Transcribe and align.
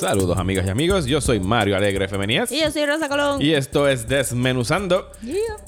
Saludos 0.00 0.38
amigas 0.38 0.66
y 0.66 0.70
amigos, 0.70 1.04
yo 1.04 1.20
soy 1.20 1.40
Mario 1.40 1.76
Alegre 1.76 2.08
Femenías 2.08 2.50
Y 2.50 2.62
yo 2.62 2.70
soy 2.70 2.86
Rosa 2.86 3.06
Colón. 3.06 3.42
y 3.42 3.52
esto 3.52 3.86
es 3.86 4.08
Desmenuzando. 4.08 5.12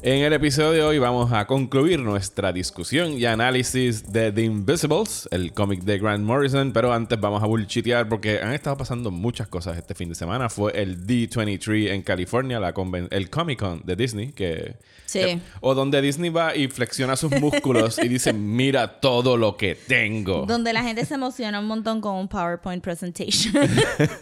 En 0.01 0.23
el 0.25 0.33
episodio 0.33 0.71
de 0.73 0.83
hoy 0.83 0.99
vamos 0.99 1.31
a 1.35 1.47
concluir 1.47 2.01
nuestra 2.01 2.51
discusión 2.51 3.13
y 3.13 3.27
análisis 3.27 4.11
de 4.11 4.33
The 4.33 4.45
Invisibles, 4.45 5.29
el 5.31 5.53
cómic 5.53 5.83
de 5.83 5.99
Grant 5.99 6.25
Morrison, 6.25 6.73
pero 6.73 6.95
antes 6.95 7.21
vamos 7.21 7.43
a 7.43 7.47
bullchitear 7.47 8.09
porque 8.09 8.41
han 8.41 8.55
estado 8.55 8.79
pasando 8.79 9.11
muchas 9.11 9.49
cosas 9.49 9.77
este 9.77 9.95
fin 9.95 10.09
de 10.09 10.15
semana. 10.15 10.49
Fue 10.49 10.81
el 10.81 11.07
D23 11.07 11.91
en 11.91 12.01
California, 12.01 12.59
la 12.59 12.73
el 13.11 13.29
Comic 13.29 13.59
Con 13.59 13.83
de 13.85 13.97
Disney, 13.97 14.33
que... 14.33 14.77
Sí. 15.05 15.19
eh, 15.19 15.41
o 15.61 15.75
donde 15.75 16.01
Disney 16.01 16.31
va 16.31 16.57
y 16.57 16.69
flexiona 16.69 17.17
sus 17.17 17.33
músculos 17.33 17.99
y 18.03 18.09
dice, 18.09 18.33
mira 18.33 18.99
todo 18.99 19.37
lo 19.37 19.59
que 19.59 19.75
tengo. 19.75 20.47
Donde 20.47 20.73
la 20.73 20.83
gente 20.83 21.05
se 21.05 21.17
emociona 21.17 21.61
un 21.61 21.67
montón 21.67 22.01
con 22.01 22.17
un 22.17 22.29
PowerPoint 22.29 22.83
presentation. 22.83 23.53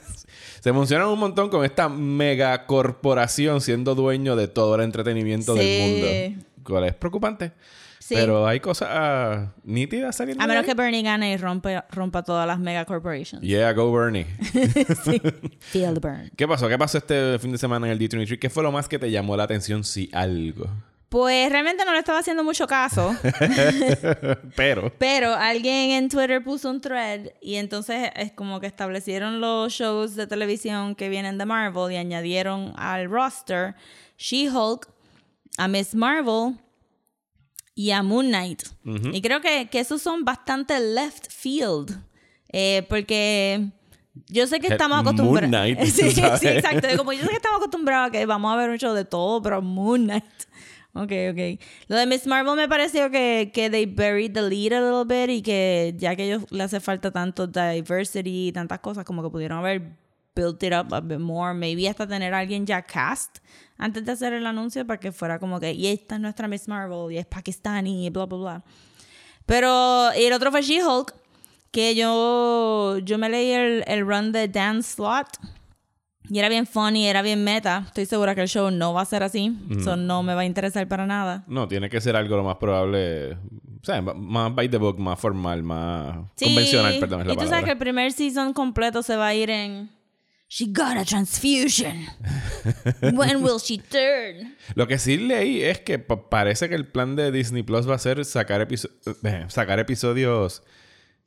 Se 0.60 0.68
emocionan 0.68 1.08
un 1.08 1.18
montón 1.18 1.48
con 1.48 1.64
esta 1.64 1.88
mega 1.88 2.66
corporación 2.66 3.60
siendo 3.60 3.94
dueño 3.94 4.36
de 4.36 4.46
todo 4.48 4.74
el 4.76 4.82
entretenimiento 4.82 5.54
Sí. 5.56 5.58
del 5.60 5.90
mundo. 6.34 6.44
Cual 6.64 6.84
es 6.84 6.94
preocupante. 6.94 7.52
Sí. 7.98 8.14
Pero 8.16 8.46
hay 8.46 8.60
cosas 8.60 8.88
ah, 8.90 9.52
nítidas 9.62 10.16
saliendo. 10.16 10.42
A 10.42 10.46
de 10.46 10.52
menos 10.52 10.64
ahí. 10.64 10.68
que 10.68 10.74
Bernie 10.74 11.02
gane 11.02 11.32
y 11.32 11.36
rompe, 11.36 11.80
rompa 11.90 12.22
todas 12.24 12.46
las 12.46 12.58
mega 12.58 12.84
corporations. 12.84 13.40
Yeah, 13.42 13.72
go 13.72 13.92
Bernie. 13.92 14.24
Feel 15.60 15.94
the 15.94 16.00
burn. 16.00 16.30
¿Qué 16.36 16.48
pasó? 16.48 16.68
¿Qué 16.68 16.76
pasó 16.76 16.98
este 16.98 17.38
fin 17.38 17.52
de 17.52 17.58
semana 17.58 17.86
en 17.86 17.92
el 17.92 17.98
D23? 17.98 18.38
¿Qué 18.38 18.50
fue 18.50 18.62
lo 18.62 18.72
más 18.72 18.88
que 18.88 18.98
te 18.98 19.10
llamó 19.10 19.36
la 19.36 19.44
atención, 19.44 19.84
si 19.84 20.10
algo? 20.12 20.68
Pues 21.10 21.50
realmente 21.50 21.84
no 21.84 21.92
le 21.92 21.98
estaba 21.98 22.20
haciendo 22.20 22.42
mucho 22.44 22.66
caso. 22.68 23.14
Pero. 24.56 24.92
Pero 24.98 25.34
alguien 25.34 25.90
en 25.90 26.08
Twitter 26.08 26.42
puso 26.42 26.70
un 26.70 26.80
thread 26.80 27.30
y 27.40 27.56
entonces 27.56 28.10
es 28.14 28.32
como 28.32 28.60
que 28.60 28.66
establecieron 28.68 29.40
los 29.40 29.72
shows 29.72 30.14
de 30.14 30.26
televisión 30.26 30.94
que 30.94 31.08
vienen 31.08 31.36
de 31.36 31.46
Marvel 31.46 31.92
y 31.92 31.96
añadieron 31.96 32.72
al 32.76 33.10
roster 33.10 33.74
She-Hulk, 34.18 34.88
a 35.58 35.66
Miss 35.68 35.94
Marvel 35.94 36.54
y 37.74 37.90
a 37.90 38.02
Moon 38.02 38.28
Knight. 38.28 38.62
Y 39.12 39.20
creo 39.20 39.40
que, 39.40 39.68
que 39.68 39.80
esos 39.80 40.00
son 40.02 40.24
bastante 40.24 40.78
left 40.78 41.30
field. 41.30 41.90
eh, 42.52 42.86
porque 42.88 43.68
yo 44.26 44.46
sé 44.46 44.60
que 44.60 44.68
Eh, 44.68 44.72
estamos 44.72 45.02
Moon 45.02 45.08
acostumbrados. 45.08 45.48
Knight, 45.48 45.80
sí, 45.90 46.10
sí, 46.12 46.20
exacto. 46.46 46.86
Como 46.96 47.12
yo 47.12 47.22
sé 47.22 47.28
que 47.30 47.36
estamos 47.36 47.58
acostumbrados 47.58 48.08
a 48.08 48.10
que 48.12 48.26
vamos 48.26 48.52
a 48.52 48.56
ver 48.56 48.70
un 48.70 48.78
show 48.78 48.94
de 48.94 49.04
todo, 49.04 49.42
pero 49.42 49.60
Moon 49.60 50.04
Knight. 50.04 50.24
Ok, 50.92 51.12
ok. 51.30 51.60
Lo 51.86 51.96
de 51.96 52.06
Miss 52.06 52.26
Marvel 52.26 52.56
me 52.56 52.68
pareció 52.68 53.10
que, 53.10 53.52
que 53.54 53.70
they 53.70 53.86
buried 53.86 54.32
the 54.32 54.42
lead 54.42 54.72
a 54.72 54.80
little 54.80 55.04
bit 55.04 55.30
y 55.30 55.42
que 55.42 55.94
ya 55.96 56.16
que 56.16 56.22
a 56.22 56.24
ellos 56.26 56.46
le 56.50 56.64
hace 56.64 56.80
falta 56.80 57.12
tanto 57.12 57.46
diversity 57.46 58.48
y 58.48 58.52
tantas 58.52 58.80
cosas, 58.80 59.04
como 59.04 59.22
que 59.22 59.30
pudieron 59.30 59.58
haber 59.58 59.96
built 60.34 60.62
it 60.62 60.72
up 60.72 60.92
a 60.92 61.00
bit 61.00 61.20
more. 61.20 61.54
Maybe 61.54 61.88
hasta 61.88 62.08
tener 62.08 62.34
a 62.34 62.40
alguien 62.40 62.66
ya 62.66 62.82
cast 62.82 63.38
antes 63.78 64.04
de 64.04 64.12
hacer 64.12 64.32
el 64.32 64.46
anuncio 64.46 64.84
para 64.86 64.98
que 64.98 65.12
fuera 65.12 65.38
como 65.38 65.60
que, 65.60 65.72
y 65.72 65.86
esta 65.86 66.16
es 66.16 66.20
nuestra 66.20 66.48
Miss 66.48 66.66
Marvel 66.66 67.12
y 67.12 67.18
es 67.18 67.26
pakistani 67.26 68.06
y 68.06 68.10
bla, 68.10 68.26
bla, 68.26 68.38
bla. 68.38 68.64
Pero 69.46 70.10
el 70.12 70.32
otro 70.32 70.50
fue 70.50 70.62
She-Hulk, 70.62 71.14
que 71.70 71.94
yo, 71.94 72.98
yo 72.98 73.16
me 73.16 73.28
leí 73.28 73.52
el, 73.52 73.84
el 73.86 74.06
run 74.06 74.32
de 74.32 74.48
Dan 74.48 74.82
Slott. 74.82 75.28
Y 76.32 76.38
era 76.38 76.48
bien 76.48 76.64
funny, 76.66 77.06
era 77.08 77.22
bien 77.22 77.42
meta. 77.42 77.82
Estoy 77.86 78.06
segura 78.06 78.34
que 78.36 78.42
el 78.42 78.48
show 78.48 78.70
no 78.70 78.94
va 78.94 79.02
a 79.02 79.04
ser 79.04 79.22
así. 79.24 79.58
Eso 79.70 79.96
no 79.96 80.22
me 80.22 80.34
va 80.34 80.42
a 80.42 80.44
interesar 80.44 80.86
para 80.86 81.04
nada. 81.04 81.42
No, 81.48 81.66
tiene 81.66 81.90
que 81.90 82.00
ser 82.00 82.14
algo 82.14 82.36
lo 82.36 82.44
más 82.44 82.56
probable. 82.56 83.32
O 83.32 83.84
sea, 83.84 84.00
más 84.00 84.54
by 84.54 84.68
the 84.70 84.76
book, 84.76 84.98
más 84.98 85.18
formal, 85.18 85.62
más 85.64 86.18
Sí. 86.36 86.44
convencional, 86.46 86.98
perdón, 87.00 87.22
es 87.22 87.26
la 87.26 87.32
y 87.32 87.36
tú 87.36 87.46
sabes 87.48 87.64
que 87.64 87.72
el 87.72 87.78
primer 87.78 88.12
season 88.12 88.52
completo 88.52 89.02
se 89.02 89.16
va 89.16 89.26
a 89.28 89.34
ir 89.34 89.50
en... 89.50 89.90
She 90.52 90.66
got 90.66 90.96
a 90.96 91.04
transfusion. 91.04 92.06
When 93.02 93.42
will 93.42 93.58
she 93.60 93.78
turn? 93.78 94.56
Lo 94.74 94.86
que 94.88 94.98
sí 94.98 95.16
leí 95.16 95.62
es 95.62 95.80
que 95.80 95.98
pa- 95.98 96.28
parece 96.28 96.68
que 96.68 96.74
el 96.74 96.86
plan 96.88 97.14
de 97.16 97.30
Disney 97.32 97.62
Plus 97.62 97.88
va 97.88 97.94
a 97.94 97.98
ser 97.98 98.24
sacar, 98.24 98.60
episo- 98.66 98.90
eh, 99.24 99.44
sacar 99.48 99.78
episodios 99.78 100.62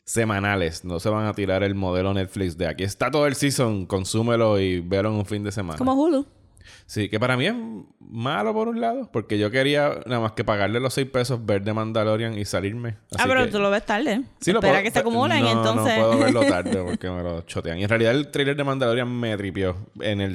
semanales. 0.06 0.84
No 0.86 1.00
se 1.00 1.10
van 1.10 1.26
a 1.26 1.34
tirar 1.34 1.64
el 1.64 1.76
modelo 1.76 2.14
Netflix 2.14 2.58
de 2.58 2.68
aquí 2.68 2.84
está 2.84 3.12
todo 3.12 3.28
el 3.28 3.36
season, 3.36 3.86
consúmelo 3.86 4.60
y 4.60 4.80
velo 4.80 5.10
en 5.10 5.16
un 5.16 5.26
fin 5.26 5.44
de 5.44 5.52
semana. 5.52 5.78
Como 5.78 5.94
Hulu. 5.94 6.26
Sí, 6.86 7.10
que 7.10 7.20
para 7.20 7.38
mí 7.38 7.48
es 7.48 7.54
malo 8.00 8.54
por 8.54 8.68
un 8.68 8.80
lado, 8.80 9.10
porque 9.12 9.38
yo 9.40 9.50
quería 9.50 10.02
nada 10.06 10.20
más 10.22 10.34
que 10.34 10.44
pagarle 10.44 10.80
los 10.80 10.94
6 10.94 11.08
pesos, 11.10 11.44
ver 11.44 11.64
de 11.64 11.74
Mandalorian 11.74 12.38
y 12.38 12.46
salirme. 12.46 12.98
ah, 13.12 13.16
Así 13.20 13.28
pero 13.28 13.46
que- 13.46 13.52
tú 13.52 13.60
lo 13.60 13.72
ves 13.72 13.86
tarde. 13.86 14.22
Sí, 14.42 14.52
lo 14.52 14.60
Espera 14.60 14.74
puedo- 14.74 14.84
que 14.84 14.92
se 14.92 15.00
acumulen, 15.00 15.42
no, 15.44 15.52
entonces... 15.52 15.98
No 15.98 16.08
puedo 16.10 16.20
verlo 16.20 16.42
tarde 16.48 16.84
porque 16.84 17.10
me 17.10 17.24
lo 17.24 17.42
chotean. 17.42 17.80
Y 17.80 17.84
en 17.84 17.90
realidad 17.90 18.12
el 18.14 18.30
trailer 18.30 18.56
de 18.56 18.64
Mandalorian 18.64 19.10
me 19.10 19.36
tripió. 19.38 19.76
En 20.02 20.22
el 20.22 20.34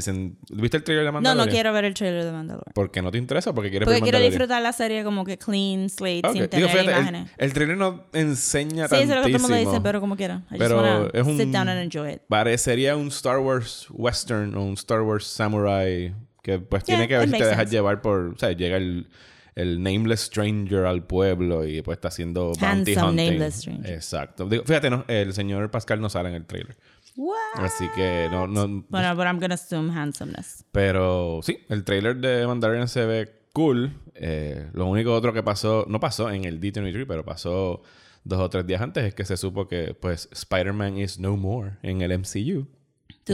¿Viste 0.50 0.78
el 0.78 0.82
trailer 0.84 1.04
de 1.04 1.10
no, 1.10 1.12
Mandalorian? 1.12 1.46
no 1.46 1.52
quiero 1.52 1.72
ver 1.72 1.84
el 1.84 1.94
trailer 1.94 2.24
de 2.24 2.32
Mandalorian. 2.32 2.72
¿Por 2.74 2.90
qué 2.90 3.02
no 3.02 3.10
te 3.10 3.18
interesa? 3.18 3.52
Porque 3.54 3.70
quieres 3.70 3.86
Porque 3.86 4.00
ver 4.00 4.10
quiero 4.10 4.18
disfrutar 4.24 4.60
la 4.62 4.72
serie 4.72 5.04
como 5.04 5.24
que 5.24 5.38
clean 5.38 5.88
slate, 5.90 6.22
sin 6.24 6.32
Digo, 6.34 6.48
tener 6.48 6.68
fíjate, 6.70 6.84
el- 6.90 6.96
imágenes. 6.96 7.30
El, 7.36 7.52
trailer 7.52 7.76
no 7.76 8.04
enseña 8.12 8.88
Sí, 8.88 8.94
eso 8.96 9.02
es 9.04 9.08
lo 9.10 9.14
que 9.16 9.20
todo 9.20 9.26
el 9.26 9.32
mundo 9.34 9.48
tantísimo. 9.48 9.72
dice, 9.72 9.80
pero 9.82 10.00
como 10.00 10.16
quiera. 10.16 10.42
I 10.50 10.58
Pero 10.58 11.12
es 11.12 11.26
un- 11.26 11.36
sit 11.38 11.48
down 11.48 11.68
and 11.68 11.80
enjoy 11.80 12.14
it. 12.14 12.22
Parecería 12.28 12.96
un 12.96 13.08
Star 13.08 13.38
Wars 13.38 13.86
western 13.90 14.54
o 14.56 14.64
un 14.64 14.74
Star 14.74 15.02
Wars 15.02 15.26
samurai 15.26 16.14
que 16.48 16.58
pues 16.58 16.84
tiene 16.84 17.06
que 17.06 17.18
ver 17.18 17.28
si 17.28 17.32
te 17.36 17.44
dejas 17.44 17.56
sense. 17.58 17.76
llevar 17.76 18.00
por... 18.00 18.32
O 18.34 18.38
sea, 18.38 18.52
llega 18.52 18.78
el, 18.78 19.08
el 19.54 19.82
nameless 19.82 20.20
stranger 20.20 20.86
al 20.86 21.04
pueblo 21.04 21.66
y 21.66 21.82
pues 21.82 21.96
está 21.96 22.08
haciendo 22.08 22.52
bounty 22.58 22.94
Handsome 22.94 23.08
hunting. 23.08 23.26
nameless 23.26 23.54
stranger. 23.56 23.92
Exacto. 23.92 24.46
Digo, 24.48 24.64
fíjate, 24.64 24.88
no, 24.88 25.04
el 25.08 25.34
señor 25.34 25.70
Pascal 25.70 26.00
no 26.00 26.08
sale 26.08 26.30
en 26.30 26.36
el 26.36 26.46
trailer. 26.46 26.76
What? 27.16 27.36
Así 27.56 27.84
que 27.94 28.28
no... 28.30 28.46
no 28.46 28.84
Bueno, 28.88 29.14
but 29.14 29.26
I'm 29.26 29.40
gonna 29.40 29.54
assume 29.54 29.92
handsomeness. 29.92 30.64
Pero 30.72 31.40
sí, 31.42 31.58
el 31.68 31.84
trailer 31.84 32.16
de 32.16 32.46
Mandalorian 32.46 32.88
se 32.88 33.04
ve 33.04 33.30
cool. 33.52 33.92
Eh, 34.14 34.68
lo 34.72 34.86
único 34.86 35.12
otro 35.12 35.32
que 35.32 35.42
pasó, 35.42 35.84
no 35.88 36.00
pasó 36.00 36.30
en 36.30 36.44
el 36.44 36.60
D23, 36.60 37.04
pero 37.06 37.24
pasó 37.24 37.82
dos 38.24 38.40
o 38.40 38.48
tres 38.48 38.66
días 38.66 38.80
antes, 38.80 39.04
es 39.04 39.14
que 39.14 39.24
se 39.24 39.36
supo 39.36 39.68
que 39.68 39.94
pues 39.94 40.28
Spider-Man 40.32 40.98
is 40.98 41.18
no 41.18 41.36
more 41.36 41.72
en 41.82 42.02
el 42.02 42.16
MCU. 42.18 42.68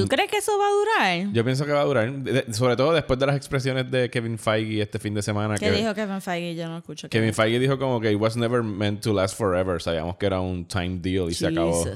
¿Tú 0.02 0.08
crees 0.08 0.30
que 0.30 0.38
eso 0.38 0.52
va 0.58 0.66
a 0.66 0.70
durar? 1.18 1.32
Yo 1.32 1.44
pienso 1.44 1.64
que 1.66 1.72
va 1.72 1.80
a 1.80 1.84
durar, 1.84 2.12
de- 2.12 2.52
sobre 2.52 2.76
todo 2.76 2.92
después 2.92 3.18
de 3.18 3.26
las 3.26 3.36
expresiones 3.36 3.90
de 3.90 4.10
Kevin 4.10 4.38
Feige 4.38 4.82
este 4.82 4.98
fin 4.98 5.14
de 5.14 5.22
semana. 5.22 5.56
¿Qué 5.56 5.66
que 5.70 5.72
dijo 5.72 5.94
Kevin 5.94 6.20
Feige? 6.20 6.54
Yo 6.54 6.66
no 6.68 6.78
escucho. 6.78 7.08
Kevin 7.08 7.32
Feige 7.34 7.58
dijo 7.58 7.78
como 7.78 8.00
que 8.00 8.12
it 8.12 8.20
was 8.20 8.36
never 8.36 8.62
meant 8.62 9.02
to 9.02 9.12
last 9.12 9.36
forever. 9.36 9.80
Sabíamos 9.80 10.16
que 10.16 10.26
era 10.26 10.40
un 10.40 10.66
time 10.66 10.98
deal 11.00 11.30
y 11.30 11.34
se 11.34 11.46
acabó. 11.46 11.84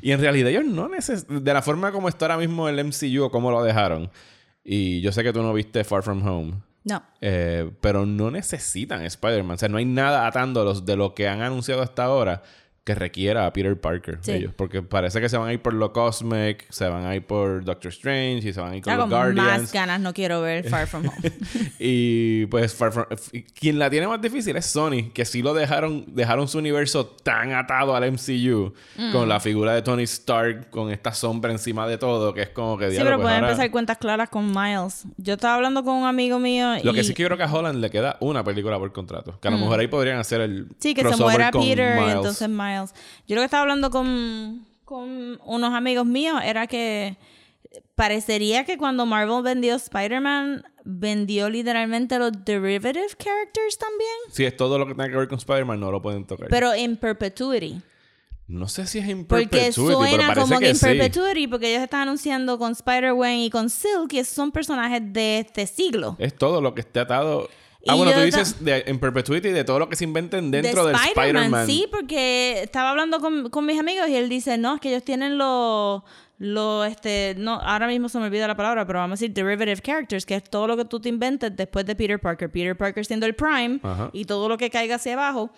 Y 0.00 0.10
en 0.12 0.20
realidad 0.20 0.50
ellos 0.50 0.64
no 0.64 0.88
necesitan... 0.88 1.44
De 1.44 1.52
la 1.52 1.60
forma 1.62 1.92
como 1.92 2.08
está 2.08 2.24
ahora 2.26 2.38
mismo 2.38 2.68
el 2.68 2.82
MCU 2.82 3.24
o 3.24 3.30
cómo 3.30 3.50
lo 3.50 3.62
dejaron. 3.62 4.10
Y 4.64 5.00
yo 5.00 5.12
sé 5.12 5.22
que 5.22 5.32
tú 5.32 5.42
no 5.42 5.52
viste 5.52 5.84
Far 5.84 6.02
From 6.02 6.26
Home. 6.26 6.54
No. 6.84 7.00
eh, 7.20 7.70
pero 7.80 8.06
no 8.06 8.30
necesitan 8.32 9.04
Spider-Man. 9.04 9.54
O 9.54 9.58
sea, 9.58 9.68
no 9.68 9.76
hay 9.76 9.84
nada 9.84 10.26
atándolos 10.26 10.84
de 10.84 10.96
lo 10.96 11.14
que 11.14 11.28
han 11.28 11.40
anunciado 11.42 11.80
hasta 11.82 12.04
ahora 12.04 12.42
que 12.84 12.96
requiera 12.96 13.46
a 13.46 13.52
Peter 13.52 13.80
Parker. 13.80 14.18
Sí. 14.22 14.32
Ellos. 14.32 14.52
Porque 14.56 14.82
parece 14.82 15.20
que 15.20 15.28
se 15.28 15.36
van 15.36 15.48
a 15.48 15.52
ir 15.52 15.62
por 15.62 15.72
lo 15.72 15.92
Cosmic, 15.92 16.66
se 16.68 16.88
van 16.88 17.06
a 17.06 17.14
ir 17.14 17.24
por 17.24 17.64
Doctor 17.64 17.90
Strange 17.92 18.48
y 18.48 18.52
se 18.52 18.60
van 18.60 18.72
a 18.72 18.76
ir 18.76 18.82
con 18.82 18.92
los 18.96 19.02
con 19.04 19.10
Guardians. 19.10 19.60
más 19.62 19.72
ganas 19.72 20.00
no 20.00 20.12
quiero 20.12 20.40
ver 20.40 20.68
Far 20.68 20.88
From 20.88 21.04
Home. 21.06 21.32
y 21.78 22.46
pues 22.46 22.74
Far 22.74 22.90
From- 22.92 23.06
quien 23.54 23.78
la 23.78 23.88
tiene 23.88 24.08
más 24.08 24.20
difícil 24.20 24.56
es 24.56 24.66
Sony, 24.66 25.10
que 25.14 25.24
sí 25.24 25.42
lo 25.42 25.54
dejaron, 25.54 26.04
dejaron 26.08 26.48
su 26.48 26.58
universo 26.58 27.06
tan 27.06 27.52
atado 27.52 27.94
al 27.94 28.02
MCU, 28.10 28.72
Mm. 28.96 29.12
con 29.12 29.28
la 29.28 29.38
figura 29.38 29.74
de 29.74 29.82
Tony 29.82 30.02
Stark, 30.02 30.68
con 30.70 30.90
esta 30.90 31.12
sombra 31.12 31.52
encima 31.52 31.86
de 31.86 31.98
todo, 31.98 32.34
que 32.34 32.42
es 32.42 32.48
como 32.48 32.76
que 32.78 32.90
sí, 32.90 32.96
pero 32.98 33.10
pues 33.16 33.22
pueden 33.22 33.36
ahora- 33.38 33.50
empezar 33.52 33.70
cuentas 33.70 33.98
claras 33.98 34.28
con 34.28 34.50
Miles. 34.50 35.04
Yo 35.18 35.34
estaba 35.34 35.54
hablando 35.54 35.84
con 35.84 35.94
un 35.94 36.06
amigo 36.06 36.38
mío 36.40 36.76
y... 36.76 36.82
Lo 36.82 36.92
que 36.92 37.04
sí 37.04 37.14
que 37.14 37.22
yo 37.22 37.28
creo 37.28 37.38
que 37.38 37.44
a 37.44 37.52
Holland 37.52 37.78
le 37.80 37.90
queda 37.90 38.16
una 38.20 38.42
película 38.42 38.76
por 38.78 38.92
contrato. 38.92 39.38
Que 39.40 39.46
a 39.48 39.50
lo 39.52 39.58
mejor 39.58 39.78
ahí 39.78 39.86
podrían 39.86 40.18
hacer 40.18 40.40
el. 40.40 40.64
Mm. 40.64 40.68
Sí, 40.80 40.94
que 40.94 41.04
se 41.08 41.16
muera 41.16 41.50
Peter 41.52 41.96
y 42.08 42.10
entonces 42.10 42.48
Miles. 42.48 42.71
Yo 43.26 43.36
lo 43.36 43.40
que 43.40 43.44
estaba 43.46 43.62
hablando 43.62 43.90
con, 43.90 44.66
con 44.84 45.38
unos 45.44 45.74
amigos 45.74 46.06
míos 46.06 46.40
era 46.44 46.66
que 46.66 47.16
parecería 47.94 48.64
que 48.64 48.76
cuando 48.76 49.06
Marvel 49.06 49.42
vendió 49.42 49.74
Spider-Man, 49.76 50.64
vendió 50.84 51.48
literalmente 51.48 52.18
los 52.18 52.32
derivative 52.44 53.06
characters 53.16 53.78
también, 53.78 54.10
Si 54.30 54.44
es 54.44 54.56
todo 54.56 54.78
lo 54.78 54.86
que 54.86 54.94
tenga 54.94 55.08
que 55.10 55.16
ver 55.16 55.28
con 55.28 55.38
Spider-Man, 55.38 55.80
no 55.80 55.90
lo 55.90 56.02
pueden 56.02 56.26
tocar. 56.26 56.48
pero 56.48 56.72
en 56.72 56.96
perpetuity. 56.96 57.80
No 58.48 58.68
sé 58.68 58.86
si 58.86 58.98
es 58.98 59.06
Porque 59.26 59.46
perpetuity, 59.46 59.74
pero 59.86 59.98
suena 59.98 60.34
como 60.34 60.58
que, 60.58 60.64
que 60.64 60.70
en 60.70 60.76
sí. 60.76 60.84
Perpetuity, 60.84 61.46
porque 61.46 61.70
ellos 61.70 61.82
están 61.82 62.02
anunciando 62.02 62.58
con 62.58 62.72
Spider-Man 62.72 63.34
y 63.36 63.50
con 63.50 63.70
Silk, 63.70 64.12
esos 64.12 64.34
son 64.34 64.50
personajes 64.50 65.00
de 65.12 65.38
este 65.38 65.66
siglo. 65.66 66.16
Es 66.18 66.36
todo 66.36 66.60
lo 66.60 66.74
que 66.74 66.80
esté 66.82 67.00
atado. 67.00 67.48
Ah, 67.86 67.94
Y 67.94 67.98
bueno, 67.98 68.12
tú 68.12 68.20
dices 68.20 68.64
de, 68.64 68.84
en 68.86 68.98
perpetuity 69.00 69.48
de 69.48 69.64
todo 69.64 69.78
lo 69.80 69.88
que 69.88 69.96
se 69.96 70.04
inventen 70.04 70.50
dentro 70.52 70.86
de 70.86 70.92
Spider-Man, 70.94 71.26
Spider-Man. 71.36 71.66
sí, 71.66 71.86
porque 71.90 72.60
estaba 72.62 72.90
hablando 72.90 73.18
con, 73.18 73.50
con 73.50 73.66
mis 73.66 73.78
amigos 73.80 74.08
y 74.08 74.14
él 74.16 74.28
dice, 74.28 74.56
no, 74.56 74.76
es 74.76 74.80
que 74.80 74.90
ellos 74.90 75.02
tienen 75.02 75.36
los, 75.36 76.02
los, 76.38 76.86
este, 76.86 77.34
no, 77.38 77.54
ahora 77.54 77.88
mismo 77.88 78.08
se 78.08 78.18
me 78.20 78.26
olvida 78.26 78.46
la 78.46 78.54
palabra, 78.56 78.86
pero 78.86 79.00
vamos 79.00 79.18
a 79.18 79.20
decir 79.20 79.34
derivative 79.34 79.80
characters, 79.80 80.24
que 80.24 80.36
es 80.36 80.44
todo 80.44 80.68
lo 80.68 80.76
que 80.76 80.84
tú 80.84 81.00
te 81.00 81.08
inventes 81.08 81.56
después 81.56 81.84
de 81.84 81.96
Peter 81.96 82.20
Parker. 82.20 82.50
Peter 82.52 82.76
Parker 82.76 83.04
siendo 83.04 83.26
el 83.26 83.34
Prime 83.34 83.80
Ajá. 83.82 84.10
y 84.12 84.26
todo 84.26 84.48
lo 84.48 84.56
que 84.58 84.70
caiga 84.70 84.94
hacia 84.96 85.14
abajo. 85.14 85.50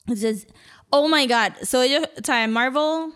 Entonces, 0.00 0.46
oh 0.90 1.08
my 1.08 1.26
God. 1.26 1.54
So 1.62 1.80
ellos, 1.82 2.02
o 2.20 2.24
sea, 2.24 2.44
en 2.44 2.52
Marvel, 2.52 3.12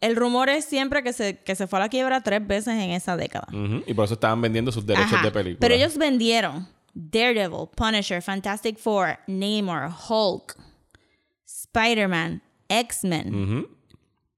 el 0.00 0.16
rumor 0.16 0.48
es 0.48 0.64
siempre 0.64 1.02
que 1.04 1.12
se, 1.12 1.38
que 1.38 1.54
se 1.54 1.66
fue 1.68 1.78
a 1.78 1.82
la 1.82 1.88
quiebra 1.88 2.22
tres 2.22 2.44
veces 2.46 2.74
en 2.74 2.90
esa 2.90 3.16
década. 3.16 3.46
Ujú, 3.52 3.82
Y 3.86 3.94
por 3.94 4.04
eso 4.04 4.14
estaban 4.14 4.40
vendiendo 4.42 4.70
sus 4.72 4.84
derechos 4.84 5.12
Ajá. 5.14 5.24
de 5.24 5.30
película. 5.30 5.58
Pero 5.60 5.74
ellos 5.74 5.96
vendieron 5.96 6.68
Daredevil, 6.94 7.68
Punisher, 7.76 8.22
Fantastic 8.22 8.78
Four, 8.78 9.18
Namor, 9.26 9.90
Hulk, 10.08 10.56
Spider-Man, 11.44 12.42
X-Men. 12.68 13.66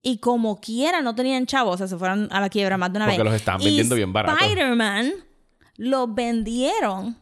Y 0.03 0.19
como 0.19 0.61
quiera, 0.61 1.03
no 1.03 1.14
tenían 1.14 1.47
chavos. 1.47 1.75
O 1.75 1.79
sea, 1.79 1.88
se 1.88 1.97
fueron 1.99 2.29
a 2.31 2.41
la 2.41 2.49
quiebra 2.49 2.76
más 2.79 2.93
de 2.93 2.99
una 2.99 3.06
Porque 3.06 3.19
vez. 3.19 3.25
los 3.25 3.35
estaban 3.35 3.61
Y 3.61 3.67
vendiendo 3.67 3.94
bien 3.97 4.12
barato. 4.12 4.38
Spider-Man 4.38 5.12
los 5.76 6.14
vendieron. 6.14 7.17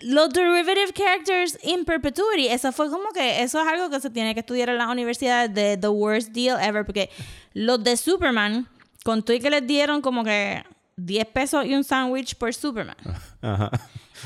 Los 0.00 0.30
derivative 0.30 0.92
characters 0.92 1.58
in 1.62 1.84
perpetuity. 1.84 2.48
Eso 2.48 2.72
fue 2.72 2.90
como 2.90 3.10
que... 3.10 3.42
Eso 3.42 3.60
es 3.60 3.66
algo 3.68 3.90
que 3.90 4.00
se 4.00 4.10
tiene 4.10 4.34
que 4.34 4.40
estudiar 4.40 4.70
en 4.70 4.78
las 4.78 4.88
universidades 4.88 5.54
de 5.54 5.76
the 5.76 5.88
worst 5.88 6.30
deal 6.30 6.58
ever. 6.60 6.84
Porque 6.84 7.10
los 7.52 7.82
de 7.84 7.96
Superman, 7.96 8.66
con 9.04 9.22
todo 9.22 9.36
y 9.36 9.40
que 9.40 9.50
les 9.50 9.66
dieron 9.66 10.00
como 10.02 10.24
que 10.24 10.64
10 10.96 11.26
pesos 11.26 11.64
y 11.66 11.74
un 11.74 11.84
sándwich 11.84 12.34
por 12.36 12.52
Superman. 12.52 12.96
Ajá. 13.42 13.70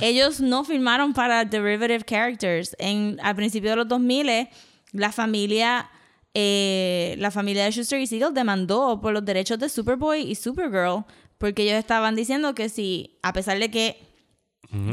Ellos 0.00 0.40
no 0.40 0.64
firmaron 0.64 1.12
para 1.12 1.44
derivative 1.44 2.04
characters. 2.04 2.74
En, 2.78 3.18
al 3.22 3.36
principio 3.36 3.70
de 3.70 3.76
los 3.76 3.88
2000, 3.88 4.48
la 4.92 5.12
familia, 5.12 5.90
eh, 6.34 7.14
la 7.18 7.30
familia 7.30 7.64
de 7.64 7.72
Schuster 7.72 8.00
y 8.00 8.06
Siegel 8.06 8.34
demandó 8.34 9.00
por 9.00 9.12
los 9.12 9.24
derechos 9.24 9.58
de 9.58 9.68
Superboy 9.68 10.22
y 10.22 10.34
Supergirl 10.34 11.04
porque 11.38 11.64
ellos 11.64 11.76
estaban 11.76 12.14
diciendo 12.14 12.54
que 12.54 12.68
si, 12.68 13.18
a 13.22 13.32
pesar 13.32 13.58
de 13.58 13.70
que 13.70 13.98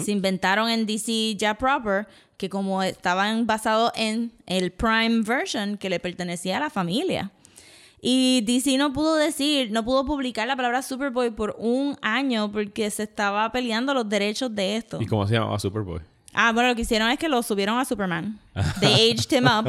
se 0.03 0.11
inventaron 0.11 0.69
en 0.69 0.85
DC 0.85 1.35
ya 1.37 1.55
proper, 1.55 2.07
que 2.37 2.49
como 2.49 2.83
estaban 2.83 3.47
basados 3.47 3.91
en 3.95 4.31
el 4.45 4.71
Prime 4.71 5.21
version 5.21 5.77
que 5.77 5.89
le 5.89 5.99
pertenecía 5.99 6.57
a 6.57 6.59
la 6.59 6.69
familia. 6.69 7.31
Y 8.01 8.41
DC 8.41 8.77
no 8.77 8.93
pudo 8.93 9.15
decir, 9.15 9.71
no 9.71 9.85
pudo 9.85 10.03
publicar 10.05 10.47
la 10.47 10.55
palabra 10.55 10.81
Superboy 10.81 11.29
por 11.29 11.55
un 11.59 11.95
año 12.01 12.51
porque 12.51 12.89
se 12.89 13.03
estaba 13.03 13.51
peleando 13.51 13.93
los 13.93 14.09
derechos 14.09 14.53
de 14.55 14.75
esto. 14.75 14.97
¿Y 14.99 15.05
cómo 15.05 15.27
se 15.27 15.35
llamaba 15.35 15.59
Superboy? 15.59 16.01
Ah, 16.33 16.51
bueno, 16.53 16.69
lo 16.69 16.75
que 16.75 16.83
hicieron 16.83 17.09
es 17.09 17.19
que 17.19 17.27
lo 17.27 17.43
subieron 17.43 17.77
a 17.77 17.85
Superman. 17.85 18.39
They 18.79 19.11
aged 19.11 19.31
him 19.31 19.45
up. 19.47 19.67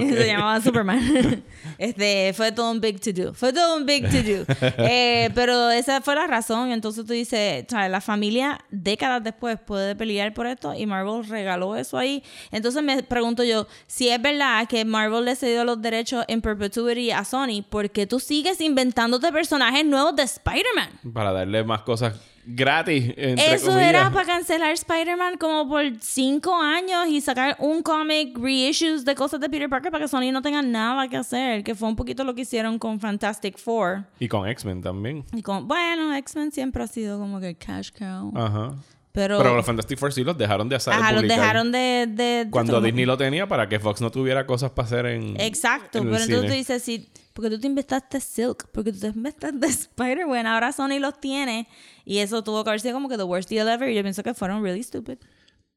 Y 0.00 0.08
se 0.14 0.26
llamaba 0.26 0.60
Superman. 0.60 1.42
Este, 1.76 2.32
fue 2.34 2.50
todo 2.50 2.72
un 2.72 2.80
big 2.80 3.00
to 3.00 3.12
do. 3.12 3.34
Fue 3.34 3.52
todo 3.52 3.76
un 3.76 3.86
big 3.86 4.02
to 4.08 4.16
do. 4.22 4.44
Eh, 4.78 5.30
pero 5.34 5.70
esa 5.70 6.00
fue 6.00 6.16
la 6.16 6.26
razón. 6.26 6.72
Entonces 6.72 7.06
tú 7.06 7.12
dices, 7.12 7.64
la 7.70 8.00
familia 8.00 8.58
décadas 8.70 9.22
después 9.22 9.60
puede 9.60 9.94
pelear 9.94 10.34
por 10.34 10.46
esto 10.48 10.74
y 10.74 10.86
Marvel 10.86 11.24
regaló 11.28 11.76
eso 11.76 11.96
ahí. 11.96 12.24
Entonces 12.50 12.82
me 12.82 13.00
pregunto 13.04 13.44
yo, 13.44 13.68
si 13.86 14.08
es 14.08 14.20
verdad 14.20 14.66
que 14.66 14.84
Marvel 14.84 15.24
le 15.24 15.36
cedió 15.36 15.64
los 15.64 15.80
derechos 15.80 16.24
en 16.26 16.40
perpetuity 16.40 17.12
a 17.12 17.24
Sony, 17.24 17.62
¿por 17.68 17.90
qué 17.90 18.06
tú 18.06 18.18
sigues 18.18 18.60
inventándote 18.60 19.30
personajes 19.30 19.84
nuevos 19.84 20.16
de 20.16 20.24
Spider-Man? 20.24 21.12
Para 21.12 21.32
darle 21.32 21.62
más 21.62 21.82
cosas 21.82 22.14
gratis. 22.50 23.12
Entre 23.16 23.54
Eso 23.54 23.66
comillas. 23.66 23.88
era 23.90 24.10
para 24.10 24.24
cancelar 24.26 24.72
Spider-Man 24.72 25.36
como 25.38 25.68
por 25.68 25.84
cinco 26.00 26.54
años 26.60 27.06
y 27.08 27.20
sacar 27.20 27.56
un 27.58 27.82
cómic, 27.82 28.36
reissues 28.38 29.04
de 29.04 29.14
cosas 29.14 29.38
de 29.40 29.48
Peter 29.50 29.68
Parker 29.68 29.90
para 29.92 30.04
que 30.04 30.08
Sony 30.08 30.32
no 30.32 30.40
tenga 30.42 30.62
nada 30.62 31.06
que 31.08 31.16
hacer, 31.16 31.62
que 31.62 31.74
fue 31.74 31.88
un 31.88 31.96
poquito 31.96 32.24
lo 32.24 32.34
que 32.34 32.42
hicieron 32.42 32.78
con 32.78 32.98
Fantastic 33.00 33.58
Four. 33.58 34.04
Y 34.18 34.28
con 34.28 34.48
X-Men 34.48 34.82
también. 34.82 35.24
Y 35.34 35.42
con, 35.42 35.68
bueno, 35.68 36.14
X-Men 36.14 36.50
siempre 36.52 36.82
ha 36.82 36.86
sido 36.86 37.18
como 37.18 37.38
que 37.40 37.54
cash 37.54 37.90
cow. 37.98 38.32
Ajá. 38.34 38.74
pero 39.12 39.38
Pero 39.38 39.54
los 39.56 39.66
Fantastic 39.66 39.98
Four 39.98 40.12
sí 40.12 40.24
los 40.24 40.38
dejaron 40.38 40.68
de 40.68 40.76
hacer. 40.76 40.94
de 40.94 41.00
ajá, 41.00 41.12
los 41.12 41.22
dejaron 41.22 41.70
de... 41.72 42.06
de- 42.08 42.44
de 42.44 42.50
Cuando. 42.50 42.80
Disney 42.80 43.04
lo 43.04 43.16
tenía 43.18 43.46
para 43.46 43.68
que 43.68 43.78
Fox 43.78 44.00
no 44.00 44.10
tuviera 44.10 44.46
cosas 44.46 44.70
para 44.70 44.86
hacer 44.86 45.06
en. 45.06 45.38
Exacto, 45.40 45.98
en 45.98 46.04
el 46.04 46.10
pero 46.12 46.24
entonces 46.24 46.50
tú 46.50 46.56
dices, 46.56 46.82
sí, 46.82 47.08
porque 47.38 47.50
tú 47.50 47.60
te 47.60 47.68
inventaste 47.68 48.20
Silk, 48.20 48.68
porque 48.72 48.92
tú 48.92 48.98
te 48.98 49.06
inventaste 49.06 49.64
Spider-Man, 49.64 50.44
ahora 50.48 50.72
Sony 50.72 50.98
los 50.98 51.20
tiene 51.20 51.68
y 52.04 52.18
eso 52.18 52.42
tuvo 52.42 52.64
que 52.64 52.70
haber 52.70 52.80
sido 52.80 52.94
como 52.94 53.08
que 53.08 53.16
the 53.16 53.22
worst 53.22 53.48
deal 53.48 53.68
ever 53.68 53.88
y 53.88 53.94
yo 53.94 54.02
pienso 54.02 54.24
que 54.24 54.34
fueron 54.34 54.60
really 54.60 54.82
stupid. 54.82 55.18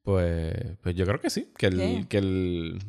Pues, 0.02 0.54
pues 0.82 0.96
yo 0.96 1.06
creo 1.06 1.20
que 1.20 1.30
sí. 1.30 1.52
Que, 1.56 1.66
el, 1.66 2.08
que, 2.08 2.18
el, 2.18 2.82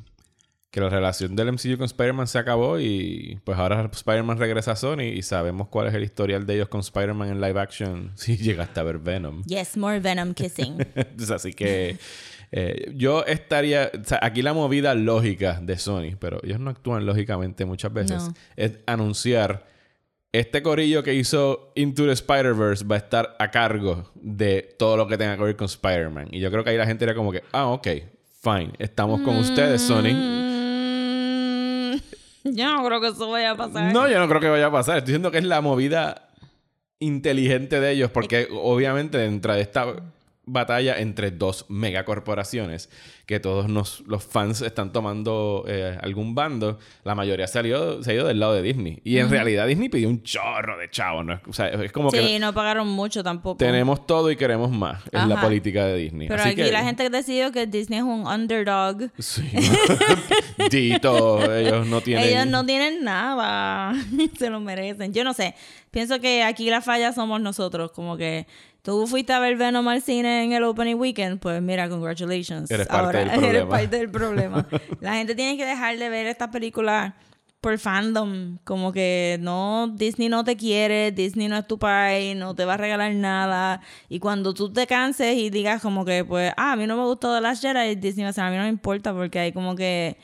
que 0.71 0.81
la 0.81 0.89
relación 0.89 1.35
del 1.35 1.51
MCU 1.51 1.77
con 1.77 1.85
Spider-Man 1.85 2.25
se 2.25 2.39
acabó 2.39 2.79
y 2.79 3.39
pues 3.43 3.59
ahora 3.59 3.87
Spider-Man 3.93 4.39
regresa 4.39 4.71
a 4.71 4.75
Sony 4.75 5.03
y 5.13 5.21
sabemos 5.21 5.67
cuál 5.67 5.89
es 5.89 5.93
el 5.93 6.03
historial 6.03 6.47
de 6.47 6.55
ellos 6.55 6.69
con 6.69 6.79
Spider-Man 6.79 7.29
en 7.29 7.41
live 7.41 7.59
action. 7.59 8.11
Si 8.15 8.37
llegaste 8.37 8.79
a 8.79 8.83
ver 8.83 8.97
Venom. 8.97 9.43
Yes, 9.43 9.77
more 9.77 9.99
Venom 9.99 10.33
kissing. 10.33 10.77
Entonces, 10.95 11.29
así 11.29 11.53
que 11.53 11.99
eh, 12.55 12.91
yo 12.95 13.25
estaría. 13.25 13.89
o 13.99 14.03
sea, 14.05 14.19
aquí 14.21 14.43
la 14.43 14.53
movida 14.53 14.93
lógica 14.93 15.59
de 15.59 15.75
Sony, 15.79 16.15
pero 16.19 16.39
ellos 16.43 16.59
no 16.59 16.69
actúan 16.69 17.03
lógicamente 17.03 17.65
muchas 17.65 17.91
veces, 17.91 18.23
No. 18.27 18.33
es 18.55 18.73
anunciar. 18.85 19.65
Este 20.31 20.61
corillo 20.63 21.01
que 21.03 21.13
hizo 21.15 21.71
Into 21.75 22.05
the 22.05 22.11
Spider-Verse 22.11 22.85
va 22.85 22.95
a 22.95 22.97
estar 22.99 23.35
a 23.39 23.49
cargo 23.51 24.11
de 24.15 24.75
todo 24.77 24.97
lo 24.97 25.07
que 25.07 25.17
tenga 25.17 25.35
que 25.37 25.43
ver 25.43 25.55
con 25.55 25.65
Spider-Man. 25.65 26.27
Y 26.31 26.39
yo 26.39 26.49
creo 26.51 26.63
que 26.63 26.69
ahí 26.71 26.77
la 26.77 26.85
gente 26.87 27.03
era 27.05 27.13
como 27.15 27.31
que, 27.31 27.43
ah, 27.51 27.67
ok, 27.67 27.87
fine, 28.41 28.73
estamos 28.79 29.21
con 29.21 29.35
ustedes, 29.37 29.81
Sony. 29.81 30.13
Mm, 30.13 31.95
yo 32.55 32.71
no 32.73 32.85
creo 32.85 33.01
que 33.01 33.07
eso 33.07 33.29
vaya 33.29 33.51
a 33.51 33.55
pasar. 33.55 33.93
No, 33.93 34.07
yo 34.09 34.19
no 34.19 34.27
creo 34.27 34.41
que 34.41 34.49
vaya 34.49 34.67
a 34.67 34.71
pasar. 34.71 34.97
Estoy 34.97 35.11
diciendo 35.13 35.31
que 35.31 35.37
es 35.39 35.43
la 35.43 35.61
movida 35.61 36.29
inteligente 36.99 37.79
de 37.79 37.91
ellos, 37.91 38.11
porque 38.11 38.47
obviamente 38.51 39.17
dentro 39.17 39.53
de 39.53 39.61
esta 39.61 39.85
batalla 40.45 40.99
entre 40.99 41.31
dos 41.31 41.65
megacorporaciones, 41.69 42.89
que 43.25 43.39
todos 43.39 43.69
nos- 43.69 44.01
los 44.07 44.23
fans 44.25 44.61
están 44.61 44.91
tomando 44.91 45.63
eh, 45.67 45.97
algún 46.01 46.35
bando, 46.35 46.77
la 47.05 47.15
mayoría 47.15 47.47
salió, 47.47 48.03
se 48.03 48.11
ha 48.11 48.13
ido 48.15 48.27
del 48.27 48.39
lado 48.41 48.53
de 48.53 48.61
Disney. 48.61 48.99
Y 49.05 49.17
en 49.19 49.29
realidad 49.29 49.65
Disney 49.67 49.87
pidió 49.87 50.09
un 50.09 50.21
chorro 50.23 50.77
de 50.77 50.89
chavos, 50.89 51.25
¿no? 51.25 51.39
O 51.47 51.53
sea, 51.53 51.67
es 51.69 51.91
como 51.93 52.11
sí, 52.11 52.17
que 52.17 52.39
no 52.39 52.53
pagaron 52.53 52.89
mucho 52.89 53.23
tampoco. 53.23 53.57
tenemos 53.57 54.05
todo 54.05 54.29
y 54.31 54.35
queremos 54.35 54.69
más. 54.69 55.01
Es 55.11 55.25
la 55.25 55.39
política 55.39 55.85
de 55.85 55.95
Disney. 55.97 56.27
Pero 56.27 56.41
Así 56.41 56.49
aquí 56.51 56.63
que- 56.63 56.71
la 56.71 56.83
gente 56.83 57.09
decidió 57.09 57.51
que 57.53 57.65
Disney 57.65 57.99
es 57.99 58.05
un 58.05 58.27
underdog. 58.27 59.09
Sí. 59.19 59.43
Dito, 60.69 61.53
ellos 61.53 61.87
no 61.87 62.01
tienen... 62.01 62.25
Ellos 62.29 62.47
no 62.47 62.65
tienen 62.65 63.03
nada. 63.03 63.93
Se 64.37 64.49
lo 64.49 64.59
merecen. 64.59 65.13
Yo 65.13 65.23
no 65.23 65.33
sé. 65.33 65.55
Pienso 65.91 66.19
que 66.19 66.43
aquí 66.43 66.69
la 66.69 66.81
falla 66.81 67.13
somos 67.13 67.39
nosotros. 67.41 67.91
Como 67.91 68.17
que 68.17 68.47
tú 68.83 69.07
fuiste 69.07 69.33
a 69.33 69.39
ver 69.39 69.55
Venom 69.55 69.87
al 69.87 70.01
cine 70.03 70.43
en 70.43 70.53
el 70.53 70.63
opening 70.63 70.95
weekend. 70.95 71.39
Pues 71.39 71.59
mira, 71.61 71.89
congratulations. 71.89 72.69
Eres 72.69 72.85
parte 72.85 73.05
Ahora 73.05 73.19
del 73.19 73.29
eres 73.43 73.63
problema. 73.63 73.69
parte 73.69 73.97
del 73.97 74.09
problema. 74.11 74.67
la 75.01 75.15
gente 75.15 75.33
tiene 75.33 75.57
que 75.57 75.65
dejar 75.65 75.97
de 75.97 76.09
ver 76.09 76.27
esta 76.27 76.51
película 76.51 77.15
por 77.61 77.79
fandom. 77.79 78.57
Como 78.65 78.91
que 78.91 79.37
no, 79.39 79.87
Disney 79.95 80.27
no 80.29 80.43
te 80.43 80.57
quiere, 80.57 81.11
Disney 81.11 81.47
no 81.47 81.57
es 81.57 81.65
tu 81.65 81.79
pai, 81.79 82.35
no 82.35 82.53
te 82.53 82.65
va 82.65 82.73
a 82.73 82.77
regalar 82.77 83.13
nada. 83.15 83.81
Y 84.09 84.19
cuando 84.19 84.53
tú 84.53 84.71
te 84.71 84.85
canses 84.85 85.37
y 85.37 85.49
digas 85.49 85.81
como 85.81 86.03
que, 86.03 86.25
pues, 86.25 86.51
ah, 86.57 86.73
a 86.73 86.75
mí 86.75 86.85
no 86.85 86.97
me 86.97 87.05
gustó 87.05 87.33
The 87.33 87.41
Last 87.41 87.63
Jedi, 87.63 87.95
Disney 87.95 88.23
va 88.23 88.27
a 88.27 88.31
decir, 88.31 88.43
a 88.43 88.51
mí 88.51 88.57
no 88.57 88.63
me 88.63 88.69
importa 88.69 89.13
porque 89.13 89.39
hay 89.39 89.51
como 89.53 89.75
que 89.77 90.17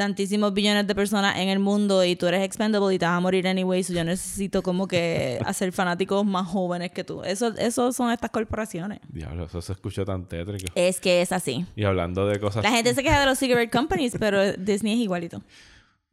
tantísimos 0.00 0.54
billones 0.54 0.86
de 0.86 0.94
personas 0.94 1.36
en 1.36 1.50
el 1.50 1.58
mundo 1.58 2.02
y 2.02 2.16
tú 2.16 2.26
eres 2.26 2.42
expendable 2.42 2.94
y 2.94 2.98
te 2.98 3.04
vas 3.04 3.18
a 3.18 3.20
morir 3.20 3.46
anyway, 3.46 3.84
so 3.84 3.92
yo 3.92 4.02
necesito 4.02 4.62
como 4.62 4.88
que 4.88 5.38
hacer 5.44 5.72
fanáticos 5.72 6.24
más 6.24 6.46
jóvenes 6.48 6.90
que 6.90 7.04
tú. 7.04 7.22
Eso, 7.22 7.48
eso 7.58 7.92
son 7.92 8.10
estas 8.10 8.30
corporaciones. 8.30 9.00
Diablo, 9.10 9.44
eso 9.44 9.60
se 9.60 9.74
escucha 9.74 10.02
tan 10.06 10.24
tétrico. 10.26 10.72
Es 10.74 11.00
que 11.00 11.20
es 11.20 11.32
así. 11.32 11.66
Y 11.76 11.84
hablando 11.84 12.26
de 12.26 12.40
cosas... 12.40 12.64
La 12.64 12.70
gente 12.70 12.94
se 12.94 13.02
queja 13.02 13.20
de 13.20 13.26
los 13.26 13.38
cigarette 13.38 13.70
companies, 13.70 14.14
pero 14.18 14.54
Disney 14.54 14.94
es 14.94 15.00
igualito. 15.00 15.42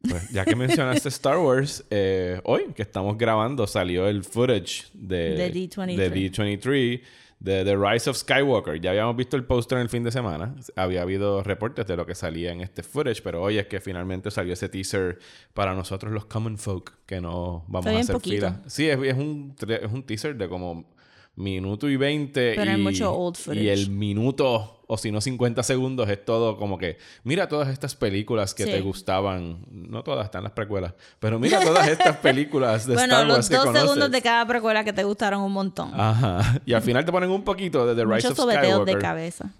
Pues, 0.02 0.28
ya 0.32 0.44
que 0.44 0.54
mencionaste 0.54 1.08
Star 1.08 1.38
Wars, 1.38 1.82
eh, 1.88 2.42
hoy 2.44 2.66
que 2.76 2.82
estamos 2.82 3.16
grabando 3.16 3.66
salió 3.66 4.06
el 4.06 4.22
footage 4.22 4.84
de, 4.92 5.30
De 5.30 5.50
D23. 5.50 5.96
de 5.96 6.12
D23 6.12 7.00
de 7.40 7.64
The 7.64 7.76
Rise 7.76 8.10
of 8.10 8.16
Skywalker. 8.16 8.80
Ya 8.80 8.90
habíamos 8.90 9.16
visto 9.16 9.36
el 9.36 9.44
póster 9.44 9.78
en 9.78 9.82
el 9.82 9.88
fin 9.88 10.02
de 10.02 10.10
semana. 10.10 10.54
Había 10.76 11.02
habido 11.02 11.42
reportes 11.42 11.86
de 11.86 11.96
lo 11.96 12.04
que 12.04 12.14
salía 12.14 12.52
en 12.52 12.60
este 12.60 12.82
footage, 12.82 13.22
pero 13.22 13.42
hoy 13.42 13.58
es 13.58 13.66
que 13.66 13.80
finalmente 13.80 14.30
salió 14.30 14.52
ese 14.52 14.68
teaser 14.68 15.18
para 15.54 15.74
nosotros 15.74 16.12
los 16.12 16.24
common 16.26 16.58
folk, 16.58 16.94
que 17.06 17.20
no 17.20 17.64
vamos 17.68 17.86
a 17.86 17.98
hacer 17.98 18.14
poquito. 18.14 18.36
fila. 18.48 18.62
Sí, 18.66 18.88
es, 18.88 18.98
es 19.00 19.14
un, 19.16 19.54
es 19.68 19.92
un 19.92 20.02
teaser 20.02 20.36
de 20.36 20.48
como 20.48 20.90
minuto 21.36 21.88
y 21.88 21.96
20 21.96 22.54
Pero 22.56 22.64
y, 22.70 22.74
hay 22.74 22.80
mucho 22.82 23.12
old 23.14 23.36
footage. 23.36 23.62
y 23.62 23.68
el 23.68 23.90
minuto 23.90 24.77
o 24.90 24.96
si 24.98 25.12
no 25.12 25.20
50 25.20 25.62
segundos 25.62 26.08
es 26.08 26.24
todo 26.24 26.56
como 26.56 26.78
que 26.78 26.96
mira 27.22 27.46
todas 27.46 27.68
estas 27.68 27.94
películas 27.94 28.54
que 28.54 28.64
Sí. 28.64 28.70
te 28.70 28.80
gustaban, 28.80 29.58
no 29.70 30.02
todas 30.02 30.24
están 30.24 30.42
las 30.42 30.52
precuelas, 30.52 30.94
pero 31.20 31.38
mira 31.38 31.60
todas 31.60 31.86
estas 31.86 32.16
películas 32.22 32.86
de 32.86 32.94
bueno, 32.94 33.12
Star 33.14 33.26
Wars 33.26 33.36
los 33.36 33.48
que 33.50 33.54
dos 33.56 33.64
conoces. 33.66 33.82
segundos 33.82 34.10
de 34.10 34.22
cada 34.22 34.46
precuela 34.46 34.82
que 34.84 34.92
te 34.92 35.04
gustaron 35.04 35.42
un 35.42 35.52
montón. 35.52 35.92
Ajá. 35.94 36.60
Y 36.66 36.72
al 36.72 36.82
final 36.82 37.04
te 37.04 37.12
ponen 37.12 37.30
un 37.30 37.44
poquito 37.44 37.86
de 37.86 37.94
The 37.94 38.02
Rise 38.04 38.28
Muchos 38.30 38.38
of 38.44 38.50
Skywalker. 38.52 38.94
de 38.96 39.00
cabeza. 39.00 39.50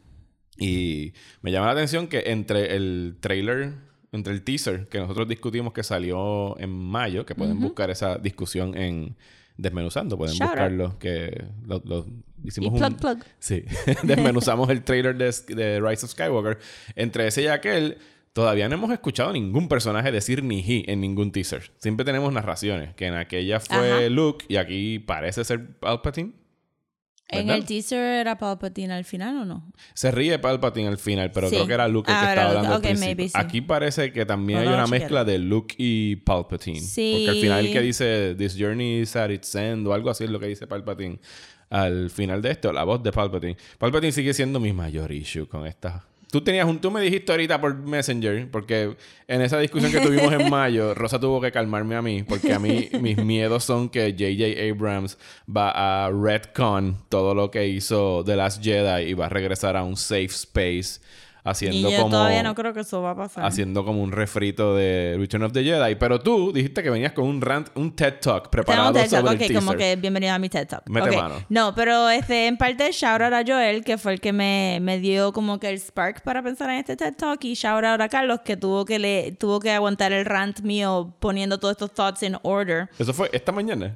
Y 0.56 1.12
me 1.42 1.52
llama 1.52 1.66
la 1.66 1.72
atención 1.72 2.08
que 2.08 2.24
entre 2.32 2.74
el 2.74 3.16
trailer, 3.20 3.74
entre 4.12 4.32
el 4.32 4.42
teaser 4.42 4.88
que 4.88 4.98
nosotros 4.98 5.28
discutimos 5.28 5.72
que 5.72 5.82
salió 5.82 6.58
en 6.58 6.70
mayo, 6.70 7.26
que 7.26 7.34
pueden 7.34 7.60
buscar 7.60 7.90
esa 7.90 8.18
discusión 8.18 8.76
en 8.76 9.16
Desmenuzando, 9.56 10.16
pueden 10.16 10.34
Shout 10.36 10.42
out. 10.50 10.56
buscarlo, 10.56 10.98
que 11.00 11.44
lo, 11.66 11.82
lo 11.84 12.06
hicimos 12.44 12.70
Y 12.70 12.72
un... 12.74 12.78
plug, 12.78 13.00
plug. 13.00 13.18
Sí, 13.40 13.64
desmenuzamos 14.04 14.70
el 14.70 14.84
trailer 14.84 15.16
de, 15.16 15.34
de 15.54 15.80
Rise 15.80 16.06
of 16.06 16.12
Skywalker. 16.12 16.58
Entre 16.94 17.26
ese 17.26 17.42
y 17.42 17.46
aquel, 17.48 17.98
todavía 18.32 18.68
no 18.68 18.76
hemos 18.76 18.92
escuchado 18.92 19.32
ningún 19.32 19.66
personaje 19.66 20.12
decir 20.12 20.44
ni 20.44 20.60
he 20.60 20.84
en 20.92 21.00
ningún 21.00 21.32
teaser. 21.32 21.72
Siempre 21.78 22.04
tenemos 22.06 22.32
narraciones, 22.32 22.94
que 22.94 23.06
en 23.06 23.14
aquella 23.14 23.58
fue 23.58 23.90
Ajá. 23.94 24.08
Luke 24.08 24.44
y 24.48 24.56
aquí 24.58 25.00
parece 25.00 25.42
ser 25.44 25.72
Palpatine. 25.80 26.32
¿En 27.30 27.50
el 27.50 27.64
teaser 27.66 27.98
era 28.20 28.38
Palpatine 28.38 28.92
al 28.94 29.04
final 29.04 29.36
o 29.38 29.44
no? 29.44 29.70
Se 29.94 30.10
ríe 30.10 30.38
Palpatine 30.38 30.88
al 30.88 30.96
final, 30.98 31.30
pero 31.30 31.48
Sí. 31.48 31.56
creo 31.56 31.66
que 31.66 31.74
era 31.74 31.86
Luke 31.88 32.10
el 32.10 32.16
Ah, 32.16 32.20
que 32.20 32.24
era 32.24 32.32
estaba 32.32 32.48
hablando 32.48 32.70
al 32.70 32.76
Ok, 32.78 32.82
principio. 32.84 33.06
maybe 33.06 33.28
sí. 33.28 33.34
Aquí 33.34 33.60
parece 33.60 34.12
que 34.12 34.24
también 34.24 34.62
No 34.64 34.68
hay 34.70 34.74
una 34.74 34.86
mezcla 34.86 35.24
de 35.24 35.38
Luke 35.38 35.74
y 35.78 36.16
Palpatine. 36.16 36.80
Sí. 36.80 37.12
Porque 37.26 37.30
al 37.30 37.42
final 37.42 37.66
el 37.66 37.72
que 37.72 37.80
dice 37.82 38.34
This 38.36 38.56
journey 38.58 39.00
is 39.02 39.14
at 39.16 39.30
its 39.30 39.54
end 39.54 39.86
o 39.86 39.92
algo 39.92 40.08
así 40.10 40.24
es 40.24 40.30
lo 40.30 40.40
que 40.40 40.46
dice 40.46 40.66
Palpatine. 40.66 41.18
Al 41.70 42.08
final 42.08 42.40
de 42.40 42.52
esto, 42.52 42.72
la 42.72 42.84
voz 42.84 43.02
de 43.02 43.12
Palpatine. 43.12 43.56
Palpatine 43.78 44.10
sigue 44.12 44.32
siendo 44.32 44.58
mi 44.58 44.72
mayor 44.72 45.12
issue 45.12 45.46
con 45.46 45.66
esta. 45.66 46.04
Tú 46.30 46.42
tenías 46.42 46.66
un... 46.66 46.78
Tú 46.78 46.90
me 46.90 47.00
dijiste 47.00 47.32
ahorita 47.32 47.60
por 47.60 47.74
Messenger, 47.74 48.50
porque 48.50 48.96
en 49.26 49.40
esa 49.40 49.58
discusión 49.58 49.90
que 49.90 50.00
tuvimos 50.00 50.32
en 50.32 50.50
mayo, 50.50 50.94
Rosa 50.94 51.18
tuvo 51.18 51.40
que 51.40 51.50
calmarme 51.50 51.96
a 51.96 52.02
mí, 52.02 52.22
porque 52.22 52.52
a 52.52 52.58
mí 52.58 52.88
mis 53.00 53.16
miedos 53.16 53.64
son 53.64 53.88
que 53.88 54.12
J.J. 54.12 54.70
Abrams 54.70 55.16
va 55.48 55.70
a 56.06 56.10
retcon 56.10 56.98
todo 57.08 57.34
lo 57.34 57.50
que 57.50 57.66
hizo 57.66 58.22
The 58.24 58.36
Last 58.36 58.62
Jedi 58.62 59.10
y 59.10 59.14
va 59.14 59.26
a 59.26 59.30
regresar 59.30 59.76
a 59.76 59.82
un 59.82 59.96
safe 59.96 60.26
space 60.26 61.00
haciendo 61.50 61.88
y 61.88 61.92
yo 61.92 62.02
como... 62.02 62.10
todavía 62.10 62.42
no 62.42 62.54
creo 62.54 62.72
que 62.72 62.80
eso 62.80 63.02
va 63.02 63.12
a 63.12 63.16
pasar. 63.16 63.44
Haciendo 63.44 63.84
como 63.84 64.02
un 64.02 64.12
refrito 64.12 64.74
de 64.74 65.16
Return 65.18 65.44
of 65.44 65.52
the 65.52 65.62
Jedi. 65.62 65.94
Pero 65.96 66.20
tú 66.20 66.52
dijiste 66.52 66.82
que 66.82 66.90
venías 66.90 67.12
con 67.12 67.26
un 67.26 67.40
rant, 67.40 67.68
un 67.74 67.94
TED 67.94 68.14
Talk 68.20 68.50
preparado 68.50 68.92
Tenemos 68.92 69.10
TED 69.10 69.16
Talk, 69.16 69.26
sobre 69.26 69.44
ok, 69.44 69.50
el 69.50 69.56
como 69.56 69.72
teaser. 69.72 69.94
que 69.96 70.00
bienvenido 70.00 70.32
a 70.34 70.38
mi 70.38 70.48
TED 70.48 70.66
Talk. 70.66 70.88
Mete 70.88 71.10
Ok. 71.10 71.16
mano. 71.16 71.34
No, 71.48 71.74
pero 71.74 72.08
este, 72.10 72.46
en 72.46 72.56
parte, 72.56 72.90
shout 72.92 73.20
out 73.20 73.32
a 73.32 73.42
Joel, 73.46 73.84
que 73.84 73.98
fue 73.98 74.12
el 74.14 74.20
que 74.20 74.32
me, 74.32 74.78
me 74.80 74.98
dio 74.98 75.32
como 75.32 75.58
que 75.58 75.68
el 75.70 75.78
spark 75.78 76.22
para 76.22 76.42
pensar 76.42 76.70
en 76.70 76.76
este 76.76 76.96
TED 76.96 77.14
Talk. 77.14 77.42
Y 77.44 77.54
shout 77.54 77.84
out 77.84 78.00
a 78.00 78.08
Carlos, 78.08 78.40
que 78.44 78.56
tuvo 78.56 78.84
que, 78.84 78.98
le, 78.98 79.32
tuvo 79.32 79.60
que 79.60 79.70
aguantar 79.72 80.12
el 80.12 80.24
rant 80.24 80.60
mío 80.60 81.14
poniendo 81.18 81.58
todos 81.58 81.72
estos 81.72 81.92
thoughts 81.92 82.22
in 82.22 82.36
order. 82.42 82.88
Eso 82.98 83.12
fue 83.12 83.30
esta 83.32 83.52
mañana. 83.52 83.94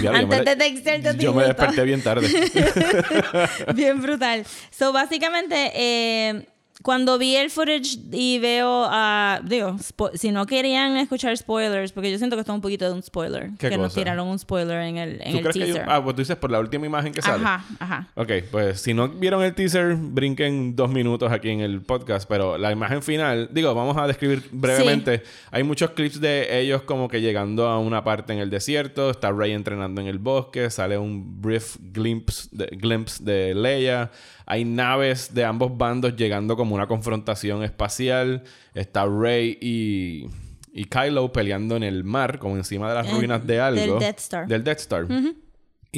Diablo, 0.00 0.02
yo 0.02 0.12
Antes 0.12 0.44
de 0.44 0.56
textearte 0.56 1.16
Yo 1.18 1.34
me 1.34 1.44
desperté 1.44 1.82
bien 1.82 2.02
tarde. 2.02 2.28
Bien 3.74 4.00
brutal. 4.00 4.44
So, 4.70 4.92
básicamente, 4.92 5.72
eh, 5.74 6.46
cuando 6.86 7.18
vi 7.18 7.34
el 7.34 7.50
footage 7.50 7.98
y 8.12 8.38
veo 8.38 8.86
a. 8.88 9.40
digo, 9.42 9.70
spo- 9.72 10.16
si 10.16 10.30
no 10.30 10.46
querían 10.46 10.96
escuchar 10.98 11.36
spoilers, 11.36 11.90
porque 11.90 12.12
yo 12.12 12.18
siento 12.18 12.36
que 12.36 12.42
esto 12.42 12.52
es 12.52 12.54
un 12.54 12.60
poquito 12.60 12.84
de 12.84 12.92
un 12.92 13.02
spoiler. 13.02 13.50
¿Qué 13.58 13.70
que 13.70 13.76
nos 13.76 13.92
tiraron 13.92 14.28
un 14.28 14.38
spoiler 14.38 14.82
en 14.82 14.96
el, 14.96 15.20
en 15.20 15.32
¿Tú 15.32 15.38
el 15.38 15.42
crees 15.42 15.56
que 15.56 15.64
teaser. 15.72 15.84
Ah, 15.88 16.00
pues 16.00 16.14
tú 16.14 16.22
dices 16.22 16.36
por 16.36 16.52
la 16.52 16.60
última 16.60 16.86
imagen 16.86 17.12
que 17.12 17.22
sale. 17.22 17.42
Ajá, 17.44 17.64
ajá. 17.80 18.08
Ok, 18.14 18.30
pues 18.52 18.80
si 18.80 18.94
no 18.94 19.08
vieron 19.08 19.42
el 19.42 19.52
teaser, 19.52 19.96
brinquen 19.96 20.76
dos 20.76 20.88
minutos 20.88 21.32
aquí 21.32 21.50
en 21.50 21.58
el 21.58 21.80
podcast. 21.82 22.28
Pero 22.28 22.56
la 22.56 22.70
imagen 22.70 23.02
final, 23.02 23.48
digo, 23.50 23.74
vamos 23.74 23.96
a 23.96 24.06
describir 24.06 24.44
brevemente. 24.52 25.24
Hay 25.50 25.64
muchos 25.64 25.90
clips 25.90 26.20
de 26.20 26.60
ellos 26.60 26.82
como 26.82 27.08
que 27.08 27.20
llegando 27.20 27.66
a 27.66 27.80
una 27.80 28.04
parte 28.04 28.32
en 28.32 28.38
el 28.38 28.48
desierto. 28.48 29.10
Está 29.10 29.32
Rey 29.32 29.50
entrenando 29.50 30.00
en 30.00 30.06
el 30.06 30.18
bosque. 30.20 30.70
Sale 30.70 30.98
un 30.98 31.42
brief 31.42 31.78
glimpse 31.80 32.48
de, 32.52 32.66
glimpse 32.66 33.24
de 33.24 33.56
Leia. 33.56 34.12
Hay 34.46 34.64
naves 34.64 35.34
de 35.34 35.44
ambos 35.44 35.76
bandos 35.76 36.14
llegando 36.16 36.56
como 36.56 36.74
una 36.74 36.86
confrontación 36.86 37.62
espacial. 37.64 38.44
Está 38.74 39.04
Rey 39.06 39.58
y, 39.60 40.26
y 40.72 40.84
Kylo 40.84 41.32
peleando 41.32 41.74
en 41.76 41.82
el 41.82 42.04
mar, 42.04 42.38
como 42.38 42.56
encima 42.56 42.88
de 42.88 42.94
las 42.94 43.08
En- 43.08 43.16
ruinas 43.16 43.44
de 43.46 43.60
algo. 43.60 43.80
del 43.80 43.98
Death 43.98 44.18
Star. 44.20 44.46
Del 44.46 44.62
Death 44.64 44.78
Star. 44.78 45.06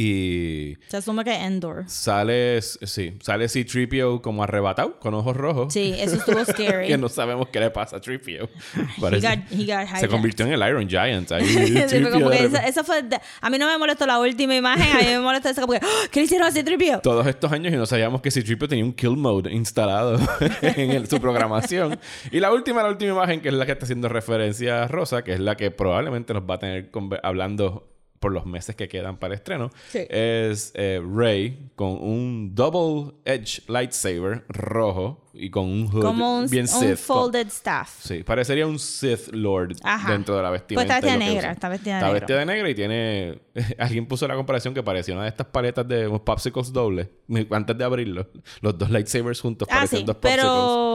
Y 0.00 0.76
Se 0.86 0.98
asume 0.98 1.24
que 1.24 1.34
Endor. 1.34 1.82
Sale, 1.88 2.62
sí, 2.62 3.14
sale 3.20 3.48
C-3PO 3.48 4.20
como 4.20 4.44
arrebatado, 4.44 4.96
con 5.00 5.12
ojos 5.14 5.36
rojos. 5.36 5.72
Sí, 5.72 5.92
eso 5.98 6.14
estuvo 6.14 6.44
scary. 6.44 6.86
que 6.86 6.96
no 6.96 7.08
sabemos 7.08 7.48
qué 7.48 7.58
le 7.58 7.70
pasa 7.70 7.96
a 7.96 8.00
3PO. 8.00 8.48
he 8.48 9.20
got, 9.20 9.38
he 9.50 9.66
got 9.66 9.88
se 9.98 10.06
convirtió 10.06 10.46
en 10.46 10.52
el 10.52 10.60
Iron 10.68 10.88
Giant. 10.88 11.32
Ahí, 11.32 11.44
Sí, 11.48 11.72
fue 11.72 11.86
3PO 11.88 12.12
como 12.12 12.30
de 12.30 12.36
que 12.36 12.42
repente. 12.44 12.58
esa, 12.58 12.68
esa 12.68 12.84
fue 12.84 13.02
de- 13.02 13.18
a 13.40 13.50
mí 13.50 13.58
no 13.58 13.66
me 13.66 13.76
molestó 13.76 14.06
la 14.06 14.20
última 14.20 14.54
imagen, 14.54 14.86
a 14.96 15.00
mí 15.00 15.06
me 15.06 15.18
molestó 15.20 15.48
esa 15.48 15.62
como 15.62 15.72
que 15.72 15.80
¡Ah! 15.82 16.06
¿qué 16.12 16.20
le 16.20 16.26
hicieron 16.26 16.46
a 16.46 16.52
C-3PO? 16.52 17.00
Todos 17.02 17.26
estos 17.26 17.50
años 17.50 17.72
y 17.72 17.76
no 17.76 17.84
sabíamos 17.84 18.22
que 18.22 18.30
C-3PO 18.30 18.68
tenía 18.68 18.84
un 18.84 18.92
kill 18.92 19.16
mode 19.16 19.52
instalado 19.52 20.16
en 20.62 20.90
el- 20.92 21.08
su 21.08 21.20
programación. 21.20 21.98
Y 22.30 22.38
la 22.38 22.52
última, 22.52 22.84
la 22.84 22.90
última 22.90 23.10
imagen, 23.10 23.40
que 23.40 23.48
es 23.48 23.54
la 23.54 23.66
que 23.66 23.72
está 23.72 23.84
haciendo 23.84 24.08
referencia 24.08 24.84
a 24.84 24.86
Rosa, 24.88 25.24
que 25.24 25.32
es 25.32 25.40
la 25.40 25.56
que 25.56 25.72
probablemente 25.72 26.32
nos 26.34 26.44
va 26.48 26.54
a 26.54 26.58
tener 26.60 26.88
hablando 27.24 27.88
por 28.20 28.32
los 28.32 28.46
meses 28.46 28.74
que 28.76 28.88
quedan 28.88 29.16
para 29.18 29.34
el 29.34 29.38
estreno, 29.38 29.70
Sí. 29.90 30.00
es 30.08 30.72
eh, 30.74 31.00
Rey 31.14 31.70
con 31.76 31.90
un 32.02 32.54
double 32.54 33.14
edge 33.24 33.62
lightsaber 33.68 34.44
rojo 34.48 35.24
y 35.32 35.50
con 35.50 35.66
un 35.66 35.86
hood 35.88 36.02
Como 36.02 36.38
un, 36.40 36.50
bien 36.50 36.62
un 36.64 36.68
Sith. 36.68 36.96
folded 36.96 37.46
staff. 37.46 37.88
Sí, 38.00 38.24
parecería 38.24 38.66
un 38.66 38.78
Sith 38.78 39.28
Lord 39.32 39.76
Ajá. 39.84 40.10
dentro 40.12 40.36
de 40.36 40.42
la 40.42 40.50
vestimenta. 40.50 40.94
Pues 40.94 40.96
está 40.98 41.06
vestida 41.16 41.32
negra, 41.32 41.52
está 41.52 41.68
vestida 41.68 41.92
de 41.94 41.98
Está 41.98 42.06
negro. 42.08 42.20
vestida 42.20 42.38
de 42.38 42.46
negra 42.46 42.70
y 42.70 42.74
tiene... 42.74 43.38
Alguien 43.78 44.06
puso 44.06 44.26
la 44.26 44.34
comparación 44.34 44.74
que 44.74 44.82
parecía 44.82 45.14
una 45.14 45.22
de 45.24 45.28
estas 45.28 45.46
paletas 45.46 45.86
de 45.86 46.08
unos 46.08 46.20
popsicles 46.22 46.72
dobles. 46.72 47.08
Antes 47.50 47.78
de 47.78 47.84
abrirlo. 47.84 48.28
Los 48.62 48.76
dos 48.78 48.90
lightsabers 48.90 49.40
juntos 49.40 49.68
Ah, 49.70 49.76
parecen 49.76 50.00
sí, 50.00 50.04
dos 50.04 50.16
popsicles. 50.16 50.42
pero 50.44 50.87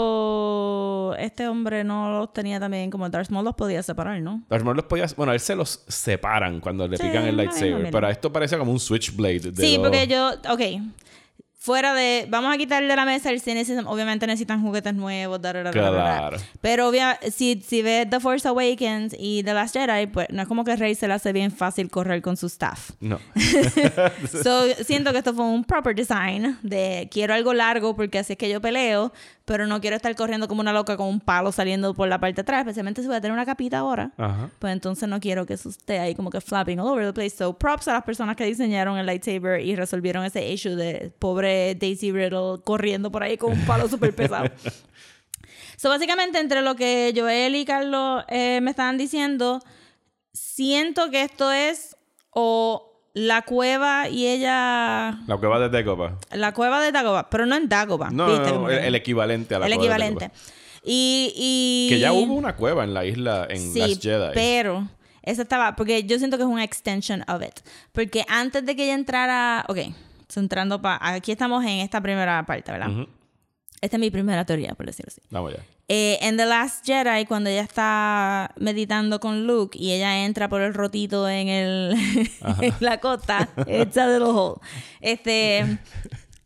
este 1.15 1.47
hombre 1.47 1.83
no 1.83 2.19
los 2.19 2.33
tenía 2.33 2.59
también 2.59 2.89
como 2.91 3.07
Darth 3.09 3.29
Maul 3.29 3.45
los 3.45 3.55
podía 3.55 3.81
separar, 3.83 4.19
¿no? 4.21 4.43
Darth 4.49 4.63
Maul 4.63 4.75
los 4.77 4.85
podía... 4.85 5.05
Bueno, 5.15 5.31
a 5.31 5.35
él 5.35 5.39
se 5.41 5.55
los 5.55 5.83
separan 5.87 6.59
cuando 6.59 6.87
le 6.87 6.97
Sí, 6.97 7.03
pican 7.03 7.25
el 7.25 7.37
lightsaber. 7.37 7.89
pero 7.91 8.09
esto 8.09 8.31
parecía 8.31 8.57
como 8.57 8.71
un 8.71 8.79
switchblade. 8.79 9.51
De 9.51 9.61
Sí, 9.65 9.75
dos- 9.77 9.83
porque 9.87 10.07
yo, 10.07 10.31
ok, 10.49 10.61
fuera 11.57 11.93
de, 11.93 12.25
vamos 12.29 12.53
a 12.53 12.57
quitarle 12.57 12.89
de 12.89 12.95
la 12.97 13.05
mesa 13.05 13.29
el 13.29 13.39
cynicism, 13.39 13.87
obviamente 13.87 14.27
necesitan 14.27 14.61
juguetes 14.61 14.93
nuevos, 14.93 15.41
da, 15.41 15.53
da, 15.53 15.63
da. 15.63 15.71
Claro. 15.71 16.37
pero 16.59 16.89
obvia, 16.89 17.17
si, 17.31 17.63
si 17.65 17.81
ves 17.81 18.09
The 18.09 18.19
Force 18.19 18.45
Awakens 18.45 19.15
y 19.17 19.43
The 19.43 19.53
Last 19.53 19.73
Jedi, 19.77 20.07
pues 20.07 20.27
no 20.29 20.41
es 20.41 20.47
como 20.49 20.65
que 20.65 20.75
Rey 20.75 20.93
se 20.93 21.07
le 21.07 21.13
hace 21.13 21.31
bien 21.31 21.51
fácil 21.51 21.89
correr 21.89 22.21
con 22.21 22.35
su 22.35 22.47
staff. 22.47 22.91
No. 22.99 23.17
So, 24.43 24.65
siento 24.83 25.11
que 25.11 25.19
esto 25.19 25.33
fue 25.33 25.45
un 25.45 25.63
proper 25.63 25.95
design 25.95 26.57
de 26.63 27.07
quiero 27.11 27.33
algo 27.33 27.53
largo 27.53 27.95
porque 27.95 28.19
así 28.19 28.33
es 28.33 28.37
que 28.39 28.49
yo 28.49 28.59
peleo, 28.61 29.13
pero 29.45 29.67
no 29.67 29.81
quiero 29.81 29.95
estar 29.95 30.15
corriendo 30.15 30.47
como 30.47 30.61
una 30.61 30.71
loca 30.71 30.95
con 30.95 31.07
un 31.07 31.19
palo 31.19 31.51
saliendo 31.51 31.93
por 31.93 32.07
la 32.07 32.19
parte 32.19 32.35
de 32.35 32.41
atrás, 32.41 32.59
especialmente 32.61 33.01
si 33.01 33.07
voy 33.07 33.17
a 33.17 33.21
tener 33.21 33.33
una 33.33 33.45
capita 33.45 33.79
ahora. 33.79 34.11
Ajá. 34.17 34.49
Pues 34.59 34.71
entonces 34.71 35.09
no 35.09 35.19
quiero 35.19 35.45
que 35.45 35.55
eso 35.55 35.69
esté 35.69 35.99
ahí 35.99 36.15
como 36.15 36.29
que 36.29 36.39
flapping 36.39 36.79
all 36.79 36.87
over 36.87 37.05
the 37.05 37.13
place. 37.13 37.31
So 37.31 37.57
props 37.57 37.87
a 37.87 37.93
las 37.93 38.03
personas 38.03 38.35
que 38.35 38.45
diseñaron 38.45 38.97
el 38.97 39.05
lightsaber 39.05 39.61
y 39.61 39.75
resolvieron 39.75 40.23
ese 40.23 40.49
issue 40.49 40.75
de 40.75 41.13
pobre 41.19 41.75
Daisy 41.75 42.11
Riddle 42.11 42.61
corriendo 42.63 43.11
por 43.11 43.23
ahí 43.23 43.37
con 43.37 43.51
un 43.51 43.65
palo 43.65 43.87
súper 43.87 44.15
pesado. 44.15 44.49
So 45.75 45.89
básicamente 45.89 46.39
entre 46.39 46.61
lo 46.61 46.75
que 46.75 47.13
Joel 47.13 47.55
y 47.55 47.65
Carlos 47.65 48.23
eh, 48.29 48.61
me 48.61 48.71
estaban 48.71 48.97
diciendo, 48.97 49.59
siento 50.31 51.09
que 51.09 51.23
esto 51.23 51.51
es 51.51 51.97
o 52.29 52.92
la 53.13 53.43
cueva 53.43 54.09
y 54.09 54.27
ella... 54.27 55.19
La 55.27 55.37
cueva 55.37 55.59
de 55.59 55.69
Dagobah. 55.69 56.17
La 56.31 56.53
cueva 56.53 56.81
de 56.81 56.91
Dagobah, 56.91 57.29
pero 57.29 57.45
no 57.45 57.55
en 57.55 57.69
Dagobah. 57.69 58.09
No, 58.09 58.27
¿viste? 58.27 58.51
no, 58.51 58.69
el, 58.69 58.79
el 58.79 58.95
equivalente 58.95 59.55
a 59.55 59.59
la 59.59 59.67
el 59.67 59.75
cueva 59.75 59.97
de 59.97 60.03
equivalente. 60.05 60.31
Y, 60.83 61.31
y... 61.35 61.87
Que 61.89 61.99
ya 61.99 62.11
hubo 62.11 62.33
una 62.33 62.55
cueva 62.55 62.83
en 62.83 62.93
la 62.93 63.05
isla 63.05 63.47
en 63.49 63.59
Sí, 63.73 63.79
Last 63.79 64.01
Jedi. 64.03 64.31
pero 64.33 64.87
esa 65.21 65.43
estaba, 65.43 65.75
porque 65.75 66.03
yo 66.03 66.17
siento 66.17 66.37
que 66.37 66.43
es 66.43 66.49
una 66.49 66.63
extension 66.63 67.23
of 67.29 67.41
it. 67.41 67.59
Porque 67.91 68.25
antes 68.27 68.65
de 68.65 68.75
que 68.75 68.83
ella 68.85 68.95
entrara, 68.95 69.63
ok, 69.69 69.77
entrando 70.35 70.81
para, 70.81 71.13
aquí 71.13 71.31
estamos 71.31 71.63
en 71.63 71.79
esta 71.79 72.01
primera 72.01 72.43
parte, 72.45 72.71
¿verdad? 72.71 72.89
Esta 73.79 73.97
es 73.97 73.99
mi 73.99 74.09
primera 74.09 74.43
teoría, 74.45 74.73
por 74.73 74.85
decirlo 74.87 75.09
así. 75.09 75.21
Vamos 75.29 75.53
ya. 75.53 75.59
Eh, 75.89 76.17
en 76.21 76.37
The 76.37 76.45
Last 76.45 76.85
Jedi, 76.85 77.25
cuando 77.25 77.49
ella 77.49 77.61
está 77.61 78.51
meditando 78.57 79.19
con 79.19 79.45
Luke 79.45 79.77
y 79.77 79.91
ella 79.91 80.23
entra 80.25 80.47
por 80.47 80.61
el 80.61 80.73
rotito 80.73 81.27
en, 81.27 81.49
el, 81.49 81.95
en 82.61 82.73
la 82.79 82.99
costa, 82.99 83.49
it's 83.67 83.97
a 83.97 84.07
little 84.07 84.29
hole. 84.29 84.61
Este, 85.01 85.77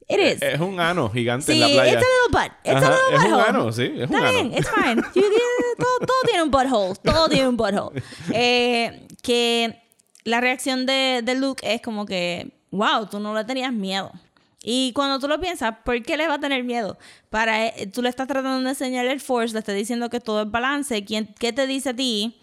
it 0.10 0.20
is. 0.20 0.42
Es 0.42 0.60
un 0.60 0.80
ano 0.80 1.10
gigante 1.12 1.54
Sí, 1.54 1.54
en 1.54 1.60
la 1.62 1.68
playa. 1.68 1.94
it's 2.00 2.04
a 2.04 2.10
little 2.10 2.32
butt. 2.32 2.52
It's 2.64 2.76
Ajá, 2.84 2.88
a 2.88 3.12
little 3.12 3.16
es 3.16 3.24
un 3.24 3.30
butthole. 3.32 3.50
ano, 3.50 3.72
sí, 3.72 3.84
es 3.84 4.10
un 4.10 4.16
Está 4.16 4.18
ano. 4.18 4.32
bien, 4.32 4.54
it's 4.54 4.70
fine. 4.72 5.02
You- 5.14 5.22
you- 5.22 5.76
todo, 5.78 6.00
todo 6.08 6.18
tiene 6.26 6.44
un 6.44 6.52
butthole. 6.52 6.96
Todo 7.04 7.30
tiene 7.30 7.48
un 7.48 7.58
butthole. 7.58 8.02
Eh, 8.34 9.08
que 9.22 9.82
la 10.24 10.42
reacción 10.42 10.86
de, 10.88 11.22
de 11.24 11.36
Luke 11.36 11.62
es 11.64 11.80
como 11.82 12.06
que 12.08 12.52
wow, 12.72 13.06
tú 13.06 13.20
no 13.20 13.34
le 13.36 13.44
tenías 13.46 13.72
miedo. 13.72 14.12
Y 14.70 14.92
cuando 14.92 15.18
tú 15.18 15.30
lo 15.30 15.40
piensas, 15.40 15.76
¿por 15.86 16.04
qué 16.04 16.18
le 16.18 16.28
va 16.28 16.34
a 16.34 16.40
tener 16.42 16.66
miedo? 16.66 16.98
Para 17.30 17.68
eh, 17.68 17.88
tú 17.88 18.02
le 18.02 18.10
estás 18.10 18.28
tratando 18.28 18.62
de 18.62 18.70
enseñar 18.70 19.06
el 19.06 19.22
force, 19.22 19.54
le 19.54 19.60
estás 19.60 19.74
diciendo 19.74 20.10
que 20.10 20.20
todo 20.20 20.42
es 20.42 20.52
balance. 20.52 21.06
¿Quién, 21.06 21.34
¿Qué 21.40 21.54
te 21.54 21.68
dice 21.68 21.92
a 21.92 21.96
ti 21.96 22.36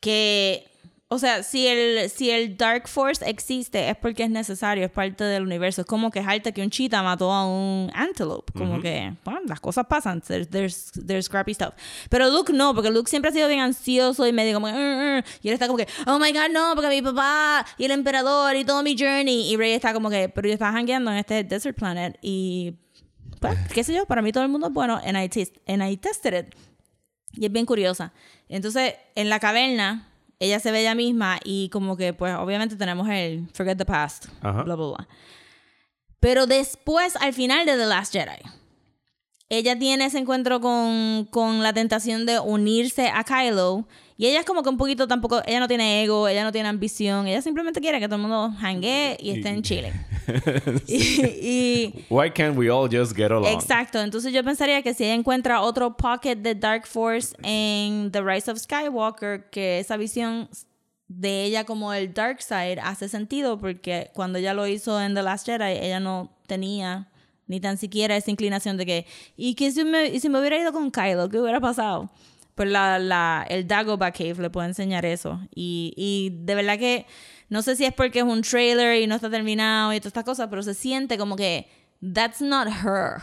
que 0.00 0.66
o 1.14 1.18
sea, 1.18 1.44
si 1.44 1.66
el, 1.68 2.10
si 2.10 2.30
el 2.30 2.56
Dark 2.56 2.88
Force 2.88 3.24
existe 3.24 3.88
es 3.88 3.96
porque 3.96 4.24
es 4.24 4.30
necesario, 4.30 4.84
es 4.84 4.90
parte 4.90 5.22
del 5.22 5.44
universo. 5.44 5.82
Es 5.82 5.86
como 5.86 6.10
quejarte 6.10 6.52
que 6.52 6.60
un 6.60 6.70
cheetah 6.70 7.04
mató 7.04 7.32
a 7.32 7.46
un 7.46 7.88
antelope. 7.94 8.52
Como 8.52 8.80
que, 8.80 9.14
bueno, 9.24 9.40
las 9.46 9.60
cosas 9.60 9.86
pasan. 9.86 10.20
There's, 10.22 10.48
there's, 10.50 10.90
there's 11.06 11.26
scrappy 11.26 11.54
stuff. 11.54 11.74
Pero 12.10 12.28
Luke 12.30 12.52
no, 12.52 12.74
porque 12.74 12.90
Luke 12.90 13.08
siempre 13.08 13.28
ha 13.30 13.32
sido 13.32 13.46
bien 13.46 13.60
ansioso 13.60 14.26
y 14.26 14.32
medio 14.32 14.54
como, 14.54 14.66
"Mm, 14.66 15.18
mm", 15.18 15.22
y 15.42 15.48
él 15.48 15.54
está 15.54 15.66
como 15.68 15.78
que, 15.78 15.86
oh 16.06 16.18
my 16.18 16.32
god, 16.32 16.50
no, 16.50 16.72
porque 16.74 16.88
mi 16.88 17.00
papá 17.00 17.64
y 17.78 17.84
el 17.84 17.92
emperador 17.92 18.56
y 18.56 18.64
todo 18.64 18.82
mi 18.82 18.96
journey. 18.98 19.52
Y 19.52 19.56
Rey 19.56 19.72
está 19.72 19.92
como 19.92 20.10
que, 20.10 20.28
pero 20.28 20.48
yo 20.48 20.54
estaba 20.54 20.76
hangueando 20.76 21.12
en 21.12 21.18
este 21.18 21.44
desert 21.44 21.78
planet 21.78 22.18
y, 22.22 22.74
pues, 23.40 23.56
qué 23.72 23.84
sé 23.84 23.94
yo, 23.94 24.04
para 24.06 24.20
mí 24.20 24.32
todo 24.32 24.42
el 24.42 24.50
mundo 24.50 24.66
es 24.66 24.72
bueno. 24.72 25.00
And 25.04 25.16
I, 25.16 25.48
and 25.68 25.82
I 25.82 25.96
tested 25.96 26.34
it. 26.46 26.54
Y 27.36 27.46
es 27.46 27.52
bien 27.52 27.66
curiosa. 27.66 28.12
Entonces, 28.48 28.94
en 29.14 29.28
la 29.28 29.38
caverna, 29.38 30.08
ella 30.38 30.60
se 30.60 30.70
ve 30.70 30.80
ella 30.80 30.94
misma 30.94 31.38
y 31.44 31.68
como 31.70 31.96
que, 31.96 32.12
pues, 32.12 32.34
obviamente 32.34 32.76
tenemos 32.76 33.08
el 33.08 33.48
Forget 33.54 33.78
the 33.78 33.84
Past, 33.84 34.26
Ajá. 34.42 34.62
bla, 34.62 34.74
bla, 34.74 34.86
bla. 34.86 35.08
Pero 36.20 36.46
después, 36.46 37.16
al 37.16 37.32
final 37.34 37.66
de 37.66 37.76
The 37.76 37.86
Last 37.86 38.12
Jedi, 38.12 38.40
ella 39.48 39.78
tiene 39.78 40.06
ese 40.06 40.18
encuentro 40.18 40.60
con, 40.60 41.26
con 41.30 41.62
la 41.62 41.72
tentación 41.72 42.26
de 42.26 42.40
unirse 42.40 43.08
a 43.08 43.24
Kylo. 43.24 43.86
Y 44.16 44.26
ella 44.26 44.40
es 44.40 44.46
como 44.46 44.62
que 44.62 44.68
un 44.68 44.76
poquito 44.76 45.08
tampoco, 45.08 45.42
ella 45.44 45.58
no 45.58 45.66
tiene 45.66 46.04
ego, 46.04 46.28
ella 46.28 46.44
no 46.44 46.52
tiene 46.52 46.68
ambición, 46.68 47.26
ella 47.26 47.42
simplemente 47.42 47.80
quiere 47.80 47.98
que 47.98 48.06
todo 48.06 48.16
el 48.16 48.22
mundo 48.22 48.52
hangue 48.60 49.16
y 49.20 49.30
estén 49.30 49.60
chilling. 49.62 49.92
y, 50.86 50.94
y- 50.96 52.04
Why 52.08 52.30
can't 52.30 52.56
we 52.56 52.70
all 52.70 52.88
just 52.88 53.16
get 53.16 53.32
along? 53.32 53.46
Exacto, 53.52 54.00
entonces 54.00 54.32
yo 54.32 54.44
pensaría 54.44 54.82
que 54.82 54.94
si 54.94 55.04
ella 55.04 55.14
encuentra 55.14 55.60
otro 55.62 55.96
pocket 55.96 56.36
de 56.36 56.54
Dark 56.54 56.86
Force 56.86 57.34
en 57.42 58.12
The 58.12 58.22
Rise 58.22 58.50
of 58.52 58.58
Skywalker, 58.58 59.50
que 59.50 59.80
esa 59.80 59.96
visión 59.96 60.48
de 61.08 61.44
ella 61.44 61.64
como 61.64 61.92
el 61.92 62.14
Dark 62.14 62.40
Side 62.40 62.78
hace 62.82 63.08
sentido 63.08 63.58
porque 63.58 64.10
cuando 64.14 64.38
ella 64.38 64.54
lo 64.54 64.66
hizo 64.66 65.00
en 65.00 65.14
The 65.14 65.22
Last 65.22 65.46
Jedi, 65.46 65.78
ella 65.84 65.98
no 66.00 66.30
tenía 66.46 67.08
ni 67.46 67.60
tan 67.60 67.76
siquiera 67.76 68.16
esa 68.16 68.30
inclinación 68.30 68.76
de 68.76 68.86
que, 68.86 69.06
¿y 69.36 69.54
qué 69.54 69.70
si 69.70 69.84
me, 69.84 70.18
si 70.18 70.28
me 70.28 70.38
hubiera 70.40 70.58
ido 70.58 70.72
con 70.72 70.90
Kylo? 70.90 71.28
¿Qué 71.28 71.38
hubiera 71.40 71.60
pasado? 71.60 72.10
Pues 72.54 72.68
la, 72.68 72.98
la, 72.98 73.44
el 73.48 73.66
Dagobah 73.66 74.12
Cave 74.12 74.34
le 74.38 74.50
puede 74.50 74.68
enseñar 74.68 75.04
eso. 75.04 75.40
Y, 75.54 75.92
y 75.96 76.30
de 76.44 76.54
verdad 76.54 76.78
que 76.78 77.06
no 77.48 77.62
sé 77.62 77.74
si 77.76 77.84
es 77.84 77.92
porque 77.92 78.20
es 78.20 78.24
un 78.24 78.42
trailer 78.42 79.02
y 79.02 79.06
no 79.06 79.16
está 79.16 79.28
terminado 79.28 79.92
y 79.92 79.98
todas 79.98 80.08
estas 80.10 80.24
cosas, 80.24 80.46
pero 80.48 80.62
se 80.62 80.74
siente 80.74 81.18
como 81.18 81.34
que 81.36 81.68
that's 82.12 82.40
not 82.40 82.68
her. 82.68 83.22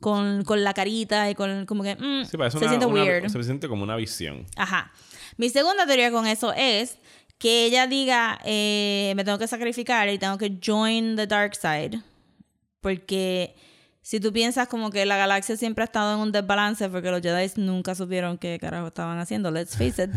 Con, 0.00 0.44
con 0.44 0.62
la 0.62 0.74
carita 0.74 1.30
y 1.30 1.34
con 1.34 1.64
como 1.64 1.82
que 1.82 1.94
mm, 1.96 2.24
Sí, 2.24 2.30
se 2.32 2.36
una- 2.36 2.50
siente 2.50 2.84
una- 2.84 3.02
weird. 3.04 3.28
se 3.30 3.42
siente 3.42 3.68
como 3.68 3.84
una 3.84 3.96
visión. 3.96 4.44
Ajá. 4.56 4.92
Mi 5.38 5.48
segunda 5.48 5.86
teoría 5.86 6.10
con 6.10 6.26
eso 6.26 6.52
es 6.52 6.98
que 7.38 7.64
ella 7.64 7.86
diga, 7.86 8.38
eh, 8.44 9.14
me 9.16 9.24
tengo 9.24 9.38
que 9.38 9.46
sacrificar 9.46 10.10
y 10.10 10.18
tengo 10.18 10.36
que 10.36 10.58
join 10.62 11.16
the 11.16 11.26
dark 11.26 11.54
side. 11.56 12.00
Porque 12.82 13.54
si 14.04 14.20
tú 14.20 14.34
piensas 14.34 14.68
como 14.68 14.90
que 14.90 15.06
la 15.06 15.16
galaxia 15.16 15.56
siempre 15.56 15.82
ha 15.82 15.86
estado 15.86 16.12
en 16.12 16.20
un 16.20 16.30
desbalance 16.30 16.90
porque 16.90 17.10
los 17.10 17.22
Jedi 17.22 17.50
nunca 17.56 17.94
supieron 17.94 18.36
qué 18.36 18.58
carajo 18.60 18.88
estaban 18.88 19.18
haciendo, 19.18 19.50
let's 19.50 19.78
face 19.78 20.04
it, 20.04 20.10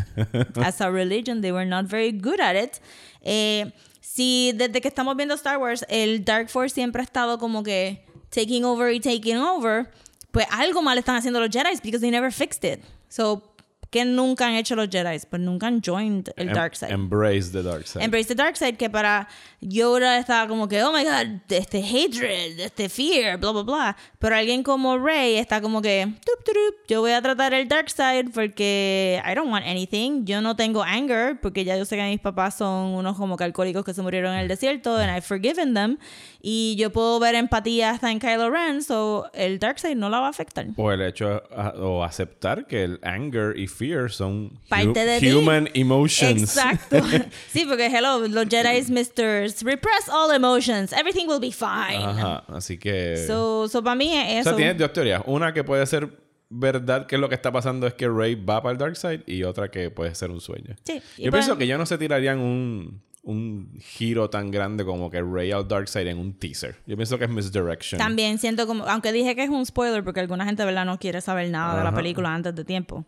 as 0.61 0.81
a 0.81 0.91
religion 0.91 1.39
they 1.39 1.53
were 1.53 1.65
not 1.65 1.85
very 1.85 2.11
good 2.11 2.41
at 2.41 2.61
it. 2.61 2.81
Eh, 3.21 3.71
si 4.01 4.51
desde 4.55 4.81
que 4.81 4.89
estamos 4.89 5.15
viendo 5.15 5.35
Star 5.35 5.57
Wars 5.57 5.85
el 5.87 6.25
Dark 6.25 6.49
Force 6.49 6.75
siempre 6.75 7.01
ha 7.01 7.05
estado 7.05 7.39
como 7.39 7.63
que 7.63 8.05
taking 8.29 8.65
over 8.65 8.93
y 8.93 8.99
taking 8.99 9.37
over, 9.37 9.89
pues 10.31 10.45
algo 10.51 10.81
mal 10.81 10.97
están 10.97 11.15
haciendo 11.15 11.39
los 11.39 11.49
Jedi 11.49 11.79
because 11.81 12.01
they 12.01 12.11
never 12.11 12.29
fixed 12.29 12.69
it. 12.69 12.83
So, 13.07 13.46
¿qué 13.89 14.05
nunca 14.05 14.47
han 14.47 14.55
hecho 14.55 14.75
los 14.75 14.89
Jedi? 14.89 15.19
Pues 15.29 15.41
nunca 15.41 15.67
han 15.67 15.81
joined 15.81 16.29
el 16.35 16.49
Em- 16.49 16.53
Dark 16.53 16.75
Side. 16.75 16.91
Embrace 16.91 17.51
the 17.51 17.63
dark 17.63 17.87
side. 17.87 18.03
Embrace 18.03 18.27
the 18.27 18.35
Dark 18.35 18.57
Side, 18.57 18.77
que 18.77 18.89
para 18.89 19.27
Yoda 19.61 20.17
estaba 20.19 20.47
como 20.47 20.67
que, 20.67 20.83
oh 20.83 20.91
my 20.91 21.03
god, 21.03 21.41
este 21.49 21.81
hatred, 21.81 22.59
este 22.59 22.89
fear, 22.89 23.37
bla, 23.39 23.51
bla, 23.51 23.63
bla. 23.63 23.97
Pero 24.19 24.35
alguien 24.35 24.63
como 24.63 24.97
Rey 24.97 25.35
está 25.37 25.61
como 25.61 25.81
que, 25.81 26.05
tup, 26.25 26.43
turup, 26.45 26.75
yo 26.87 27.01
voy 27.01 27.11
a 27.11 27.21
tratar 27.21 27.53
el 27.53 27.67
Dark 27.67 27.89
Side 27.89 28.31
porque 28.33 29.21
I 29.25 29.33
don't 29.35 29.51
want 29.51 29.65
anything. 29.65 30.25
Yo 30.25 30.41
no 30.41 30.55
tengo 30.55 30.83
anger 30.83 31.39
porque 31.41 31.63
ya 31.63 31.77
yo 31.77 31.85
sé 31.85 31.95
que 31.95 32.03
mis 32.03 32.19
papás 32.19 32.57
son 32.57 32.93
unos 32.95 33.17
como 33.17 33.37
que 33.37 33.43
alcohólicos 33.43 33.83
que 33.83 33.93
se 33.93 34.01
murieron 34.01 34.33
en 34.33 34.39
el 34.39 34.47
desierto 34.47 34.95
and 34.97 35.09
I've 35.09 35.21
forgiven 35.21 35.73
them. 35.73 35.97
Y 36.41 36.75
yo 36.77 36.91
puedo 36.91 37.19
ver 37.19 37.35
empatía 37.35 37.89
hasta 37.91 38.11
en 38.11 38.19
Kylo 38.19 38.49
Ren, 38.49 38.81
so 38.83 39.29
el 39.33 39.59
Dark 39.59 39.79
Side 39.79 39.95
no 39.95 40.09
la 40.09 40.19
va 40.19 40.27
a 40.27 40.29
afectar. 40.29 40.65
O 40.77 40.91
el 40.91 41.01
hecho 41.01 41.41
o 41.79 42.03
aceptar 42.03 42.67
que 42.67 42.83
el 42.83 42.99
anger 43.03 43.57
y 43.57 43.67
fear 43.77 44.09
son 44.11 44.49
hu- 44.51 44.69
Parte 44.69 45.05
de 45.05 45.19
ti. 45.19 45.31
human 45.31 45.69
emotions. 45.73 46.57
Exacto. 46.57 46.97
Sí, 47.51 47.65
porque 47.67 47.87
hello, 47.87 48.27
los 48.27 48.45
Jedi 48.49 48.91
Misters 48.91 49.63
repress 49.63 50.09
all 50.09 50.33
emotions. 50.35 50.91
Everything 50.93 51.27
will 51.27 51.39
be 51.39 51.51
fine. 51.51 52.03
Ajá, 52.03 52.43
así 52.47 52.77
que 52.77 53.17
So, 53.27 53.67
so 53.67 53.83
para 53.83 53.95
mí 53.95 54.13
es 54.15 54.37
O 54.37 54.39
eso. 54.39 54.49
sea, 54.49 54.55
tienes 54.57 54.77
dos 54.77 54.93
teorías. 54.93 55.21
Una 55.25 55.53
que 55.53 55.63
puede 55.63 55.85
ser 55.85 56.09
verdad 56.49 57.05
que 57.07 57.17
lo 57.17 57.27
que 57.29 57.35
está 57.35 57.51
pasando 57.51 57.87
es 57.87 57.93
que 57.93 58.07
Rey 58.07 58.35
va 58.35 58.61
para 58.61 58.71
el 58.71 58.77
Dark 58.77 58.95
Side 58.95 59.23
y 59.27 59.43
otra 59.43 59.69
que 59.69 59.89
puede 59.91 60.15
ser 60.15 60.31
un 60.31 60.39
sueño. 60.41 60.75
Sí, 60.85 61.01
Yo 61.17 61.29
pues- 61.29 61.45
pienso 61.45 61.57
que 61.57 61.67
ya 61.67 61.77
no 61.77 61.85
se 61.85 61.97
tirarían 61.97 62.39
un, 62.39 63.01
un 63.23 63.77
giro 63.81 64.29
tan 64.29 64.49
grande 64.51 64.85
como 64.85 65.09
que 65.11 65.21
Rey 65.21 65.51
al 65.51 65.67
Dark 65.67 65.89
Side 65.89 66.09
en 66.09 66.17
un 66.19 66.33
teaser. 66.33 66.77
Yo 66.85 66.95
pienso 66.95 67.17
que 67.17 67.25
es 67.25 67.29
misdirection. 67.29 67.99
También 67.99 68.37
siento 68.37 68.65
como, 68.65 68.85
aunque 68.85 69.11
dije 69.11 69.35
que 69.35 69.43
es 69.43 69.49
un 69.49 69.65
spoiler 69.65 70.03
porque 70.05 70.21
alguna 70.21 70.45
gente, 70.45 70.63
¿verdad? 70.63 70.85
No 70.85 70.97
quiere 70.99 71.19
saber 71.19 71.49
nada 71.49 71.77
de 71.79 71.83
la 71.83 71.93
película 71.93 72.33
antes 72.33 72.55
de 72.55 72.63
tiempo. 72.63 73.05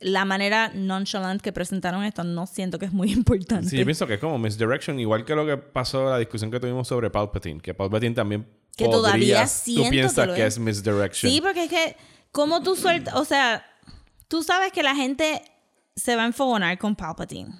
La 0.00 0.24
manera 0.24 0.70
nonchalant 0.74 1.40
que 1.42 1.52
presentaron 1.52 2.04
esto 2.04 2.24
no 2.24 2.46
siento 2.46 2.78
que 2.78 2.86
es 2.86 2.92
muy 2.92 3.12
importante. 3.12 3.68
Sí, 3.70 3.76
yo 3.76 3.84
pienso 3.84 4.06
que 4.06 4.14
es 4.14 4.20
como 4.20 4.38
misdirection, 4.38 4.98
igual 5.00 5.24
que 5.24 5.34
lo 5.34 5.46
que 5.46 5.56
pasó 5.56 6.08
la 6.10 6.18
discusión 6.18 6.50
que 6.50 6.60
tuvimos 6.60 6.88
sobre 6.88 7.10
Palpatine, 7.10 7.60
que 7.60 7.74
Palpatine 7.74 8.14
también 8.14 8.46
Que 8.76 8.84
todavía 8.86 9.36
podría- 9.40 9.46
siento 9.46 9.84
tú 9.84 9.90
piensas 9.90 10.24
que 10.24 10.30
lo 10.30 10.34
que 10.34 10.46
es. 10.46 10.54
es 10.54 10.58
misdirection. 10.58 11.30
Sí, 11.32 11.40
porque 11.40 11.64
es 11.64 11.70
que, 11.70 11.96
como 12.32 12.62
tú 12.62 12.76
sueltas, 12.76 13.14
o 13.14 13.24
sea, 13.24 13.64
tú 14.28 14.42
sabes 14.42 14.72
que 14.72 14.82
la 14.82 14.94
gente 14.94 15.42
se 15.96 16.16
va 16.16 16.22
a 16.22 16.26
enfogonar 16.26 16.76
con 16.78 16.96
Palpatine. 16.96 17.50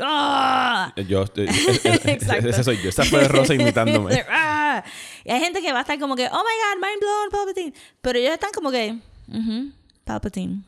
¡Ah! 0.00 0.92
Yo, 1.08 1.22
eh, 1.36 1.46
eh, 1.46 2.00
Exacto. 2.04 2.48
ese 2.48 2.64
soy 2.64 2.78
yo. 2.82 2.88
Esa 2.88 3.04
fue 3.04 3.28
Rosa 3.28 3.54
imitándome. 3.54 4.24
¡Ah! 4.28 4.82
Y 5.24 5.30
hay 5.30 5.38
gente 5.40 5.62
que 5.62 5.70
va 5.72 5.78
a 5.78 5.80
estar 5.82 5.98
como 6.00 6.16
que, 6.16 6.26
oh 6.26 6.30
my 6.30 6.32
god, 6.32 6.82
mind 6.88 7.00
blown, 7.00 7.30
Palpatine. 7.30 7.74
Pero 8.00 8.18
ellos 8.18 8.32
están 8.32 8.50
como 8.52 8.72
que, 8.72 8.98
ujú, 9.28 9.70
Palpatine. 10.04 10.62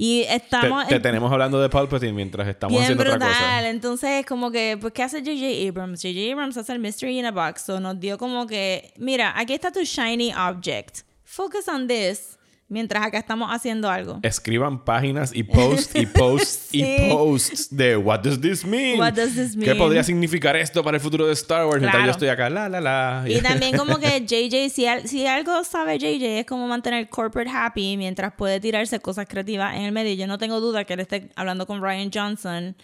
Y 0.00 0.22
estamos 0.28 0.86
te 0.86 0.94
en- 0.94 1.02
tenemos 1.02 1.32
hablando 1.32 1.60
de 1.60 1.68
Palpatine 1.68 2.12
mientras 2.12 2.46
estamos 2.46 2.70
bien 2.72 2.84
haciendo 2.84 3.02
brutal. 3.02 3.16
otra 3.20 3.28
cosa. 3.28 3.68
Entonces, 3.68 4.24
como 4.26 4.52
que, 4.52 4.78
pues, 4.80 4.92
¿qué 4.92 5.02
hace 5.02 5.18
J.J. 5.18 5.68
Abrams? 5.68 6.00
J.J. 6.00 6.32
Abrams 6.32 6.56
hace 6.56 6.72
el 6.72 6.78
Mystery 6.78 7.18
in 7.18 7.26
a 7.26 7.32
Box. 7.32 7.62
So 7.62 7.80
nos 7.80 7.98
dio 7.98 8.16
como 8.16 8.46
que, 8.46 8.92
mira, 8.96 9.34
aquí 9.36 9.54
está 9.54 9.72
tu 9.72 9.80
shiny 9.84 10.32
object. 10.32 11.00
Focus 11.24 11.66
on 11.66 11.88
this. 11.88 12.37
Mientras 12.70 13.02
acá 13.02 13.16
estamos 13.18 13.48
haciendo 13.50 13.88
algo. 13.88 14.20
Escriban 14.22 14.84
páginas 14.84 15.34
y 15.34 15.42
posts 15.42 15.94
y 15.94 16.04
posts 16.18 16.68
Sí. 16.70 16.82
y 16.82 17.08
posts 17.10 17.74
de 17.74 17.96
What 17.96 18.20
does 18.20 18.38
this 18.40 18.62
mean? 18.64 18.98
What 19.00 19.14
does 19.14 19.34
this 19.34 19.52
¿Qué 19.52 19.66
mean? 19.68 19.78
podría 19.78 20.04
significar 20.04 20.54
esto 20.54 20.84
para 20.84 20.98
el 20.98 21.00
futuro 21.02 21.26
de 21.26 21.32
Star 21.32 21.64
Wars? 21.64 21.80
Mientras 21.80 21.92
Claro. 21.94 22.06
yo 22.06 22.10
estoy 22.12 22.28
acá, 22.28 22.50
la, 22.50 22.68
la, 22.68 22.80
la. 22.82 23.24
Y 23.26 23.40
también 23.42 23.74
como 23.76 23.98
que 23.98 24.20
JJ, 24.26 24.68
si, 24.70 24.86
al- 24.86 25.08
si 25.08 25.26
algo 25.26 25.64
sabe 25.64 25.98
JJ 25.98 26.40
es 26.40 26.46
como 26.46 26.68
mantener 26.68 27.08
corporate 27.08 27.50
happy 27.50 27.96
mientras 27.96 28.34
puede 28.34 28.60
tirarse 28.60 29.00
cosas 29.00 29.24
creativas 29.26 29.74
en 29.74 29.82
el 29.82 29.92
medio. 29.92 30.14
Yo 30.14 30.26
no 30.26 30.36
tengo 30.36 30.60
duda 30.60 30.84
que 30.84 30.92
él 30.92 31.00
esté 31.00 31.30
hablando 31.36 31.66
con 31.66 31.80
Ryan 31.80 32.10
Johnson 32.12 32.76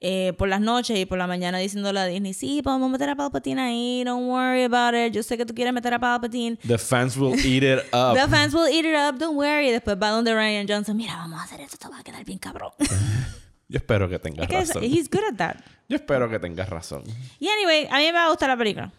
eh, 0.00 0.32
por 0.38 0.48
las 0.48 0.60
noches 0.60 0.98
y 0.98 1.06
por 1.06 1.18
la 1.18 1.26
mañana 1.26 1.58
diciéndole 1.58 1.98
a 2.00 2.06
Disney, 2.06 2.32
sí, 2.34 2.62
podemos 2.62 2.90
meter 2.90 3.08
a 3.10 3.16
Palpatine 3.16 3.60
ahí, 3.60 4.04
don't 4.04 4.28
worry 4.28 4.62
about 4.64 4.94
it. 4.94 5.12
Yo 5.12 5.22
sé 5.22 5.36
que 5.36 5.44
tú 5.44 5.54
quieres 5.54 5.74
meter 5.74 5.92
a 5.94 5.98
Palpatine. 5.98 6.56
The 6.66 6.78
fans 6.78 7.16
will 7.16 7.34
eat 7.44 7.62
it 7.64 7.80
up. 7.92 8.14
The 8.14 8.28
fans 8.28 8.54
will 8.54 8.68
eat 8.68 8.84
it 8.84 8.94
up, 8.96 9.18
don't 9.18 9.36
worry. 9.36 9.68
Y 9.68 9.72
después 9.72 9.96
va 10.00 10.10
donde 10.10 10.32
Ryan 10.34 10.66
Johnson, 10.68 10.96
mira, 10.96 11.16
vamos 11.16 11.40
a 11.40 11.44
hacer 11.44 11.60
esto, 11.60 11.74
esto 11.74 11.90
va 11.90 11.98
a 11.98 12.04
quedar 12.04 12.24
bien 12.24 12.38
cabrón. 12.38 12.70
Yo 13.68 13.76
espero 13.76 14.08
que 14.08 14.18
tengas 14.18 14.44
es 14.44 14.48
que 14.48 14.56
razón. 14.60 14.82
he's 14.84 15.10
good 15.10 15.24
at 15.30 15.36
that. 15.36 15.56
Yo 15.88 15.96
espero 15.96 16.30
que 16.30 16.38
tengas 16.38 16.68
razón. 16.70 17.02
Y 17.38 17.48
anyway, 17.48 17.86
a 17.90 17.98
mí 17.98 18.04
me 18.04 18.12
va 18.12 18.26
a 18.26 18.28
gustar 18.30 18.48
la 18.48 18.56
película. 18.56 18.90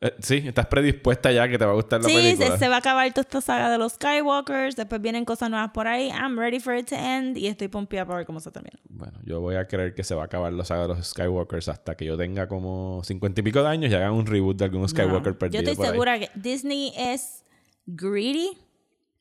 Eh, 0.00 0.14
sí, 0.20 0.44
estás 0.46 0.66
predispuesta 0.66 1.32
ya 1.32 1.48
que 1.48 1.58
te 1.58 1.64
va 1.64 1.72
a 1.72 1.74
gustar 1.74 2.00
la 2.00 2.08
Sí, 2.08 2.14
película. 2.14 2.52
se, 2.52 2.58
se 2.58 2.68
va 2.68 2.76
a 2.76 2.78
acabar 2.78 3.08
toda 3.10 3.22
esta 3.22 3.40
saga 3.40 3.68
de 3.68 3.78
los 3.78 3.94
Skywalkers. 3.94 4.76
Después 4.76 5.00
vienen 5.02 5.24
cosas 5.24 5.50
nuevas 5.50 5.72
por 5.72 5.88
ahí. 5.88 6.08
I'm 6.10 6.38
ready 6.38 6.60
for 6.60 6.76
it 6.76 6.86
to 6.90 6.94
end. 6.94 7.36
Y 7.36 7.48
estoy 7.48 7.66
pompeada 7.66 8.06
para 8.06 8.18
ver 8.18 8.26
cómo 8.26 8.38
se 8.38 8.52
termina. 8.52 8.78
Bueno, 8.88 9.18
yo 9.24 9.40
voy 9.40 9.56
a 9.56 9.66
creer 9.66 9.94
que 9.94 10.04
se 10.04 10.14
va 10.14 10.22
a 10.22 10.24
acabar 10.26 10.52
la 10.52 10.64
saga 10.64 10.82
de 10.82 10.88
los 10.94 11.04
Skywalkers 11.08 11.68
hasta 11.68 11.96
que 11.96 12.04
yo 12.04 12.16
tenga 12.16 12.46
como 12.46 13.02
cincuenta 13.02 13.40
y 13.40 13.44
pico 13.44 13.60
de 13.60 13.68
años 13.68 13.90
y 13.90 13.94
hagan 13.96 14.12
un 14.12 14.26
reboot 14.26 14.56
de 14.56 14.66
algún 14.66 14.88
Skywalker 14.88 15.32
No. 15.32 15.38
perdido. 15.38 15.62
Yo 15.64 15.70
estoy 15.72 15.84
ahí. 15.86 15.90
segura 15.90 16.18
que 16.20 16.30
Disney 16.36 16.92
es 16.96 17.44
greedy, 17.86 18.56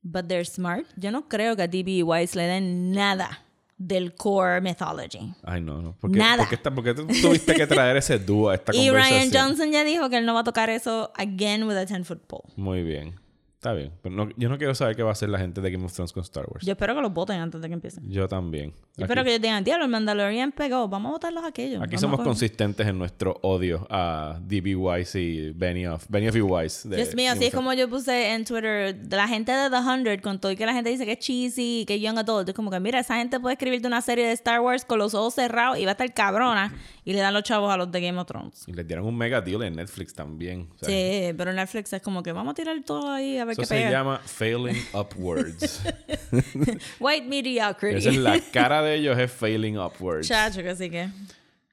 but 0.03 0.27
they're 0.27 0.45
smart. 0.45 0.85
Yo 0.95 1.11
no 1.11 1.27
creo 1.27 1.55
que 1.55 1.63
a 1.63 1.67
D.B. 1.67 2.03
Wise 2.03 2.37
le 2.37 2.43
den 2.43 2.91
nada 2.91 3.43
del 3.77 4.15
core 4.15 4.59
mythology. 4.61 5.33
Ay, 5.43 5.61
no, 5.61 5.81
no. 5.81 5.93
¿Por 5.93 6.11
qué, 6.11 6.17
Nada. 6.19 6.37
¿por 6.37 6.49
qué, 6.49 6.55
está- 6.55 6.71
por 6.73 6.83
qué 6.83 6.93
tuviste 6.93 7.53
que 7.53 7.67
traer 7.67 7.97
ese 7.97 8.17
dúo 8.19 8.49
a 8.49 8.55
esta 8.55 8.71
Y 8.75 8.87
conversación? 8.87 9.29
Ryan 9.31 9.47
Johnson 9.49 9.71
ya 9.71 9.83
dijo 9.83 10.09
que 10.09 10.17
él 10.17 10.25
no 10.25 10.33
va 10.33 10.39
a 10.39 10.43
tocar 10.43 10.69
eso 10.69 11.11
again 11.15 11.63
with 11.63 11.75
a 11.77 11.85
10 11.85 12.05
foot 12.07 12.21
pole. 12.25 12.43
Muy 12.55 12.83
bien. 12.83 13.19
Está 13.67 13.73
bien. 13.77 13.91
Pero 14.01 14.15
no- 14.15 14.29
yo 14.37 14.47
no 14.47 14.57
quiero 14.57 14.73
saber 14.75 14.95
qué 14.95 15.03
va 15.03 15.09
a 15.09 15.11
hacer 15.11 15.27
la 15.29 15.39
gente 15.39 15.59
de 15.59 15.69
Game 15.71 15.83
of 15.85 15.93
Thrones 15.93 16.13
con 16.13 16.23
Star 16.23 16.45
Wars. 16.49 16.65
Yo 16.65 16.71
espero 16.71 16.95
que 16.95 17.01
los 17.01 17.13
voten 17.13 17.39
antes 17.41 17.59
de 17.61 17.67
que 17.67 17.73
empiecen. 17.73 18.09
Yo 18.09 18.27
también. 18.27 18.73
Yo 18.95 19.03
espero 19.03 19.23
que 19.23 19.31
ellos 19.31 19.41
digan, 19.41 19.63
diablo, 19.63 19.85
el 19.85 19.91
Mandalorian 19.91 20.51
pegó, 20.53 20.87
vamos 20.87 21.09
a 21.09 21.11
votarlos 21.13 21.43
a 21.43 21.47
aquellos. 21.47 21.81
aquí 21.81 21.91
Vamos 21.95 22.01
somos 22.01 22.19
a 22.21 22.23
consistentes 22.23 22.87
en 22.87 22.97
nuestro 22.97 23.37
odio 23.41 23.85
a 23.89 24.39
D.B. 24.41 24.75
Wise 24.75 25.19
y 25.19 25.51
Benioff. 25.51 26.05
Benioff 26.09 26.35
y 26.35 26.41
Wise. 26.41 26.87
Dios 26.89 27.13
mío, 27.13 27.31
así 27.33 27.45
es 27.45 27.53
como 27.53 27.73
yo 27.73 27.89
puse 27.89 28.33
en 28.33 28.45
Twitter, 28.45 28.95
de 28.95 29.17
la 29.17 29.27
gente 29.27 29.51
de 29.51 29.69
The 29.69 29.81
100, 29.81 30.21
con 30.21 30.39
todo 30.39 30.51
y 30.51 30.55
que 30.55 30.65
la 30.65 30.73
gente 30.73 30.89
dice 30.89 31.05
que 31.05 31.11
es 31.13 31.19
cheesy, 31.19 31.83
que 31.87 31.95
es 31.95 32.01
young 32.01 32.17
adult, 32.17 32.47
es 32.49 32.55
como 32.55 32.71
que 32.71 32.79
mira, 32.79 32.99
esa 32.99 33.17
gente 33.17 33.39
puede 33.39 33.53
escribirte 33.53 33.87
una 33.87 34.01
serie 34.01 34.25
de 34.25 34.31
Star 34.31 34.61
Wars 34.61 34.85
con 34.85 34.97
los 34.99 35.13
ojos 35.13 35.33
cerrados 35.35 35.77
y 35.77 35.83
va 35.85 35.91
a 35.91 35.93
estar 35.93 36.13
cabrona 36.13 36.73
y 37.09 37.13
le 37.13 37.19
dan 37.19 37.33
los 37.33 37.41
chavos 37.43 37.71
a 37.73 37.77
los 37.77 37.89
de 37.89 38.01
Game 38.01 38.19
of 38.19 38.27
Thrones. 38.27 38.65
Y 38.67 38.73
les 38.73 38.85
dieron 38.85 39.05
un 39.05 39.17
mega 39.17 39.39
deal 39.39 39.63
en 39.63 39.75
Netflix 39.77 40.13
también. 40.13 40.67
O 40.75 40.77
sea, 40.77 40.89
Sí, 40.89 41.33
pero 41.37 41.53
Netflix 41.53 41.93
es 41.93 42.01
como 42.01 42.21
que 42.21 42.33
vamos 42.33 42.51
a 42.51 42.53
tirar 42.53 42.75
todo 42.85 43.09
ahí 43.09 43.37
a 43.37 43.45
ver 43.45 43.53
Eso 43.53 43.61
qué 43.61 43.65
se 43.65 43.75
pega. 43.75 43.91
llama 43.91 44.19
Failing 44.25 44.75
Upwards. 44.93 45.83
White 46.99 47.25
mediocrity. 47.27 47.97
Esa 47.97 48.09
es 48.09 48.17
la 48.17 48.39
cara 48.51 48.81
de 48.81 48.95
ellos, 48.95 49.17
es 49.17 49.31
Failing 49.31 49.77
Upwards. 49.79 50.27
Chacho, 50.27 50.61
que 50.61 50.75
sí 50.75 50.89
que. 50.89 51.09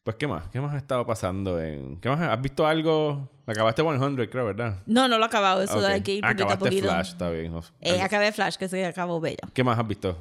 Pues, 0.04 0.16
¿qué 0.16 0.26
más? 0.28 0.44
¿Qué 0.52 0.60
más 0.60 0.72
ha 0.74 0.76
estado 0.76 1.04
pasando 1.06 1.60
en...? 1.60 1.96
¿Qué 1.98 2.08
más? 2.10 2.20
¿Has 2.20 2.40
visto 2.40 2.66
algo? 2.66 3.28
Acabaste 3.46 3.82
100, 3.82 4.26
creo, 4.28 4.44
¿verdad? 4.46 4.82
No, 4.86 5.08
no 5.08 5.16
lo 5.18 5.24
he 5.24 5.26
acabado, 5.26 5.62
eso 5.62 5.78
Ok. 5.78 5.84
hay 5.84 6.00
que 6.02 6.12
ir 6.14 6.24
Ah, 6.24 6.28
poquito 6.28 6.42
a 6.44 6.46
acabaste 6.52 6.64
poquito. 6.64 6.84
Flash, 6.88 7.08
está 7.08 7.30
bien. 7.30 7.52
Eh, 7.80 8.00
acabé 8.00 8.30
Flash, 8.30 8.56
que 8.56 8.68
se 8.68 8.84
acabó 8.86 9.18
bello. 9.20 9.38
¿Qué 9.52 9.64
más 9.64 9.78
has 9.78 9.88
visto? 9.88 10.16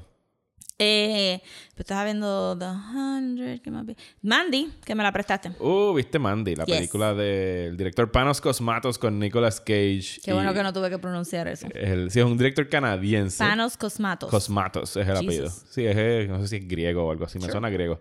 Eh, 0.85 1.41
pues 1.69 1.79
estaba 1.79 2.03
viendo 2.03 2.57
The 2.57 2.65
100, 2.65 3.61
¿qué 3.63 3.71
más 3.71 3.85
vi? 3.85 3.95
Mandy, 4.21 4.69
que 4.85 4.93
me 4.95 5.01
la 5.03 5.11
prestaste. 5.11 5.51
Uh, 5.59 5.93
viste 5.93 6.19
Mandy, 6.19 6.55
la 6.55 6.65
Yes. 6.65 6.75
película 6.75 7.13
del 7.13 7.77
director 7.77 8.11
Panos 8.11 8.41
Cosmatos 8.41 8.97
con 8.99 9.17
Nicolas 9.17 9.59
Cage. 9.61 10.19
Qué 10.23 10.33
bueno 10.33 10.53
que 10.53 10.61
no 10.61 10.73
tuve 10.73 10.89
que 10.89 10.97
pronunciar 10.99 11.47
eso. 11.47 11.67
el- 11.73 12.11
sí, 12.11 12.19
es 12.19 12.25
un 12.25 12.37
director 12.37 12.67
canadiense. 12.69 13.37
Panos 13.43 13.77
Cosmatos. 13.77 14.29
Cosmatos 14.29 14.97
es 14.97 15.07
el 15.07 15.17
Jesus. 15.17 15.23
apellido. 15.25 15.49
Sí, 15.49 15.85
es, 15.85 15.95
eh, 15.97 16.25
no 16.29 16.41
sé 16.41 16.47
si 16.49 16.55
es 16.57 16.67
griego 16.67 17.05
o 17.05 17.11
algo 17.11 17.25
así, 17.25 17.39
me 17.39 17.49
suena 17.49 17.69
griego. 17.69 17.99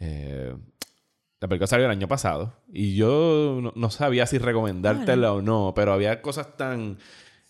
Eh, 0.00 0.54
la 1.40 1.48
película 1.48 1.66
salió 1.66 1.86
el 1.86 1.92
año 1.92 2.08
pasado 2.08 2.54
y 2.72 2.94
yo 2.96 3.58
no, 3.60 3.72
no 3.76 3.90
sabía 3.90 4.26
si 4.26 4.38
recomendártela 4.38 5.32
o 5.32 5.42
no, 5.42 5.72
pero 5.76 5.92
había 5.92 6.22
cosas 6.22 6.56
tan... 6.56 6.98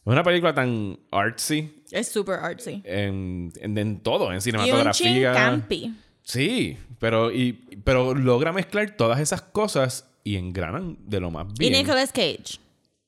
Es 0.05 0.07
una 0.07 0.23
película 0.25 0.53
tan 0.55 0.99
artsy 1.13 1.83
es 1.93 2.09
super 2.09 2.41
artsy. 2.41 2.83
en, 2.85 3.53
en, 3.61 3.79
en 3.79 4.01
todo, 4.01 4.27
en 4.29 4.33
Y 4.33 4.37
un 4.37 4.41
cinematografía. 4.41 5.33
campi. 5.33 5.95
Sí, 6.23 6.77
pero, 6.99 7.31
y, 7.33 7.53
pero 7.85 8.15
logra 8.15 8.53
mezclar 8.53 8.97
todas 8.97 9.21
esas 9.21 9.43
cosas 9.43 10.09
y 10.25 10.37
engranan 10.37 10.97
de 11.01 11.21
lo 11.21 11.31
más 11.31 11.47
Y 11.55 11.69
bien. 11.69 11.73
Nicolas 11.75 12.11
Cage. 12.13 12.59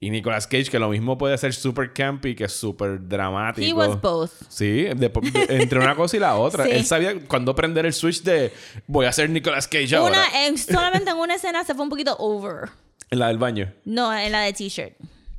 Y 0.01 0.11
Nicolas 0.11 0.47
Cage, 0.47 0.67
que 0.71 0.79
lo 0.79 0.91
mismo 0.91 1.17
puede 1.17 1.39
ser 1.39 1.55
super 1.55 1.93
campy, 1.95 2.35
que 2.35 2.45
es 2.45 2.53
súper 2.53 3.09
dramático. 3.09 3.67
He 3.67 3.73
was 3.73 3.99
both. 4.03 4.31
Sí, 4.49 4.83
de- 4.83 4.95
de- 4.95 5.47
entre 5.49 5.79
una 5.79 5.95
cosa 5.97 6.17
y 6.17 6.21
la 6.21 6.37
otra. 6.37 6.65
Sí. 6.67 6.71
Él 6.73 6.85
sabía 6.85 7.19
cuándo 7.27 7.55
prender 7.55 7.87
el 7.87 7.93
switch 7.95 8.23
de 8.23 8.53
voy 8.87 9.07
a 9.07 9.13
ser 9.13 9.31
Nicolas 9.31 9.67
Cage 9.67 9.97
ahora. 9.97 10.11
Una, 10.29 10.47
en- 10.47 10.59
solamente 10.59 11.11
en 11.11 11.17
una 11.17 11.35
escena 11.37 11.65
se 11.65 11.75
fue 11.75 11.85
un 11.85 11.91
poquito 11.91 12.15
over. 12.19 12.69
En 13.11 13.19
la 13.19 13.29
del 13.29 13.39
baño. 13.39 13.73
No, 13.85 14.13
en 14.17 14.31
la 14.31 14.43
de 14.43 14.53
T-shirt. 14.53 14.95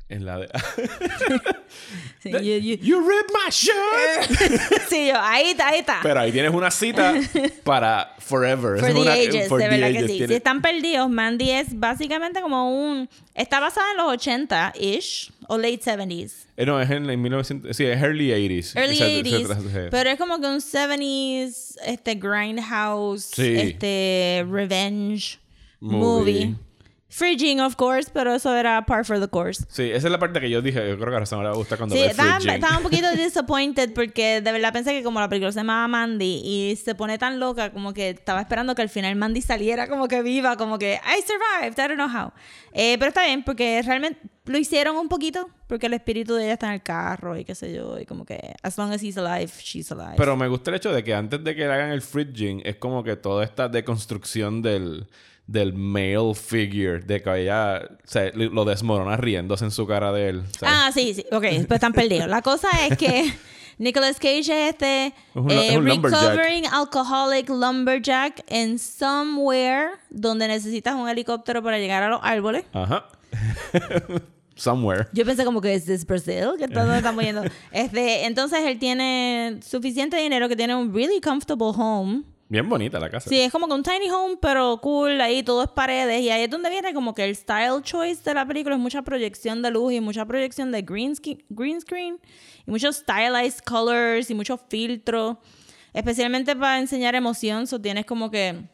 En 0.07 0.23
la 0.25 0.37
de. 0.39 0.47
Sí, 2.21 2.31
you- 2.31 2.39
you- 2.59 2.77
you 2.81 2.99
ripped 3.07 3.31
my 3.33 3.51
shirt. 3.51 4.81
sí, 4.89 5.07
yo, 5.07 5.13
ahí 5.19 5.49
está, 5.51 5.67
ahí 5.67 5.79
está. 5.79 5.99
Pero 6.01 6.19
ahí 6.21 6.31
tienes 6.31 6.51
una 6.53 6.71
cita 6.71 7.13
para 7.63 8.15
forever. 8.17 8.79
For 8.79 8.89
Es 8.89 8.95
the 8.95 9.01
una- 9.01 9.13
ages, 9.13 9.47
for 9.47 9.59
de 9.59 9.65
the 9.65 9.69
verdad 9.71 9.91
que 9.91 9.97
ages. 9.99 10.11
sí. 10.11 10.17
Tiene- 10.17 10.27
Si 10.29 10.33
están 10.37 10.61
perdidos, 10.61 11.09
Mandy 11.09 11.51
es 11.51 11.79
básicamente 11.79 12.41
como 12.41 12.69
un... 12.71 13.07
Está 13.35 13.59
basada 13.59 13.91
en 13.91 13.97
los 13.97 14.07
80-ish 14.15 15.31
o 15.49 15.57
late 15.57 15.81
70s. 15.81 16.45
Eh, 16.57 16.65
no, 16.65 16.81
es 16.81 16.89
en, 16.89 17.07
en 17.09 17.21
1900. 17.21 17.75
Sí, 17.77 17.83
es 17.85 18.01
early 18.01 18.29
80s. 18.29 18.75
Early 18.75 18.95
se- 18.95 19.23
80s. 19.23 19.71
se- 19.71 19.89
Pero 19.91 20.09
es 20.09 20.17
como 20.17 20.39
que 20.39 20.47
un 20.47 20.61
70s, 20.61 21.75
este, 21.85 22.15
grindhouse, 22.15 23.25
Sí. 23.35 23.53
este, 23.55 24.45
revenge 24.49 25.37
Movie. 25.79 26.47
movie. 26.47 26.55
Fridging, 27.15 27.61
of 27.61 27.77
course, 27.77 28.11
pero 28.13 28.35
eso 28.35 28.53
era 28.53 28.85
par 28.85 29.05
for 29.05 29.17
the 29.21 29.29
course. 29.29 29.63
Sí, 29.69 29.83
esa 29.83 30.07
es 30.07 30.11
la 30.11 30.19
parte 30.19 30.41
que 30.41 30.49
yo 30.49 30.61
dije. 30.61 30.85
Yo 30.85 30.97
creo 30.97 31.11
que 31.11 31.15
a 31.15 31.19
Razón 31.19 31.41
le 31.45 31.51
gusta 31.53 31.77
cuando 31.77 31.95
Sí, 31.95 32.01
ve 32.01 32.07
estaba, 32.07 32.33
Fridging. 32.41 32.55
estaba 32.55 32.75
un 32.75 32.83
poquito 32.83 33.09
disappointed 33.15 33.93
porque 33.93 34.41
de 34.41 34.51
verdad 34.51 34.73
pensé 34.73 34.91
que 34.91 35.01
como 35.01 35.21
la 35.21 35.29
película 35.29 35.49
se 35.53 35.59
llamaba 35.59 35.87
Mandy 35.87 36.41
y 36.43 36.75
se 36.75 36.93
pone 36.93 37.17
tan 37.17 37.39
loca 37.39 37.71
como 37.71 37.93
que 37.93 38.09
estaba 38.09 38.41
esperando 38.41 38.75
que 38.75 38.81
al 38.81 38.89
final 38.89 39.15
Mandy 39.15 39.41
saliera 39.41 39.87
como 39.87 40.09
que 40.09 40.21
viva, 40.23 40.57
como 40.57 40.77
que 40.77 40.95
I 40.95 41.21
survived, 41.21 41.79
I 41.81 41.87
don't 41.87 41.95
know 41.95 42.09
how. 42.09 42.33
Eh, 42.73 42.97
pero 42.99 43.07
está 43.07 43.23
bien 43.23 43.43
porque 43.45 43.81
realmente 43.85 44.19
lo 44.43 44.57
hicieron 44.57 44.97
un 44.97 45.07
poquito 45.07 45.49
porque 45.67 45.85
el 45.85 45.93
espíritu 45.93 46.35
de 46.35 46.43
ella 46.43 46.53
está 46.53 46.67
en 46.67 46.73
el 46.73 46.83
carro 46.83 47.37
y 47.37 47.45
qué 47.45 47.55
sé 47.55 47.73
yo 47.73 47.97
y 47.97 48.05
como 48.05 48.25
que 48.25 48.55
as 48.61 48.77
long 48.77 48.91
as 48.91 49.01
he's 49.01 49.17
alive, 49.17 49.53
she's 49.57 49.89
alive. 49.89 50.15
Pero 50.17 50.35
me 50.35 50.49
gusta 50.49 50.69
el 50.69 50.75
hecho 50.75 50.91
de 50.91 51.01
que 51.01 51.13
antes 51.13 51.41
de 51.41 51.55
que 51.55 51.61
le 51.65 51.71
hagan 51.71 51.91
el 51.91 52.01
fridging, 52.01 52.61
es 52.65 52.75
como 52.75 53.05
que 53.05 53.15
toda 53.15 53.45
esta 53.45 53.69
deconstrucción 53.69 54.61
del, 54.61 55.07
del 55.47 55.73
male 55.73 56.33
figure, 56.33 56.99
de 56.99 57.21
que 57.21 57.41
ella 57.43 57.81
o 57.91 58.07
sea, 58.07 58.31
lo 58.33 58.65
desmorona 58.65 59.15
riéndose 59.17 59.65
en 59.65 59.71
su 59.71 59.85
cara 59.85 60.11
de 60.11 60.29
él. 60.29 60.43
¿sabes? 60.59 60.75
Ah, 60.75 60.91
sí, 60.93 61.13
sí. 61.13 61.25
Ok, 61.31 61.43
pues 61.67 61.71
están 61.71 61.93
perdidos. 61.93 62.27
La 62.27 62.41
cosa 62.41 62.67
es 62.89 62.97
que 62.97 63.31
Nicolas 63.77 64.17
Cage 64.17 64.39
es 64.39 64.49
este 64.49 65.13
un- 65.33 65.51
eh, 65.51 65.67
es 65.71 65.77
un 65.77 65.85
lumberjack. 65.85 66.21
recovering 66.31 66.65
alcoholic 66.67 67.49
lumberjack 67.49 68.43
en 68.47 68.79
somewhere 68.79 69.89
donde 70.09 70.47
necesitas 70.47 70.95
un 70.95 71.07
helicóptero 71.09 71.61
para 71.61 71.77
llegar 71.77 72.01
a 72.03 72.09
los 72.09 72.19
árboles. 72.23 72.63
Ajá. 72.73 73.05
Somewhere. 74.55 75.07
Yo 75.11 75.25
pensé 75.25 75.43
como 75.43 75.59
que 75.59 75.73
es 75.73 75.83
this 75.85 76.05
Brazil, 76.05 76.51
que 76.57 76.69
todos 76.69 76.95
estamos 76.95 77.21
yendo. 77.23 77.43
Este, 77.73 78.25
entonces 78.25 78.59
él 78.63 78.79
tiene 78.79 79.59
suficiente 79.61 80.15
dinero 80.15 80.47
que 80.47 80.55
tiene 80.55 80.73
un 80.75 80.93
really 80.93 81.19
comfortable 81.19 81.71
home. 81.75 82.23
Bien 82.47 82.69
bonita 82.69 82.99
la 82.99 83.09
casa. 83.09 83.27
Sí, 83.27 83.39
es 83.39 83.51
como 83.51 83.67
que 83.67 83.73
un 83.73 83.81
tiny 83.81 84.09
home, 84.11 84.37
pero 84.39 84.79
cool, 84.81 85.19
ahí 85.19 85.41
todo 85.41 85.63
es 85.63 85.69
paredes. 85.69 86.21
Y 86.21 86.29
ahí 86.29 86.43
es 86.43 86.49
donde 86.49 86.69
viene 86.69 86.93
como 86.93 87.15
que 87.15 87.23
el 87.23 87.35
style 87.35 87.81
choice 87.81 88.21
de 88.23 88.35
la 88.35 88.45
película 88.45 88.75
es 88.75 88.81
mucha 88.81 89.01
proyección 89.01 89.63
de 89.63 89.71
luz 89.71 89.93
y 89.93 89.99
mucha 89.99 90.25
proyección 90.25 90.71
de 90.71 90.83
green, 90.83 91.15
green 91.49 91.81
screen. 91.81 92.19
Y 92.67 92.71
muchos 92.71 92.97
stylized 92.97 93.61
colors 93.65 94.29
y 94.29 94.35
muchos 94.35 94.59
filtros. 94.69 95.37
Especialmente 95.91 96.55
para 96.55 96.79
enseñar 96.79 97.15
emoción. 97.15 97.65
So 97.65 97.81
tienes 97.81 98.05
como 98.05 98.29
que 98.29 98.69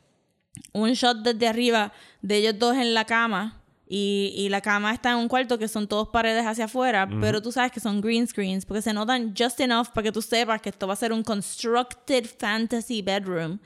un 0.74 0.92
shot 0.92 1.20
desde 1.20 1.48
arriba 1.48 1.94
de 2.22 2.38
ellos 2.38 2.60
dos 2.60 2.76
en 2.76 2.94
la 2.94 3.06
cama. 3.06 3.61
Y, 3.94 4.34
y 4.38 4.48
la 4.48 4.62
cama 4.62 4.94
está 4.94 5.12
en 5.12 5.18
un 5.18 5.28
cuarto 5.28 5.58
que 5.58 5.68
son 5.68 5.86
todos 5.86 6.08
paredes 6.08 6.46
hacia 6.46 6.64
afuera, 6.64 7.10
pero 7.20 7.42
tú 7.42 7.52
sabes 7.52 7.74
que 7.74 7.82
son 7.82 8.00
green 8.00 8.26
screens 8.26 8.66
porque 8.66 8.82
se 8.82 8.94
notan 8.94 9.34
just 9.38 9.60
enough 9.60 9.88
para 9.90 10.04
que 10.04 10.12
tú 10.14 10.22
sepas 10.22 10.62
que 10.62 10.70
esto 10.70 10.88
va 10.88 10.94
a 10.94 10.96
ser 10.96 11.12
un 11.12 11.24
constructed 11.24 12.26
fantasy 12.40 13.02
bedroom. 13.02 13.60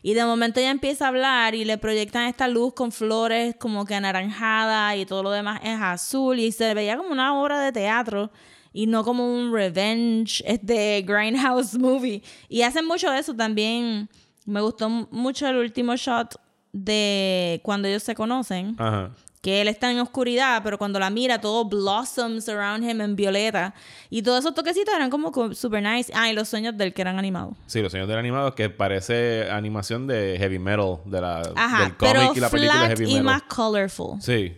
Y 0.00 0.14
de 0.14 0.24
momento 0.24 0.60
ella 0.60 0.70
empieza 0.70 1.06
a 1.06 1.08
hablar 1.08 1.56
y 1.56 1.64
le 1.64 1.76
proyectan 1.76 2.28
esta 2.28 2.46
luz 2.46 2.72
con 2.72 2.92
flores 2.92 3.56
como 3.58 3.84
que 3.84 3.96
anaranjada 3.96 4.94
y 4.94 5.06
todo 5.06 5.24
lo 5.24 5.32
demás 5.32 5.60
es 5.64 5.80
azul 5.80 6.38
y 6.38 6.52
se 6.52 6.72
veía 6.74 6.96
como 6.96 7.10
una 7.10 7.36
obra 7.42 7.58
de 7.58 7.72
teatro 7.72 8.30
y 8.72 8.86
no 8.86 9.02
como 9.02 9.26
un 9.26 9.52
revenge 9.52 10.40
este 10.46 11.02
grindhouse 11.02 11.74
movie. 11.78 12.22
Y 12.48 12.62
hacen 12.62 12.86
mucho 12.86 13.10
de 13.10 13.18
eso 13.18 13.34
también. 13.34 14.08
Me 14.46 14.60
gustó 14.60 14.88
mucho 14.88 15.48
el 15.48 15.56
último 15.56 15.96
shot 15.96 16.36
de 16.72 17.60
cuando 17.62 17.88
ellos 17.88 18.02
se 18.02 18.14
conocen 18.16 18.74
Ajá. 18.78 19.10
Que 19.44 19.60
él 19.60 19.68
está 19.68 19.90
en 19.90 19.98
oscuridad, 20.00 20.62
pero 20.64 20.78
cuando 20.78 20.98
la 20.98 21.10
mira, 21.10 21.38
todo 21.38 21.66
blossoms 21.66 22.48
around 22.48 22.82
him 22.82 23.02
en 23.02 23.14
violeta. 23.14 23.74
Y 24.08 24.22
todos 24.22 24.38
esos 24.40 24.54
toquecitos 24.54 24.94
eran 24.94 25.10
como 25.10 25.32
co- 25.32 25.52
super 25.54 25.82
nice. 25.82 26.10
Ah, 26.14 26.30
y 26.30 26.34
los 26.34 26.48
sueños 26.48 26.74
del 26.78 26.94
que 26.94 27.02
eran 27.02 27.18
animados. 27.18 27.54
Sí, 27.66 27.82
Los 27.82 27.92
Señores 27.92 28.08
del 28.08 28.16
Animado, 28.18 28.54
que 28.54 28.70
parece 28.70 29.50
animación 29.50 30.06
de 30.06 30.36
heavy 30.38 30.58
metal, 30.58 31.00
de 31.04 31.20
la, 31.20 31.42
Ajá, 31.56 31.82
del 31.84 31.96
cómic 31.96 32.12
pero 32.14 32.32
y 32.34 32.40
la 32.40 32.48
película 32.48 32.80
de 32.80 32.86
heavy 32.88 33.04
y 33.04 33.08
metal. 33.08 33.22
más 33.24 33.42
colorful. 33.42 34.20
Sí. 34.22 34.54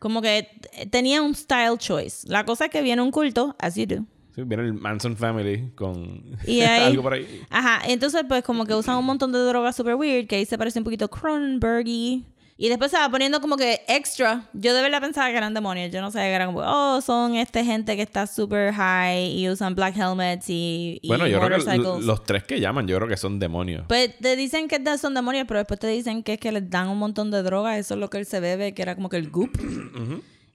Como 0.00 0.20
que 0.20 0.48
t- 0.62 0.86
tenía 0.86 1.22
un 1.22 1.34
style 1.36 1.78
choice. 1.78 2.26
La 2.28 2.44
cosa 2.44 2.64
es 2.64 2.70
que 2.72 2.82
viene 2.82 3.00
un 3.02 3.12
culto, 3.12 3.54
as 3.60 3.76
you 3.76 3.86
do. 3.86 4.04
Sí, 4.34 4.42
viene 4.44 4.64
el 4.64 4.74
Manson 4.74 5.16
Family 5.16 5.70
con 5.76 6.36
Y 6.44 6.60
ahí, 6.62 6.84
algo 6.86 7.02
por 7.04 7.12
ahí. 7.12 7.42
Ajá, 7.50 7.82
entonces 7.86 8.24
pues 8.28 8.42
como 8.42 8.64
que 8.66 8.74
usan 8.74 8.96
un 8.96 9.04
montón 9.04 9.30
de 9.30 9.38
drogas 9.38 9.76
super 9.76 9.94
weird, 9.94 10.26
que 10.26 10.34
ahí 10.36 10.44
se 10.44 10.58
parece 10.58 10.78
un 10.80 10.84
poquito 10.84 11.08
Cronenberg 11.08 11.86
y 11.86 12.24
después 12.66 12.90
se 12.90 12.98
va 12.98 13.08
poniendo 13.08 13.40
como 13.40 13.56
que 13.56 13.82
extra. 13.86 14.48
Yo 14.52 14.74
de 14.74 14.82
verdad 14.82 15.00
pensaba 15.00 15.30
que 15.30 15.36
eran 15.36 15.54
demonios. 15.54 15.92
Yo 15.92 16.00
no 16.00 16.10
sabía 16.10 16.26
que 16.30 16.34
eran 16.34 16.52
como, 16.52 16.66
oh, 16.66 17.00
son 17.00 17.36
este 17.36 17.64
gente 17.64 17.94
que 17.94 18.02
está 18.02 18.26
super 18.26 18.74
high 18.74 19.30
y 19.30 19.48
usan 19.48 19.76
black 19.76 19.96
helmets 19.96 20.50
y, 20.50 20.98
y 21.00 21.06
Bueno, 21.06 21.28
yo 21.28 21.40
creo 21.40 21.60
que 21.60 21.78
los 22.04 22.24
tres 22.24 22.42
que 22.42 22.58
llaman, 22.58 22.88
yo 22.88 22.96
creo 22.96 23.08
que 23.08 23.16
son 23.16 23.38
demonios. 23.38 23.84
Pues 23.86 24.18
te 24.18 24.34
dicen 24.34 24.66
que 24.66 24.82
son 24.98 25.14
demonios, 25.14 25.44
pero 25.46 25.58
después 25.58 25.78
te 25.78 25.86
dicen 25.86 26.24
que 26.24 26.32
es 26.32 26.40
que 26.40 26.50
les 26.50 26.68
dan 26.68 26.88
un 26.88 26.98
montón 26.98 27.30
de 27.30 27.44
drogas. 27.44 27.78
Eso 27.78 27.94
es 27.94 28.00
lo 28.00 28.10
que 28.10 28.18
él 28.18 28.26
se 28.26 28.40
bebe, 28.40 28.74
que 28.74 28.82
era 28.82 28.96
como 28.96 29.08
que 29.08 29.18
el 29.18 29.30
goop. 29.30 29.56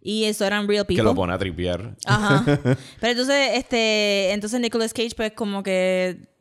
Y 0.02 0.26
eso 0.26 0.46
eran 0.46 0.68
real 0.68 0.86
people. 0.86 0.98
que 0.98 1.04
lo 1.04 1.16
pone 1.16 1.32
a 1.32 1.38
tripear. 1.38 1.96
Ajá. 2.06 2.44
Pero 3.00 3.12
entonces, 3.12 3.52
este, 3.54 4.34
entonces 4.34 4.60
Nicolas 4.60 4.94
Cage, 4.94 5.16
pues 5.16 5.32
como 5.32 5.64
que 5.64 6.33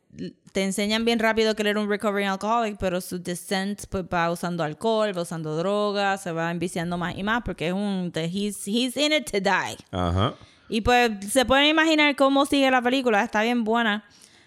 te 0.53 0.63
enseñan 0.65 1.05
bien 1.05 1.19
rápido 1.19 1.55
que 1.55 1.63
él 1.63 1.69
era 1.69 1.81
un 1.81 1.89
recovering 1.89 2.29
alcoholic, 2.29 2.77
pero 2.79 3.01
su 3.01 3.19
descent 3.23 3.83
pues 3.89 4.05
va 4.05 4.31
usando 4.31 4.63
alcohol, 4.63 5.17
va 5.17 5.23
usando 5.23 5.57
drogas, 5.57 6.23
se 6.23 6.33
va 6.33 6.51
enviciando 6.51 6.99
más 6.99 7.17
y 7.17 7.23
más 7.23 7.43
porque 7.45 7.69
es 7.69 7.73
un... 7.73 8.13
He's, 8.15 8.67
he's 8.67 8.97
in 8.97 9.13
it 9.13 9.31
to 9.31 9.41
die. 9.41 9.77
Ajá. 9.91 10.35
Y 10.69 10.81
pues 10.83 11.11
se 11.31 11.45
pueden 11.45 11.67
imaginar 11.67 12.15
cómo 12.17 12.47
sigue 12.47 12.71
la 12.71 12.81
película. 12.83 13.23
Está 13.23 13.43
bien 13.43 13.65
buena. 13.65 14.05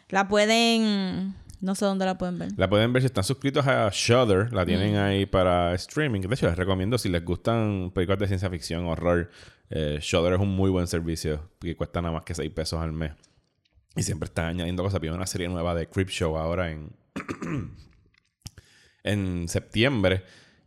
La 0.09 0.27
pueden... 0.27 1.33
No 1.61 1.73
sé 1.73 1.85
dónde 1.85 2.05
la 2.05 2.17
pueden 2.17 2.37
ver. 2.37 2.49
La 2.57 2.69
pueden 2.69 2.93
ver 2.93 3.01
si 3.01 3.07
están 3.07 3.23
suscritos 3.23 3.65
a 3.65 3.89
Shudder. 3.91 4.53
La 4.53 4.63
Mm. 4.63 4.67
tienen 4.67 4.97
ahí 4.97 5.25
para 5.25 5.73
streaming. 5.75 6.21
De 6.21 6.33
hecho, 6.35 6.45
les 6.47 6.55
recomiendo 6.57 6.97
si 6.99 7.09
les 7.09 7.23
gustan 7.25 7.91
películas 7.93 8.19
de 8.19 8.27
ciencia 8.27 8.49
ficción, 8.49 8.85
horror. 8.85 9.31
Eh, 9.71 9.97
Shudder 10.01 10.33
es 10.33 10.39
un 10.39 10.49
muy 10.55 10.69
buen 10.69 10.85
servicio 10.85 11.49
que 11.59 11.75
cuesta 11.75 12.01
nada 12.01 12.13
más 12.13 12.23
que 12.23 12.35
6 12.35 12.51
pesos 12.51 12.79
al 12.79 12.91
mes. 12.91 13.13
Y 13.95 14.03
siempre 14.03 14.27
están 14.27 14.45
añadiendo 14.47 14.83
cosas. 14.83 14.99
Vi 14.99 15.07
una 15.09 15.25
serie 15.27 15.47
nueva 15.47 15.73
de 15.75 15.87
Creep 15.87 16.09
Show 16.09 16.37
ahora 16.37 16.69
en, 16.71 16.91
en 19.03 19.47
septiembre. 19.47 20.23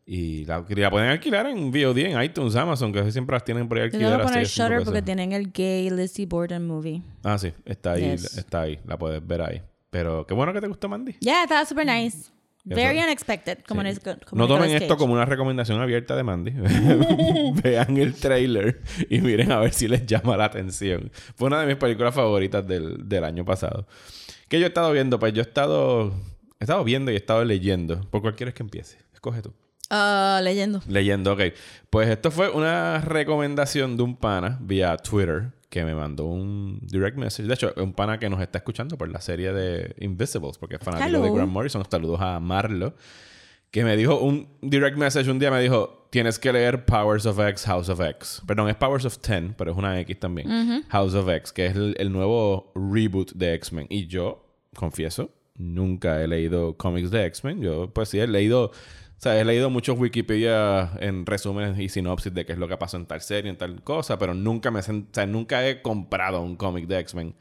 Y 0.07 0.47
la, 0.47 0.65
la 0.67 0.91
pueden 0.91 1.11
alquilar 1.11 1.47
en 1.49 1.71
VOD, 1.71 1.99
en 1.99 2.23
iTunes, 2.23 2.57
Amazon, 2.57 2.93
que 2.95 3.13
siempre 3.13 3.35
las 3.35 3.45
tienen 3.45 3.69
por 3.69 3.77
ahí 3.79 3.85
Yo 3.91 3.91
tengo 3.91 4.05
que 4.05 4.07
alquiladas. 4.07 4.33
poner 4.33 4.47
Shutter 4.47 4.85
porque 4.85 5.03
tienen 5.03 5.33
el 5.33 5.53
gay 5.53 5.91
Lizzie 5.91 6.25
Borden 6.25 6.67
movie. 6.67 7.03
Ah, 7.23 7.37
sí, 7.37 7.53
está 7.67 7.93
ahí, 7.93 8.13
Yes. 8.13 8.39
está 8.39 8.63
ahí, 8.63 8.79
la 8.87 8.97
puedes 8.97 9.25
ver 9.27 9.43
ahí. 9.43 9.63
Pero 9.91 10.27
qué 10.27 10.33
bueno 10.33 10.55
que 10.55 10.63
te 10.63 10.67
gustó, 10.67 10.89
Mandy. 10.89 11.13
Yeah, 11.21 11.43
estaba 11.43 11.67
super 11.67 11.85
nice. 11.85 12.31
Very 12.75 12.99
unexpected. 12.99 13.59
Como 13.67 13.83
Sí. 13.83 13.89
Nic- 13.89 14.25
como 14.25 14.43
No 14.43 14.49
tomen 14.49 14.71
esto 14.71 14.97
como 14.97 15.15
una 15.15 15.25
recomendación 15.25 15.81
abierta 15.81 16.15
de 16.17 16.23
Mandy. 16.23 16.51
Vean 17.63 17.97
el 17.97 18.15
trailer 18.15 18.83
y 19.09 19.21
miren 19.21 19.53
a 19.53 19.59
ver 19.61 19.73
si 19.73 19.89
les 19.89 20.07
llama 20.07 20.37
la 20.37 20.47
atención. 20.47 21.11
Fue 21.37 21.47
una 21.49 21.61
de 21.61 21.67
mis 21.67 21.77
películas 21.77 22.15
favoritas 22.15 22.67
del, 22.67 23.09
del 23.09 23.25
año 23.25 23.45
pasado. 23.45 23.87
¿Qué 24.49 24.59
yo 24.59 24.67
he 24.67 24.69
estado 24.69 24.93
viendo? 24.93 25.19
Pues 25.19 25.33
yo 25.35 25.41
he 25.43 25.45
estado, 25.47 26.13
he 26.61 26.65
estado 26.65 26.83
viendo 26.85 27.11
y 27.11 27.15
he 27.15 27.19
estado 27.19 27.45
leyendo. 27.45 28.01
¿Por 28.11 28.23
cuál 28.23 28.35
quieres 28.35 28.55
que 28.55 28.63
empiece? 28.63 28.99
Escoge 29.13 29.43
tú. 29.43 29.53
Ah, 29.91 30.41
leyendo. 30.43 30.83
Leyendo, 30.87 31.33
ok. 31.33 31.41
Pues 31.91 32.09
esto 32.09 32.31
fue 32.31 32.51
una 32.51 33.01
recomendación 33.01 33.97
de 33.97 34.03
un 34.03 34.17
pana 34.17 34.59
vía 34.61 34.97
Twitter 34.99 35.53
que 35.69 35.85
me 35.85 35.95
mandó 35.95 36.25
un 36.27 36.79
direct 36.83 37.17
message. 37.17 37.47
De 37.47 37.55
hecho, 37.55 37.73
un 37.77 37.93
pana 37.93 38.19
que 38.19 38.29
nos 38.31 38.41
está 38.41 38.59
escuchando 38.59 38.97
por 38.97 39.09
la 39.09 39.21
serie 39.21 39.53
de 39.53 39.95
Invisibles, 39.99 40.59
porque 40.59 40.77
es 40.77 40.83
fanático 40.83 41.21
de. 41.21 41.31
Grant 41.31 41.53
Morrison. 41.53 41.83
Saludos 41.91 42.21
a 42.21 42.41
Marlo. 42.41 42.95
Que 43.71 43.85
me 43.85 43.99
dijo 43.99 44.19
un 44.19 44.49
direct 44.63 44.97
message 44.97 45.31
un 45.31 45.39
día, 45.39 45.51
me 45.51 45.61
dijo, 45.61 46.09
tienes 46.11 46.39
que 46.39 46.51
leer 46.55 46.87
Powers 46.87 47.27
of 47.27 47.39
X, 47.39 47.67
House 47.67 47.91
of 47.91 48.01
X. 48.01 48.41
Perdón, 48.47 48.71
es 48.71 48.77
Powers 48.77 49.05
of 49.05 49.19
10, 49.21 49.57
pero 49.59 49.73
es 49.73 49.77
una 49.77 50.01
X 50.01 50.19
también. 50.19 50.85
House 50.89 51.13
of 51.15 51.29
X, 51.29 51.53
que 51.53 51.67
es 51.67 51.77
el, 51.77 51.95
el 51.99 52.11
nuevo 52.11 52.73
reboot 52.75 53.33
de 53.35 53.53
X-Men. 53.57 53.87
Y 53.91 54.07
yo, 54.07 54.43
confieso, 54.75 55.31
nunca 55.55 56.23
he 56.23 56.27
leído 56.27 56.79
cómics 56.79 57.11
de 57.11 57.27
X-Men. 57.27 57.61
Yo, 57.61 57.91
pues 57.93 58.09
sí, 58.09 58.19
he 58.19 58.27
leído... 58.27 58.71
O 59.19 59.21
sea, 59.21 59.41
he 59.41 59.45
leído 59.45 59.69
muchos 59.69 59.99
Wikipedia 59.99 60.93
en 61.01 61.27
resúmenes 61.27 61.77
y 61.81 61.89
sinopsis 61.89 62.33
de 62.33 62.47
qué 62.47 62.53
es 62.53 62.59
lo 62.59 62.69
que 62.69 62.77
pasó 62.77 62.99
en 62.99 63.07
tal 63.07 63.21
serie, 63.21 63.51
en 63.51 63.59
tal 63.59 63.83
cosa, 63.83 64.17
pero 64.17 64.33
nunca 64.33 64.71
me 64.71 64.79
o 64.79 64.83
sea, 64.83 65.27
nunca 65.27 65.67
he 65.67 65.83
comprado 65.83 66.41
un 66.41 66.55
cómic 66.55 66.87
de 66.87 67.01
X-Men 67.01 67.35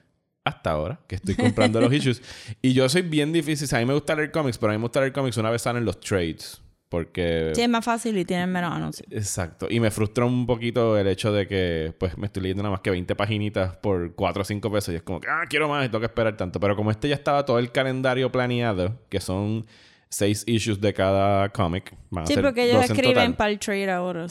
hasta 0.43 0.71
ahora, 0.71 0.99
que 1.07 1.15
estoy 1.15 1.35
comprando 1.35 1.79
los 1.79 1.93
issues. 1.93 2.23
Y 2.63 2.73
yo 2.73 2.89
soy 2.89 3.03
bien 3.03 3.31
difícil. 3.31 3.65
O 3.65 3.67
sea, 3.67 3.77
a 3.77 3.81
mí 3.81 3.85
me 3.87 3.93
gusta 3.93 4.15
leer 4.15 4.31
cómics, 4.31 4.57
pero 4.57 4.71
a 4.71 4.73
mí 4.73 4.79
me 4.79 4.85
gusta 4.85 5.01
leer 5.01 5.13
cómics 5.13 5.37
una 5.37 5.51
vez 5.51 5.61
salen 5.61 5.85
los 5.85 5.99
trades. 5.99 6.61
Porque. 6.89 7.51
Sí, 7.53 7.61
es 7.61 7.69
más 7.69 7.85
fácil 7.85 8.17
y 8.17 8.25
tienen 8.25 8.51
menos 8.51 8.73
anuncios. 8.73 9.07
Exacto. 9.11 9.67
Y 9.69 9.79
me 9.79 9.91
frustra 9.91 10.25
un 10.25 10.47
poquito 10.47 10.97
el 10.97 11.05
hecho 11.07 11.31
de 11.31 11.45
que, 11.45 11.93
pues, 11.99 12.17
me 12.17 12.27
estoy 12.27 12.41
leyendo 12.43 12.63
nada 12.63 12.71
más 12.71 12.81
que 12.81 12.89
20 12.89 13.13
paginitas 13.15 13.75
por 13.77 14.15
4 14.15 14.41
o 14.41 14.45
5 14.45 14.71
pesos. 14.71 14.93
Y 14.93 14.97
es 14.97 15.03
como 15.03 15.19
que, 15.19 15.27
ah, 15.29 15.43
quiero 15.49 15.67
más 15.67 15.85
y 15.85 15.89
tengo 15.89 15.99
que 15.99 16.07
esperar 16.07 16.37
tanto. 16.37 16.59
Pero 16.59 16.75
como 16.75 16.89
este 16.89 17.09
ya 17.09 17.15
estaba 17.15 17.45
todo 17.45 17.59
el 17.59 17.71
calendario 17.71 18.31
planeado, 18.31 18.97
que 19.09 19.19
son 19.19 19.65
6 20.09 20.43
issues 20.47 20.79
de 20.79 20.93
cada 20.93 21.49
cómic. 21.49 21.95
Sí, 22.25 22.35
porque 22.41 22.63
ellos 22.63 22.81
12 22.81 22.93
en 22.93 22.99
escriben 22.99 23.33
para 23.33 23.51
el 23.51 23.59
trade 23.59 23.91
ahora. 23.91 24.27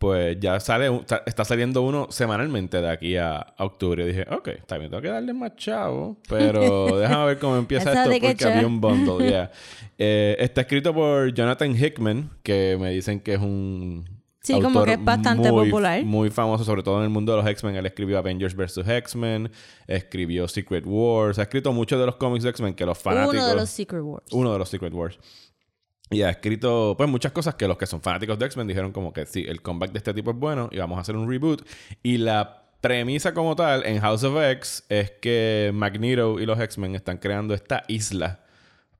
Pues 0.00 0.40
ya 0.40 0.58
sale, 0.60 1.02
está, 1.26 1.44
saliendo 1.44 1.82
uno 1.82 2.06
semanalmente 2.08 2.80
de 2.80 2.88
aquí 2.88 3.18
a, 3.18 3.36
a 3.36 3.64
octubre. 3.66 4.02
Y 4.02 4.06
dije, 4.06 4.26
ok, 4.30 4.48
está 4.48 4.78
bien, 4.78 4.90
tengo 4.90 5.02
que 5.02 5.10
darle 5.10 5.34
más 5.34 5.54
chavo. 5.56 6.16
Pero 6.26 6.86
déjame 6.98 7.26
ver 7.26 7.38
cómo 7.38 7.58
empieza 7.58 7.92
esto 7.92 8.26
porque 8.26 8.44
había 8.46 8.66
un 8.66 8.80
bundle, 8.80 9.28
yeah. 9.28 9.50
Eh, 9.98 10.36
está 10.38 10.62
escrito 10.62 10.94
por 10.94 11.34
Jonathan 11.34 11.76
Hickman, 11.76 12.30
que 12.42 12.78
me 12.80 12.92
dicen 12.92 13.20
que 13.20 13.34
es 13.34 13.40
un. 13.40 14.06
Sí, 14.42 14.58
como 14.60 14.84
que 14.84 14.94
es 14.94 15.04
bastante 15.04 15.52
muy- 15.52 15.66
popular. 15.68 16.02
Muy 16.02 16.30
famoso, 16.30 16.64
sobre 16.64 16.82
todo 16.82 16.98
en 16.98 17.04
el 17.04 17.10
mundo 17.10 17.32
de 17.32 17.42
los 17.42 17.46
X-Men. 17.50 17.76
Él 17.76 17.84
escribió 17.86 18.18
Avengers 18.18 18.54
vs. 18.56 18.78
X-Men, 18.88 19.50
escribió 19.86 20.48
Secret 20.48 20.84
Wars, 20.86 21.38
ha 21.38 21.42
escrito 21.42 21.72
muchos 21.72 22.00
de 22.00 22.06
los 22.06 22.16
cómics 22.16 22.44
de 22.44 22.50
X-Men 22.50 22.74
que 22.74 22.86
los 22.86 22.98
fanáticos. 22.98 23.34
Uno 23.34 23.46
de 23.48 23.54
los 23.54 23.68
Secret 23.70 24.02
Wars. 24.02 24.24
Uno 24.32 24.52
de 24.52 24.58
los 24.58 24.68
Secret 24.68 24.94
Wars. 24.94 25.18
Y 26.12 26.22
ha 26.22 26.30
escrito, 26.30 26.94
pues, 26.96 27.08
muchas 27.08 27.32
cosas 27.32 27.54
que 27.54 27.68
los 27.68 27.76
que 27.76 27.86
son 27.86 28.00
fanáticos 28.00 28.38
de 28.38 28.46
X-Men 28.46 28.66
dijeron 28.66 28.92
como 28.92 29.12
que 29.12 29.26
sí, 29.26 29.44
el 29.46 29.60
comeback 29.62 29.92
de 29.92 29.98
este 29.98 30.14
tipo 30.14 30.30
es 30.30 30.36
bueno 30.38 30.68
y 30.72 30.78
vamos 30.78 30.98
a 30.98 31.02
hacer 31.02 31.16
un 31.16 31.28
reboot. 31.30 31.62
Y 32.02 32.16
la 32.18 32.64
premisa 32.80 33.34
como 33.34 33.54
tal 33.54 33.84
en 33.84 34.00
House 34.00 34.24
of 34.24 34.36
X 34.42 34.84
es 34.88 35.10
que 35.20 35.70
Magneto 35.74 36.40
y 36.40 36.46
los 36.46 36.58
X-Men 36.58 36.94
están 36.94 37.18
creando 37.18 37.52
esta 37.54 37.84
isla 37.88 38.40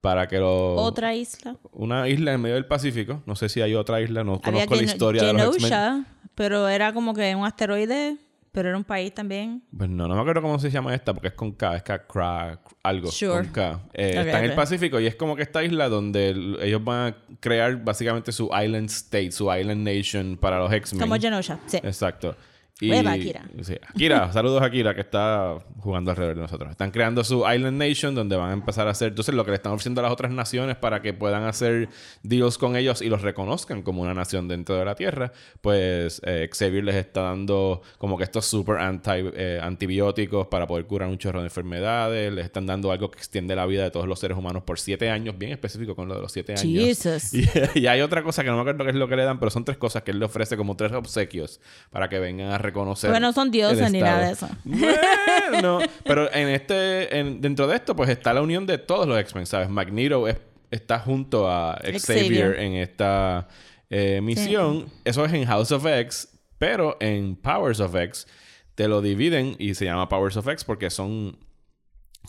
para 0.00 0.26
que 0.28 0.38
los... 0.38 0.78
Otra 0.78 1.14
isla. 1.14 1.56
Una 1.72 2.08
isla 2.08 2.32
en 2.32 2.40
medio 2.40 2.54
del 2.54 2.66
Pacífico. 2.66 3.22
No 3.26 3.36
sé 3.36 3.48
si 3.48 3.60
hay 3.60 3.74
otra 3.74 4.00
isla, 4.00 4.24
no 4.24 4.40
Había 4.42 4.66
conozco 4.66 4.74
la 4.76 4.82
historia 4.82 5.22
de 5.24 5.32
los 5.34 5.56
X-Men. 5.56 6.06
Pero 6.34 6.68
era 6.68 6.92
como 6.94 7.12
que 7.12 7.34
un 7.34 7.44
asteroide, 7.44 8.16
pero 8.52 8.68
era 8.70 8.78
un 8.78 8.84
país 8.84 9.12
también. 9.12 9.62
Pues 9.76 9.90
no, 9.90 10.08
no 10.08 10.14
me 10.14 10.20
acuerdo 10.22 10.40
cómo 10.42 10.58
se 10.58 10.70
llama 10.70 10.94
esta, 10.94 11.12
porque 11.12 11.28
es 11.28 11.34
con 11.34 11.52
K, 11.52 11.76
es 11.76 11.82
K, 11.82 12.08
Kra- 12.08 12.58
algo. 12.82 13.10
Sure. 13.10 13.42
Con 13.44 13.52
K. 13.52 13.80
Eh, 13.92 14.14
está 14.16 14.38
en 14.38 14.44
el. 14.46 14.54
Pacífico 14.54 14.98
y 15.00 15.06
es 15.06 15.16
como 15.16 15.36
que 15.36 15.42
esta 15.42 15.62
isla 15.62 15.88
donde 15.88 16.30
el- 16.30 16.58
ellos 16.62 16.82
van 16.82 17.12
a 17.12 17.16
crear 17.40 17.76
básicamente 17.84 18.32
su 18.32 18.44
Island 18.46 18.88
State, 18.88 19.32
su 19.32 19.52
Island 19.54 19.86
Nation 19.86 20.38
para 20.40 20.58
los 20.58 20.72
X-Men. 20.72 21.00
Como 21.02 21.16
Genosha, 21.20 21.58
sí. 21.66 21.76
Exacto. 21.82 22.34
Y, 22.80 22.90
Hueva, 22.90 23.12
Akira. 23.12 23.42
Sí, 23.62 23.74
Akira, 23.86 24.32
saludos 24.32 24.62
a 24.62 24.66
Akira 24.66 24.94
que 24.94 25.02
está 25.02 25.58
jugando 25.80 26.10
alrededor 26.10 26.36
de 26.36 26.42
nosotros. 26.42 26.70
Están 26.70 26.90
creando 26.90 27.22
su 27.24 27.44
Island 27.48 27.76
Nation 27.76 28.14
donde 28.14 28.36
van 28.36 28.50
a 28.50 28.52
empezar 28.54 28.88
a 28.88 28.92
hacer, 28.92 29.08
entonces 29.08 29.34
lo 29.34 29.44
que 29.44 29.50
le 29.50 29.56
están 29.56 29.72
ofreciendo 29.72 30.00
a 30.00 30.04
las 30.04 30.12
otras 30.12 30.32
naciones 30.32 30.76
para 30.76 31.02
que 31.02 31.12
puedan 31.12 31.44
hacer 31.44 31.88
deals 32.22 32.58
con 32.58 32.76
ellos 32.76 33.02
y 33.02 33.08
los 33.08 33.22
reconozcan 33.22 33.82
como 33.82 34.02
una 34.02 34.14
nación 34.14 34.48
dentro 34.48 34.76
de 34.76 34.84
la 34.84 34.94
Tierra, 34.94 35.32
pues 35.60 36.22
eh, 36.24 36.48
Xavier 36.50 36.84
les 36.84 36.96
está 36.96 37.22
dando 37.22 37.82
como 37.98 38.16
que 38.16 38.24
estos 38.24 38.46
super 38.46 38.78
anti, 38.78 39.10
eh, 39.10 39.60
antibióticos 39.62 40.46
para 40.46 40.66
poder 40.66 40.86
curar 40.86 41.08
un 41.08 41.18
chorro 41.18 41.40
de 41.40 41.46
enfermedades, 41.46 42.32
les 42.32 42.46
están 42.46 42.66
dando 42.66 42.92
algo 42.92 43.10
que 43.10 43.18
extiende 43.18 43.54
la 43.54 43.66
vida 43.66 43.84
de 43.84 43.90
todos 43.90 44.06
los 44.06 44.18
seres 44.18 44.36
humanos 44.36 44.62
por 44.62 44.78
siete 44.78 45.10
años, 45.10 45.36
bien 45.36 45.52
específico 45.52 45.94
con 45.94 46.08
lo 46.08 46.14
de 46.14 46.22
los 46.22 46.32
siete 46.32 46.52
años. 46.52 46.62
Jesus. 46.62 47.30
Y, 47.74 47.80
y 47.80 47.86
hay 47.86 48.00
otra 48.00 48.22
cosa 48.22 48.42
que 48.42 48.50
no 48.50 48.56
me 48.56 48.62
acuerdo 48.62 48.84
qué 48.84 48.90
es 48.90 48.96
lo 48.96 49.08
que 49.08 49.16
le 49.16 49.24
dan, 49.24 49.38
pero 49.38 49.50
son 49.50 49.64
tres 49.64 49.78
cosas 49.78 50.02
que 50.02 50.10
él 50.10 50.18
le 50.18 50.26
ofrece 50.26 50.56
como 50.56 50.76
tres 50.76 50.92
obsequios 50.92 51.60
para 51.90 52.08
que 52.08 52.18
vengan 52.18 52.52
a 52.52 52.58
reconocer. 52.70 53.10
Porque 53.10 53.20
no 53.20 53.32
son 53.32 53.50
dioses 53.50 53.90
ni 53.92 54.00
nada 54.00 54.26
de 54.26 54.32
eso. 54.32 54.48
Bueno, 55.50 55.78
pero 56.04 56.32
en 56.32 56.48
este, 56.48 57.18
en- 57.18 57.40
dentro 57.40 57.66
de 57.66 57.76
esto, 57.76 57.94
pues 57.94 58.08
está 58.10 58.32
la 58.32 58.42
unión 58.42 58.66
de 58.66 58.78
todos 58.78 59.06
los 59.06 59.18
X-Men, 59.20 59.46
¿sabes? 59.46 59.68
Magneto 59.68 60.26
es- 60.28 60.38
está 60.70 60.98
junto 61.00 61.50
a 61.50 61.78
Xavier, 61.82 62.00
Xavier. 62.00 62.60
en 62.60 62.72
esta 62.74 63.48
eh, 63.90 64.20
misión. 64.22 64.86
Eso 65.04 65.24
es 65.24 65.32
en 65.32 65.44
House 65.46 65.72
of 65.72 65.84
X, 65.86 66.28
pero 66.58 66.96
en 67.00 67.36
Powers 67.36 67.80
of 67.80 67.94
X 67.96 68.26
te 68.76 68.86
lo 68.88 69.02
dividen 69.02 69.56
y 69.58 69.74
se 69.74 69.84
llama 69.84 70.08
Powers 70.08 70.36
of 70.36 70.46
X 70.48 70.64
porque 70.64 70.88
son 70.90 71.36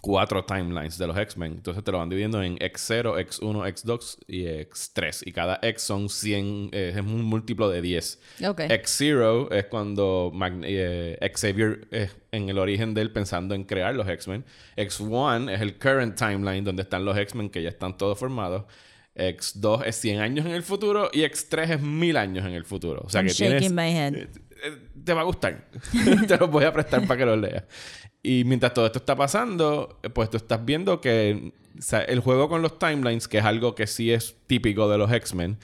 cuatro 0.01 0.43
timelines 0.43 0.97
de 0.97 1.07
los 1.07 1.17
X-Men. 1.17 1.53
Entonces 1.53 1.83
te 1.83 1.91
lo 1.91 1.99
van 1.99 2.09
dividiendo 2.09 2.41
en 2.41 2.57
X0, 2.57 3.17
X1, 3.27 3.73
X2 3.73 4.17
y 4.27 4.45
X3. 4.45 5.23
Y 5.25 5.31
cada 5.31 5.59
X 5.61 5.83
son 5.83 6.09
100, 6.09 6.69
eh, 6.73 6.93
es 6.95 6.99
un 6.99 7.23
múltiplo 7.23 7.69
de 7.69 7.81
10. 7.81 8.19
Ok. 8.47 8.61
X0 8.61 9.53
es 9.53 9.65
cuando 9.65 10.33
eh, 10.63 11.31
Xavier 11.35 11.87
es 11.91 12.15
en 12.31 12.49
el 12.49 12.57
origen 12.57 12.93
de 12.93 13.01
él 13.01 13.11
pensando 13.11 13.55
en 13.55 13.63
crear 13.63 13.95
los 13.95 14.07
X-Men. 14.07 14.43
X1 14.75 15.51
es 15.53 15.61
el 15.61 15.77
current 15.77 16.17
timeline 16.17 16.63
donde 16.63 16.81
están 16.81 17.05
los 17.05 17.17
X-Men 17.17 17.49
que 17.49 17.61
ya 17.61 17.69
están 17.69 17.97
todos 17.97 18.17
formados. 18.17 18.65
X2 19.15 19.83
es 19.85 19.95
100 19.97 20.19
años 20.19 20.45
en 20.45 20.53
el 20.53 20.63
futuro 20.63 21.09
y 21.11 21.21
X3 21.21 21.75
es 21.75 21.81
1000 21.81 22.17
años 22.17 22.45
en 22.45 22.53
el 22.53 22.65
futuro. 22.65 23.01
O 23.05 23.09
sea 23.09 23.21
I'm 23.21 23.27
que 23.27 23.33
tienes 23.33 23.71
my 23.71 23.91
head. 23.91 24.13
eh, 24.15 24.29
te 25.03 25.13
va 25.13 25.21
a 25.21 25.23
gustar. 25.25 25.67
te 26.27 26.37
los 26.37 26.49
voy 26.49 26.63
a 26.63 26.71
prestar 26.71 27.05
para 27.05 27.17
que 27.17 27.25
los 27.25 27.37
leas. 27.37 27.63
Y 28.23 28.43
mientras 28.45 28.73
todo 28.73 28.85
esto 28.85 28.99
está 28.99 29.15
pasando, 29.15 29.99
eh, 30.03 30.09
pues 30.09 30.29
tú 30.29 30.37
estás 30.37 30.63
viendo 30.63 31.01
que 31.01 31.53
o 31.77 31.81
sea, 31.81 32.01
el 32.01 32.19
juego 32.19 32.49
con 32.49 32.61
los 32.61 32.77
timelines, 32.77 33.27
que 33.27 33.39
es 33.39 33.45
algo 33.45 33.75
que 33.75 33.87
sí 33.87 34.11
es 34.11 34.35
típico 34.47 34.89
de 34.89 34.97
los 34.97 35.11
X-Men, 35.11 35.57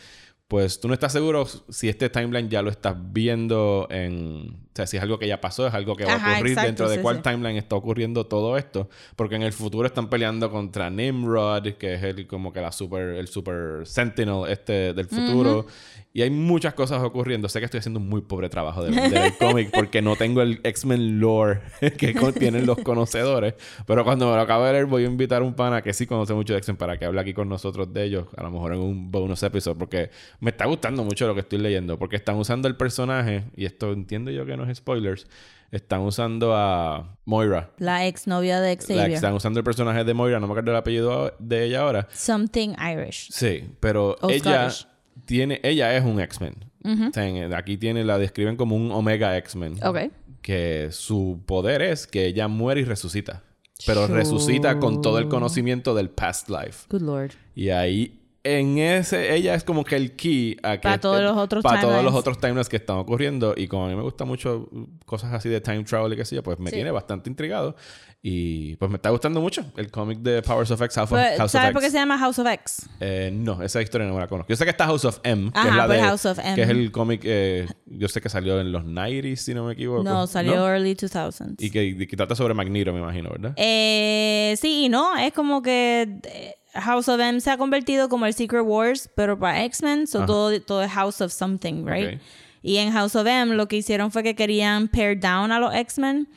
pues 0.47 0.79
tú 0.79 0.87
no 0.87 0.93
estás 0.93 1.11
seguro 1.11 1.45
si 1.45 1.89
este 1.89 2.09
timeline 2.09 2.49
ya 2.49 2.61
lo 2.61 2.69
estás 2.69 2.95
viendo 2.97 3.87
en... 3.89 4.66
O 4.77 4.79
sea, 4.79 4.85
si 4.85 4.97
es 4.97 5.01
algo 5.01 5.17
que 5.17 5.27
ya 5.27 5.41
pasó, 5.41 5.65
es 5.65 5.73
algo 5.73 5.95
que 5.95 6.05
va 6.05 6.13
a 6.13 6.33
ocurrir 6.35 6.51
exacto, 6.51 6.67
dentro 6.67 6.89
de 6.89 6.97
sí, 6.97 7.01
cuál 7.01 7.15
sí. 7.15 7.21
timeline 7.23 7.57
está 7.57 7.75
ocurriendo 7.75 8.27
todo 8.27 8.57
esto. 8.57 8.89
Porque 9.15 9.33
en 9.33 9.41
el 9.41 9.51
futuro 9.51 9.87
están 9.87 10.07
peleando 10.07 10.51
contra 10.51 10.91
Nimrod, 10.91 11.63
que 11.79 11.95
es 11.95 12.03
el 12.03 12.27
como 12.27 12.53
que 12.53 12.61
la 12.61 12.71
super, 12.71 13.01
el 13.15 13.27
super 13.27 13.87
sentinel 13.87 14.43
este 14.49 14.93
del 14.93 15.07
futuro. 15.07 15.65
Y 16.13 16.21
hay 16.21 16.29
muchas 16.29 16.73
cosas 16.75 17.01
ocurriendo. 17.03 17.49
Sé 17.49 17.59
que 17.59 17.65
estoy 17.65 17.79
haciendo 17.79 17.99
un 17.99 18.07
muy 18.09 18.21
pobre 18.21 18.49
trabajo 18.49 18.83
del, 18.83 18.95
del 18.95 19.35
cómic 19.39 19.69
porque 19.71 20.01
no 20.01 20.15
tengo 20.15 20.41
el 20.41 20.59
X-Men 20.63 21.19
lore 21.19 21.61
que 21.97 22.13
con- 22.13 22.33
tienen 22.33 22.65
los 22.65 22.77
conocedores. 22.79 23.55
Pero 23.85 24.03
cuando 24.03 24.29
me 24.29 24.35
lo 24.35 24.41
acabe 24.41 24.67
de 24.67 24.73
leer, 24.73 24.85
voy 24.85 25.03
a 25.03 25.07
invitar 25.07 25.41
a 25.41 25.45
un 25.45 25.53
pana 25.53 25.81
que 25.81 25.93
sí 25.93 26.05
conoce 26.07 26.33
mucho 26.33 26.53
de 26.53 26.59
X-Men 26.59 26.77
para 26.77 26.97
que 26.97 27.05
hable 27.05 27.19
aquí 27.21 27.33
con 27.33 27.49
nosotros 27.49 27.91
de 27.93 28.03
ellos. 28.03 28.25
A 28.35 28.43
lo 28.43 28.51
mejor 28.51 28.73
en 28.73 28.79
un 28.79 29.11
bonus 29.11 29.41
episode. 29.43 29.75
Porque 29.77 30.09
me 30.39 30.51
está 30.51 30.65
gustando 30.65 31.03
mucho 31.03 31.27
lo 31.27 31.33
que 31.33 31.41
estoy 31.41 31.59
leyendo. 31.59 31.97
Porque 31.99 32.15
están 32.15 32.35
usando 32.37 32.67
el 32.67 32.75
personaje, 32.75 33.43
y 33.55 33.65
esto 33.65 33.91
entiendo 33.93 34.31
yo 34.31 34.45
que 34.45 34.57
no 34.57 34.65
spoilers. 34.75 35.27
Están 35.71 35.99
usando 36.01 36.55
a 36.55 37.17
Moira. 37.25 37.71
La 37.77 38.05
exnovia 38.07 38.61
de 38.61 38.75
La- 38.75 38.81
Xavier. 38.81 39.11
están 39.11 39.33
usando 39.33 39.59
el 39.59 39.65
personaje 39.65 40.03
de 40.05 40.13
Moira, 40.13 40.39
no 40.39 40.47
me 40.47 40.53
acuerdo 40.53 40.71
el 40.71 40.77
apellido 40.77 41.35
de 41.39 41.65
ella 41.65 41.81
ahora. 41.81 42.07
Something 42.13 42.69
Irish. 42.79 43.29
Sí, 43.31 43.65
pero 43.81 44.15
O 44.21 44.29
ella 44.29 44.69
Scottish. 44.69 44.87
tiene, 45.25 45.59
ella 45.63 45.95
es 45.97 46.05
un 46.05 46.19
X-Men. 46.21 46.55
O 46.85 47.11
sea, 47.13 47.27
en- 47.27 47.53
aquí 47.53 47.75
tiene, 47.75 48.05
la 48.05 48.17
describen 48.17 48.55
como 48.55 48.77
un 48.77 48.91
Omega 48.91 49.35
X-Men. 49.37 49.77
Ok. 49.83 49.97
Que 50.41 50.87
su 50.91 51.41
poder 51.45 51.81
es 51.81 52.07
que 52.07 52.25
ella 52.25 52.47
muere 52.47 52.79
y 52.79 52.83
resucita. 52.85 53.43
Pero 53.85 54.07
resucita 54.07 54.79
con 54.79 55.01
todo 55.01 55.19
el 55.19 55.27
conocimiento 55.27 55.93
del 55.95 56.09
past 56.09 56.49
life. 56.49 56.85
Good 56.89 57.01
lord. 57.01 57.31
Y 57.55 57.69
ahí, 57.69 58.21
en 58.59 58.77
ese, 58.77 59.33
ella 59.35 59.53
es 59.55 59.63
como 59.63 59.83
que 59.83 59.95
el 59.95 60.15
key 60.15 60.57
a 60.63 60.77
que 60.77 60.87
Pa' 60.87 60.97
todos 60.99 61.21
los 61.21 61.35
otros 61.37 61.63
Para 61.63 61.81
todos 61.81 62.03
los 62.03 62.13
otros 62.13 62.37
timelines 62.39 62.69
que 62.69 62.77
están 62.77 62.97
ocurriendo. 62.97 63.53
Y 63.57 63.67
como 63.67 63.85
a 63.85 63.89
mí 63.89 63.95
me 63.95 64.01
gustan 64.03 64.27
mucho 64.27 64.69
cosas 65.05 65.33
así 65.33 65.49
de 65.49 65.61
time 65.61 65.83
travel 65.83 66.13
y 66.13 66.15
qué 66.15 66.25
sé 66.25 66.35
yo, 66.35 66.43
pues 66.43 66.59
me 66.59 66.69
Sí. 66.69 66.75
tiene 66.75 66.91
bastante 66.91 67.29
intrigado. 67.29 67.75
Y 68.21 68.75
pues 68.77 68.89
me 68.89 68.95
está 68.97 69.11
gustando 69.11 69.39
mucho 69.39 69.63
el 69.77 69.91
cómic 69.91 70.17
de 70.19 70.41
Powers 70.41 70.71
of 70.71 70.81
X, 70.81 70.95
House, 70.95 71.11
of- 71.11 71.17
Pues, 71.19 71.37
House 71.37 71.51
¿Sabes 71.51 71.71
por 71.71 71.81
qué 71.81 71.91
se 71.91 71.97
llama 71.97 72.17
House 72.17 72.39
of 72.39 72.47
X? 72.47 72.89
Eh, 72.99 73.29
no, 73.31 73.61
esa 73.61 73.81
historia 73.81 74.07
no 74.07 74.15
me 74.15 74.19
la 74.19 74.27
conozco. 74.27 74.49
Yo 74.49 74.55
sé 74.57 74.63
que 74.65 74.71
está 74.71 74.85
House 74.85 75.05
of 75.05 75.19
M, 75.23 75.51
que 75.51 75.57
Ajá, 75.59 75.69
es 75.69 75.75
la 75.75 75.85
pues 75.85 75.97
de, 76.01 76.03
House 76.07 76.25
of 76.25 76.39
M. 76.39 76.55
que 76.55 76.63
es 76.63 76.69
el 76.69 76.91
cómic, 76.91 77.21
eh, 77.23 77.67
yo 77.85 78.07
sé 78.09 78.19
que 78.19 78.27
salió 78.27 78.59
en 78.59 78.71
los 78.71 78.83
90s, 78.83 79.35
si 79.39 79.53
no 79.53 79.65
me 79.65 79.73
equivoco. 79.73 80.03
No, 80.03 80.25
salió 80.27 80.67
early 80.67 80.95
2000s. 80.95 81.55
Y 81.59 81.69
que, 81.69 81.85
y 81.85 82.07
que 82.07 82.17
trata 82.17 82.35
sobre 82.35 82.53
Magneto, 82.55 82.91
me 82.91 82.99
imagino, 82.99 83.29
¿verdad? 83.29 83.53
Eh, 83.55 84.55
sí 84.59 84.85
y 84.85 84.89
no. 84.89 85.15
Es 85.15 85.31
como 85.31 85.61
que 85.61 86.19
eh, 86.23 86.55
House 86.81 87.07
of 87.09 87.19
M 87.19 87.39
se 87.41 87.51
ha 87.51 87.57
convertido 87.57 88.09
como 88.09 88.25
el 88.25 88.33
Secret 88.33 88.63
Wars, 88.65 89.09
pero 89.15 89.37
para 89.37 89.63
X-Men, 89.65 90.07
so 90.07 90.19
Ajá. 90.19 90.27
todo, 90.27 90.61
todo 90.61 90.81
es 90.83 90.91
House 90.91 91.21
of 91.21 91.31
Something, 91.31 91.85
right? 91.85 92.15
Ok. 92.15 92.21
Y 92.63 92.77
en 92.77 92.91
House 92.91 93.15
of 93.15 93.25
M 93.27 93.55
lo 93.55 93.67
que 93.67 93.77
hicieron 93.77 94.11
fue 94.11 94.23
que 94.23 94.35
querían 94.35 94.87
pair 94.87 95.19
down 95.19 95.51
a 95.51 95.59
los 95.59 95.73
X-Men. 95.73 96.27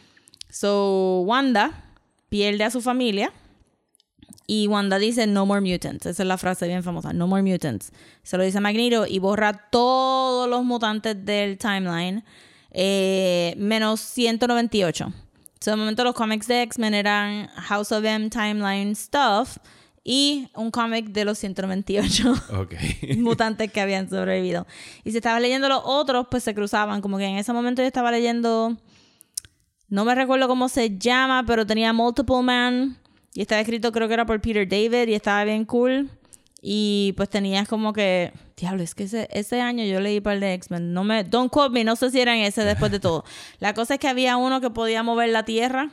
So 0.49 1.21
Wanda 1.23 1.85
pierde 2.29 2.65
a 2.65 2.71
su 2.71 2.81
familia. 2.81 3.33
Y 4.47 4.67
Wanda 4.67 4.99
dice 4.99 5.27
no 5.27 5.47
more 5.47 5.61
mutants. 5.61 6.07
Esa 6.07 6.23
es 6.23 6.27
la 6.27 6.37
frase 6.37 6.67
bien 6.67 6.83
famosa. 6.83 7.13
No 7.13 7.27
more 7.27 7.43
mutants. 7.43 7.93
Se 8.23 8.37
lo 8.37 8.43
dice 8.45 8.59
a 8.59 8.61
Magneto 8.61 9.07
y 9.07 9.19
borra 9.21 9.53
todos 9.71 10.49
los 10.49 10.65
mutantes 10.65 11.25
del 11.25 11.57
timeline. 11.59 12.25
eh, 12.73 13.55
menos 13.57 14.01
198. 14.01 15.13
So, 15.61 15.71
de 15.73 15.77
momento 15.77 16.05
los 16.05 16.15
cómics 16.15 16.47
de 16.47 16.63
X-Men 16.63 16.95
eran 16.95 17.49
House 17.49 17.93
of 17.93 18.05
M 18.05 18.31
timeline 18.31 18.95
stuff. 18.97 19.59
Y 20.03 20.49
un 20.55 20.71
cómic 20.71 21.09
de 21.09 21.25
los 21.27 21.39
198 21.39 22.33
Ok. 22.59 22.75
mutantes 23.19 23.71
que 23.71 23.81
habían 23.81 24.09
sobrevivido. 24.09 24.67
Y 25.05 25.11
si 25.11 25.19
estabas 25.19 25.43
leyendo 25.43 25.69
los 25.69 25.83
otros, 25.85 26.27
pues 26.31 26.43
se 26.43 26.55
cruzaban. 26.55 27.03
Como 27.03 27.19
que 27.19 27.25
en 27.27 27.37
ese 27.37 27.53
momento 27.53 27.83
yo 27.83 27.87
estaba 27.87 28.11
leyendo. 28.11 28.77
No 29.89 30.05
me 30.05 30.15
recuerdo 30.15 30.49
cómo 30.49 30.69
se 30.69 30.97
llama, 30.99 31.45
pero 31.47 31.67
tenía 31.67 31.93
Multiple 31.93 32.43
Man. 32.43 32.97
Y 33.35 33.43
estaba 33.43 33.61
escrito, 33.61 33.93
creo 33.93 34.09
que 34.09 34.15
era 34.15 34.25
por 34.25 34.41
Peter 34.41 34.67
David. 34.67 35.09
Y 35.09 35.15
estaba 35.15 35.45
bien 35.45 35.65
cool. 35.67 36.11
Y 36.63 37.13
pues 37.17 37.29
tenías 37.29 37.69
como 37.69 37.93
que. 37.93 38.33
Diablo, 38.57 38.83
es 38.83 38.95
que 38.95 39.05
ese, 39.05 39.29
ese 39.33 39.61
año 39.61 39.85
yo 39.85 40.01
leí 40.01 40.21
par 40.21 40.41
de 40.41 40.55
X-Men. 40.55 40.93
No 40.95 41.05
me. 41.05 41.25
Don't 41.25 41.51
quote 41.53 41.73
me, 41.73 41.85
no 41.85 41.97
sé 41.97 42.11
si 42.11 42.21
eran 42.21 42.39
ese 42.39 42.65
después 42.65 42.91
de 42.91 43.01
todo. 43.01 43.25
La 43.59 43.75
cosa 43.75 43.95
es 43.95 44.01
que 44.01 44.09
había 44.09 44.37
uno 44.39 44.61
que 44.63 44.71
podía 44.71 45.03
mover 45.03 45.29
la 45.29 45.45
tierra. 45.45 45.91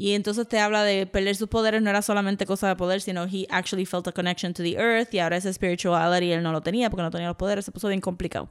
Y 0.00 0.14
entonces 0.14 0.48
te 0.48 0.58
habla 0.58 0.82
de 0.82 1.04
perder 1.04 1.36
sus 1.36 1.50
poderes, 1.50 1.82
no 1.82 1.90
era 1.90 2.00
solamente 2.00 2.46
cosa 2.46 2.66
de 2.68 2.74
poder, 2.74 3.02
sino 3.02 3.24
he 3.24 3.46
actually 3.50 3.84
felt 3.84 4.08
a 4.08 4.12
connection 4.12 4.54
to 4.54 4.62
the 4.62 4.78
earth 4.78 5.12
y 5.12 5.18
ahora 5.18 5.36
esa 5.36 5.52
spirituality 5.52 6.32
él 6.32 6.42
no 6.42 6.52
lo 6.52 6.62
tenía 6.62 6.88
porque 6.88 7.02
no 7.02 7.10
tenía 7.10 7.28
los 7.28 7.36
poderes, 7.36 7.66
se 7.66 7.70
puso 7.70 7.88
bien 7.88 8.00
complicado. 8.00 8.48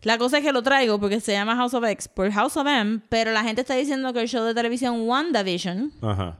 La 0.00 0.16
cosa 0.16 0.38
es 0.38 0.44
que 0.44 0.52
lo 0.52 0.62
traigo 0.62 0.98
porque 0.98 1.20
se 1.20 1.32
llama 1.32 1.54
House 1.54 1.74
of 1.74 1.84
X 1.84 2.08
por 2.08 2.32
House 2.32 2.56
of 2.56 2.66
M, 2.66 3.02
pero 3.10 3.30
la 3.32 3.42
gente 3.42 3.60
está 3.60 3.74
diciendo 3.74 4.10
que 4.14 4.22
el 4.22 4.28
show 4.28 4.42
de 4.46 4.54
televisión 4.54 5.06
WandaVision 5.06 5.92
Ajá. 6.00 6.38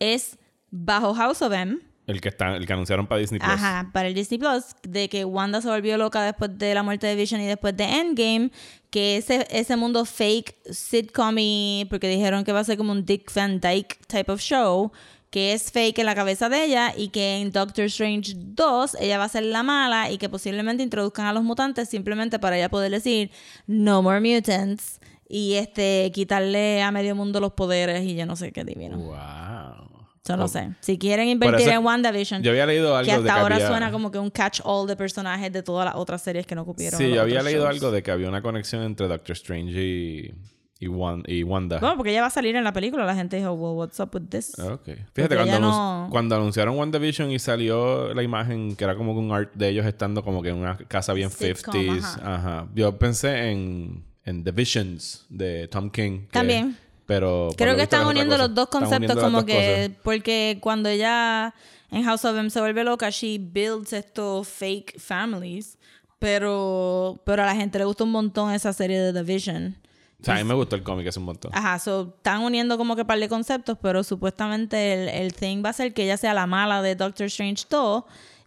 es 0.00 0.38
bajo 0.72 1.14
House 1.14 1.40
of 1.42 1.52
M. 1.52 1.78
El 2.06 2.20
que, 2.20 2.28
está, 2.28 2.56
el 2.56 2.66
que 2.66 2.72
anunciaron 2.72 3.06
para 3.06 3.20
Disney 3.20 3.40
Plus. 3.40 3.50
Ajá, 3.50 3.90
para 3.92 4.08
el 4.08 4.14
Disney 4.14 4.38
Plus, 4.38 4.76
de 4.82 5.08
que 5.08 5.24
Wanda 5.24 5.62
se 5.62 5.68
volvió 5.68 5.96
loca 5.96 6.22
después 6.22 6.58
de 6.58 6.74
la 6.74 6.82
muerte 6.82 7.06
de 7.06 7.14
Vision 7.14 7.40
y 7.40 7.46
después 7.46 7.74
de 7.76 7.84
Endgame, 7.84 8.50
que 8.90 9.16
ese, 9.16 9.46
ese 9.50 9.76
mundo 9.76 10.04
fake 10.04 10.54
sitcom 10.70 11.36
y 11.38 11.86
porque 11.88 12.08
dijeron 12.08 12.44
que 12.44 12.52
va 12.52 12.60
a 12.60 12.64
ser 12.64 12.76
como 12.76 12.92
un 12.92 13.06
Dick 13.06 13.32
Van 13.34 13.58
Dyke 13.58 13.98
type 14.06 14.30
of 14.30 14.40
show, 14.40 14.92
que 15.30 15.52
es 15.52 15.72
fake 15.72 15.98
en 15.98 16.06
la 16.06 16.14
cabeza 16.14 16.48
de 16.48 16.62
ella 16.62 16.92
y 16.96 17.08
que 17.08 17.38
en 17.38 17.50
Doctor 17.50 17.86
Strange 17.86 18.34
2 18.36 18.98
ella 19.00 19.18
va 19.18 19.24
a 19.24 19.28
ser 19.28 19.42
la 19.42 19.64
mala 19.64 20.08
y 20.10 20.18
que 20.18 20.28
posiblemente 20.28 20.84
introduzcan 20.84 21.26
a 21.26 21.32
los 21.32 21.42
mutantes 21.42 21.88
simplemente 21.88 22.38
para 22.38 22.56
ella 22.56 22.68
poder 22.68 22.92
decir 22.92 23.32
no 23.66 24.00
more 24.00 24.20
mutants 24.20 25.00
y 25.28 25.54
este 25.54 26.12
quitarle 26.14 26.82
a 26.82 26.92
medio 26.92 27.16
mundo 27.16 27.40
los 27.40 27.54
poderes 27.54 28.04
y 28.04 28.14
yo 28.14 28.26
no 28.26 28.36
sé 28.36 28.52
qué 28.52 28.62
divino. 28.62 28.96
Wow. 28.98 29.83
Yo 30.26 30.36
no 30.38 30.44
Oh. 30.44 30.48
sé. 30.48 30.70
Si 30.80 30.96
quieren 30.98 31.28
invertir 31.28 31.68
eso- 31.68 31.78
en 31.78 31.84
WandaVision, 31.84 32.42
Yo 32.42 32.50
había 32.50 32.64
leído 32.66 32.96
algo 32.96 33.04
que 33.06 33.12
hasta 33.12 33.34
ahora 33.40 33.56
había- 33.56 33.68
suena 33.68 33.92
como 33.92 34.10
que 34.10 34.18
un 34.18 34.30
catch-all 34.30 34.86
de 34.86 34.96
personajes 34.96 35.52
de 35.52 35.62
todas 35.62 35.84
las 35.84 35.94
otras 35.96 36.22
series 36.22 36.46
que 36.46 36.54
no 36.54 36.64
cupieron. 36.64 36.98
Sí, 36.98 37.10
yo 37.10 37.20
había 37.20 37.42
leído 37.42 37.64
shows. 37.64 37.74
algo 37.74 37.90
de 37.90 38.02
que 38.02 38.10
había 38.10 38.28
una 38.28 38.40
conexión 38.40 38.82
entre 38.82 39.06
Doctor 39.06 39.32
Strange 39.34 39.72
y, 39.78 40.34
y, 40.80 40.88
Wan- 40.88 41.24
y 41.26 41.42
Wanda. 41.42 41.78
Bueno, 41.78 41.96
porque 41.96 42.10
ella 42.12 42.22
va 42.22 42.28
a 42.28 42.30
salir 42.30 42.56
en 42.56 42.64
la 42.64 42.72
película. 42.72 43.04
La 43.04 43.14
gente 43.14 43.36
dijo, 43.36 43.52
well, 43.52 43.76
what's 43.76 44.00
up 44.00 44.10
with 44.14 44.28
this? 44.30 44.58
Ok. 44.58 44.88
Fíjate, 45.12 45.36
cuando, 45.36 45.60
no- 45.60 46.08
cuando 46.10 46.36
anunciaron 46.36 46.76
WandaVision 46.78 47.30
y 47.30 47.38
salió 47.38 48.14
la 48.14 48.22
imagen 48.22 48.76
que 48.76 48.84
era 48.84 48.96
como 48.96 49.12
un 49.12 49.30
art 49.30 49.50
de 49.54 49.68
ellos 49.68 49.84
estando 49.84 50.22
como 50.24 50.42
que 50.42 50.48
en 50.48 50.56
una 50.56 50.76
casa 50.78 51.12
bien 51.12 51.30
Sitcom, 51.30 51.74
50s. 51.74 52.02
ajá. 52.02 52.34
Ajá. 52.34 52.68
Yo 52.74 52.98
pensé 52.98 53.50
en, 53.50 54.04
en 54.24 54.42
The 54.42 54.52
Visions 54.52 55.26
de 55.28 55.68
Tom 55.68 55.90
King. 55.90 56.20
que- 56.20 56.28
También. 56.32 56.76
Pero. 57.06 57.50
Creo 57.56 57.76
que 57.76 57.82
están 57.82 58.02
es 58.02 58.06
uniendo 58.06 58.38
los 58.38 58.54
dos 58.54 58.68
conceptos 58.68 59.16
como 59.16 59.44
que... 59.44 59.88
cosas. 59.88 60.02
Porque 60.02 60.58
cuando 60.60 60.88
ella 60.88 61.54
en 61.90 62.02
House 62.04 62.24
of 62.24 62.36
M 62.36 62.50
se 62.50 62.60
vuelve 62.60 62.82
loca, 62.84 63.10
she 63.10 63.38
builds 63.38 63.92
estos 63.92 64.48
fake 64.48 64.98
families. 64.98 65.78
Pero, 66.18 67.20
pero 67.24 67.42
a 67.42 67.46
la 67.46 67.54
gente 67.54 67.78
le 67.78 67.84
gusta 67.84 68.04
un 68.04 68.10
montón 68.10 68.52
esa 68.52 68.72
serie 68.72 68.98
de 68.98 69.12
The 69.12 69.22
Vision. 69.22 69.76
O 70.20 70.24
sea, 70.24 70.36
a 70.36 70.38
mí 70.38 70.44
me 70.44 70.54
gustó 70.54 70.74
el 70.74 70.82
cómic 70.82 71.06
hace 71.06 71.18
un 71.18 71.26
montón. 71.26 71.50
Ajá, 71.54 71.78
so, 71.78 72.14
están 72.16 72.40
uniendo 72.40 72.78
como 72.78 72.96
que 72.96 73.04
par 73.04 73.18
de 73.18 73.28
conceptos, 73.28 73.76
pero 73.82 74.02
supuestamente 74.02 74.94
el, 74.94 75.08
el 75.08 75.34
thing 75.34 75.62
va 75.62 75.68
a 75.68 75.72
ser 75.74 75.92
que 75.92 76.04
ella 76.04 76.16
sea 76.16 76.32
la 76.32 76.46
mala 76.46 76.80
de 76.80 76.96
Doctor 76.96 77.26
Strange 77.26 77.66
2, 77.68 78.04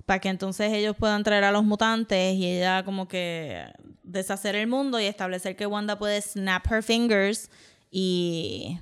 para 0.07 0.19
que 0.19 0.29
entonces 0.29 0.73
ellos 0.73 0.95
puedan 0.97 1.23
traer 1.23 1.43
a 1.43 1.51
los 1.51 1.63
mutantes 1.63 2.35
y 2.35 2.47
ella 2.47 2.83
como 2.83 3.07
que 3.07 3.63
deshacer 4.01 4.55
el 4.55 4.65
mundo 4.65 4.99
y 4.99 5.05
establecer 5.05 5.55
que 5.55 5.67
Wanda 5.67 5.99
puede 5.99 6.19
snap 6.21 6.65
her 6.71 6.81
fingers 6.81 7.51
y 7.91 8.79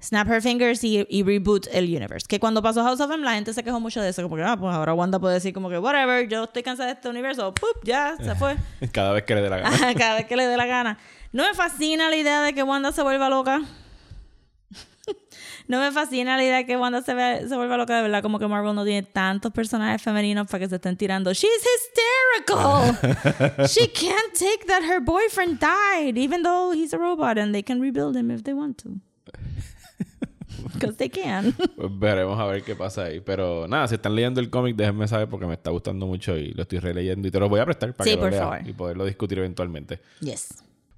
snap 0.00 0.28
her 0.28 0.40
fingers 0.40 0.84
y, 0.84 1.06
y 1.08 1.22
reboot 1.22 1.66
el 1.72 1.84
universe. 1.84 2.26
Que 2.28 2.38
cuando 2.38 2.62
pasó 2.62 2.82
House 2.82 3.00
of 3.00 3.10
M 3.10 3.24
la 3.24 3.34
gente 3.34 3.52
se 3.52 3.62
quejó 3.62 3.80
mucho 3.80 4.00
de 4.00 4.10
eso, 4.10 4.22
como 4.22 4.36
que 4.36 4.42
ah, 4.42 4.56
pues 4.56 4.74
ahora 4.74 4.94
Wanda 4.94 5.18
puede 5.18 5.34
decir 5.34 5.52
como 5.52 5.68
que 5.68 5.78
whatever, 5.78 6.28
yo 6.28 6.44
estoy 6.44 6.62
cansada 6.62 6.88
de 6.88 6.94
este 6.94 7.08
universo, 7.08 7.52
¡pup! 7.54 7.84
ya 7.84 8.16
se 8.16 8.34
fue. 8.34 8.56
Cada 8.92 9.12
vez 9.12 9.24
que 9.24 9.34
le 9.34 9.42
dé 9.42 9.50
la 9.50 9.58
gana. 9.58 9.94
Cada 9.98 10.14
vez 10.16 10.26
que 10.26 10.36
le 10.36 10.46
dé 10.46 10.56
la 10.56 10.66
gana. 10.66 10.98
No 11.32 11.44
me 11.44 11.54
fascina 11.54 12.08
la 12.08 12.16
idea 12.16 12.42
de 12.42 12.54
que 12.54 12.62
Wanda 12.62 12.92
se 12.92 13.02
vuelva 13.02 13.28
loca. 13.28 13.62
No 15.68 15.78
me 15.80 15.92
fascina 15.92 16.36
la 16.36 16.42
idea 16.42 16.56
de 16.56 16.66
que 16.66 16.76
Wanda 16.76 17.02
se, 17.02 17.14
ve- 17.14 17.46
se 17.48 17.54
vuelva 17.56 17.76
loca 17.76 17.94
de 17.96 18.02
verdad. 18.02 18.22
Como 18.22 18.38
que 18.38 18.48
Marvel 18.48 18.74
no 18.74 18.84
tiene 18.84 19.02
tantos 19.04 19.52
personajes 19.52 20.02
femeninos 20.02 20.46
para 20.46 20.60
que 20.60 20.68
se 20.68 20.76
estén 20.76 20.96
tirando. 20.96 21.32
She's 21.32 21.48
hysterical. 21.62 22.96
She 23.68 23.86
can't 23.88 24.32
take 24.34 24.66
that 24.66 24.82
her 24.82 25.00
boyfriend 25.00 25.60
died, 25.60 26.16
even 26.18 26.42
though 26.42 26.72
he's 26.74 26.92
a 26.92 26.98
robot 26.98 27.38
and 27.38 27.52
they 27.54 27.62
can 27.62 27.80
rebuild 27.80 28.16
him 28.16 28.30
if 28.30 28.42
they 28.42 28.54
want 28.54 28.78
to. 28.82 28.90
Because 30.74 30.96
they 30.96 31.08
can. 31.08 31.52
Pues 31.52 31.88
veremos 31.98 32.38
a 32.38 32.44
ver 32.46 32.62
qué 32.64 32.74
pasa 32.74 33.04
ahí. 33.04 33.20
Pero 33.20 33.68
nada, 33.68 33.86
si 33.88 33.94
están 33.94 34.14
leyendo 34.14 34.40
el 34.40 34.50
cómic, 34.50 34.74
déjenme 34.76 35.06
saber 35.06 35.28
porque 35.28 35.46
me 35.46 35.54
está 35.54 35.70
gustando 35.70 36.06
mucho 36.06 36.36
y 36.36 36.52
lo 36.52 36.62
estoy 36.62 36.80
releyendo 36.80 37.28
y 37.28 37.30
te 37.30 37.38
lo 37.38 37.48
voy 37.48 37.60
a 37.60 37.64
prestar 37.64 37.94
para 37.94 38.04
Sí, 38.04 38.10
que 38.10 38.16
lo 38.16 38.22
por 38.22 38.30
leas 38.32 38.42
favor. 38.42 38.68
y 38.68 38.72
poderlo 38.72 39.04
discutir 39.04 39.38
eventualmente. 39.38 40.00
yes. 40.20 40.48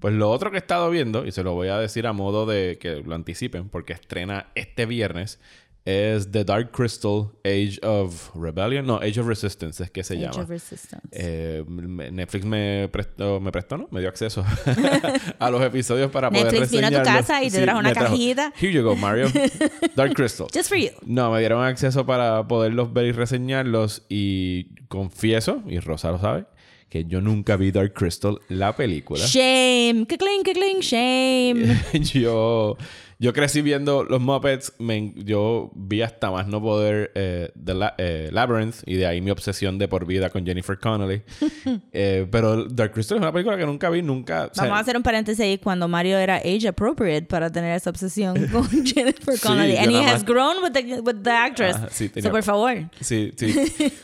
Pues 0.00 0.14
lo 0.14 0.30
otro 0.30 0.50
que 0.50 0.56
he 0.56 0.60
estado 0.60 0.90
viendo, 0.90 1.24
y 1.26 1.32
se 1.32 1.42
lo 1.42 1.52
voy 1.54 1.68
a 1.68 1.78
decir 1.78 2.06
a 2.06 2.12
modo 2.12 2.46
de 2.46 2.78
que 2.80 3.02
lo 3.02 3.14
anticipen, 3.14 3.68
porque 3.68 3.92
estrena 3.92 4.46
este 4.54 4.86
viernes, 4.86 5.38
es 5.86 6.30
The 6.30 6.44
Dark 6.44 6.72
Crystal 6.72 7.30
Age 7.44 7.78
of 7.82 8.34
Rebellion. 8.36 8.86
No, 8.86 8.96
Age 8.96 9.20
of 9.20 9.26
Resistance 9.26 9.82
es 9.82 9.90
que 9.90 10.04
se 10.04 10.14
Age 10.14 10.22
llama. 10.24 10.42
of 10.42 10.48
Resistance. 10.50 11.08
Eh, 11.10 11.64
Netflix 11.66 12.44
me 12.44 12.88
prestó, 12.92 13.40
me 13.40 13.50
prestó, 13.50 13.78
¿no? 13.78 13.88
Me 13.90 14.00
dio 14.00 14.08
acceso 14.10 14.44
a 15.38 15.50
los 15.50 15.62
episodios 15.62 16.10
para 16.10 16.30
poder 16.30 16.46
Netflix 16.52 16.70
vino 16.70 16.86
a 16.86 16.90
tu 16.90 17.02
casa 17.02 17.42
y 17.42 17.50
te 17.50 17.62
trajo 17.62 17.78
una 17.78 17.92
trajo. 17.92 18.08
cajita. 18.08 18.52
Here 18.60 18.72
you 18.72 18.82
go, 18.82 18.94
Mario. 18.94 19.28
Dark 19.96 20.12
Crystal. 20.14 20.48
Just 20.52 20.68
for 20.68 20.76
you. 20.78 20.90
No, 21.04 21.30
me 21.32 21.38
dieron 21.40 21.64
acceso 21.64 22.04
para 22.04 22.46
poderlos 22.46 22.92
ver 22.92 23.06
y 23.06 23.12
reseñarlos 23.12 24.04
y 24.08 24.74
confieso, 24.88 25.62
y 25.66 25.78
Rosa 25.80 26.10
lo 26.10 26.18
sabe, 26.18 26.44
que 26.90 27.04
yo 27.04 27.20
nunca 27.20 27.56
vi 27.56 27.70
Dark 27.70 27.94
Crystal, 27.94 28.40
la 28.48 28.74
película. 28.74 29.24
Shame. 29.24 30.06
Que 30.08 30.18
cling, 30.18 30.42
que 30.42 30.52
cling, 30.52 30.80
shame. 30.80 31.80
yo, 32.12 32.76
yo 33.22 33.32
crecí 33.34 33.60
viendo 33.60 34.02
los 34.02 34.20
Muppets, 34.20 34.72
me- 34.78 35.12
yo 35.14 35.70
vi 35.74 36.00
hasta 36.00 36.30
más 36.30 36.46
no 36.48 36.60
poder 36.60 37.12
eh, 37.14 37.52
The 37.62 37.74
La- 37.74 37.94
eh, 37.98 38.30
Labyrinth 38.32 38.76
y 38.86 38.94
de 38.96 39.06
ahí 39.06 39.20
mi 39.20 39.30
obsesión 39.30 39.76
de 39.78 39.86
por 39.88 40.06
vida 40.06 40.30
con 40.30 40.44
Jennifer 40.46 40.78
Connelly. 40.78 41.22
Eh, 41.92 42.26
pero 42.30 42.64
Dark 42.64 42.92
Crystal 42.92 43.18
es 43.18 43.22
una 43.22 43.32
película 43.32 43.56
que 43.58 43.66
nunca 43.66 43.90
vi, 43.90 44.00
nunca... 44.00 44.46
o 44.50 44.54
sea, 44.54 44.64
Vamos 44.64 44.78
a 44.78 44.80
hacer 44.80 44.96
un 44.96 45.02
paréntesis 45.02 45.40
ahí 45.44 45.58
cuando 45.58 45.86
Mario 45.88 46.18
era 46.18 46.36
age 46.36 46.66
appropriate 46.68 47.26
para 47.26 47.50
tener 47.50 47.76
esa 47.76 47.90
obsesión 47.90 48.34
con 48.52 48.66
Jennifer 48.86 49.34
Sí, 49.36 49.46
Connelly. 49.46 49.74
yo 49.74 49.80
And 49.80 49.90
he 49.90 49.94
nada 49.94 50.06
has 50.14 50.22
más- 50.22 50.24
grown 50.24 50.62
with 50.62 50.72
the, 50.72 51.00
with 51.00 51.22
the 51.22 51.30
actress. 51.30 51.76
Ajá, 51.76 51.88
sí, 51.90 52.06
so, 52.08 52.14
tenía- 52.14 52.30
por 52.30 52.42
favor. 52.42 52.76
Sí, 53.00 53.32
sí. 53.36 53.54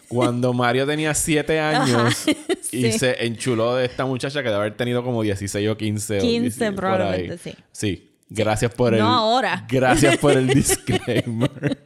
Cuando 0.08 0.52
Mario 0.52 0.86
tenía 0.86 1.14
7 1.14 1.58
años 1.58 2.26
y 2.72 2.82
sí. 2.92 2.92
se 2.98 3.24
enchuló 3.24 3.76
de 3.76 3.86
esta 3.86 4.04
muchacha 4.04 4.42
que 4.42 4.48
debe 4.48 4.60
haber 4.60 4.76
tenido 4.76 5.02
como 5.02 5.22
16 5.22 5.68
o 5.70 5.76
15. 5.76 6.18
o 6.18 6.20
15 6.20 6.40
16 6.40 6.70
por 6.72 6.76
probablemente, 6.80 7.32
ahí. 7.32 7.38
sí. 7.42 7.54
Sí. 7.72 8.10
Gracias 8.28 8.72
por 8.74 8.92
No 8.92 8.96
el... 8.98 9.02
ahora. 9.02 9.66
Gracias 9.68 10.16
por 10.18 10.32
el 10.32 10.46
disclaimer. 10.54 11.84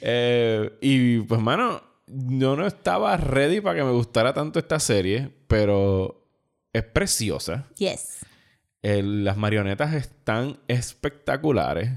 Eh, 0.00 0.70
y 0.80 1.20
pues, 1.20 1.40
mano, 1.40 1.82
yo 2.06 2.56
no 2.56 2.66
estaba 2.66 3.16
ready 3.16 3.60
para 3.60 3.76
que 3.78 3.84
me 3.84 3.92
gustara 3.92 4.32
tanto 4.34 4.58
esta 4.58 4.78
serie, 4.80 5.30
pero 5.46 6.26
es 6.72 6.82
preciosa. 6.84 7.66
Yes. 7.76 8.18
Las 8.82 9.36
marionetas 9.36 9.94
están 9.94 10.58
espectaculares. 10.68 11.90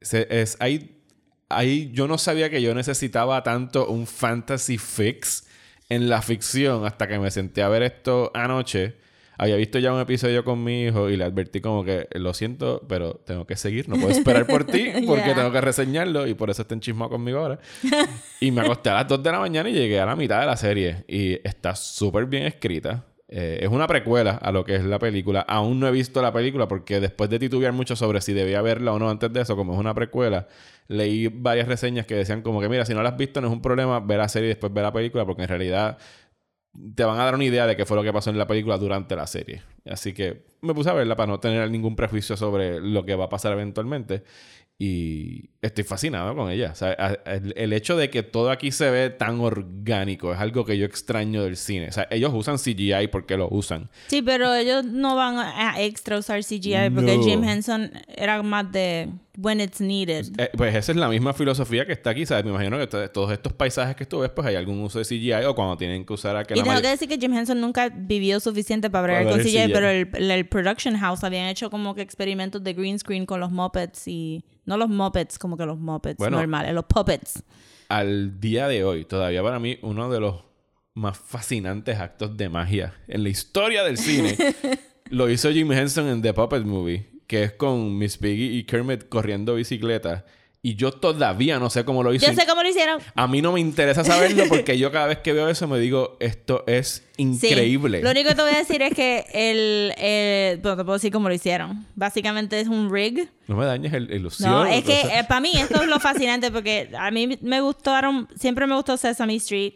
Se- 0.00 0.26
es, 0.30 0.56
hay, 0.60 1.02
hay, 1.48 1.90
yo 1.92 2.06
no 2.08 2.18
sabía 2.18 2.50
que 2.50 2.62
yo 2.62 2.74
necesitaba 2.74 3.42
tanto 3.42 3.88
un 3.88 4.06
fantasy 4.06 4.78
fix 4.78 5.46
en 5.88 6.08
la 6.08 6.22
ficción 6.22 6.86
hasta 6.86 7.08
que 7.08 7.18
me 7.18 7.30
senté 7.30 7.62
a 7.62 7.68
ver 7.68 7.82
esto 7.82 8.30
anoche. 8.34 8.96
Había 9.42 9.56
visto 9.56 9.78
ya 9.78 9.90
un 9.94 10.00
episodio 10.00 10.44
con 10.44 10.62
mi 10.62 10.84
hijo 10.84 11.08
y 11.08 11.16
le 11.16 11.24
advertí 11.24 11.62
como 11.62 11.82
que 11.82 12.06
lo 12.12 12.34
siento, 12.34 12.82
pero 12.86 13.14
tengo 13.24 13.46
que 13.46 13.56
seguir, 13.56 13.88
no 13.88 13.96
puedo 13.96 14.10
esperar 14.10 14.46
por 14.46 14.64
ti 14.64 14.90
porque 15.06 15.24
Yeah. 15.24 15.34
tengo 15.34 15.50
que 15.50 15.60
reseñarlo 15.62 16.26
y 16.26 16.34
por 16.34 16.50
eso 16.50 16.60
está 16.60 16.74
enchismado 16.74 17.10
conmigo 17.10 17.38
ahora. 17.38 17.58
y 18.38 18.50
me 18.50 18.60
acosté 18.60 18.90
a 18.90 18.94
las 18.96 19.08
2 19.08 19.22
de 19.22 19.32
la 19.32 19.38
mañana 19.40 19.70
y 19.70 19.72
llegué 19.72 19.98
a 19.98 20.04
la 20.04 20.14
mitad 20.14 20.40
de 20.40 20.46
la 20.46 20.56
serie 20.58 21.04
y 21.08 21.40
está 21.42 21.74
súper 21.74 22.26
bien 22.26 22.42
escrita. 22.44 23.06
Eh, 23.32 23.60
es 23.62 23.68
una 23.68 23.86
precuela 23.86 24.32
a 24.32 24.50
lo 24.52 24.64
que 24.64 24.74
es 24.74 24.84
la 24.84 24.98
película. 24.98 25.40
Aún 25.40 25.78
no 25.80 25.86
he 25.86 25.92
visto 25.92 26.20
la 26.20 26.32
película 26.32 26.66
porque 26.68 26.98
después 27.00 27.30
de 27.30 27.38
titubear 27.38 27.72
mucho 27.72 27.94
sobre 27.96 28.20
si 28.20 28.32
debía 28.34 28.60
verla 28.60 28.92
o 28.92 28.98
no 28.98 29.08
antes 29.08 29.32
de 29.32 29.40
eso, 29.40 29.54
como 29.56 29.72
es 29.72 29.78
una 29.78 29.94
precuela, 29.94 30.48
leí 30.88 31.28
varias 31.28 31.68
reseñas 31.68 32.06
que 32.06 32.16
decían 32.16 32.42
como 32.42 32.60
que 32.60 32.68
mira, 32.68 32.84
si 32.84 32.92
no 32.92 33.02
la 33.04 33.10
has 33.10 33.16
visto 33.16 33.40
no 33.40 33.46
es 33.46 33.52
un 33.52 33.62
problema 33.62 34.00
ver 34.00 34.18
la 34.18 34.28
serie 34.28 34.48
y 34.48 34.50
después 34.50 34.72
ver 34.74 34.82
la 34.82 34.92
película 34.92 35.24
porque 35.24 35.42
en 35.42 35.48
realidad 35.48 35.96
te 36.94 37.04
van 37.04 37.18
a 37.18 37.24
dar 37.24 37.34
una 37.34 37.44
idea 37.44 37.66
de 37.66 37.76
qué 37.76 37.84
fue 37.84 37.96
lo 37.96 38.02
que 38.02 38.12
pasó 38.12 38.30
en 38.30 38.38
la 38.38 38.46
película 38.46 38.78
durante 38.78 39.16
la 39.16 39.26
serie. 39.26 39.62
Así 39.86 40.12
que 40.12 40.44
me 40.60 40.74
puse 40.74 40.90
a 40.90 40.94
verla 40.94 41.16
para 41.16 41.26
no 41.26 41.40
tener 41.40 41.70
ningún 41.70 41.96
prejuicio 41.96 42.36
sobre 42.36 42.80
lo 42.80 43.04
que 43.04 43.14
va 43.14 43.24
a 43.24 43.28
pasar 43.28 43.52
eventualmente. 43.52 44.22
Y 44.78 45.50
estoy 45.62 45.84
fascinado 45.84 46.34
con 46.34 46.50
ella. 46.50 46.70
O 46.72 46.74
sea, 46.74 46.92
el, 47.26 47.52
el 47.56 47.72
hecho 47.72 47.96
de 47.96 48.08
que 48.10 48.22
todo 48.22 48.50
aquí 48.50 48.72
se 48.72 48.90
ve 48.90 49.10
tan 49.10 49.40
orgánico 49.40 50.32
es 50.32 50.38
algo 50.40 50.64
que 50.64 50.78
yo 50.78 50.86
extraño 50.86 51.42
del 51.44 51.56
cine. 51.56 51.88
O 51.88 51.92
sea, 51.92 52.06
ellos 52.10 52.32
usan 52.34 52.56
CGI 52.56 53.08
porque 53.12 53.36
lo 53.36 53.48
usan. 53.50 53.90
Sí, 54.08 54.22
pero 54.22 54.54
ellos 54.54 54.84
no 54.84 55.16
van 55.16 55.36
a 55.38 55.80
extra 55.82 56.18
usar 56.18 56.40
CGI 56.42 56.90
porque 56.94 57.16
No. 57.16 57.22
Jim 57.22 57.44
Henson 57.44 57.90
era 58.08 58.42
más 58.42 58.70
de 58.72 59.10
when 59.36 59.60
it's 59.60 59.80
needed. 59.80 60.26
Eh, 60.38 60.50
pues 60.56 60.74
esa 60.74 60.92
es 60.92 60.96
la 60.98 61.08
misma 61.08 61.32
filosofía 61.34 61.86
que 61.86 61.92
está 61.92 62.10
aquí, 62.10 62.24
¿sabes? 62.26 62.44
Me 62.44 62.50
imagino 62.50 62.78
que 62.78 62.86
to- 62.86 63.10
todos 63.10 63.32
estos 63.32 63.52
paisajes 63.52 63.96
que 63.96 64.04
tú 64.06 64.20
ves, 64.20 64.30
pues 64.30 64.46
hay 64.46 64.54
algún 64.56 64.80
uso 64.80 64.98
de 64.98 65.04
CGI 65.04 65.44
o 65.46 65.54
cuando 65.54 65.76
tienen 65.76 66.04
que 66.04 66.12
usar 66.12 66.36
a 66.36 66.44
que 66.44 66.54
Y 66.58 66.62
tengo 66.62 66.80
que 66.80 66.88
decir 66.88 67.08
que 67.08 67.18
Jim 67.18 67.32
Henson 67.34 67.60
nunca 67.60 67.88
vivió 67.94 68.40
suficiente 68.40 68.90
para 68.90 69.02
bregar 69.04 69.24
con 69.28 69.40
CGI, 69.40 69.64
CGI. 69.66 69.72
pero 69.72 69.88
el, 69.88 70.08
el- 70.14 70.30
el 70.30 70.46
production 70.48 70.96
house 70.96 71.22
habían 71.24 71.46
hecho 71.48 71.70
como 71.70 71.94
que 71.94 72.00
experimentos 72.02 72.62
de 72.64 72.72
green 72.72 72.98
screen 72.98 73.26
con 73.26 73.40
los 73.40 73.50
Muppets 73.50 74.08
y... 74.08 74.42
No 74.66 74.76
los 74.76 74.90
Muppets, 74.90 75.36
como 75.38 75.49
que 75.56 75.66
los 75.66 75.78
Muppets 75.78 76.18
Bueno. 76.18 76.38
normales, 76.38 76.72
los 76.74 76.84
puppets. 76.84 77.42
al 77.88 78.40
día 78.40 78.68
de 78.68 78.84
hoy, 78.84 79.04
todavía 79.04 79.42
para 79.42 79.58
mí, 79.58 79.78
uno 79.82 80.10
de 80.10 80.20
los 80.20 80.44
más 80.94 81.16
fascinantes 81.18 81.98
actos 81.98 82.36
de 82.36 82.48
magia 82.48 82.94
en 83.08 83.22
la 83.22 83.28
historia 83.28 83.82
del 83.84 83.96
cine 83.96 84.36
lo 85.10 85.30
hizo 85.30 85.50
Jim 85.50 85.70
Henson 85.72 86.08
en 86.08 86.20
The 86.22 86.34
Puppet 86.34 86.64
Movie, 86.64 87.08
que 87.26 87.44
es 87.44 87.52
con 87.52 87.96
Miss 87.96 88.18
Piggy 88.18 88.58
y 88.58 88.64
Kermit 88.64 89.08
corriendo 89.08 89.54
bicicleta. 89.54 90.24
Y 90.62 90.74
yo 90.74 90.92
todavía 90.92 91.58
no 91.58 91.70
sé 91.70 91.86
cómo 91.86 92.02
lo 92.02 92.12
hizo. 92.12 92.26
Yo 92.26 92.34
sé 92.34 92.46
cómo 92.46 92.62
lo 92.62 92.68
hicieron. 92.68 93.00
A 93.14 93.26
mí 93.26 93.40
no 93.40 93.52
me 93.52 93.60
interesa 93.60 94.04
saberlo 94.04 94.44
porque 94.48 94.76
yo 94.78 94.92
cada 94.92 95.06
vez 95.06 95.18
que 95.20 95.32
veo 95.32 95.48
eso 95.48 95.66
me 95.66 95.78
digo, 95.78 96.18
esto 96.20 96.64
es 96.66 97.02
Sí. 97.16 97.22
increíble. 97.22 98.02
Lo 98.02 98.10
único 98.10 98.28
que 98.28 98.34
te 98.34 98.42
voy 98.42 98.52
a 98.52 98.58
decir 98.58 98.82
es 98.82 98.92
que 98.94 99.24
el... 99.32 99.94
el 99.96 100.58
bueno, 100.58 100.76
te 100.76 100.84
puedo 100.84 100.96
decir 100.98 101.10
cómo 101.12 101.28
lo 101.28 101.34
hicieron. 101.34 101.86
Básicamente 101.94 102.60
es 102.60 102.68
un 102.68 102.92
rig. 102.92 103.30
No 103.46 103.56
me 103.56 103.64
dañes 103.64 103.92
el 103.94 104.12
ilusión. 104.12 104.50
No, 104.50 104.66
es 104.66 104.84
que 104.84 105.00
eh, 105.00 105.24
para 105.26 105.40
mí 105.40 105.50
esto 105.54 105.80
es 105.82 105.88
lo 105.88 105.98
fascinante 105.98 106.50
porque 106.50 106.90
a 106.98 107.10
mí 107.10 107.38
me 107.40 107.62
gustaron, 107.62 108.28
siempre 108.38 108.66
me 108.66 108.74
gustó 108.76 108.98
Sesame 108.98 109.36
Street 109.36 109.72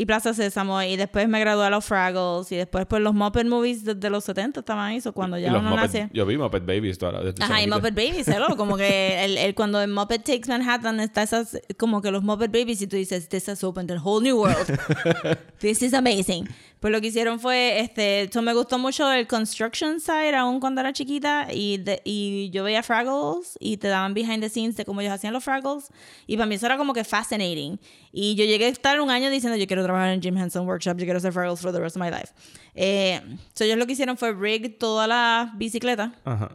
y 0.00 0.06
Plaza 0.06 0.32
Sésamo 0.32 0.80
y 0.82 0.96
después 0.96 1.28
me 1.28 1.40
gradué 1.40 1.66
a 1.66 1.70
los 1.70 1.84
Fraggles 1.84 2.52
y 2.52 2.56
después 2.56 2.86
pues 2.86 3.02
los 3.02 3.14
Muppet 3.14 3.46
Movies 3.48 3.84
desde 3.84 4.10
los 4.10 4.22
70 4.24 4.60
estaban 4.60 4.84
ahí, 4.86 5.00
so 5.00 5.12
cuando 5.12 5.36
ya 5.38 5.50
uno 5.50 5.70
Muppet- 5.70 5.76
nace. 5.76 6.08
Yo 6.12 6.24
vi 6.24 6.38
Muppet 6.38 6.64
Babies 6.64 6.98
toda 6.98 7.12
la 7.12 7.22
desde 7.24 7.42
Ajá, 7.42 7.60
y. 7.60 7.66
Muppet 7.66 7.94
Babies, 7.94 8.28
hello, 8.28 8.46
como 8.56 8.76
que 8.76 9.24
el, 9.24 9.36
el- 9.36 9.54
cuando 9.56 9.82
en 9.82 9.92
Muppet 9.92 10.22
Takes 10.24 10.46
Manhattan 10.48 11.00
está 11.00 11.24
esas, 11.24 11.58
como 11.76 12.00
que 12.00 12.12
los 12.12 12.22
Muppet 12.22 12.52
Babies 12.52 12.80
y 12.82 12.86
tú 12.86 12.94
dices, 12.96 13.28
this 13.28 13.48
has 13.48 13.64
opened 13.64 13.90
a 13.90 14.00
whole 14.00 14.22
new 14.22 14.38
world. 14.40 14.78
This 15.58 15.82
is 15.82 15.92
amazing. 15.94 16.48
Pues 16.78 16.92
lo 16.92 17.00
que 17.00 17.08
hicieron 17.08 17.40
fue, 17.40 17.80
este, 17.80 18.22
eso 18.22 18.40
me 18.40 18.54
gustó 18.54 18.78
mucho 18.78 19.10
el 19.10 19.26
construction 19.26 19.98
side 19.98 20.36
aún 20.36 20.60
cuando 20.60 20.80
era 20.80 20.92
chiquita 20.92 21.48
y, 21.52 21.78
de- 21.78 22.00
y 22.04 22.50
yo 22.50 22.62
veía 22.62 22.84
Fraggles 22.84 23.58
y 23.58 23.78
te 23.78 23.88
daban 23.88 24.14
behind 24.14 24.40
the 24.40 24.48
scenes 24.48 24.76
de 24.76 24.84
cómo 24.84 25.00
ellos 25.00 25.12
hacían 25.12 25.32
los 25.32 25.42
Fraggles 25.42 25.88
y 26.28 26.36
para 26.36 26.46
mí 26.46 26.54
eso 26.54 26.66
era 26.66 26.76
como 26.76 26.92
que 26.92 27.02
fascinating. 27.02 27.80
Y 28.12 28.36
yo 28.36 28.44
llegué 28.44 28.66
a 28.66 28.68
estar 28.68 29.00
un 29.00 29.10
año 29.10 29.28
diciendo, 29.28 29.58
yo 29.58 29.66
quiero 29.66 29.82
trabajar 29.88 30.10
en 30.10 30.22
Jim 30.22 30.36
Henson 30.36 30.66
Workshop, 30.66 30.96
yo 30.98 31.04
quiero 31.04 31.18
hacer 31.18 31.32
Fraggles 31.32 31.60
for 31.60 31.72
the 31.72 31.80
rest 31.80 31.96
of 31.96 32.02
my 32.02 32.10
life. 32.10 32.32
Eh, 32.74 33.20
so 33.54 33.64
ellos 33.64 33.76
lo 33.78 33.86
que 33.86 33.92
hicieron 33.92 34.16
fue 34.16 34.32
rig 34.32 34.78
toda 34.78 35.06
la 35.06 35.52
bicicleta 35.56 36.12
Ajá. 36.24 36.50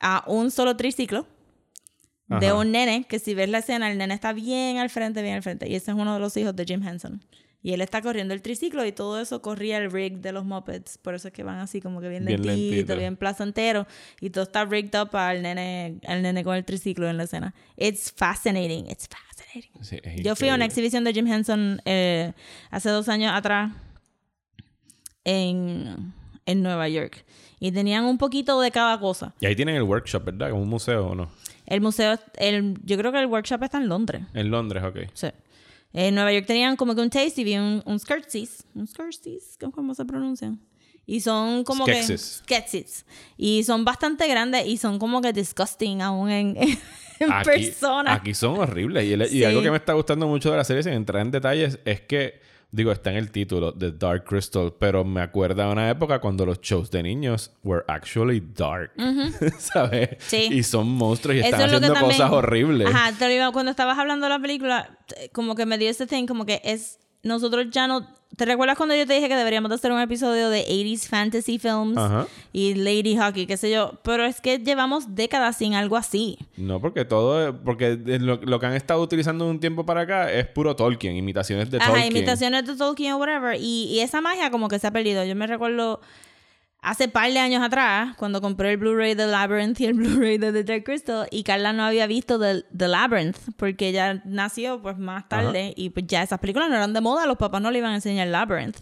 a 0.00 0.24
un 0.26 0.50
solo 0.50 0.76
triciclo 0.76 1.26
de 2.28 2.46
Ajá. 2.48 2.54
un 2.54 2.72
nene, 2.72 3.04
que 3.08 3.18
si 3.18 3.34
ves 3.34 3.48
la 3.48 3.58
escena, 3.58 3.90
el 3.90 3.98
nene 3.98 4.14
está 4.14 4.32
bien 4.32 4.78
al 4.78 4.90
frente, 4.90 5.22
bien 5.22 5.34
al 5.36 5.42
frente. 5.42 5.68
Y 5.68 5.74
ese 5.76 5.90
es 5.92 5.96
uno 5.96 6.14
de 6.14 6.20
los 6.20 6.36
hijos 6.36 6.56
de 6.56 6.64
Jim 6.64 6.82
Henson. 6.86 7.22
Y 7.66 7.72
él 7.72 7.80
está 7.80 8.00
corriendo 8.00 8.32
el 8.32 8.42
triciclo 8.42 8.86
y 8.86 8.92
todo 8.92 9.20
eso 9.20 9.42
corría 9.42 9.78
el 9.78 9.90
rig 9.90 10.18
de 10.20 10.30
los 10.30 10.44
Muppets. 10.44 10.98
Por 10.98 11.16
eso 11.16 11.26
es 11.26 11.34
que 11.34 11.42
van 11.42 11.58
así 11.58 11.80
como 11.80 12.00
que 12.00 12.08
bien, 12.08 12.24
Bien 12.24 12.40
lentito, 12.40 12.70
lentito. 12.76 12.96
bien 12.96 13.16
placentero. 13.16 13.88
Y 14.20 14.30
todo 14.30 14.44
está 14.44 14.64
rigged 14.64 14.96
up 15.02 15.16
al 15.16 15.42
nene, 15.42 15.98
al 16.06 16.22
nene 16.22 16.44
con 16.44 16.54
el 16.54 16.64
triciclo 16.64 17.10
en 17.10 17.16
la 17.16 17.24
escena. 17.24 17.54
It's 17.76 18.12
fascinating. 18.16 18.88
It's 18.88 19.08
fascinating. 19.08 19.82
Sí, 19.82 19.98
es 20.00 20.22
Yo 20.22 20.36
fui 20.36 20.48
a 20.48 20.54
una 20.54 20.64
exhibición 20.64 21.02
de 21.02 21.12
Jim 21.12 21.26
Henson 21.26 21.82
eh, 21.86 22.34
hace 22.70 22.88
dos 22.90 23.08
años 23.08 23.32
atrás 23.34 23.72
en, 25.24 26.12
en 26.46 26.62
Nueva 26.62 26.88
York. 26.88 27.24
Y 27.58 27.72
tenían 27.72 28.04
un 28.04 28.16
poquito 28.16 28.60
de 28.60 28.70
cada 28.70 29.00
cosa. 29.00 29.34
Y 29.40 29.46
ahí 29.46 29.56
tienen 29.56 29.74
el 29.74 29.82
workshop, 29.82 30.24
¿verdad? 30.24 30.50
Como 30.50 30.62
un 30.62 30.68
museo 30.68 31.08
o 31.08 31.14
no. 31.16 31.30
El 31.66 31.80
museo, 31.80 32.16
el, 32.38 32.76
yo 32.84 32.96
creo 32.96 33.10
que 33.10 33.18
el 33.18 33.26
workshop 33.26 33.64
está 33.64 33.78
en 33.78 33.88
Londres. 33.88 34.22
En 34.34 34.50
Londres, 34.50 34.84
ok. 34.84 34.98
Sí. 35.14 35.26
En 35.98 36.14
Nueva 36.14 36.30
York 36.30 36.44
tenían 36.46 36.76
como 36.76 36.94
que 36.94 37.00
un 37.00 37.08
taste 37.08 37.40
y 37.40 37.44
vi 37.44 37.56
un, 37.56 37.82
un 37.86 37.98
skirtsies. 37.98 38.64
Un 38.74 38.86
skirtsies, 38.86 39.56
¿cómo 39.72 39.94
se 39.94 40.04
pronuncian? 40.04 40.60
Y 41.06 41.20
son 41.20 41.64
como 41.64 41.84
Skeksis. 41.86 42.42
que... 42.46 42.56
Skeksis. 42.56 43.06
Y 43.38 43.62
son 43.64 43.84
bastante 43.84 44.28
grandes 44.28 44.66
y 44.66 44.76
son 44.76 44.98
como 44.98 45.22
que 45.22 45.32
disgusting 45.32 46.02
aún 46.02 46.28
en, 46.30 46.56
en 47.20 47.32
aquí, 47.32 47.44
persona. 47.48 48.12
Aquí 48.12 48.34
son 48.34 48.58
horribles. 48.58 49.04
Y, 49.06 49.12
el- 49.14 49.22
y 49.22 49.28
Sí. 49.28 49.44
algo 49.44 49.62
que 49.62 49.70
me 49.70 49.76
está 49.78 49.94
gustando 49.94 50.26
mucho 50.26 50.50
de 50.50 50.56
la 50.58 50.64
serie, 50.64 50.82
sin 50.82 50.92
entrar 50.92 51.22
en 51.22 51.30
detalles, 51.30 51.78
es 51.84 52.00
que, 52.02 52.40
digo, 52.76 52.92
está 52.92 53.10
en 53.10 53.16
el 53.16 53.30
título, 53.30 53.72
The 53.72 53.92
Dark 53.92 54.24
Crystal, 54.24 54.72
pero 54.78 55.04
me 55.04 55.20
acuerda 55.22 55.66
de 55.66 55.72
una 55.72 55.90
época 55.90 56.18
cuando 56.20 56.44
los 56.46 56.60
shows 56.60 56.90
de 56.90 57.02
niños 57.02 57.50
were 57.64 57.82
actually 57.88 58.40
dark. 58.54 58.92
¿Sabes? 59.58 60.10
Sí. 60.18 60.48
Y 60.52 60.62
son 60.62 60.88
monstruos 60.88 61.36
y 61.36 61.38
Eso 61.40 61.46
están 61.48 61.60
es 61.62 61.66
haciendo 61.66 61.92
también- 61.94 62.12
cosas 62.18 62.30
horribles. 62.32 62.88
Ajá, 62.88 63.12
te 63.18 63.26
lo 63.26 63.32
iba- 63.34 63.52
cuando 63.52 63.70
estabas 63.70 63.98
hablando 63.98 64.26
de 64.26 64.30
la 64.30 64.38
película, 64.38 64.98
como 65.32 65.54
que 65.54 65.66
me 65.66 65.78
dio 65.78 65.90
ese 65.90 66.06
thing, 66.06 66.26
como 66.26 66.44
que 66.46 66.60
es 66.64 66.98
nosotros 67.22 67.66
ya 67.70 67.86
no... 67.86 68.06
¿Te 68.36 68.44
recuerdas 68.44 68.76
cuando 68.76 68.94
yo 68.94 69.06
te 69.06 69.14
dije 69.14 69.28
que 69.28 69.36
deberíamos 69.36 69.70
de 69.70 69.76
hacer 69.76 69.92
un 69.92 70.00
episodio 70.00 70.50
de 70.50 70.66
80s 70.66 71.08
fantasy 71.08 71.58
films 71.58 71.96
Ajá. 71.96 72.26
y 72.52 72.74
Lady 72.74 73.16
Hockey, 73.16 73.46
qué 73.46 73.56
sé 73.56 73.70
yo? 73.70 73.94
Pero 74.02 74.24
es 74.26 74.40
que 74.42 74.58
llevamos 74.58 75.14
décadas 75.14 75.56
sin 75.56 75.74
algo 75.74 75.96
así. 75.96 76.36
No, 76.56 76.78
porque 76.80 77.04
todo, 77.06 77.56
porque 77.64 77.96
lo, 77.96 78.36
lo 78.42 78.60
que 78.60 78.66
han 78.66 78.74
estado 78.74 79.00
utilizando 79.00 79.46
un 79.48 79.58
tiempo 79.58 79.86
para 79.86 80.02
acá 80.02 80.30
es 80.30 80.46
puro 80.48 80.76
Tolkien, 80.76 81.16
imitaciones 81.16 81.70
de 81.70 81.78
Ajá, 81.78 81.92
Tolkien. 81.92 82.12
imitaciones 82.14 82.66
de 82.66 82.76
Tolkien 82.76 83.12
o 83.14 83.16
whatever. 83.18 83.56
Y, 83.58 83.84
y 83.90 84.00
esa 84.00 84.20
magia 84.20 84.50
como 84.50 84.68
que 84.68 84.78
se 84.78 84.86
ha 84.86 84.90
perdido. 84.90 85.24
Yo 85.24 85.34
me 85.34 85.46
recuerdo 85.46 86.00
hace 86.86 87.08
par 87.08 87.32
de 87.32 87.38
años 87.40 87.64
atrás, 87.64 88.14
cuando 88.16 88.40
compré 88.40 88.70
el 88.70 88.76
Blu-ray 88.76 89.14
de 89.14 89.26
Labyrinth 89.26 89.80
y 89.80 89.86
el 89.86 89.94
Blu-ray 89.94 90.38
de 90.38 90.52
The 90.52 90.62
Dark 90.62 90.84
Crystal, 90.84 91.26
y 91.32 91.42
Carla 91.42 91.72
no 91.72 91.84
había 91.84 92.06
visto 92.06 92.38
The, 92.38 92.64
The 92.74 92.86
Labyrinth, 92.86 93.36
porque 93.56 93.88
ella 93.88 94.22
nació 94.24 94.80
pues 94.80 94.96
más 94.96 95.28
tarde, 95.28 95.74
y 95.76 95.90
pues 95.90 96.06
ya 96.06 96.22
esas 96.22 96.38
películas 96.38 96.68
no 96.68 96.76
eran 96.76 96.92
de 96.92 97.00
moda, 97.00 97.26
los 97.26 97.38
papás 97.38 97.60
no 97.60 97.72
le 97.72 97.78
iban 97.78 97.90
a 97.90 97.96
enseñar 97.96 98.28
Labyrinth. 98.28 98.78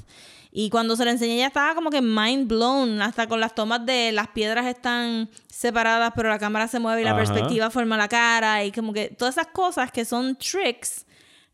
Y 0.52 0.68
cuando 0.68 0.96
se 0.96 1.04
le 1.06 1.12
enseñé 1.12 1.36
ella 1.36 1.46
estaba 1.46 1.74
como 1.74 1.88
que 1.88 2.02
mind 2.02 2.46
blown, 2.46 3.00
hasta 3.00 3.26
con 3.26 3.40
las 3.40 3.54
tomas 3.54 3.84
de 3.86 4.12
las 4.12 4.28
piedras 4.28 4.66
están 4.66 5.30
separadas, 5.48 6.12
pero 6.14 6.28
la 6.28 6.38
cámara 6.38 6.68
se 6.68 6.78
mueve 6.78 7.00
y 7.00 7.04
la 7.04 7.12
Ajá. 7.12 7.20
perspectiva 7.20 7.70
forma 7.70 7.96
la 7.96 8.08
cara, 8.08 8.64
y 8.64 8.70
como 8.70 8.92
que 8.92 9.08
todas 9.08 9.38
esas 9.38 9.48
cosas 9.48 9.90
que 9.90 10.04
son 10.04 10.36
tricks 10.36 11.03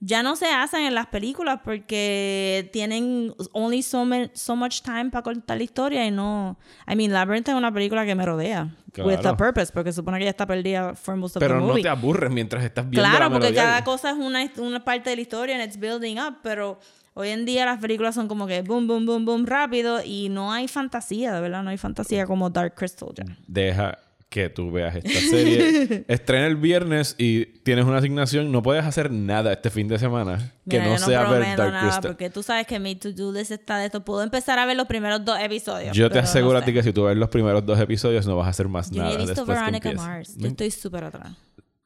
ya 0.02 0.22
no 0.22 0.34
se 0.34 0.46
hacen 0.46 0.80
en 0.86 0.94
las 0.94 1.06
películas 1.08 1.60
porque 1.62 2.68
tienen 2.72 3.34
only 3.52 3.82
so, 3.82 4.04
ma- 4.04 4.30
so 4.32 4.56
much 4.56 4.80
time 4.82 5.10
para 5.10 5.22
contar 5.22 5.58
la 5.58 5.62
historia 5.62 6.06
y 6.06 6.10
no... 6.10 6.58
I 6.90 6.96
mean, 6.96 7.12
Labyrinth 7.12 7.48
es 7.48 7.54
una 7.54 7.72
película 7.72 8.06
que 8.06 8.14
me 8.14 8.24
rodea. 8.24 8.74
With 8.96 9.14
a 9.14 9.20
Claro. 9.20 9.36
purpose, 9.36 9.70
porque 9.72 9.92
supone 9.92 10.18
que 10.18 10.24
ya 10.24 10.30
está 10.30 10.46
perdida 10.46 10.94
for 10.94 11.14
most 11.16 11.36
of 11.36 11.40
Pero 11.40 11.54
the 11.56 11.60
no 11.60 11.66
movie. 11.68 11.82
te 11.82 11.88
aburres 11.88 12.30
mientras 12.30 12.64
estás 12.64 12.88
viendo 12.88 13.08
Claro, 13.08 13.26
la 13.26 13.30
porque 13.30 13.54
cada 13.54 13.84
cosa 13.84 14.10
es 14.10 14.16
una, 14.16 14.40
una 14.58 14.84
parte 14.84 15.10
de 15.10 15.16
la 15.16 15.22
historia 15.22 15.54
and 15.56 15.64
it's 15.64 15.78
building 15.78 16.16
up, 16.18 16.38
pero 16.42 16.80
hoy 17.14 17.28
en 17.28 17.44
día 17.44 17.66
las 17.66 17.78
películas 17.78 18.14
son 18.16 18.26
como 18.26 18.46
que 18.48 18.62
boom, 18.62 18.86
boom, 18.88 19.06
boom, 19.06 19.24
boom, 19.24 19.46
rápido 19.46 20.00
y 20.04 20.28
no 20.28 20.50
hay 20.52 20.66
fantasía, 20.66 21.32
de 21.34 21.40
verdad, 21.40 21.62
no 21.62 21.70
hay 21.70 21.76
fantasía 21.78 22.26
como 22.26 22.50
Dark 22.50 22.74
Crystal 22.74 23.10
ya. 23.14 23.24
Deja 23.46 23.96
que 24.30 24.48
tú 24.48 24.70
veas 24.70 24.94
esta 24.94 25.10
serie. 25.28 26.04
Estrena 26.08 26.46
el 26.46 26.54
viernes 26.54 27.16
y 27.18 27.46
tienes 27.46 27.84
una 27.84 27.98
asignación. 27.98 28.52
No 28.52 28.62
puedes 28.62 28.84
hacer 28.84 29.10
nada 29.10 29.52
este 29.52 29.70
fin 29.70 29.88
de 29.88 29.98
semana 29.98 30.52
que 30.68 30.78
Mira, 30.78 30.84
no 30.84 30.96
yo 30.98 31.04
sea 31.04 31.28
ver 31.28 31.56
Dark 31.56 31.72
nada, 31.72 31.80
Crystal. 31.82 32.10
Porque 32.12 32.30
tú 32.30 32.42
sabes 32.44 32.64
que 32.66 32.78
mi 32.78 32.94
to-do 32.94 33.32
list 33.32 33.50
está 33.50 33.78
de 33.78 33.86
esto. 33.86 34.04
Puedo 34.04 34.22
empezar 34.22 34.60
a 34.60 34.66
ver 34.66 34.76
los 34.76 34.86
primeros 34.86 35.24
dos 35.24 35.36
episodios. 35.40 35.96
Yo 35.96 36.08
te 36.08 36.18
no 36.18 36.22
aseguro 36.22 36.58
a 36.58 36.60
sé. 36.60 36.66
ti 36.66 36.72
que 36.74 36.82
si 36.84 36.92
tú 36.92 37.04
ves 37.04 37.16
los 37.16 37.28
primeros 37.28 37.66
dos 37.66 37.78
episodios 37.80 38.24
no 38.24 38.36
vas 38.36 38.46
a 38.46 38.50
hacer 38.50 38.68
más 38.68 38.88
Yo 38.92 39.02
nada 39.02 39.14
he 39.14 39.16
visto 39.18 39.44
Veronica. 39.44 39.92
Mars. 39.94 40.36
No 40.36 40.42
Yo 40.42 40.48
estoy 40.48 40.70
súper 40.70 41.04
atrás. 41.04 41.32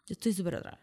Yo 0.07 0.13
estoy 0.13 0.33
súper 0.35 0.57
atrás. 0.57 0.79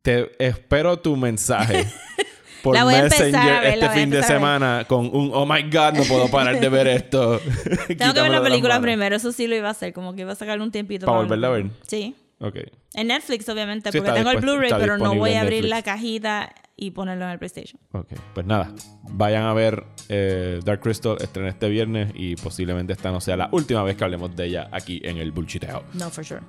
Te 0.00 0.30
espero 0.42 0.98
tu 0.98 1.16
mensaje 1.16 1.86
por 2.62 2.74
La 2.74 2.84
voy 2.84 2.94
a 2.94 2.98
empezar 3.04 3.26
Messenger 3.26 3.52
a 3.52 3.60
ver, 3.60 3.62
la 3.62 3.68
este 3.74 3.86
voy 3.86 3.88
a 3.88 4.00
fin 4.00 4.10
de 4.10 4.16
a 4.16 4.20
ver. 4.20 4.28
semana 4.28 4.84
con 4.88 5.06
un 5.06 5.30
oh 5.34 5.46
my 5.46 5.62
god, 5.64 5.94
no 5.94 6.02
puedo 6.04 6.28
parar 6.30 6.58
de 6.60 6.68
ver 6.68 6.86
esto. 6.88 7.40
Tengo 7.98 8.14
que 8.14 8.20
ver 8.22 8.30
la 8.30 8.42
película 8.42 8.80
primero. 8.80 9.16
Eso 9.16 9.32
sí 9.32 9.46
lo 9.46 9.56
iba 9.56 9.68
a 9.68 9.72
hacer. 9.72 9.92
Como 9.92 10.14
que 10.14 10.22
iba 10.22 10.32
a 10.32 10.36
sacarle 10.36 10.62
un 10.64 10.70
tiempito. 10.72 11.06
¿Para 11.06 11.18
volverla 11.18 11.48
a 11.48 11.50
ver? 11.50 11.66
Sí. 11.86 12.14
Ok. 12.40 12.56
En 12.94 13.08
Netflix, 13.08 13.48
obviamente. 13.48 13.90
Sí, 13.92 13.98
porque 13.98 14.10
está 14.10 14.14
tengo 14.20 14.30
el 14.30 14.36
dispuesto- 14.36 14.52
Blu-ray, 14.52 14.66
está 14.70 14.78
pero 14.78 14.92
no 14.98 15.04
disponible 15.04 15.20
voy 15.20 15.30
en 15.32 15.36
a 15.38 15.40
abrir 15.40 15.62
Netflix. 15.64 15.70
la 15.70 15.82
cajita 15.82 16.54
y 16.76 16.90
ponerlo 16.92 17.24
en 17.24 17.30
el 17.32 17.38
PlayStation. 17.40 17.80
Ok, 17.90 18.12
pues 18.34 18.46
nada, 18.46 18.72
vayan 19.10 19.42
a 19.42 19.52
ver 19.52 19.82
eh, 20.08 20.60
Dark 20.64 20.80
Crystal, 20.80 21.16
estrena 21.20 21.48
este 21.48 21.68
viernes 21.68 22.12
y 22.14 22.36
posiblemente 22.36 22.92
esta 22.92 23.10
no 23.10 23.20
sea 23.20 23.36
la 23.36 23.48
última 23.50 23.82
vez 23.82 23.96
que 23.96 24.04
hablemos 24.04 24.36
de 24.36 24.46
ella 24.46 24.68
aquí 24.70 25.00
en 25.02 25.16
el 25.18 25.32
Bullshiteo. 25.32 25.82
No, 25.94 26.08
for 26.10 26.24
sure. 26.24 26.40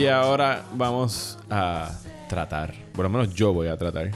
Y 0.00 0.06
ahora 0.06 0.64
vamos 0.72 1.38
a 1.50 1.90
tratar, 2.26 2.72
por 2.94 3.04
lo 3.04 3.10
menos 3.10 3.34
yo 3.34 3.52
voy 3.52 3.68
a 3.68 3.76
tratar. 3.76 4.10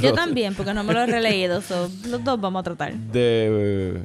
Yo 0.00 0.12
también, 0.14 0.54
porque 0.54 0.72
no 0.72 0.84
me 0.84 0.92
lo 0.92 1.00
he 1.00 1.06
releído. 1.06 1.60
so, 1.62 1.90
los 2.06 2.22
dos 2.22 2.40
vamos 2.40 2.60
a 2.60 2.62
tratar. 2.62 2.94
de 2.94 3.48
eh, 3.50 4.04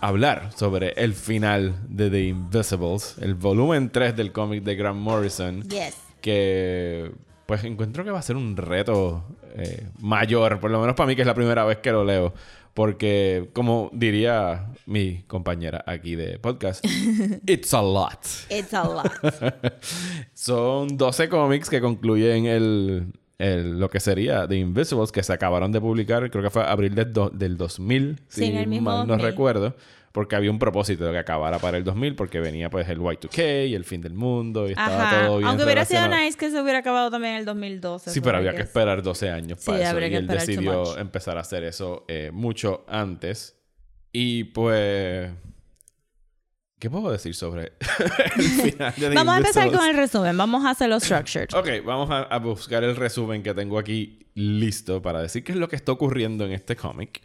hablar 0.00 0.50
sobre 0.54 0.92
el 0.96 1.14
final 1.14 1.74
de 1.88 2.10
The 2.10 2.22
Invisibles, 2.24 3.16
el 3.22 3.34
volumen 3.34 3.88
3 3.90 4.14
del 4.14 4.30
cómic 4.32 4.62
de 4.62 4.74
Grant 4.74 4.98
Morrison. 4.98 5.62
Yes. 5.62 5.96
que 6.20 7.10
pues 7.46 7.64
encuentro 7.64 8.04
que 8.04 8.10
va 8.10 8.18
a 8.18 8.22
ser 8.22 8.36
un 8.36 8.56
reto 8.56 9.24
eh, 9.56 9.86
mayor, 10.00 10.60
por 10.60 10.70
lo 10.70 10.80
menos 10.80 10.94
para 10.94 11.06
mí 11.06 11.16
que 11.16 11.22
es 11.22 11.26
la 11.26 11.34
primera 11.34 11.64
vez 11.64 11.78
que 11.78 11.92
lo 11.92 12.04
leo, 12.04 12.34
porque 12.74 13.50
como 13.52 13.90
diría 13.92 14.68
mi 14.86 15.22
compañera 15.24 15.84
aquí 15.86 16.16
de 16.16 16.38
podcast, 16.38 16.84
it's 17.46 17.72
a 17.74 17.82
lot. 17.82 18.18
It's 18.50 18.72
a 18.74 18.84
lot. 18.84 19.12
Son 20.34 20.96
12 20.96 21.28
cómics 21.28 21.68
que 21.70 21.80
concluyen 21.80 22.46
el, 22.46 23.12
el- 23.38 23.78
lo 23.78 23.88
que 23.90 24.00
sería 24.00 24.46
The 24.48 24.56
Invisibles, 24.56 25.12
que 25.12 25.22
se 25.22 25.32
acabaron 25.32 25.72
de 25.72 25.80
publicar, 25.80 26.30
creo 26.30 26.42
que 26.42 26.50
fue 26.50 26.62
abril 26.64 26.94
del, 26.94 27.12
do- 27.12 27.30
del 27.30 27.56
2000, 27.56 28.20
Sí, 28.28 28.40
si 28.40 28.44
en 28.46 28.56
el 28.56 28.66
mismo 28.66 28.90
mal 28.90 29.06
no 29.06 29.14
2000. 29.14 29.26
recuerdo. 29.26 29.76
Porque 30.12 30.36
había 30.36 30.50
un 30.50 30.58
propósito 30.58 31.06
de 31.06 31.12
que 31.12 31.18
acabara 31.18 31.58
para 31.58 31.78
el 31.78 31.84
2000, 31.84 32.14
porque 32.14 32.38
venía 32.38 32.68
pues 32.68 32.86
el 32.90 32.98
Y2K 32.98 33.68
y 33.68 33.74
el 33.74 33.84
fin 33.84 34.02
del 34.02 34.12
mundo 34.12 34.68
y 34.68 34.72
estaba 34.72 35.08
Ajá. 35.08 35.26
todo 35.26 35.38
bien 35.38 35.48
Aunque 35.48 35.64
hubiera 35.64 35.86
sido 35.86 36.06
nice 36.08 36.36
que 36.36 36.50
se 36.50 36.60
hubiera 36.60 36.80
acabado 36.80 37.10
también 37.10 37.34
en 37.34 37.40
el 37.40 37.44
2012. 37.46 38.10
Sí, 38.10 38.20
pero 38.20 38.36
había 38.36 38.54
que 38.54 38.62
esperar 38.62 39.02
12 39.02 39.30
años 39.30 39.58
Sí, 39.60 39.66
para 39.70 39.90
eso. 39.90 39.98
Y 39.98 40.14
él 40.14 40.26
decidió 40.26 40.98
empezar 40.98 41.38
a 41.38 41.40
hacer 41.40 41.64
eso 41.64 42.04
eh, 42.08 42.30
mucho 42.32 42.84
antes. 42.88 43.56
Y 44.12 44.44
pues. 44.44 45.30
¿Qué 46.78 46.90
puedo 46.90 47.10
decir 47.10 47.34
sobre 47.34 47.72
el 48.36 48.42
final 48.42 48.94
de 48.98 49.08
Vamos 49.14 49.34
a 49.34 49.36
empezar 49.38 49.70
con 49.70 49.88
el 49.88 49.96
resumen. 49.96 50.36
Vamos 50.36 50.64
a 50.64 50.70
hacerlo 50.70 51.00
structured. 51.00 51.48
Ok, 51.54 51.86
vamos 51.86 52.10
a, 52.10 52.22
a 52.22 52.38
buscar 52.38 52.84
el 52.84 52.96
resumen 52.96 53.42
que 53.42 53.54
tengo 53.54 53.78
aquí 53.78 54.26
listo 54.34 55.00
para 55.00 55.22
decir 55.22 55.44
qué 55.44 55.52
es 55.52 55.58
lo 55.58 55.68
que 55.68 55.76
está 55.76 55.92
ocurriendo 55.92 56.44
en 56.44 56.52
este 56.52 56.76
cómic. 56.76 57.22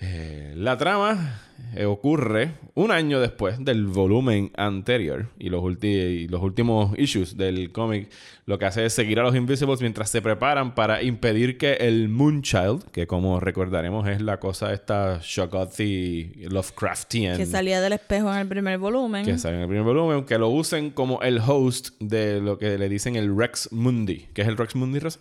Eh, 0.00 0.54
la 0.56 0.76
trama 0.76 1.40
eh, 1.76 1.84
ocurre 1.84 2.54
un 2.74 2.90
año 2.90 3.20
después 3.20 3.64
del 3.64 3.86
volumen 3.86 4.50
anterior 4.56 5.28
y 5.38 5.48
los, 5.48 5.62
ulti- 5.62 6.22
y 6.24 6.28
los 6.28 6.42
últimos 6.42 6.98
issues 6.98 7.36
del 7.36 7.70
cómic 7.70 8.10
lo 8.46 8.58
que 8.58 8.64
hace 8.64 8.84
es 8.84 8.92
seguir 8.92 9.20
a 9.20 9.22
los 9.22 9.36
Invisibles 9.36 9.80
mientras 9.80 10.10
se 10.10 10.20
preparan 10.20 10.74
para 10.74 11.04
impedir 11.04 11.56
que 11.56 11.74
el 11.74 12.08
Moonchild, 12.08 12.90
que 12.90 13.06
como 13.06 13.38
recordaremos 13.38 14.08
es 14.08 14.20
la 14.20 14.40
cosa 14.40 14.72
esta 14.72 15.20
Shoggothi 15.22 16.32
Lovecraftian 16.50 17.36
Que 17.36 17.46
salía 17.46 17.80
del 17.80 17.92
espejo 17.92 18.32
en 18.32 18.40
el 18.40 18.48
primer 18.48 18.78
volumen. 18.78 19.24
que 19.24 19.38
sale 19.38 19.54
en 19.56 19.62
el 19.62 19.68
primer 19.68 19.84
volumen, 19.84 20.24
que 20.24 20.36
lo 20.38 20.48
usen 20.48 20.90
como 20.90 21.22
el 21.22 21.38
host 21.38 21.90
de 22.00 22.40
lo 22.40 22.58
que 22.58 22.76
le 22.76 22.88
dicen 22.88 23.14
el 23.14 23.36
Rex 23.36 23.70
Mundi. 23.70 24.26
¿Qué 24.34 24.42
es 24.42 24.48
el 24.48 24.56
Rex 24.56 24.74
Mundi, 24.74 24.98
Rosa? 24.98 25.20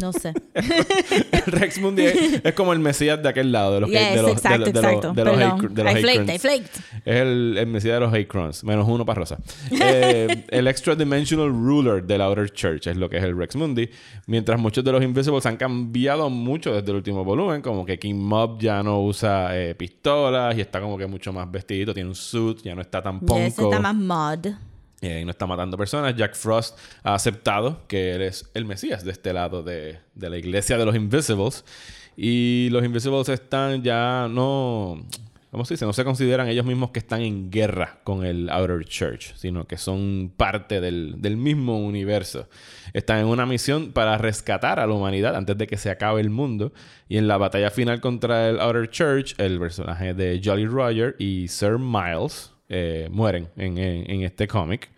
No 0.00 0.12
sé. 0.12 0.32
El 0.54 1.42
Rex 1.52 1.78
Mundi 1.80 2.02
es, 2.04 2.40
es 2.44 2.54
como 2.54 2.72
el 2.72 2.78
Mesías 2.80 3.22
de 3.22 3.28
aquel 3.28 3.52
lado, 3.52 3.74
de 3.74 3.80
los, 3.80 3.90
yes, 3.90 4.14
de 4.14 4.22
los, 4.22 4.30
exacto, 4.32 4.64
de, 4.64 4.72
los- 4.72 4.72
de 4.74 4.82
los- 4.82 4.84
exacto. 4.92 5.12
de 5.14 5.24
los 5.24 5.34
Perdón. 5.34 5.60
hate- 5.60 5.68
de 5.70 5.84
los 5.84 5.92
I 5.92 5.96
hate 5.96 6.00
flaked, 6.02 6.24
crons. 6.24 6.34
I 6.34 6.38
flaked. 6.38 6.70
Es 7.04 7.16
el, 7.20 7.56
el 7.58 7.66
Mesías 7.68 7.94
de 7.94 8.00
los 8.00 8.12
Hate 8.12 8.26
Crons, 8.28 8.64
menos 8.64 8.88
uno 8.88 9.04
para 9.06 9.20
Rosa. 9.20 9.38
Eh, 9.70 10.44
el 10.50 10.66
Extra 10.66 10.94
Dimensional 10.96 11.48
Ruler 11.48 12.02
de 12.04 12.18
la 12.18 12.24
Outer 12.24 12.50
Church 12.50 12.86
es 12.88 12.96
lo 12.96 13.08
que 13.08 13.18
es 13.18 13.24
el 13.24 13.36
Rex 13.36 13.54
Mundi. 13.56 13.88
Mientras 14.26 14.58
muchos 14.58 14.82
de 14.82 14.90
los 14.92 15.02
Invisibles 15.02 15.46
han 15.46 15.56
cambiado 15.56 16.28
mucho 16.30 16.72
desde 16.74 16.90
el 16.90 16.96
último 16.96 17.24
volumen, 17.24 17.62
como 17.62 17.84
que 17.86 17.98
King 17.98 18.14
Mob 18.16 18.58
ya 18.60 18.82
no 18.82 19.00
usa 19.02 19.56
eh, 19.56 19.74
pistolas 19.74 20.56
y 20.58 20.60
está 20.60 20.80
como 20.80 20.98
que 20.98 21.06
mucho 21.06 21.32
más 21.32 21.50
vestidito, 21.50 21.94
tiene 21.94 22.08
un 22.08 22.14
suit, 22.16 22.62
ya 22.62 22.74
no 22.74 22.80
está 22.80 23.00
tan 23.02 23.20
ponco. 23.20 23.36
Yes, 23.44 23.58
está 23.58 23.78
más 23.78 23.94
mod. 23.94 24.46
Eh, 25.04 25.22
no 25.22 25.32
está 25.32 25.46
matando 25.46 25.76
personas. 25.76 26.16
Jack 26.16 26.34
Frost 26.34 26.78
ha 27.02 27.14
aceptado 27.14 27.82
que 27.88 28.14
él 28.14 28.22
es 28.22 28.50
el 28.54 28.64
Mesías 28.64 29.04
de 29.04 29.12
este 29.12 29.34
lado 29.34 29.62
de, 29.62 29.98
de 30.14 30.30
la 30.30 30.38
iglesia 30.38 30.78
de 30.78 30.86
los 30.86 30.96
Invisibles. 30.96 31.62
Y 32.16 32.68
los 32.70 32.82
Invisibles 32.82 33.28
están 33.28 33.82
ya 33.82 34.28
no. 34.30 35.04
¿Cómo 35.50 35.66
se 35.66 35.74
dice? 35.74 35.84
No 35.84 35.92
se 35.92 36.04
consideran 36.04 36.48
ellos 36.48 36.64
mismos 36.64 36.90
que 36.90 37.00
están 37.00 37.20
en 37.20 37.50
guerra 37.50 38.00
con 38.02 38.24
el 38.24 38.48
Outer 38.48 38.86
Church, 38.86 39.34
sino 39.36 39.66
que 39.66 39.76
son 39.76 40.32
parte 40.34 40.80
del, 40.80 41.16
del 41.18 41.36
mismo 41.36 41.78
universo. 41.78 42.48
Están 42.94 43.18
en 43.18 43.26
una 43.26 43.44
misión 43.44 43.92
para 43.92 44.16
rescatar 44.16 44.80
a 44.80 44.86
la 44.86 44.94
humanidad 44.94 45.36
antes 45.36 45.58
de 45.58 45.66
que 45.66 45.76
se 45.76 45.90
acabe 45.90 46.22
el 46.22 46.30
mundo. 46.30 46.72
Y 47.10 47.18
en 47.18 47.28
la 47.28 47.36
batalla 47.36 47.70
final 47.70 48.00
contra 48.00 48.48
el 48.48 48.58
Outer 48.58 48.88
Church, 48.88 49.34
el 49.36 49.58
personaje 49.58 50.14
de 50.14 50.40
Jolly 50.42 50.66
Roger 50.66 51.14
y 51.18 51.46
Sir 51.48 51.78
Miles, 51.78 52.53
eh, 52.74 53.08
mueren 53.10 53.48
en, 53.56 53.78
en- 53.78 54.10
en 54.10 54.22
este 54.22 54.46
cómic. 54.48 54.90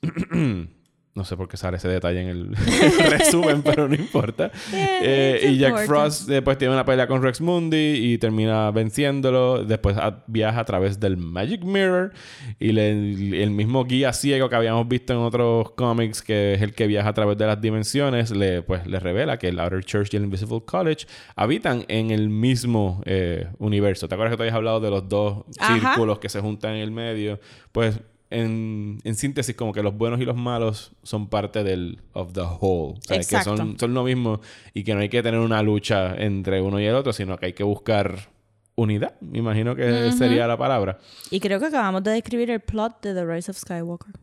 No 1.18 1.24
sé 1.24 1.36
por 1.36 1.48
qué 1.48 1.56
sale 1.56 1.78
ese 1.78 1.88
detalle 1.88 2.20
en 2.22 2.28
el 2.28 2.56
resumen, 3.10 3.62
pero 3.62 3.88
no 3.88 3.94
importa. 3.96 4.52
Eh, 4.72 5.40
it's 5.42 5.50
y 5.52 5.58
Jack 5.58 5.70
important. 5.70 5.88
Frost 5.88 6.28
después 6.28 6.56
tiene 6.58 6.74
una 6.74 6.84
pelea 6.84 7.08
con 7.08 7.20
Rex 7.22 7.40
Mundi 7.40 7.76
y 7.76 8.18
termina 8.18 8.70
venciéndolo. 8.70 9.64
Después 9.64 9.96
a- 9.96 10.22
viaja 10.28 10.60
a 10.60 10.64
través 10.64 11.00
del 11.00 11.16
Magic 11.16 11.64
Mirror 11.64 12.12
y 12.60 12.70
le- 12.70 13.42
el 13.42 13.50
mismo 13.50 13.84
guía 13.84 14.12
ciego 14.12 14.48
que 14.48 14.54
habíamos 14.54 14.86
visto 14.86 15.12
en 15.12 15.18
otros 15.18 15.72
cómics, 15.72 16.22
que 16.22 16.54
es 16.54 16.62
el 16.62 16.72
que 16.72 16.86
viaja 16.86 17.08
a 17.08 17.14
través 17.14 17.36
de 17.36 17.46
las 17.46 17.60
dimensiones, 17.60 18.30
le, 18.30 18.62
pues, 18.62 18.86
le 18.86 19.00
revela 19.00 19.38
que 19.38 19.48
el 19.48 19.58
Outer 19.58 19.84
Church 19.84 20.14
y 20.14 20.16
el 20.18 20.22
Invisible 20.22 20.62
College 20.64 21.06
habitan 21.34 21.84
en 21.88 22.12
el 22.12 22.28
mismo 22.28 23.02
eh, 23.06 23.48
universo. 23.58 24.06
¿Te 24.08 24.14
acuerdas 24.14 24.34
que 24.34 24.36
te 24.36 24.42
habías 24.44 24.54
hablado 24.56 24.78
de 24.78 24.90
los 24.90 25.08
dos 25.08 25.42
Ajá. 25.58 25.74
círculos 25.74 26.20
que 26.20 26.28
se 26.28 26.40
juntan 26.40 26.74
en 26.74 26.82
el 26.82 26.92
medio? 26.92 27.40
Pues 27.72 27.98
en, 28.30 28.98
en 29.04 29.14
síntesis, 29.14 29.54
como 29.54 29.72
que 29.72 29.82
los 29.82 29.96
buenos 29.96 30.20
y 30.20 30.24
los 30.24 30.36
malos 30.36 30.92
son 31.02 31.28
parte 31.28 31.64
del 31.64 32.00
of 32.12 32.32
the 32.32 32.40
whole. 32.40 32.98
O 32.98 33.00
sea, 33.00 33.16
que 33.16 33.22
Exacto. 33.22 33.56
son, 33.56 33.78
son 33.78 33.94
lo 33.94 34.04
mismo 34.04 34.40
y 34.74 34.84
que 34.84 34.94
no 34.94 35.00
hay 35.00 35.08
que 35.08 35.22
tener 35.22 35.40
una 35.40 35.62
lucha 35.62 36.14
entre 36.16 36.60
uno 36.60 36.80
y 36.80 36.84
el 36.86 36.94
otro, 36.94 37.12
sino 37.12 37.38
que 37.38 37.46
hay 37.46 37.52
que 37.52 37.64
buscar 37.64 38.28
unidad. 38.74 39.14
Me 39.20 39.38
imagino 39.38 39.74
que 39.74 40.12
sería 40.12 40.46
la 40.46 40.56
palabra. 40.56 40.98
Y 41.30 41.40
creo 41.40 41.58
que 41.58 41.66
acabamos 41.66 42.02
de 42.04 42.12
describir 42.12 42.50
el 42.50 42.60
plot 42.60 43.02
de 43.02 43.14
The 43.14 43.24
Rise 43.24 43.50
of 43.50 43.58
Skywalker. 43.58 44.14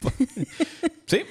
Sí, 1.06 1.22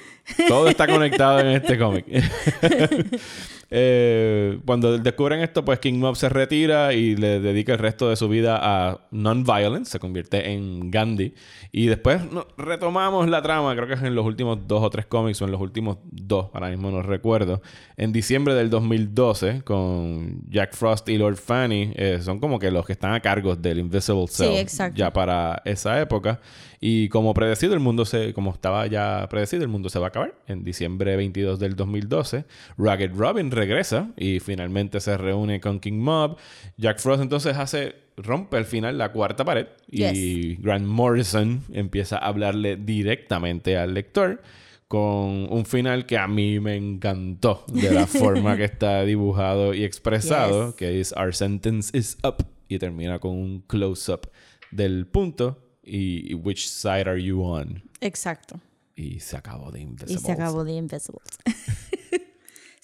todo 0.48 0.68
está 0.68 0.88
conectado 0.88 1.38
en 1.38 1.46
este 1.46 1.78
cómic. 1.78 2.04
Eh, 3.70 4.58
cuando 4.64 4.96
descubren 4.98 5.40
esto, 5.40 5.64
pues 5.64 5.78
King 5.78 5.98
Mob 5.98 6.16
se 6.16 6.28
retira 6.28 6.94
y 6.94 7.16
le 7.16 7.38
dedica 7.40 7.72
el 7.72 7.78
resto 7.78 8.08
de 8.08 8.16
su 8.16 8.28
vida 8.28 8.58
a 8.60 9.00
non-violence, 9.10 9.92
se 9.92 9.98
convierte 9.98 10.52
en 10.52 10.90
Gandhi. 10.90 11.34
Y 11.70 11.86
después 11.86 12.22
retomamos 12.56 13.28
la 13.28 13.42
trama, 13.42 13.74
creo 13.74 13.86
que 13.86 13.94
es 13.94 14.02
en 14.02 14.14
los 14.14 14.24
últimos 14.24 14.66
dos 14.66 14.82
o 14.82 14.90
tres 14.90 15.06
cómics, 15.06 15.42
o 15.42 15.44
en 15.44 15.50
los 15.52 15.60
últimos 15.60 15.98
dos, 16.10 16.46
ahora 16.54 16.70
mismo 16.70 16.90
no 16.90 17.02
recuerdo. 17.02 17.60
En 17.96 18.12
diciembre 18.12 18.54
del 18.54 18.70
2012, 18.70 19.62
con 19.64 20.42
Jack 20.48 20.74
Frost 20.74 21.08
y 21.10 21.18
Lord 21.18 21.36
Fanny, 21.36 21.92
eh, 21.94 22.18
son 22.22 22.40
como 22.40 22.58
que 22.58 22.70
los 22.70 22.86
que 22.86 22.92
están 22.92 23.12
a 23.12 23.20
cargo 23.20 23.54
del 23.54 23.78
Invisible 23.78 24.26
Sí, 24.28 24.44
Cell 24.44 24.56
exacto. 24.56 24.96
ya 24.96 25.12
para 25.12 25.60
esa 25.64 26.00
época. 26.00 26.40
Y 26.80 27.08
como 27.08 27.34
predecido, 27.34 27.74
el 27.74 27.80
mundo 27.80 28.04
se, 28.04 28.32
como 28.32 28.52
estaba 28.52 28.86
ya 28.86 29.26
predecido, 29.28 29.62
el 29.64 29.68
mundo 29.68 29.88
se 29.88 29.98
va 29.98 30.06
a 30.06 30.08
acabar. 30.10 30.34
En 30.46 30.62
diciembre 30.62 31.16
22 31.16 31.58
del 31.58 31.74
2012, 31.74 32.44
Ragged 32.76 33.10
Robin 33.16 33.50
regresa 33.58 34.10
y 34.16 34.40
finalmente 34.40 35.00
se 35.00 35.16
reúne 35.18 35.60
con 35.60 35.80
King 35.80 35.98
Mob. 36.00 36.38
Jack 36.78 36.98
Frost 37.00 37.22
entonces 37.22 37.56
hace, 37.56 37.94
rompe 38.16 38.56
al 38.56 38.64
final 38.64 38.96
la 38.96 39.12
cuarta 39.12 39.44
pared 39.44 39.66
y 39.90 40.56
Grant 40.56 40.86
Morrison 40.86 41.62
empieza 41.72 42.16
a 42.18 42.28
hablarle 42.28 42.76
directamente 42.76 43.76
al 43.76 43.92
lector 43.94 44.42
con 44.88 45.52
un 45.52 45.66
final 45.66 46.06
que 46.06 46.16
a 46.16 46.26
mí 46.26 46.60
me 46.60 46.74
encantó 46.76 47.64
de 47.70 47.90
la 47.90 48.06
forma 48.06 48.56
que 48.56 48.64
está 48.72 49.02
dibujado 49.04 49.74
y 49.74 49.84
expresado, 49.84 50.68
Yes. 50.68 50.74
que 50.76 51.00
es 51.00 51.12
Our 51.12 51.34
sentence 51.34 51.96
is 51.96 52.16
up 52.24 52.36
y 52.68 52.78
termina 52.78 53.18
con 53.18 53.32
un 53.32 53.60
close-up 53.66 54.30
del 54.70 55.06
punto 55.06 55.58
y 55.84 56.30
y 56.30 56.34
which 56.34 56.66
side 56.68 57.08
are 57.08 57.22
you 57.22 57.42
on 57.42 57.82
Exacto. 58.00 58.60
y 58.96 59.20
se 59.20 59.36
acabó 59.36 59.70
de 59.70 59.80
Y 59.80 59.82
Invisibles. 59.82 60.22
se 60.22 60.32
acabó 60.32 60.64
The 60.64 60.72
Invisibles. 60.72 61.38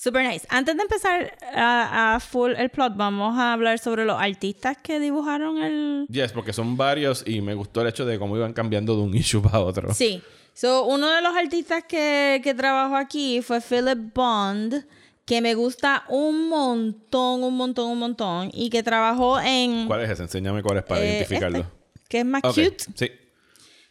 Super 0.04 0.30
nice. 0.30 0.46
Antes 0.50 0.76
de 0.76 0.82
empezar 0.82 1.32
a, 1.54 2.16
a 2.16 2.20
full 2.20 2.52
el 2.58 2.68
plot, 2.68 2.94
vamos 2.94 3.38
a 3.38 3.54
hablar 3.54 3.78
sobre 3.78 4.04
los 4.04 4.20
artistas 4.20 4.76
que 4.76 5.00
dibujaron 5.00 5.56
el... 5.56 6.06
Yes, 6.10 6.32
porque 6.32 6.52
son 6.52 6.76
varios 6.76 7.24
y 7.26 7.40
me 7.40 7.54
gustó 7.54 7.80
el 7.80 7.88
hecho 7.88 8.04
de 8.04 8.18
cómo 8.18 8.36
iban 8.36 8.52
cambiando 8.52 8.96
de 8.96 9.02
un 9.02 9.14
issue 9.16 9.40
para 9.40 9.60
otro. 9.60 9.94
Sí. 9.94 10.22
So, 10.52 10.84
uno 10.84 11.10
de 11.10 11.22
los 11.22 11.34
artistas 11.34 11.84
que, 11.84 12.42
que 12.44 12.52
trabajó 12.52 12.96
aquí 12.96 13.40
fue 13.40 13.62
Philip 13.62 14.12
Bond, 14.14 14.84
que 15.24 15.40
me 15.40 15.54
gusta 15.54 16.04
un 16.10 16.50
montón, 16.50 17.42
un 17.42 17.56
montón, 17.56 17.90
un 17.90 17.98
montón, 17.98 18.50
y 18.52 18.68
que 18.68 18.82
trabajó 18.82 19.40
en... 19.40 19.86
¿Cuál 19.86 20.02
es 20.02 20.10
ese? 20.10 20.24
Enséñame 20.24 20.62
cuál 20.62 20.76
es 20.76 20.84
para 20.84 21.02
eh, 21.02 21.12
identificarlo. 21.12 21.60
este, 21.60 21.70
que 22.10 22.18
es 22.18 22.26
más 22.26 22.42
cute. 22.42 22.76
Sí. 22.94 23.10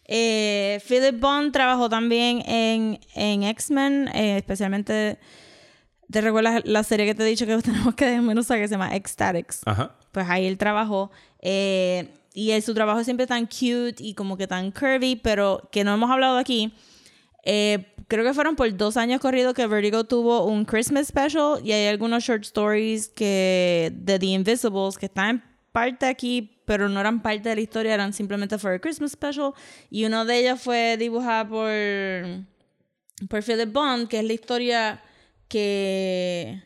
Eh, 0.05 0.79
Philip 0.87 1.19
Bond 1.19 1.51
trabajó 1.51 1.89
también 1.89 2.43
en, 2.45 2.99
en 3.15 3.41
X-Men, 3.41 4.09
eh, 4.13 4.37
especialmente. 4.37 5.17
¿Te 6.13 6.21
recuerdas 6.21 6.61
la 6.65 6.83
serie 6.83 7.05
que 7.07 7.15
te 7.15 7.23
he 7.23 7.25
dicho 7.25 7.45
que 7.45 7.57
tenemos 7.61 7.95
que 7.95 8.05
desmenuzar 8.05 8.59
que 8.59 8.67
se 8.67 8.75
llama 8.75 8.95
Ecstatics? 8.95 9.61
Ajá. 9.65 9.95
Pues 10.11 10.25
ahí 10.29 10.45
él 10.45 10.57
trabajó. 10.57 11.11
eh, 11.41 12.07
y 12.35 12.51
él- 12.51 12.61
su 12.63 12.73
trabajo 12.73 12.99
es 12.99 13.05
siempre 13.05 13.27
tan 13.27 13.45
cute 13.45 13.95
y 13.99 14.13
como 14.15 14.37
que 14.37 14.47
tan 14.47 14.71
curvy, 14.71 15.15
pero 15.17 15.67
que 15.71 15.83
no 15.83 15.93
hemos 15.93 16.09
hablado 16.09 16.37
aquí. 16.37 16.73
Eh, 17.45 17.93
creo 18.07 18.23
que 18.23 18.33
fueron 18.33 18.55
por 18.55 18.75
dos 18.77 18.95
años 18.97 19.19
corridos 19.19 19.53
que 19.53 19.67
Vertigo 19.67 20.03
tuvo 20.05 20.45
un 20.45 20.65
Christmas 20.65 21.07
special 21.07 21.59
y 21.63 21.71
hay 21.73 21.87
algunos 21.87 22.23
short 22.23 22.43
stories 22.43 23.09
que 23.09 23.91
de 23.95 24.17
The 24.17 24.25
Invisibles 24.27 24.97
que 24.97 25.07
están 25.07 25.29
en 25.29 25.43
parte 25.71 26.05
aquí, 26.07 26.61
pero 26.65 26.87
no 26.89 26.99
eran 26.99 27.21
parte 27.21 27.49
de 27.49 27.55
la 27.55 27.61
historia, 27.61 27.93
eran 27.95 28.13
simplemente 28.13 28.57
for 28.57 28.71
a 28.73 28.79
Christmas 28.79 29.11
special. 29.11 29.53
Y 29.91 30.05
uno 30.05 30.23
de 30.25 30.39
ellos 30.39 30.61
fue 30.61 30.95
dibujado 30.97 31.49
por, 31.49 33.27
por 33.29 33.43
Philip 33.43 33.71
Bond, 33.73 34.07
que 34.07 34.19
es 34.19 34.25
la 34.25 34.33
historia 34.33 35.01
que, 35.53 36.63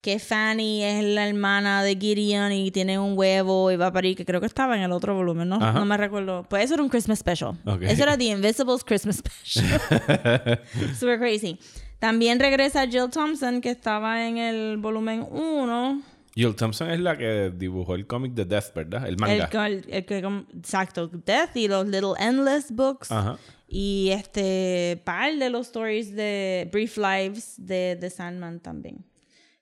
que 0.00 0.18
Fanny 0.18 0.82
es 0.82 1.04
la 1.04 1.28
hermana 1.28 1.82
de 1.82 1.94
Gideon 1.94 2.52
y 2.52 2.70
tiene 2.70 2.98
un 2.98 3.18
huevo 3.18 3.70
y 3.70 3.76
va 3.76 3.88
a 3.88 3.92
parir, 3.92 4.16
que 4.16 4.24
creo 4.24 4.40
que 4.40 4.46
estaba 4.46 4.78
en 4.78 4.82
el 4.82 4.92
otro 4.92 5.14
volumen, 5.14 5.50
¿no? 5.50 5.56
Ajá. 5.56 5.72
No 5.72 5.84
me 5.84 5.98
recuerdo. 5.98 6.46
Pues 6.48 6.64
eso 6.64 6.74
era 6.74 6.82
un 6.82 6.88
Christmas 6.88 7.18
special. 7.18 7.58
Eso 7.82 8.02
era 8.02 8.16
The 8.16 8.24
Invisibles 8.24 8.82
Christmas 8.82 9.16
special. 9.18 9.78
Super 10.98 11.18
crazy. 11.18 11.58
También 11.98 12.40
regresa 12.40 12.86
Jill 12.86 13.10
Thompson, 13.12 13.60
que 13.60 13.68
estaba 13.70 14.26
en 14.26 14.38
el 14.38 14.78
volumen 14.78 15.26
1. 15.30 16.02
Jill 16.34 16.56
Thompson 16.56 16.90
es 16.90 17.00
la 17.00 17.16
que 17.16 17.52
dibujó 17.54 17.94
el 17.94 18.06
cómic 18.06 18.32
de 18.32 18.44
Death, 18.44 18.74
¿verdad? 18.74 19.06
El 19.06 19.16
manga. 19.18 19.48
El, 19.66 19.84
el- 19.88 20.04
el 20.08 20.46
exacto, 20.58 21.08
Death 21.08 21.56
y 21.56 21.68
los 21.68 21.86
Little 21.86 22.14
Endless 22.18 22.72
Books. 22.72 23.12
Ajá. 23.12 23.38
Y 23.68 24.10
este 24.10 25.00
par 25.04 25.34
de 25.36 25.50
los 25.50 25.66
stories 25.68 26.14
de 26.14 26.68
Brief 26.72 26.96
Lives 26.96 27.54
de, 27.58 27.96
de 28.00 28.10
Sandman 28.10 28.60
también. 28.60 29.04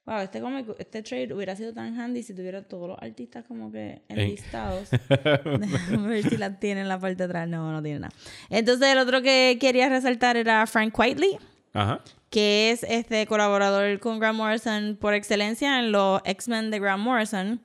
Wow, 0.04 0.18
este 0.18 0.40
cómic, 0.40 0.66
este 0.78 1.00
trade 1.04 1.32
hubiera 1.32 1.54
sido 1.54 1.72
tan 1.72 1.98
handy 1.98 2.24
si 2.24 2.34
tuviera 2.34 2.62
todos 2.62 2.88
los 2.88 2.98
artistas 3.00 3.44
como 3.46 3.70
que 3.70 4.02
enlistados. 4.08 4.88
Déjame 5.08 6.08
ver 6.08 6.28
si 6.28 6.36
la 6.36 6.58
tiene 6.58 6.80
en 6.80 6.88
la 6.88 6.98
parte 6.98 7.18
de 7.18 7.24
atrás. 7.24 7.48
No, 7.48 7.70
no 7.70 7.80
tiene 7.82 8.00
nada. 8.00 8.12
Entonces, 8.50 8.88
el 8.88 8.98
otro 8.98 9.22
que 9.22 9.58
quería 9.60 9.88
resaltar 9.88 10.36
era 10.36 10.66
Frank 10.66 10.98
Whiteley, 10.98 11.38
Ajá. 11.72 12.00
Que 12.32 12.70
es 12.70 12.82
este 12.84 13.26
colaborador 13.26 14.00
con 14.00 14.18
Grant 14.18 14.38
Morrison 14.38 14.96
por 14.98 15.12
excelencia 15.12 15.78
en 15.78 15.92
los 15.92 16.22
X-Men 16.24 16.70
de 16.70 16.80
Grant 16.80 17.02
Morrison, 17.02 17.60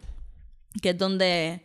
que 0.82 0.90
es 0.90 0.98
donde 0.98 1.64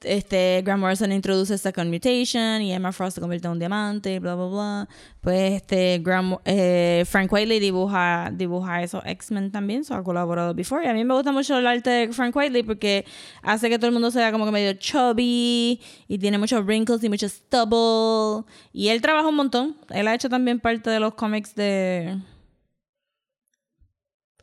este 0.00 0.62
Grant 0.64 0.80
Morrison 0.80 1.10
introduce 1.10 1.58
Second 1.58 1.92
Mutation 1.92 2.62
y 2.62 2.72
Emma 2.72 2.92
Frost 2.92 3.16
se 3.16 3.20
convierte 3.20 3.48
en 3.48 3.54
un 3.54 3.58
diamante, 3.58 4.20
bla, 4.20 4.36
bla, 4.36 4.46
bla. 4.46 4.88
Pues 5.20 5.54
este 5.54 5.98
Grant 5.98 6.36
eh, 6.44 7.02
Frank 7.08 7.32
Whiteley 7.32 7.58
dibuja, 7.58 8.30
dibuja 8.32 8.84
esos 8.84 9.02
X-Men 9.04 9.50
también, 9.50 9.82
so 9.82 9.96
ha 9.96 10.04
colaborado 10.04 10.54
before. 10.54 10.86
Y 10.86 10.88
a 10.88 10.94
mí 10.94 11.04
me 11.04 11.12
gusta 11.12 11.32
mucho 11.32 11.58
el 11.58 11.66
arte 11.66 11.90
de 11.90 12.12
Frank 12.12 12.36
Whiteley 12.36 12.62
porque 12.62 13.04
hace 13.42 13.68
que 13.68 13.78
todo 13.78 13.88
el 13.88 13.94
mundo 13.94 14.12
sea 14.12 14.30
como 14.30 14.44
que 14.44 14.52
medio 14.52 14.74
chubby 14.74 15.80
y 16.06 16.18
tiene 16.18 16.38
muchos 16.38 16.64
wrinkles 16.64 17.02
y 17.02 17.08
mucho 17.08 17.28
stubble. 17.28 18.44
Y 18.72 18.90
él 18.90 19.00
trabaja 19.00 19.26
un 19.26 19.34
montón. 19.34 19.76
Él 19.90 20.06
ha 20.06 20.14
hecho 20.14 20.28
también 20.28 20.60
parte 20.60 20.88
de 20.88 21.00
los 21.00 21.14
cómics 21.14 21.56
de... 21.56 22.16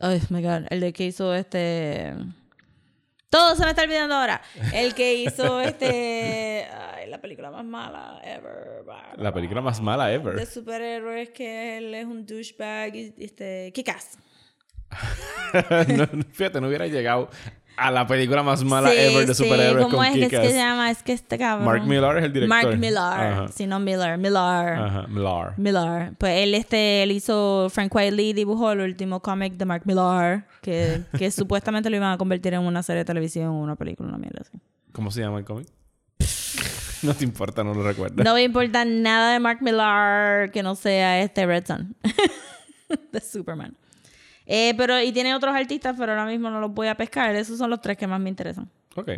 Ay, 0.02 0.20
my 0.30 0.42
God. 0.42 0.66
El 0.68 0.80
de 0.80 0.92
que 0.92 1.06
hizo 1.06 1.32
este... 1.32 2.12
Todo 3.30 3.54
se 3.54 3.64
me 3.64 3.70
está 3.70 3.84
olvidando 3.84 4.16
ahora. 4.16 4.42
El 4.74 4.94
que 4.94 5.14
hizo 5.14 5.60
este... 5.62 6.66
Ay, 6.66 7.08
la 7.08 7.20
película 7.20 7.52
más 7.52 7.64
mala 7.64 8.20
ever. 8.24 8.84
La 9.16 9.32
película 9.32 9.60
más 9.60 9.80
mala 9.80 10.12
ever. 10.12 10.34
De 10.34 10.44
superhéroes 10.44 11.30
que 11.30 11.78
él 11.78 11.94
es 11.94 12.04
un 12.04 12.26
douchebag. 12.26 12.96
y, 12.96 13.14
Este... 13.16 13.72
Kick-Ass. 13.72 14.18
no, 15.96 16.06
fíjate, 16.32 16.60
no 16.60 16.66
hubiera 16.66 16.88
llegado 16.88 17.30
a 17.76 17.90
la 17.90 18.06
película 18.06 18.42
más 18.42 18.62
mala 18.64 18.90
Sí, 18.90 18.96
ever 18.98 19.26
de 19.26 19.34
sí, 19.34 19.44
superhéroes 19.44 19.84
¿Cómo 19.84 19.96
con 19.98 20.06
es 20.06 20.12
que, 20.14 20.22
es 20.22 20.28
que 20.28 20.36
Kick-Ass. 20.36 20.50
se 20.50 20.56
llama? 20.56 20.90
Es 20.90 21.02
que 21.02 21.12
este 21.12 21.38
cabrón... 21.38 21.64
Mark 21.66 21.84
Millar 21.84 22.18
es 22.18 22.24
el 22.24 22.32
director. 22.32 22.64
Mark 22.64 22.78
Millar. 22.78 23.52
Si 23.52 23.66
no 23.66 23.80
Miller. 23.80 24.18
Millar. 24.18 24.72
Ajá, 24.74 25.06
Millar. 25.08 25.58
Millar. 25.58 26.12
Pues 26.18 26.42
él, 26.42 26.54
este, 26.54 27.02
él 27.02 27.12
hizo, 27.12 27.68
Frank 27.70 27.94
Whiteley 27.94 28.32
dibujó 28.32 28.72
el 28.72 28.80
último 28.80 29.20
cómic 29.20 29.54
de 29.54 29.64
Mark 29.64 29.82
Millar, 29.84 30.46
que, 30.60 31.02
que 31.18 31.30
supuestamente 31.32 31.90
lo 31.90 31.96
iban 31.96 32.12
a 32.12 32.18
convertir 32.18 32.54
en 32.54 32.60
una 32.60 32.82
serie 32.82 33.00
de 33.00 33.04
televisión 33.04 33.48
o 33.48 33.60
una 33.60 33.76
película, 33.76 34.08
una 34.08 34.18
mierda 34.18 34.42
así. 34.42 34.58
¿Cómo 34.92 35.10
se 35.10 35.20
llama 35.20 35.38
el 35.38 35.44
cómic? 35.44 35.68
no 37.02 37.14
te 37.14 37.24
importa, 37.24 37.64
no 37.64 37.74
lo 37.74 37.82
recuerdas. 37.82 38.24
No 38.24 38.34
me 38.34 38.42
importa 38.42 38.84
nada 38.84 39.32
de 39.32 39.40
Mark 39.40 39.58
Millar 39.62 40.50
que 40.50 40.62
no 40.62 40.74
sea 40.74 41.20
este 41.20 41.46
Red 41.46 41.66
Sun 41.66 41.96
de 43.12 43.20
Superman. 43.20 43.76
Eh, 44.54 44.74
pero, 44.76 45.00
y 45.00 45.12
tiene 45.12 45.34
otros 45.34 45.54
artistas, 45.54 45.94
pero 45.98 46.12
ahora 46.12 46.26
mismo 46.26 46.50
no 46.50 46.60
los 46.60 46.70
voy 46.72 46.88
a 46.88 46.94
pescar. 46.94 47.34
Esos 47.34 47.56
son 47.56 47.70
los 47.70 47.80
tres 47.80 47.96
que 47.96 48.06
más 48.06 48.20
me 48.20 48.28
interesan. 48.28 48.68
Ok. 48.96 49.12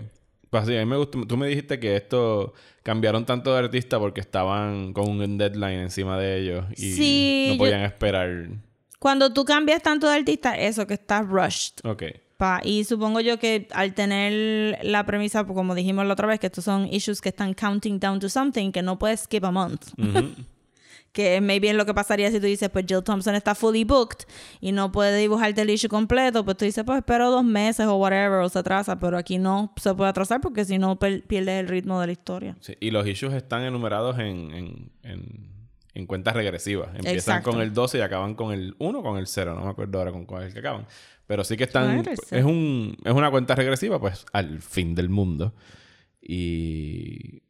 Pues 0.48 0.66
sí, 0.66 0.76
a 0.76 0.78
mí 0.78 0.86
me 0.86 0.96
gustó. 0.96 1.26
Tú 1.26 1.36
me 1.36 1.48
dijiste 1.48 1.80
que 1.80 1.96
esto 1.96 2.54
cambiaron 2.84 3.26
tanto 3.26 3.52
de 3.52 3.58
artista 3.58 3.98
porque 3.98 4.20
estaban 4.20 4.92
con 4.92 5.08
un 5.10 5.36
deadline 5.36 5.80
encima 5.80 6.16
de 6.18 6.38
ellos 6.40 6.64
y 6.76 6.92
Sí, 6.92 7.44
no 7.48 7.54
yo- 7.54 7.58
podían 7.58 7.80
esperar. 7.80 8.46
Cuando 9.00 9.32
tú 9.32 9.44
cambias 9.44 9.82
tanto 9.82 10.08
de 10.08 10.14
artista, 10.14 10.54
eso 10.56 10.86
que 10.86 10.94
estás 10.94 11.26
rushed. 11.26 11.74
Ok. 11.82 12.04
Pa- 12.36 12.60
y 12.64 12.84
supongo 12.84 13.20
yo 13.20 13.38
que 13.40 13.66
al 13.72 13.94
tener 13.94 14.78
la 14.84 15.04
premisa, 15.04 15.44
pues, 15.44 15.56
como 15.56 15.74
dijimos 15.74 16.06
la 16.06 16.12
otra 16.12 16.26
vez, 16.28 16.38
que 16.38 16.46
estos 16.46 16.64
son 16.64 16.86
issues 16.92 17.20
que 17.20 17.30
están 17.30 17.54
counting 17.54 17.98
down 17.98 18.20
to 18.20 18.28
something, 18.28 18.70
que 18.70 18.82
no 18.82 18.98
puedes 18.98 19.20
skip 19.22 19.44
a 19.44 19.50
month. 19.50 19.86
que 21.14 21.40
maybe 21.40 21.70
es 21.70 21.76
lo 21.76 21.86
que 21.86 21.94
pasaría 21.94 22.30
si 22.30 22.40
tú 22.40 22.46
dices, 22.46 22.68
pues 22.68 22.84
Jill 22.86 23.04
Thompson 23.04 23.36
está 23.36 23.54
fully 23.54 23.84
booked 23.84 24.26
y 24.60 24.72
no 24.72 24.90
puede 24.90 25.16
dibujarte 25.16 25.62
el 25.62 25.70
issue 25.70 25.88
completo, 25.88 26.44
pues 26.44 26.56
tú 26.56 26.64
dices, 26.64 26.82
pues 26.84 26.98
espero 26.98 27.30
dos 27.30 27.44
meses 27.44 27.86
o 27.86 27.94
whatever, 27.94 28.40
o 28.40 28.48
se 28.48 28.58
atrasa, 28.58 28.98
pero 28.98 29.16
aquí 29.16 29.38
no 29.38 29.72
se 29.76 29.94
puede 29.94 30.10
atrasar 30.10 30.40
porque 30.40 30.64
si 30.64 30.76
no 30.76 30.98
pierdes 30.98 31.60
el 31.60 31.68
ritmo 31.68 32.00
de 32.00 32.08
la 32.08 32.12
historia. 32.12 32.56
Sí, 32.60 32.76
Y 32.80 32.90
los 32.90 33.06
issues 33.06 33.32
están 33.32 33.62
enumerados 33.62 34.18
en, 34.18 34.50
en, 34.50 34.90
en, 35.04 35.50
en 35.94 36.06
cuentas 36.06 36.34
regresivas. 36.34 36.88
Empiezan 36.88 37.14
Exacto. 37.36 37.52
con 37.52 37.60
el 37.60 37.72
12 37.72 37.98
y 37.98 38.00
acaban 38.00 38.34
con 38.34 38.52
el 38.52 38.74
1 38.80 38.98
o 38.98 39.02
con 39.02 39.16
el 39.16 39.28
0. 39.28 39.54
No 39.54 39.64
me 39.64 39.70
acuerdo 39.70 39.98
ahora 40.00 40.10
con 40.10 40.26
cuál 40.26 40.42
es 40.42 40.48
el 40.48 40.54
que 40.54 40.58
acaban. 40.58 40.86
Pero 41.28 41.44
sí 41.44 41.56
que 41.56 41.62
están... 41.64 42.04
Es, 42.32 42.44
un, 42.44 42.96
es 43.04 43.12
una 43.12 43.30
cuenta 43.30 43.54
regresiva, 43.54 44.00
pues, 44.00 44.26
al 44.32 44.60
fin 44.60 44.96
del 44.96 45.10
mundo. 45.10 45.54
Y... 46.20 47.43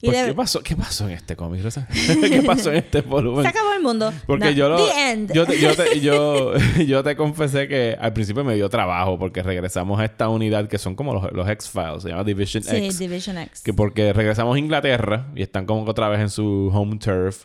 Y 0.00 0.06
Pues, 0.06 0.20
de- 0.20 0.26
¿qué, 0.26 0.34
pasó? 0.34 0.62
¿Qué 0.62 0.76
pasó 0.76 1.04
en 1.06 1.12
este 1.12 1.36
cómic, 1.36 1.62
Rosa? 1.62 1.86
¿Qué 2.28 2.42
pasó 2.44 2.70
en 2.70 2.78
este 2.78 3.02
volumen? 3.02 3.42
Se 3.44 3.48
acabó 3.48 3.72
el 3.72 3.82
mundo. 3.82 4.12
Porque 4.26 4.46
No, 4.46 4.50
yo 4.50 4.68
lo. 4.68 4.76
The 4.84 5.12
end. 5.12 5.32
Yo 5.32 5.46
te, 5.46 5.60
yo, 5.60 5.74
te, 5.76 6.00
yo, 6.00 6.54
yo 6.86 7.02
te 7.04 7.14
confesé 7.14 7.68
que 7.68 7.96
al 8.00 8.12
principio 8.12 8.42
me 8.42 8.54
dio 8.56 8.68
trabajo 8.68 9.16
porque 9.18 9.42
regresamos 9.44 10.00
a 10.00 10.04
esta 10.04 10.28
unidad 10.28 10.66
que 10.68 10.78
son 10.78 10.96
como 10.96 11.14
los, 11.14 11.32
los 11.32 11.48
X-Files, 11.48 12.02
se 12.02 12.08
llama 12.08 12.24
Division 12.24 12.64
sí, 12.64 12.76
X. 12.76 12.98
Division 12.98 13.38
X. 13.38 13.60
Que 13.62 13.72
porque 13.72 14.12
regresamos 14.12 14.56
a 14.56 14.58
Inglaterra 14.58 15.28
y 15.36 15.42
están 15.42 15.66
como 15.66 15.88
otra 15.88 16.08
vez 16.08 16.20
en 16.20 16.30
su 16.30 16.70
home 16.74 16.98
turf. 16.98 17.44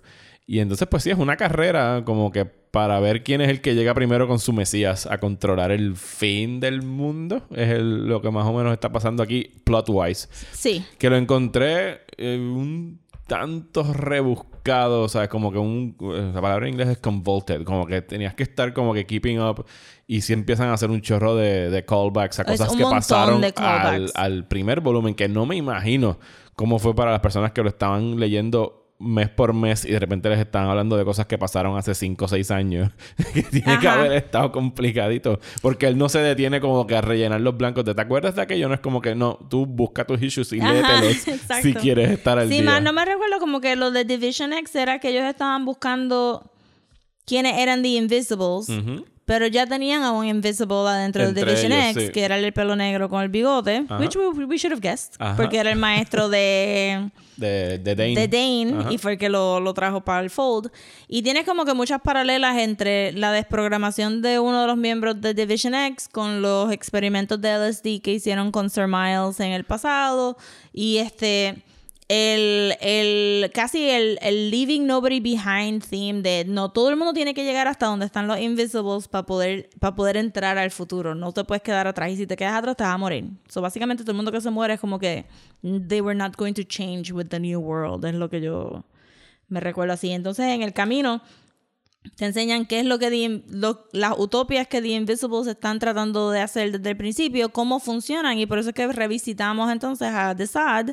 Y 0.50 0.60
entonces, 0.60 0.88
pues 0.90 1.04
sí, 1.04 1.10
es 1.10 1.18
una 1.18 1.36
carrera 1.36 2.04
como 2.06 2.32
que 2.32 2.46
para 2.46 3.00
ver 3.02 3.22
quién 3.24 3.42
es 3.42 3.50
el 3.50 3.60
que 3.60 3.76
llega 3.76 3.94
primero 3.94 4.28
con 4.30 4.40
su 4.40 4.54
Mesías 4.54 5.06
a 5.06 5.18
controlar 5.20 5.72
el 5.72 5.96
fin 5.98 6.60
del 6.62 6.82
mundo. 6.84 7.42
Es 7.52 7.70
el- 7.70 8.08
lo 8.08 8.22
que 8.22 8.32
más 8.32 8.46
o 8.46 8.54
menos 8.54 8.72
está 8.72 8.90
pasando 8.92 9.22
aquí, 9.24 9.52
plot-wise. 9.66 10.30
Sí. 10.54 10.86
Que 10.98 11.10
lo 11.10 11.18
encontré 11.18 12.02
eh, 12.18 12.38
un 12.38 13.02
tanto 13.28 13.84
rebuscado, 13.94 15.02
o 15.04 15.10
sea, 15.10 15.28
como 15.28 15.52
que 15.52 15.58
un... 15.58 15.96
La 16.34 16.42
palabra 16.42 16.66
en 16.68 16.74
inglés 16.74 16.90
es 16.90 16.98
convoluted, 17.00 17.64
como 17.64 17.86
que 17.86 18.02
tenías 18.02 18.34
que 18.34 18.44
estar 18.44 18.72
como 18.74 18.94
que 18.94 19.06
keeping 19.06 19.42
up 19.42 19.66
y 20.08 20.22
si 20.22 20.32
empiezan 20.32 20.70
a 20.70 20.74
hacer 20.76 20.90
un 20.90 21.02
chorro 21.02 21.36
de, 21.36 21.70
de 21.70 21.84
callbacks 21.84 22.40
a 22.40 22.46
cosas 22.46 22.70
que 22.78 22.84
pasaron 22.84 23.42
al, 23.88 24.12
al 24.16 24.48
primer 24.48 24.80
volumen, 24.80 25.14
que 25.14 25.28
no 25.28 25.46
me 25.46 25.58
imagino 25.58 26.20
cómo 26.56 26.80
fue 26.80 26.96
para 26.96 27.12
las 27.12 27.20
personas 27.20 27.52
que 27.52 27.62
lo 27.64 27.68
estaban 27.70 28.18
leyendo 28.18 28.87
mes 29.00 29.30
por 29.30 29.54
mes 29.54 29.86
y 29.86 29.92
de 29.92 30.00
repente 30.00 30.28
les 30.28 30.40
estaban 30.40 30.70
hablando 30.70 30.98
de 30.98 31.06
cosas 31.06 31.28
que 31.28 31.38
pasaron 31.38 31.78
hace 31.78 31.94
5 31.94 32.26
o 32.26 32.28
6 32.28 32.52
años. 32.52 32.92
que 33.34 33.44
tiene 33.44 33.80
que 33.80 33.88
haber 33.88 34.12
estado 34.14 34.52
complicadito. 34.52 35.40
Porque 35.62 35.86
él 35.88 35.98
no 35.98 36.10
se 36.10 36.20
detiene 36.20 36.60
como 36.60 36.88
que 36.88 36.96
a 36.96 37.02
rellenar 37.02 37.42
los 37.42 37.56
blancos. 37.56 37.86
de, 37.86 37.94
¿Te 37.94 38.02
acuerdas 38.02 38.36
de 38.36 38.42
aquello? 38.42 38.68
No 38.68 38.74
es 38.74 38.80
como 38.80 39.02
que 39.02 39.14
no, 39.14 39.36
tú 39.50 39.66
busca 39.66 40.06
tus 40.06 40.22
issues 40.22 40.52
y 40.54 40.60
Ajá, 40.60 40.74
léetelos 40.74 41.28
exacto. 41.28 41.64
si 41.64 41.74
quieres 41.76 42.10
estar 42.10 42.40
al 42.40 42.48
Sí, 42.50 42.56
día. 42.62 42.64
más 42.64 42.82
no 42.82 42.92
me 42.94 43.06
recuerdo 43.06 43.40
como 43.40 43.62
que 43.62 43.76
lo 43.76 43.92
de 43.92 44.04
Division 44.06 44.54
X 44.54 44.76
era 44.76 45.00
que 45.00 45.10
ellos 45.10 45.24
estaban 45.26 45.64
buscando 45.66 46.52
quiénes 47.26 47.58
eran 47.60 47.82
The 47.84 47.90
Invisibles, 47.90 48.68
pero 49.28 49.46
ya 49.46 49.68
tenían 49.68 50.04
a 50.04 50.14
un 50.14 50.26
Invisible 50.26 50.88
adentro 50.88 51.22
de 51.22 51.28
Entre 51.28 51.44
Division 51.44 51.74
ellos, 51.74 51.98
X, 51.98 52.04
sí. 52.08 52.12
que 52.14 52.24
era 52.24 52.38
el 52.38 52.54
pelo 52.54 52.78
negro 52.78 53.10
con 53.10 53.22
el 53.22 53.28
bigote, 53.28 53.84
Ajá. 53.90 53.98
which 54.00 54.16
we, 54.16 54.46
we 54.46 54.58
should 54.58 54.72
have 54.72 54.80
guessed, 54.82 55.16
Ajá. 55.20 55.36
porque 55.36 55.58
era 55.58 55.70
el 55.70 55.78
maestro 55.78 56.30
de, 56.30 57.10
De, 57.36 57.78
de 57.78 57.94
Dane. 57.94 58.16
de 58.16 58.28
Dane 58.30 58.94
y 58.94 58.98
fue 58.98 59.12
el 59.12 59.18
que 59.18 59.28
lo, 59.28 59.60
lo 59.60 59.74
trajo 59.74 60.00
para 60.00 60.22
el 60.22 60.30
Fold. 60.30 60.72
Y 61.10 61.24
tienes 61.24 61.44
como 61.46 61.66
que 61.66 61.74
muchas 61.74 62.00
paralelas 62.02 62.58
entre 62.58 63.12
la 63.12 63.34
desprogramación 63.34 64.22
de 64.22 64.40
uno 64.40 64.62
de 64.62 64.68
los 64.68 64.78
miembros 64.78 65.20
de 65.20 65.34
Division 65.34 65.76
X 65.76 66.08
con 66.10 66.42
los 66.42 66.72
experimentos 66.72 67.42
de 67.42 67.50
LSD 67.70 68.02
que 68.02 68.14
hicieron 68.14 68.50
con 68.52 68.70
Sir 68.70 68.88
Miles 68.88 69.42
en 69.42 69.52
el 69.52 69.66
pasado 69.66 70.38
y 70.72 70.98
este 71.00 71.64
el, 72.10 72.74
el 72.80 73.52
casi 73.54 73.90
el, 73.90 74.18
el 74.22 74.50
leaving 74.50 74.88
nobody 74.88 75.20
behind 75.20 75.84
theme 75.84 76.22
de 76.22 76.46
no 76.48 76.72
todo 76.72 76.90
el 76.90 76.96
mundo 76.96 77.12
tiene 77.14 77.34
que 77.34 77.44
llegar 77.44 77.68
hasta 77.68 77.88
donde 77.88 78.06
están 78.06 78.28
los 78.28 78.40
invisibles 78.40 79.10
para 79.10 79.26
poder 79.26 79.70
para 79.80 79.94
poder 79.96 80.16
entrar 80.16 80.58
al 80.58 80.72
futuro. 80.72 81.16
No 81.16 81.34
te 81.34 81.44
puedes 81.44 81.62
quedar 81.62 81.86
atrás. 81.86 82.12
Y 82.12 82.16
si 82.18 82.26
te 82.26 82.38
quedas 82.38 82.54
atrás 82.54 82.78
te 82.78 82.84
vas 82.84 82.94
a 82.94 82.98
morir. 82.98 83.26
So 83.50 83.62
básicamente 83.62 84.04
todo 84.04 84.12
el 84.12 84.18
mundo 84.18 84.32
que 84.32 84.40
se 84.40 84.50
muere 84.50 84.76
es 84.76 84.80
como 84.80 85.00
que 85.00 85.26
they 85.62 86.00
were 86.00 86.18
not 86.18 86.38
going 86.38 86.54
to 86.54 86.64
change 86.64 87.12
with 87.12 87.28
the 87.28 87.40
new 87.40 87.60
world 87.60 88.06
es 88.06 88.16
lo 88.16 88.30
que 88.30 88.40
yo 88.40 88.86
me 89.50 89.60
recuerdo 89.60 89.94
así. 89.94 90.12
Entonces 90.12 90.46
en 90.46 90.62
el 90.62 90.72
camino 90.72 91.22
te 92.16 92.24
enseñan 92.24 92.66
qué 92.66 92.80
es 92.80 92.86
lo 92.86 93.00
que 93.00 93.10
The- 93.10 93.76
las 93.92 94.18
utopias 94.18 94.66
que 94.68 94.82
The 94.82 94.88
Invisibles 94.90 95.48
están 95.48 95.78
tratando 95.78 96.32
de 96.32 96.40
hacer 96.40 96.72
desde 96.72 96.92
el 96.92 96.96
principio, 96.96 97.50
cómo 97.50 97.82
funcionan, 97.82 98.40
y 98.40 98.46
por 98.46 98.60
eso 98.60 98.70
es 98.70 98.76
que 98.76 98.88
revisitamos 98.88 99.70
entonces 99.70 100.08
a 100.14 100.34
The 100.34 100.48
Sad 100.48 100.92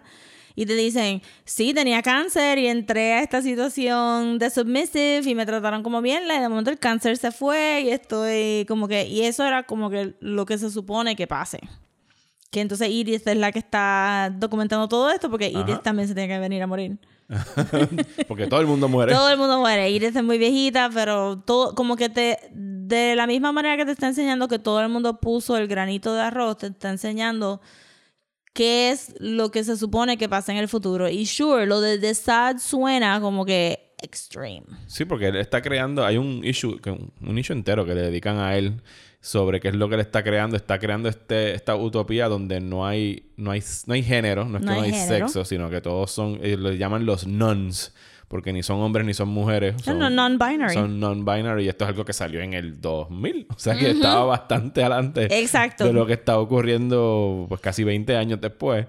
y 0.57 0.67
te 0.67 0.75
dicen, 0.75 1.23
sí, 1.45 1.75
tenía 1.75 2.03
cáncer 2.03 2.59
y 2.59 2.69
entré 2.69 3.15
a 3.15 3.23
esta 3.23 3.43
situación 3.43 4.39
de 4.39 4.51
submissive 4.51 5.23
y 5.25 5.35
me 5.35 5.47
trataron 5.47 5.83
como 5.83 6.01
bien, 6.01 6.25
y 6.25 6.41
de 6.41 6.49
momento 6.49 6.71
el 6.71 6.79
cáncer 6.79 7.17
se 7.17 7.33
fue 7.33 7.83
y 7.85 7.91
estoy 7.91 8.65
como 8.69 8.87
que, 8.87 9.07
y 9.07 9.23
eso 9.23 9.45
era 9.45 9.65
como 9.65 9.91
que 9.91 10.15
lo 10.21 10.47
que 10.47 10.59
se 10.59 10.71
supone 10.71 11.17
que 11.17 11.27
pase. 11.27 11.61
Que 12.51 12.61
entonces 12.61 12.89
Iris 12.89 13.27
es 13.27 13.37
la 13.37 13.51
que 13.51 13.59
está 13.59 14.33
documentando 14.33 14.87
todo 14.89 15.11
esto 15.11 15.29
porque 15.29 15.49
Iris 15.49 15.75
Ajá. 15.75 15.83
también 15.83 16.07
se 16.07 16.15
tiene 16.15 16.33
que 16.33 16.39
venir 16.39 16.63
a 16.63 16.69
morir. 16.69 16.99
Porque 18.29 18.47
todo 18.47 18.61
el 18.61 18.67
mundo 18.67 18.87
muere. 18.87 19.13
Todo 19.13 19.31
el 19.31 19.39
mundo 19.39 19.59
muere. 19.59 19.91
Iris 19.91 20.15
es 20.15 20.23
muy 20.23 20.37
viejita, 20.37 20.91
pero 20.93 21.39
todo, 21.39 21.75
como 21.75 21.97
que 21.97 22.11
te, 22.11 22.39
de 22.53 23.17
la 23.17 23.27
misma 23.27 23.51
manera 23.51 23.79
que 23.79 23.87
te 23.87 23.93
está 23.93 24.09
enseñando 24.09 24.47
que 24.47 24.59
todo 24.59 24.81
el 24.83 24.91
mundo 24.91 25.21
puso 25.21 25.57
el 25.57 25.67
granito 25.67 26.15
de 26.15 26.21
arroz, 26.21 26.59
te 26.59 26.67
está 26.67 26.91
enseñando 26.91 27.63
qué 28.55 28.91
es 28.91 29.15
lo 29.19 29.51
que 29.51 29.65
se 29.65 29.77
supone 29.77 30.17
que 30.17 30.29
pasa 30.29 30.53
en 30.53 30.59
el 30.59 30.69
futuro. 30.69 31.09
Y 31.09 31.27
sure, 31.27 31.67
lo 31.67 31.81
de 31.81 31.99
The 31.99 32.15
Sad 32.15 32.59
suena 32.59 33.21
como 33.21 33.45
que 33.45 33.95
extreme. 34.01 34.67
Sí, 34.87 35.05
porque 35.05 35.29
él 35.29 35.37
está 35.37 35.61
creando, 35.61 36.05
hay 36.05 36.17
un 36.17 36.43
issue, 36.45 36.81
un 37.21 37.39
issue 37.39 37.53
entero 37.53 37.85
que 37.85 37.95
le 37.95 38.03
dedican 38.03 38.39
a 38.39 38.57
él 38.57 38.81
sobre 39.21 39.59
qué 39.59 39.69
es 39.69 39.75
lo 39.75 39.89
que 39.89 39.97
él 39.97 40.03
está 40.03 40.23
creando. 40.23 40.57
Está 40.57 40.79
creando 40.79 41.09
este, 41.09 41.55
esta 41.55 41.75
utopía 41.77 42.29
donde 42.29 42.61
no 42.61 42.87
hay, 42.87 43.31
no 43.37 43.51
hay, 43.51 43.63
no 43.87 43.95
hay 43.95 44.03
género, 44.03 44.45
no 44.45 44.59
es 44.59 44.65
No 44.65 44.73
que 44.73 44.77
no 44.77 44.83
hay 44.83 44.93
hay 44.93 45.09
sexo, 45.09 45.45
sino 45.45 45.69
que 45.69 45.81
todos 45.81 46.11
son, 46.11 46.39
ellos 46.43 46.61
le 46.61 46.79
llaman 46.79 47.07
los 47.07 47.27
nuns, 47.27 47.93
porque 48.35 48.53
ni 48.53 48.65
son 48.65 48.81
hombres 48.81 49.07
ni 49.07 49.15
son 49.15 49.29
mujeres. 49.29 49.77
Son, 49.85 49.97
no, 49.97 50.11
non-binary. 50.11 50.75
Son 50.75 50.99
non-binary 50.99 51.67
y 51.67 51.69
esto 51.69 51.85
es 51.85 51.91
algo 51.91 52.05
que 52.05 52.13
salió 52.13 52.41
en 52.41 52.53
el 52.53 52.81
2000. 52.81 53.47
O 53.49 53.59
sea 53.61 53.77
que 53.77 53.91
estaba 53.91 54.25
bastante 54.25 54.81
adelante 54.83 55.29
Exacto. 55.39 55.85
de 55.85 55.93
lo 55.93 56.05
que 56.05 56.15
está 56.15 56.41
ocurriendo 56.41 57.47
pues 57.49 57.61
casi 57.61 57.85
20 57.85 58.17
años 58.17 58.41
después. 58.41 58.87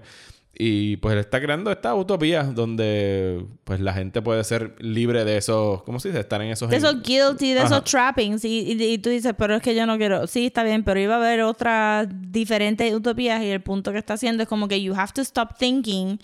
Y 0.52 0.96
pues 0.96 1.12
él 1.12 1.20
está 1.20 1.40
creando 1.40 1.70
esta 1.70 1.94
utopía 1.94 2.42
donde 2.42 3.46
pues 3.62 3.78
la 3.78 3.92
gente 3.92 4.20
puede 4.20 4.42
ser 4.42 4.74
libre 4.80 5.24
de 5.24 5.36
esos, 5.36 5.84
¿cómo 5.84 6.00
se 6.00 6.08
dice? 6.08 6.22
Estar 6.22 6.42
en 6.42 6.50
esos... 6.50 6.68
De 6.68 6.78
esos 6.78 7.00
guilty, 7.00 7.52
de 7.52 7.60
Ajá. 7.60 7.66
esos 7.68 7.84
trappings. 7.84 8.44
Y, 8.44 8.72
y, 8.72 8.82
y 8.82 8.98
tú 8.98 9.10
dices, 9.10 9.32
pero 9.38 9.54
es 9.54 9.62
que 9.62 9.76
yo 9.76 9.86
no 9.86 9.96
quiero. 9.96 10.26
Sí, 10.26 10.46
está 10.46 10.64
bien, 10.64 10.82
pero 10.82 10.98
iba 10.98 11.14
a 11.14 11.18
haber 11.18 11.42
otras 11.42 12.08
diferentes 12.10 12.92
utopías. 12.92 13.40
Y 13.44 13.50
el 13.50 13.60
punto 13.60 13.92
que 13.92 13.98
está 13.98 14.14
haciendo 14.14 14.42
es 14.42 14.48
como 14.48 14.66
que 14.66 14.82
you 14.82 14.92
have 14.92 15.12
to 15.14 15.20
stop 15.20 15.56
thinking 15.56 16.18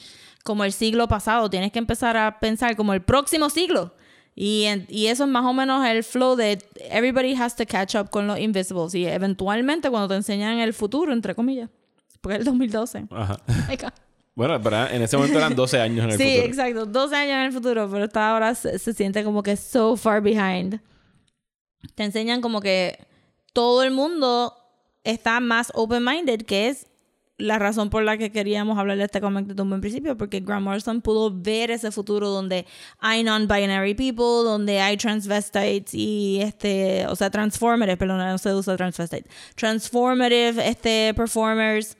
como 0.44 0.64
el 0.64 0.72
siglo 0.72 1.08
pasado. 1.08 1.48
Tienes 1.50 1.72
que 1.72 1.78
empezar 1.78 2.16
a 2.16 2.38
pensar 2.40 2.76
como 2.76 2.92
el 2.94 3.02
próximo 3.02 3.50
siglo. 3.50 3.94
Y, 4.34 4.64
en- 4.64 4.86
y 4.88 5.06
eso 5.08 5.24
es 5.24 5.30
más 5.30 5.44
o 5.44 5.52
menos 5.52 5.84
el 5.86 6.02
flow 6.04 6.36
de 6.36 6.58
everybody 6.90 7.34
has 7.34 7.54
to 7.54 7.64
catch 7.66 7.94
up 7.96 8.08
con 8.10 8.26
los 8.26 8.38
invisibles. 8.38 8.94
Y 8.94 9.06
eventualmente, 9.06 9.90
cuando 9.90 10.08
te 10.08 10.14
enseñan 10.14 10.58
el 10.58 10.72
futuro, 10.72 11.12
entre 11.12 11.34
comillas, 11.34 11.68
porque 12.20 12.34
es 12.36 12.40
el 12.40 12.44
2012. 12.46 13.06
Ajá. 13.10 13.38
Bueno, 14.34 14.58
¿verdad? 14.58 14.94
En 14.94 15.02
ese 15.02 15.14
momento 15.18 15.36
eran 15.36 15.54
12 15.54 15.78
años 15.78 16.04
en 16.06 16.10
el 16.12 16.16
Sí, 16.16 16.24
futuro. 16.24 16.46
exacto. 16.46 16.86
12 16.86 17.14
años 17.16 17.34
en 17.34 17.40
el 17.42 17.52
futuro, 17.52 17.86
pero 17.92 18.06
está 18.06 18.30
ahora 18.32 18.54
se, 18.54 18.78
se 18.78 18.94
siente 18.94 19.22
como 19.24 19.42
que 19.42 19.58
so 19.58 19.94
far 19.94 20.22
behind. 20.22 20.80
Te 21.94 22.04
enseñan 22.04 22.40
como 22.40 22.62
que 22.62 23.06
todo 23.52 23.82
el 23.82 23.90
mundo 23.90 24.54
está 25.04 25.38
más 25.40 25.70
open-minded, 25.74 26.46
que 26.46 26.68
es 26.70 26.86
la 27.42 27.58
razón 27.58 27.90
por 27.90 28.04
la 28.04 28.16
que 28.16 28.30
queríamos 28.30 28.78
hablar 28.78 28.96
de 28.96 29.04
este 29.04 29.20
cómic 29.20 29.46
desde 29.46 29.62
un 29.62 29.68
buen 29.68 29.80
principio, 29.80 30.16
porque 30.16 30.40
Grant 30.40 30.64
Morrison 30.64 31.00
pudo 31.00 31.30
ver 31.34 31.70
ese 31.70 31.90
futuro 31.90 32.28
donde 32.28 32.66
hay 33.00 33.24
non-binary 33.24 33.94
people, 33.94 34.44
donde 34.44 34.80
hay 34.80 34.96
transvestites 34.96 35.92
y 35.92 36.40
este, 36.40 37.04
o 37.08 37.16
sea, 37.16 37.30
transformative, 37.30 37.96
perdón, 37.96 38.18
no 38.18 38.38
se 38.38 38.54
usa 38.54 38.76
transvestite, 38.76 39.28
transformative 39.56 40.66
este, 40.66 41.12
performers 41.14 41.96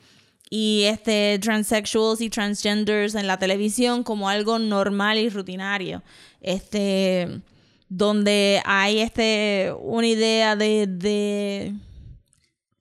y 0.49 0.85
este 0.85 1.39
transsexuals 1.41 2.21
y 2.21 2.31
transgenders 2.31 3.15
en 3.15 3.27
la 3.27 3.39
televisión 3.39 4.05
como 4.05 4.29
algo 4.29 4.59
normal 4.59 5.19
y 5.19 5.29
rutinario. 5.29 6.03
Este 6.41 7.41
donde 7.89 8.63
hay 8.65 9.01
este 9.01 9.75
una 9.81 10.07
idea 10.07 10.57
de, 10.57 10.87
de 10.87 11.75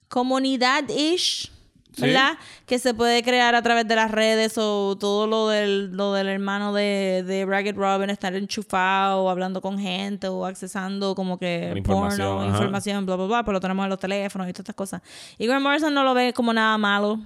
comunidad 0.07 0.87
ish 0.89 1.51
Sí. 1.93 2.03
¿verdad? 2.03 2.37
Que 2.65 2.79
se 2.79 2.93
puede 2.93 3.21
crear 3.21 3.53
a 3.53 3.61
través 3.61 3.85
de 3.85 3.95
las 3.95 4.11
redes 4.11 4.57
o 4.57 4.95
todo 4.97 5.27
lo 5.27 5.49
del, 5.49 5.91
lo 5.91 6.13
del 6.13 6.27
hermano 6.27 6.73
de, 6.73 7.23
de 7.27 7.45
Ragged 7.45 7.75
Robin 7.75 8.09
estar 8.09 8.33
enchufado, 8.33 9.29
hablando 9.29 9.61
con 9.61 9.77
gente 9.77 10.29
o 10.29 10.45
accesando 10.45 11.15
como 11.15 11.37
que 11.37 11.73
información, 11.75 12.27
porno, 12.27 12.41
ajá. 12.43 12.57
información, 12.57 13.05
bla, 13.05 13.17
bla, 13.17 13.25
bla, 13.25 13.43
pero 13.43 13.53
lo 13.53 13.59
tenemos 13.59 13.83
en 13.83 13.89
los 13.89 13.99
teléfonos 13.99 14.47
y 14.47 14.53
todas 14.53 14.63
estas 14.63 14.75
cosas. 14.75 15.01
Y 15.37 15.47
Grant 15.47 15.63
Morrison 15.63 15.93
no 15.93 16.03
lo 16.03 16.13
ve 16.13 16.33
como 16.33 16.53
nada 16.53 16.77
malo. 16.77 17.19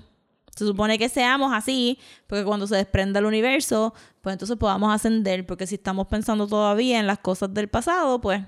Se 0.56 0.66
supone 0.66 0.98
que 0.98 1.10
seamos 1.10 1.54
así, 1.54 2.00
porque 2.28 2.46
cuando 2.46 2.66
se 2.66 2.78
desprenda 2.78 3.20
el 3.20 3.26
universo, 3.26 3.94
pues 4.22 4.34
entonces 4.34 4.58
podamos 4.58 4.94
ascender, 4.94 5.46
porque 5.46 5.68
si 5.68 5.76
estamos 5.76 6.08
pensando 6.08 6.48
todavía 6.48 7.00
en 7.00 7.08
las 7.08 7.20
cosas 7.20 7.54
del 7.54 7.68
pasado, 7.68 8.22
pues 8.22 8.42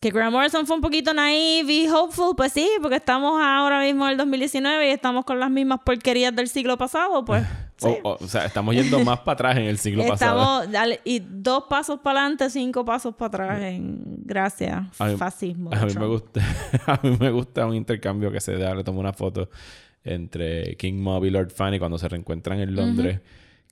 que 0.00 0.10
Grant 0.10 0.32
Morrison 0.32 0.66
fue 0.66 0.76
un 0.76 0.82
poquito 0.82 1.12
naive 1.12 1.70
y 1.70 1.88
hopeful, 1.88 2.34
pues 2.34 2.52
sí, 2.54 2.66
porque 2.80 2.96
estamos 2.96 3.38
ahora 3.42 3.80
mismo 3.82 4.06
en 4.06 4.12
el 4.12 4.16
2019 4.16 4.88
y 4.88 4.92
estamos 4.92 5.26
con 5.26 5.38
las 5.38 5.50
mismas 5.50 5.80
porquerías 5.84 6.34
del 6.34 6.48
siglo 6.48 6.78
pasado, 6.78 7.22
pues. 7.22 7.46
sí. 7.76 7.86
O, 8.02 8.12
o- 8.12 8.24
o 8.24 8.26
sea, 8.26 8.46
estamos 8.46 8.74
yendo 8.74 8.98
más 9.04 9.18
para 9.20 9.34
atrás 9.34 9.56
en 9.58 9.64
el 9.64 9.76
siglo 9.76 10.06
pasado. 10.06 10.62
Estamos, 10.62 10.98
y 11.04 11.20
dos 11.20 11.64
pasos 11.68 12.00
para 12.00 12.20
adelante, 12.20 12.48
cinco 12.48 12.82
pasos 12.82 13.14
para 13.14 13.26
atrás 13.44 13.62
en 13.62 14.00
gracias, 14.24 14.84
A 14.98 15.04
mí- 15.04 15.16
fascismo. 15.18 15.68
A 15.74 15.84
mí, 15.84 15.92
me 15.94 16.06
gusta, 16.06 16.40
a 16.86 16.98
mí 17.02 17.16
me 17.20 17.30
gusta 17.30 17.66
un 17.66 17.74
intercambio 17.74 18.32
que 18.32 18.40
se 18.40 18.56
da. 18.56 18.74
Le 18.74 18.82
tomo 18.84 19.00
una 19.00 19.12
foto 19.12 19.50
entre 20.02 20.76
King 20.76 20.94
Mob 20.94 21.26
y 21.26 21.30
Lord 21.30 21.50
Fanny 21.50 21.78
cuando 21.78 21.98
se 21.98 22.08
reencuentran 22.08 22.58
en 22.58 22.74
Londres. 22.74 23.20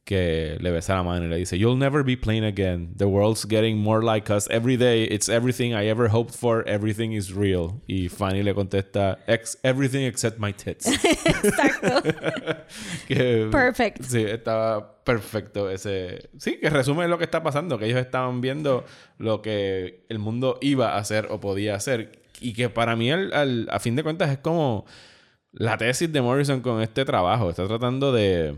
Que 0.08 0.56
le 0.60 0.70
besa 0.70 0.94
la 0.94 1.02
mano 1.02 1.26
y 1.26 1.28
le 1.28 1.36
dice: 1.36 1.58
You'll 1.58 1.76
never 1.78 2.02
be 2.02 2.16
plain 2.16 2.42
again. 2.42 2.94
The 2.96 3.04
world's 3.04 3.44
getting 3.46 3.76
more 3.76 4.02
like 4.02 4.30
us 4.32 4.48
every 4.50 4.78
day. 4.78 5.04
It's 5.04 5.28
everything 5.28 5.74
I 5.74 5.86
ever 5.90 6.08
hoped 6.08 6.34
for. 6.34 6.66
Everything 6.66 7.12
is 7.12 7.34
real. 7.34 7.82
Y 7.86 8.08
Fanny 8.08 8.42
le 8.42 8.54
contesta: 8.54 9.18
"Ex- 9.26 9.58
Everything 9.62 10.06
except 10.06 10.38
my 10.38 10.50
tits. 10.54 10.86
Exacto. 11.26 12.02
que, 13.06 13.48
Perfect. 13.52 14.02
Sí, 14.04 14.22
estaba 14.22 15.02
perfecto 15.04 15.68
ese. 15.68 16.30
Sí, 16.38 16.58
que 16.58 16.70
resume 16.70 17.06
lo 17.06 17.18
que 17.18 17.24
está 17.24 17.42
pasando, 17.42 17.78
que 17.78 17.84
ellos 17.84 17.98
estaban 18.00 18.40
viendo 18.40 18.86
lo 19.18 19.42
que 19.42 20.06
el 20.08 20.18
mundo 20.18 20.58
iba 20.62 20.94
a 20.94 20.98
hacer 21.00 21.26
o 21.30 21.38
podía 21.38 21.74
hacer. 21.74 22.22
Y 22.40 22.54
que 22.54 22.70
para 22.70 22.96
mí, 22.96 23.10
al, 23.10 23.32
al- 23.34 23.68
a 23.70 23.78
fin 23.78 23.94
de 23.94 24.02
cuentas, 24.02 24.30
es 24.30 24.38
como 24.38 24.86
la 25.52 25.76
tesis 25.76 26.10
de 26.10 26.22
Morrison 26.22 26.60
con 26.62 26.80
este 26.80 27.04
trabajo. 27.04 27.50
Está 27.50 27.66
tratando 27.68 28.10
de. 28.10 28.56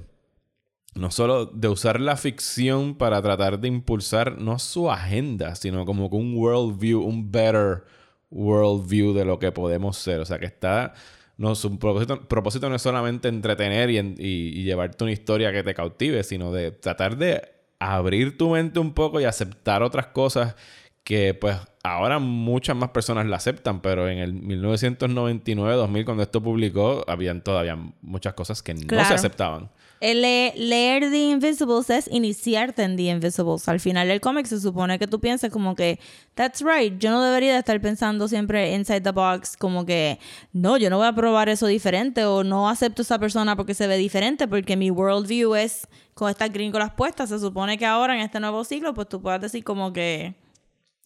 No 0.94 1.10
solo 1.10 1.46
de 1.46 1.68
usar 1.68 2.00
la 2.00 2.16
ficción 2.16 2.96
para 2.96 3.22
tratar 3.22 3.60
de 3.60 3.68
impulsar 3.68 4.38
no 4.38 4.58
su 4.58 4.90
agenda, 4.90 5.54
sino 5.54 5.86
como 5.86 6.10
que 6.10 6.16
un 6.16 6.34
worldview, 6.36 7.00
un 7.02 7.30
better 7.30 7.84
worldview 8.30 9.12
de 9.12 9.24
lo 9.24 9.38
que 9.38 9.52
podemos 9.52 9.96
ser. 9.96 10.20
O 10.20 10.24
sea, 10.24 10.38
que 10.38 10.46
está. 10.46 10.94
No, 11.36 11.54
su 11.54 11.78
propósito, 11.78 12.20
propósito 12.28 12.68
no 12.68 12.74
es 12.76 12.82
solamente 12.82 13.28
entretener 13.28 13.88
y, 13.90 13.98
en- 13.98 14.14
y- 14.18 14.48
y 14.60 14.64
llevarte 14.64 15.04
una 15.04 15.12
historia 15.12 15.52
que 15.52 15.62
te 15.62 15.74
cautive, 15.74 16.22
sino 16.22 16.52
de 16.52 16.70
tratar 16.72 17.16
de 17.16 17.40
abrir 17.78 18.36
tu 18.36 18.50
mente 18.50 18.78
un 18.78 18.92
poco 18.92 19.20
y 19.20 19.24
aceptar 19.24 19.82
otras 19.82 20.08
cosas 20.08 20.54
que 21.02 21.32
pues 21.32 21.56
ahora 21.82 22.18
muchas 22.18 22.76
más 22.76 22.90
personas 22.90 23.24
la 23.26 23.36
aceptan, 23.36 23.80
pero 23.80 24.06
en 24.08 24.18
el 24.18 24.34
1999-2000 24.34 26.04
cuando 26.04 26.22
esto 26.22 26.42
publicó, 26.42 27.04
habían 27.08 27.42
todavía 27.42 27.76
muchas 28.02 28.34
cosas 28.34 28.62
que 28.62 28.74
no 28.74 28.80
se 29.04 29.14
aceptaban. 29.14 29.70
Leer 30.00 31.10
The 31.10 31.30
Invisibles 31.30 31.90
es 31.90 32.08
iniciarte 32.10 32.82
en 32.82 32.96
The 32.96 33.02
Invisibles. 33.02 33.68
Al 33.68 33.80
final 33.80 34.08
del 34.08 34.20
cómic 34.20 34.46
se 34.46 34.58
supone 34.58 34.98
que 34.98 35.06
tú 35.06 35.20
pienses 35.20 35.50
como 35.50 35.74
que, 35.74 36.00
that's 36.34 36.62
right, 36.62 36.98
yo 36.98 37.10
no 37.10 37.22
debería 37.22 37.52
de 37.52 37.58
estar 37.58 37.78
pensando 37.82 38.26
siempre 38.26 38.74
inside 38.74 39.02
the 39.02 39.10
box, 39.10 39.58
como 39.58 39.84
que, 39.84 40.18
no, 40.54 40.78
yo 40.78 40.88
no 40.88 40.96
voy 40.96 41.06
a 41.06 41.12
probar 41.12 41.50
eso 41.50 41.66
diferente 41.66 42.24
o 42.24 42.42
no 42.42 42.70
acepto 42.70 43.02
a 43.02 43.04
esa 43.04 43.18
persona 43.18 43.56
porque 43.56 43.74
se 43.74 43.86
ve 43.86 43.98
diferente, 43.98 44.48
porque 44.48 44.74
mi 44.74 44.90
worldview 44.90 45.54
es 45.54 45.86
con 46.14 46.30
estas 46.30 46.50
gringolas 46.50 46.94
puestas. 46.94 47.28
Se 47.28 47.38
supone 47.38 47.76
que 47.76 47.84
ahora 47.84 48.14
en 48.14 48.22
este 48.22 48.40
nuevo 48.40 48.64
siglo, 48.64 48.94
pues 48.94 49.06
tú 49.08 49.20
puedas 49.20 49.42
decir 49.42 49.64
como 49.64 49.92
que, 49.92 50.34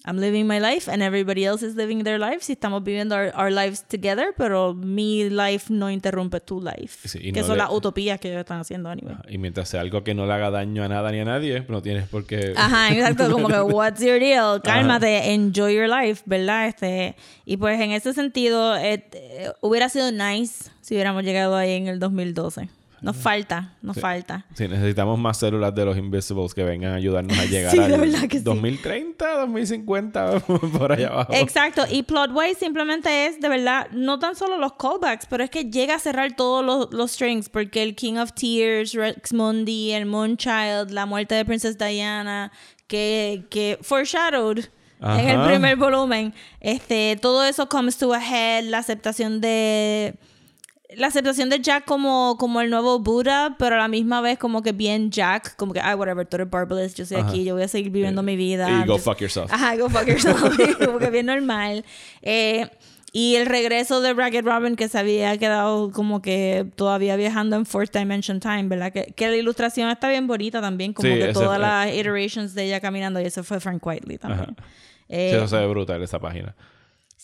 I'm 0.07 0.18
living 0.18 0.46
my 0.46 0.59
life 0.61 0.86
and 0.90 1.02
everybody 1.02 1.46
else 1.46 1.62
is 1.64 1.76
living 1.76 2.05
their 2.05 2.18
life. 2.18 2.42
Si 2.42 2.52
estamos 2.52 2.84
viviendo 2.84 3.14
our, 3.14 3.32
our 3.34 3.50
lives 3.50 3.82
together, 3.88 4.34
pero 4.36 4.74
mi 4.74 5.30
life 5.30 5.72
no 5.72 5.90
interrumpe 5.90 6.40
tu 6.40 6.61
life. 6.61 7.09
Sí, 7.09 7.18
y 7.22 7.32
que 7.32 7.40
no 7.40 7.46
son 7.46 7.57
le- 7.57 7.62
las 7.64 7.70
utopías 7.72 8.20
que 8.20 8.28
ellos 8.28 8.40
están 8.40 8.61
haciendo 8.61 8.90
anyway. 8.90 9.14
Y 9.30 9.38
mientras 9.38 9.68
sea 9.70 9.80
algo 9.80 10.05
que 10.05 10.12
no 10.12 10.26
le 10.26 10.32
haga 10.34 10.50
daño 10.50 10.84
a 10.84 10.88
nada 10.88 11.11
ni 11.11 11.20
a 11.20 11.24
nadie, 11.24 11.64
no 11.68 11.80
tienes 11.80 12.07
por 12.07 12.26
qué... 12.26 12.52
Ajá, 12.55 12.92
exacto, 12.92 13.30
como 13.32 13.48
que 13.48 13.61
what's 13.62 14.00
your 14.02 14.20
deal? 14.20 14.61
Cálmate, 14.62 15.32
enjoy 15.32 15.74
your 15.74 15.88
life, 15.88 16.22
¿verdad? 16.26 16.68
Este, 16.68 17.16
y 17.46 17.57
pues 17.57 17.80
en 17.80 17.92
ese 17.92 18.12
sentido 18.12 18.76
eh, 18.76 19.07
eh, 19.12 19.52
hubiera 19.62 19.88
sido 19.88 20.12
nice 20.12 20.70
si 20.82 20.94
hubiéramos 20.94 21.24
llegado 21.24 21.57
ahí 21.57 21.72
en 21.72 21.88
el 21.88 21.98
2012. 21.98 22.68
Nos 23.05 23.16
falta, 23.16 23.74
nos 23.82 23.98
falta. 23.98 24.46
Sí, 24.55 24.66
necesitamos 24.66 25.18
más 25.18 25.38
células 25.38 25.74
de 25.74 25.84
los 25.84 25.96
Invisibles 25.98 26.55
que 26.55 26.64
vengan 26.64 26.92
a 26.92 26.94
ayudarnos 26.96 27.38
a 27.38 27.44
llegar 27.46 27.70
Sí, 27.70 27.78
sí. 28.30 28.38
2030, 28.40 29.40
2050, 29.40 30.40
por 30.78 30.92
allá 30.92 31.09
abajo. 31.09 31.32
Exacto, 31.34 31.82
y 31.90 32.02
Plotwise 32.02 32.59
simplemente 32.59 33.26
es 33.26 33.40
de 33.40 33.48
verdad, 33.48 33.88
no 33.92 34.18
tan 34.18 34.34
solo 34.34 34.59
los 34.59 34.72
callbacks, 34.72 35.26
pero 35.26 35.44
es 35.44 35.50
que 35.50 35.64
llega 35.70 35.96
a 35.96 35.98
cerrar 35.98 36.34
todos 36.34 36.64
los, 36.64 36.92
los 36.92 37.12
strings, 37.12 37.48
porque 37.48 37.82
el 37.82 37.94
King 37.94 38.14
of 38.16 38.32
Tears, 38.32 38.94
Rex 38.94 39.32
Mundi, 39.32 39.92
el 39.92 40.07
Moonchild, 40.07 40.90
la 40.90 41.07
muerte 41.07 41.34
de 41.34 41.44
Princess 41.44 41.76
Diana, 41.78 42.50
que, 42.86 43.44
que 43.50 43.78
foreshadowed 43.82 44.64
en 45.00 45.28
el 45.28 45.36
Ajá. 45.36 45.48
primer 45.48 45.76
volumen, 45.76 46.32
este, 46.61 47.18
todo 47.20 47.44
eso 47.44 47.68
comes 47.68 47.98
to 47.98 48.14
a 48.14 48.18
head, 48.20 48.64
la 48.64 48.78
aceptación 48.78 49.42
de 49.42 50.14
la 50.97 51.07
aceptación 51.09 51.49
de 51.51 51.61
Jack 51.61 51.85
como, 51.87 52.37
como 52.39 52.61
el 52.61 52.70
nuevo 52.70 52.99
Buda, 53.01 53.57
pero 53.59 53.76
a 53.76 53.78
la 53.78 53.89
misma 53.89 54.20
vez 54.20 54.39
como 54.39 54.62
que 54.62 54.72
bien 54.72 55.11
Jack, 55.11 55.57
como 55.57 55.72
que, 55.72 55.80
ay, 55.80 55.95
whatever, 55.95 56.26
tú 56.26 56.37
eres 56.37 56.51
Barbaless, 56.51 56.95
yo 56.95 57.03
estoy 57.05 57.18
Ajá. 57.18 57.28
aquí, 57.30 57.45
yo 57.45 57.55
voy 57.55 57.62
a 57.64 57.68
seguir 57.68 57.91
viviendo 57.91 58.22
mi 58.22 58.37
vida. 58.37 58.68
Y 58.70 58.87
go 58.87 58.95
Just- 58.95 59.05
fuck 59.05 59.18
yourself. 59.20 59.53
Ajá, 59.53 59.76
go 59.76 59.89
fuck 59.89 60.07
yourself. 60.07 60.41
como 60.85 60.99
que 60.99 61.11
bien 61.11 61.26
normal. 61.26 61.85
Eh, 62.22 62.68
y 63.12 63.37
el 63.37 63.47
regreso 63.47 64.01
de 64.01 64.12
Ragged 64.12 64.45
Robin 64.45 64.74
que 64.76 64.89
se 64.89 64.99
había 64.99 65.37
quedado 65.39 65.91
como 65.93 66.20
que 66.20 66.66
todavía 66.74 67.14
viajando 67.16 67.55
en 67.57 67.64
Fourth 67.64 67.97
Dimension 67.97 68.41
Time, 68.41 68.64
¿verdad? 68.64 68.93
Que, 68.93 69.12
que 69.16 69.28
la 69.28 69.37
ilustración 69.37 69.89
está 69.89 70.09
bien 70.09 70.26
bonita 70.26 70.61
también, 70.61 70.93
como 70.93 71.09
Sí, 71.12 71.18
que 71.20 71.32
todas 71.32 71.49
fue- 71.51 71.59
las 71.61 71.95
iterations 71.95 72.55
de 72.55 72.64
ella 72.64 72.80
caminando 72.80 73.20
y 73.20 73.24
eso 73.24 73.43
fue 73.45 73.61
Frank 73.61 73.85
Whiteley 73.87 74.18
también. 74.18 74.57
Eh, 75.09 75.28
Sí, 75.30 75.37
eso 75.37 75.47
se 75.49 75.57
ve 75.59 75.66
brutal, 75.68 76.03
esa 76.03 76.18
página. 76.18 76.55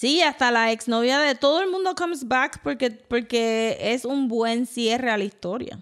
Sí, 0.00 0.22
hasta 0.22 0.50
la 0.50 0.72
exnovia 0.72 1.18
de 1.18 1.34
todo 1.34 1.60
el 1.60 1.70
mundo 1.70 1.94
comes 1.94 2.26
back 2.26 2.62
porque, 2.62 2.90
porque 2.90 3.76
es 3.78 4.06
un 4.06 4.28
buen 4.28 4.64
cierre 4.64 5.10
a 5.10 5.18
la 5.18 5.24
historia. 5.24 5.78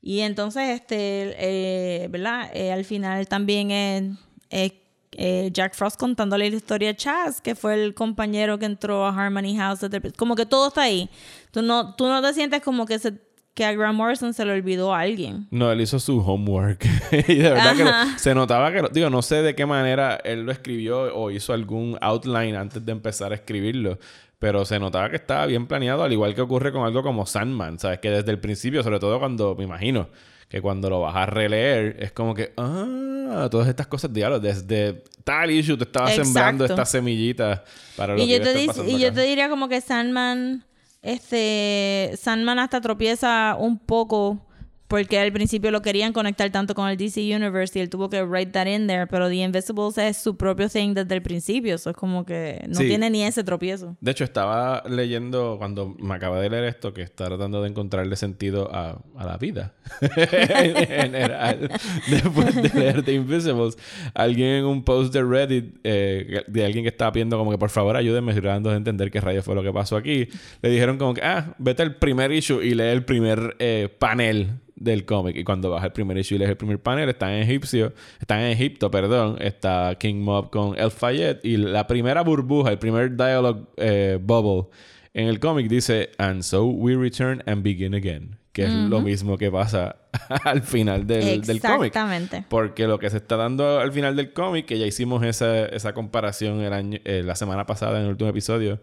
Y 0.00 0.20
entonces, 0.20 0.68
este, 0.68 1.34
eh, 1.36 2.06
¿verdad? 2.06 2.52
Eh, 2.54 2.70
al 2.70 2.84
final 2.84 3.26
también 3.26 3.72
es 3.72 4.72
eh, 5.10 5.50
Jack 5.52 5.74
Frost 5.74 5.98
contándole 5.98 6.48
la 6.48 6.54
historia 6.54 6.90
a 6.90 6.94
Chaz, 6.94 7.40
que 7.40 7.56
fue 7.56 7.74
el 7.74 7.94
compañero 7.94 8.60
que 8.60 8.66
entró 8.66 9.04
a 9.04 9.08
Harmony 9.08 9.56
House. 9.56 9.80
Como 10.16 10.36
que 10.36 10.46
todo 10.46 10.68
está 10.68 10.82
ahí. 10.82 11.10
Tú 11.50 11.60
no, 11.60 11.96
tú 11.96 12.06
no 12.06 12.22
te 12.22 12.32
sientes 12.34 12.62
como 12.62 12.86
que, 12.86 13.00
se, 13.00 13.14
que 13.58 13.64
a 13.64 13.72
Grant 13.72 13.96
Morrison 13.96 14.32
se 14.32 14.44
le 14.44 14.52
olvidó 14.52 14.94
a 14.94 15.00
alguien. 15.00 15.48
No, 15.50 15.72
él 15.72 15.80
hizo 15.80 15.98
su 15.98 16.20
homework. 16.20 16.84
y 17.28 17.34
de 17.34 17.50
verdad 17.50 17.74
que 17.76 17.82
Ajá. 17.82 18.04
lo- 18.12 18.18
se 18.18 18.32
notaba 18.32 18.70
que, 18.70 18.84
digo, 18.92 19.10
no 19.10 19.20
sé 19.20 19.42
de 19.42 19.56
qué 19.56 19.66
manera 19.66 20.14
él 20.22 20.44
lo 20.46 20.52
escribió 20.52 21.12
o 21.16 21.32
hizo 21.32 21.52
algún 21.52 21.98
outline 22.00 22.54
antes 22.54 22.86
de 22.86 22.92
empezar 22.92 23.32
a 23.32 23.34
escribirlo. 23.34 23.98
Pero 24.38 24.64
se 24.64 24.78
notaba 24.78 25.10
que 25.10 25.16
estaba 25.16 25.44
bien 25.46 25.66
planeado, 25.66 26.04
al 26.04 26.12
igual 26.12 26.36
que 26.36 26.40
ocurre 26.40 26.70
con 26.70 26.84
algo 26.86 27.02
como 27.02 27.26
Sandman. 27.26 27.80
¿Sabes? 27.80 27.98
Que 27.98 28.10
desde 28.10 28.30
el 28.30 28.38
principio, 28.38 28.84
sobre 28.84 29.00
todo 29.00 29.18
cuando, 29.18 29.56
me 29.56 29.64
imagino, 29.64 30.08
que 30.48 30.62
cuando 30.62 30.88
lo 30.88 31.00
vas 31.00 31.16
a 31.16 31.26
releer, 31.26 31.96
es 31.98 32.12
como 32.12 32.34
que, 32.34 32.52
ah, 32.56 33.48
todas 33.50 33.66
estas 33.66 33.88
cosas, 33.88 34.12
diablo, 34.12 34.38
desde 34.38 35.02
tal 35.24 35.50
issue 35.50 35.76
te 35.76 35.82
estaba 35.82 36.08
sembrando 36.12 36.64
Exacto. 36.64 36.80
estas 36.82 36.90
semillitas 36.92 37.62
para 37.96 38.14
lo 38.14 38.22
Y 38.22 38.28
que 38.28 38.38
yo, 38.38 38.42
te 38.44 38.62
y 38.88 38.98
yo 39.00 39.08
acá. 39.08 39.14
te 39.16 39.22
diría 39.22 39.48
como 39.48 39.68
que 39.68 39.80
Sandman, 39.80 40.64
este, 41.02 42.12
Sandman 42.16 42.58
hasta 42.58 42.80
tropieza 42.80 43.56
un 43.58 43.78
poco 43.78 44.47
porque 44.88 45.18
al 45.18 45.30
principio 45.32 45.70
lo 45.70 45.82
querían 45.82 46.12
conectar 46.12 46.50
tanto 46.50 46.74
con 46.74 46.88
el 46.88 46.96
DC 46.96 47.20
Universe 47.34 47.78
y 47.78 47.82
él 47.82 47.90
tuvo 47.90 48.08
que 48.08 48.22
write 48.24 48.52
that 48.52 48.66
in 48.66 48.86
there, 48.86 49.06
pero 49.06 49.28
The 49.28 49.36
Invisibles 49.36 49.98
es 49.98 50.16
su 50.16 50.36
propio 50.36 50.68
thing 50.68 50.94
desde 50.94 51.14
el 51.14 51.22
principio, 51.22 51.74
eso 51.74 51.90
es 51.90 51.96
como 51.96 52.24
que 52.24 52.64
no 52.68 52.74
Sí. 52.74 52.86
tiene 52.88 53.10
ni 53.10 53.22
ese 53.22 53.44
tropiezo. 53.44 53.96
De 54.00 54.10
hecho, 54.12 54.24
estaba 54.24 54.82
leyendo 54.88 55.56
cuando 55.58 55.94
me 55.98 56.14
acaba 56.14 56.40
de 56.40 56.48
leer 56.50 56.64
esto 56.64 56.92
que 56.94 57.02
está 57.02 57.26
tratando 57.26 57.62
de 57.62 57.68
encontrarle 57.68 58.16
sentido 58.16 58.70
a, 58.74 58.98
a 59.16 59.24
la 59.26 59.36
vida 59.36 59.74
en 60.00 60.86
general. 60.86 61.70
Después 62.08 62.54
de 62.54 62.68
leer 62.70 63.02
The 63.02 63.12
Invisibles, 63.12 63.76
alguien 64.14 64.48
en 64.48 64.64
un 64.64 64.82
post 64.84 65.12
de 65.12 65.22
Reddit 65.22 65.76
eh, 65.84 66.42
de 66.46 66.64
alguien 66.64 66.84
que 66.84 66.88
estaba 66.88 67.12
pidiendo 67.12 67.36
como 67.38 67.50
que 67.50 67.58
por 67.58 67.70
favor 67.70 67.96
ayúdenme, 67.96 68.32
estoy 68.32 68.42
tratando 68.42 68.70
de 68.70 68.76
entender 68.76 69.10
qué 69.10 69.20
rayos 69.20 69.44
fue 69.44 69.54
lo 69.54 69.62
que 69.62 69.72
pasó 69.72 69.96
aquí. 69.96 70.28
Le 70.62 70.70
dijeron 70.70 70.96
como 70.98 71.14
que, 71.14 71.22
ah, 71.22 71.54
vete 71.58 71.82
al 71.82 71.96
primer 71.96 72.32
issue 72.32 72.62
y 72.64 72.74
lee 72.74 72.84
el 72.84 73.04
primer 73.04 73.56
eh, 73.58 73.88
panel 73.98 74.60
del 74.80 75.04
cómic. 75.04 75.36
Y 75.36 75.44
cuando 75.44 75.70
baja 75.70 75.86
el 75.86 75.92
primer 75.92 76.16
issue 76.18 76.36
y 76.36 76.38
lees 76.38 76.50
el 76.50 76.56
primer 76.56 76.80
panel, 76.80 77.08
está 77.08 77.34
en 77.34 77.42
egipcio, 77.42 77.92
está 78.20 78.40
en 78.40 78.52
Egipto, 78.52 78.90
perdón, 78.90 79.36
está 79.40 79.96
King 79.98 80.16
Mob 80.16 80.50
con 80.50 80.78
El 80.78 80.90
Fayette 80.90 81.44
y 81.44 81.56
la 81.56 81.86
primera 81.86 82.22
burbuja, 82.22 82.70
el 82.70 82.78
primer 82.78 83.16
dialogue 83.16 83.62
eh, 83.76 84.18
bubble 84.20 84.70
En 85.14 85.26
el 85.28 85.40
cómic 85.40 85.68
dice, 85.68 86.10
and 86.18 86.42
so 86.42 86.66
we 86.66 86.96
return 86.96 87.42
and 87.46 87.62
begin 87.62 87.94
again. 87.94 88.36
Que 88.52 88.64
es 88.64 88.72
lo 88.72 89.00
mismo 89.00 89.38
que 89.38 89.52
pasa 89.52 89.94
al 90.44 90.62
final 90.62 91.06
del, 91.06 91.42
del 91.42 91.60
cómic. 91.60 91.88
Exactamente. 91.88 92.44
Porque 92.48 92.88
lo 92.88 92.98
que 92.98 93.08
se 93.08 93.18
está 93.18 93.36
dando 93.36 93.78
al 93.78 93.92
final 93.92 94.16
del 94.16 94.32
cómic, 94.32 94.66
que 94.66 94.80
ya 94.80 94.86
hicimos 94.86 95.22
esa, 95.22 95.66
esa 95.66 95.92
comparación 95.92 96.60
el 96.62 96.72
año, 96.72 96.98
eh, 97.04 97.22
la 97.24 97.36
semana 97.36 97.66
pasada 97.66 97.98
en 97.98 98.06
el 98.06 98.10
último 98.10 98.30
episodio, 98.30 98.80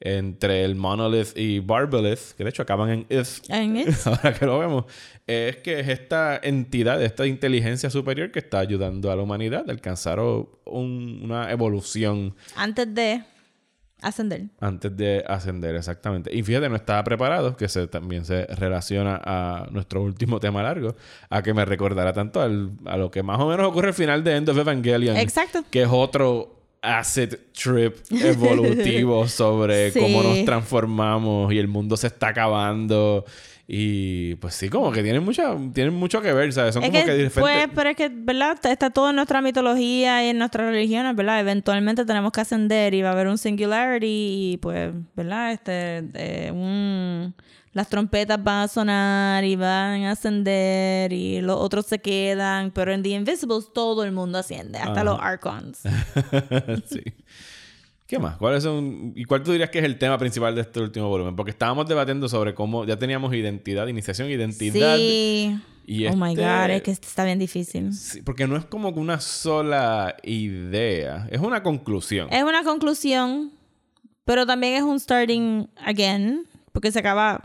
entre 0.00 0.64
el 0.64 0.74
Monolith 0.74 1.36
y 1.36 1.60
Barbalith, 1.60 2.32
que 2.36 2.44
de 2.44 2.50
hecho 2.50 2.62
acaban 2.62 2.90
en 2.90 3.06
If, 3.08 3.40
En 3.48 3.76
ahora 4.04 4.34
que 4.34 4.44
lo 4.46 4.58
vemos, 4.58 4.84
es 5.26 5.56
que 5.58 5.80
es 5.80 5.88
esta 5.88 6.38
entidad, 6.42 7.02
esta 7.02 7.26
inteligencia 7.26 7.88
superior 7.90 8.30
que 8.30 8.40
está 8.40 8.58
ayudando 8.58 9.10
a 9.10 9.16
la 9.16 9.22
humanidad 9.22 9.64
a 9.68 9.72
alcanzar 9.72 10.20
un- 10.20 11.20
una 11.24 11.50
evolución 11.50 12.34
Antes 12.56 12.92
de 12.94 13.22
ascender. 14.02 14.42
antes 14.60 14.94
de 14.94 15.24
ascender, 15.26 15.74
exactamente. 15.76 16.34
Y 16.36 16.42
fíjate, 16.42 16.68
no 16.68 16.76
estaba 16.76 17.02
preparado, 17.04 17.56
que 17.56 17.68
se, 17.70 17.86
también 17.86 18.26
se 18.26 18.44
relaciona 18.46 19.18
a 19.24 19.68
nuestro 19.70 20.02
último 20.02 20.40
tema 20.40 20.62
largo, 20.62 20.94
a 21.30 21.42
que 21.42 21.54
me 21.54 21.64
recordara 21.64 22.12
tanto 22.12 22.42
al- 22.42 22.72
a 22.84 22.98
lo 22.98 23.10
que 23.10 23.22
más 23.22 23.40
o 23.40 23.48
menos 23.48 23.66
ocurre 23.66 23.88
al 23.88 23.94
final 23.94 24.22
de 24.22 24.36
End 24.36 24.48
of 24.50 24.58
Evangelion. 24.58 25.16
Exacto. 25.16 25.64
Que 25.70 25.82
es 25.82 25.88
otro 25.90 26.63
acid 26.84 27.34
trip 27.52 27.96
evolutivo 28.10 29.26
sobre 29.28 29.90
Sí. 29.90 30.00
cómo 30.00 30.22
nos 30.22 30.44
transformamos 30.44 31.52
y 31.52 31.58
el 31.58 31.68
mundo 31.68 31.96
se 31.96 32.08
está 32.08 32.28
acabando. 32.28 33.24
Y 33.66 34.34
pues 34.36 34.54
sí, 34.54 34.68
como 34.68 34.92
que 34.92 35.02
tienen, 35.02 35.24
mucha, 35.24 35.56
tienen 35.72 35.94
mucho 35.94 36.20
que 36.20 36.34
ver, 36.34 36.52
¿sabes? 36.52 36.74
Son 36.74 36.82
Es 36.84 36.90
como 36.90 37.00
que, 37.00 37.06
que, 37.10 37.16
diferentes. 37.16 37.40
pues, 37.40 37.68
pero 37.74 37.88
es 37.90 37.96
que, 37.96 38.10
¿verdad? 38.12 38.58
Está 38.62 38.90
todo 38.90 39.08
en 39.08 39.16
nuestra 39.16 39.40
mitología 39.40 40.22
y 40.22 40.28
en 40.28 40.38
nuestras 40.38 40.66
religiones, 40.70 41.16
¿verdad? 41.16 41.40
Eventualmente 41.40 42.04
tenemos 42.04 42.30
que 42.30 42.42
ascender 42.42 42.92
y 42.92 43.00
va 43.00 43.08
a 43.08 43.12
haber 43.12 43.26
un 43.26 43.38
singularity 43.38 44.52
y, 44.52 44.56
pues, 44.58 44.92
¿verdad? 45.16 45.52
Este, 45.52 46.04
eh, 46.12 46.50
un... 46.52 47.34
Las 47.74 47.88
trompetas 47.88 48.42
van 48.42 48.62
a 48.62 48.68
sonar 48.68 49.44
y 49.44 49.56
van 49.56 50.04
a 50.04 50.12
ascender 50.12 51.12
y 51.12 51.40
los 51.40 51.56
otros 51.58 51.86
se 51.86 51.98
quedan, 51.98 52.70
pero 52.70 52.92
en 52.92 53.02
The 53.02 53.10
Invisibles 53.10 53.72
todo 53.74 54.04
el 54.04 54.12
mundo 54.12 54.38
asciende, 54.38 54.78
hasta 54.78 55.02
los 55.02 55.18
Archons. 55.20 55.80
sí. 56.86 57.02
¿Qué 58.06 58.18
más? 58.20 58.36
¿Cuáles 58.36 58.62
son, 58.62 59.12
¿Y 59.16 59.24
cuál 59.24 59.42
tú 59.42 59.50
dirías 59.50 59.70
que 59.70 59.80
es 59.80 59.84
el 59.84 59.98
tema 59.98 60.18
principal 60.18 60.54
de 60.54 60.60
este 60.60 60.78
último 60.80 61.08
volumen? 61.08 61.34
Porque 61.34 61.50
estábamos 61.50 61.88
debatiendo 61.88 62.28
sobre 62.28 62.54
cómo 62.54 62.84
ya 62.84 62.96
teníamos 62.96 63.34
identidad, 63.34 63.88
iniciación, 63.88 64.30
identidad. 64.30 64.96
Sí. 64.96 65.58
Y 65.86 66.06
Oh 66.06 66.16
my 66.16 66.30
este- 66.30 66.42
God, 66.42 66.70
es 66.70 66.82
que 66.82 66.90
este 66.92 67.08
está 67.08 67.24
bien 67.24 67.38
difícil. 67.38 67.92
Sí, 67.92 68.22
porque 68.22 68.46
no 68.46 68.56
es 68.56 68.64
como 68.66 68.90
una 68.90 69.20
sola 69.20 70.14
idea, 70.22 71.26
es 71.30 71.40
una 71.40 71.62
conclusión. 71.62 72.28
Es 72.32 72.42
una 72.44 72.62
conclusión, 72.62 73.50
pero 74.24 74.46
también 74.46 74.74
es 74.74 74.82
un 74.82 75.00
starting 75.00 75.66
again, 75.84 76.46
porque 76.74 76.90
se 76.90 76.98
acaba. 76.98 77.40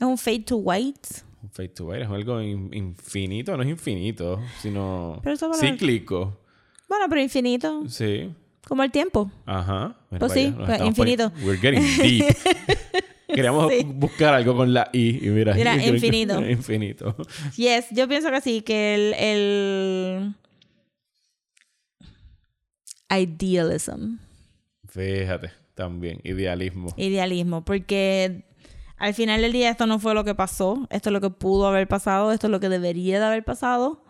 Es 0.00 0.06
un 0.06 0.16
fade 0.18 0.40
to 0.40 0.56
white. 0.56 1.08
Un 1.42 1.50
Fade 1.50 1.68
to 1.68 1.84
white 1.84 2.02
es 2.02 2.08
algo 2.10 2.40
in- 2.42 2.72
infinito, 2.74 3.56
no 3.56 3.62
es 3.62 3.68
infinito, 3.68 4.40
sino 4.60 5.22
cíclico. 5.60 6.40
Bueno, 6.88 7.04
pero 7.08 7.20
infinito, 7.20 7.84
Sí. 7.88 8.32
como 8.66 8.82
el 8.82 8.90
tiempo. 8.90 9.30
Ajá. 9.44 9.96
Mira 10.10 10.18
Pues 10.20 10.32
sí, 10.32 10.52
pues 10.56 10.80
infinito. 10.80 11.30
We're 11.44 11.58
getting 11.60 11.82
deep. 12.02 12.24
Queríamos 13.28 13.70
Sí. 13.72 13.84
buscar 13.84 14.34
algo 14.34 14.56
con 14.56 14.72
la 14.72 14.88
I 14.92 15.26
y 15.26 15.30
mira. 15.30 15.52
Mira, 15.54 15.76
infinito. 15.86 16.40
infinito. 16.50 17.14
Yes, 17.56 17.86
yo 17.90 18.08
pienso 18.08 18.30
que 18.30 18.40
sí, 18.40 18.62
que 18.62 18.94
el. 18.94 19.14
el 19.14 20.34
idealism, 23.10 24.16
Fíjate, 24.88 25.50
también, 25.76 26.20
idealismo. 26.24 26.88
idealismo, 26.96 27.64
porque 27.64 28.46
al 28.96 29.12
final 29.14 29.42
del 29.42 29.52
día 29.52 29.70
esto 29.70 29.86
no 29.86 29.98
fue 29.98 30.14
lo 30.14 30.24
que 30.24 30.34
pasó, 30.34 30.88
esto 30.90 31.10
es 31.10 31.12
lo 31.12 31.20
que 31.20 31.30
pudo 31.30 31.68
haber 31.68 31.86
pasado, 31.86 32.32
esto 32.32 32.46
es 32.46 32.50
lo 32.50 32.58
que 32.58 32.70
debería 32.70 33.20
de 33.20 33.26
haber 33.26 33.44
pasado, 33.44 34.02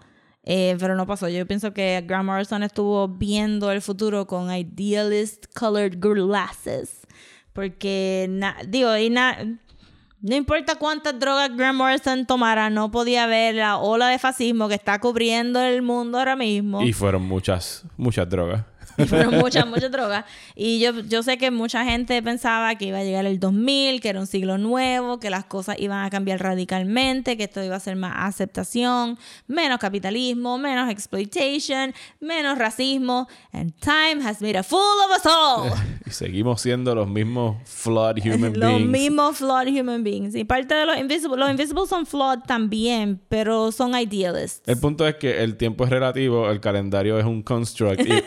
eh, 0.45 0.77
pero 0.79 0.95
no 0.95 1.07
pasó. 1.07 1.29
Yo 1.29 1.45
pienso 1.45 1.75
que 1.75 2.05
Grant 2.07 2.25
Morrison 2.25 2.62
estuvo 2.62 3.09
viendo 3.09 3.73
el 3.73 3.83
futuro 3.83 4.29
con 4.29 4.55
idealist 4.55 5.47
colored 5.59 5.99
glasses, 5.99 7.05
porque, 7.53 8.31
digo, 8.69 8.97
y 8.97 9.11
no 9.11 10.35
importa 10.35 10.77
cuántas 10.77 11.19
drogas 11.19 11.51
Grant 11.57 11.79
Morrison 11.79 12.27
tomara, 12.27 12.71
no 12.71 12.93
podía 12.93 13.27
ver 13.27 13.57
la 13.57 13.79
ola 13.79 14.07
de 14.07 14.21
fascismo 14.21 14.69
que 14.69 14.77
está 14.77 15.01
cubriendo 15.01 15.61
el 15.61 15.83
mundo 15.83 16.19
ahora 16.19 16.37
mismo. 16.37 16.83
Y 16.83 16.93
fueron 16.93 17.23
muchas, 17.23 17.85
muchas 17.97 18.29
drogas. 18.29 18.64
Y 18.99 19.05
fueron 19.05 19.37
muchas, 19.39 19.66
muchas 19.68 19.91
drogas. 19.91 20.24
Y 20.55 20.80
yo, 20.80 21.01
yo 21.01 21.22
sé 21.22 21.39
que 21.39 21.51
mucha 21.51 21.84
gente 21.84 22.22
pensaba 22.22 22.74
que 22.76 22.87
iba 22.87 22.99
a 22.99 23.05
llegar 23.05 23.26
el 23.26 23.39
2000, 23.39 24.01
que 24.01 24.09
era 24.09 24.20
un 24.20 24.26
siglo 24.26 24.59
nuevo, 24.59 25.20
que 25.20 25.30
las 25.30 25.45
cosas 25.45 25.76
iban 25.78 26.05
a 26.05 26.11
cambiar 26.11 26.41
radicalmente, 26.43 27.37
que 27.37 27.45
esto 27.45 27.62
iba 27.62 27.76
a 27.76 27.80
ser 27.80 27.97
más 27.97 28.14
aceptación, 28.16 29.18
menos 29.47 29.78
capitalismo, 29.78 30.59
menos 30.59 30.91
exploitation, 30.91 31.95
menos 32.20 32.59
racismo. 32.59 33.28
And 33.53 33.72
time 33.80 34.22
has 34.26 34.41
made 34.41 34.57
a 34.57 34.62
fool 34.62 34.80
of 34.80 35.16
us 35.16 35.26
all. 35.26 35.72
Y 36.07 36.11
seguimos 36.11 36.61
siendo 36.61 36.95
los 36.95 37.09
mismos 37.09 37.57
flawed 37.64 38.18
human 38.22 38.59
los 38.59 38.74
beings. 38.74 38.89
mismos 38.89 39.39
flawed 39.39 39.66
human 39.68 40.05
beings. 40.05 40.37
Y 40.37 40.45
parte 40.45 40.74
de 40.74 40.87
los 40.87 40.97
invisibles, 40.97 41.39
los 41.39 41.51
invisibles 41.51 41.89
son 41.89 42.07
flawed 42.07 42.41
también, 42.47 43.20
pero 43.28 43.72
son 43.72 43.99
idealists. 43.99 44.62
El 44.66 44.78
punto 44.78 45.07
es 45.07 45.16
que 45.16 45.43
el 45.43 45.57
tiempo 45.57 45.84
es 45.84 45.91
relativo, 45.91 46.49
el 46.49 46.61
calendario 46.61 47.18
es 47.18 47.24
un 47.24 47.43
construct 47.43 48.03
y 48.07 48.22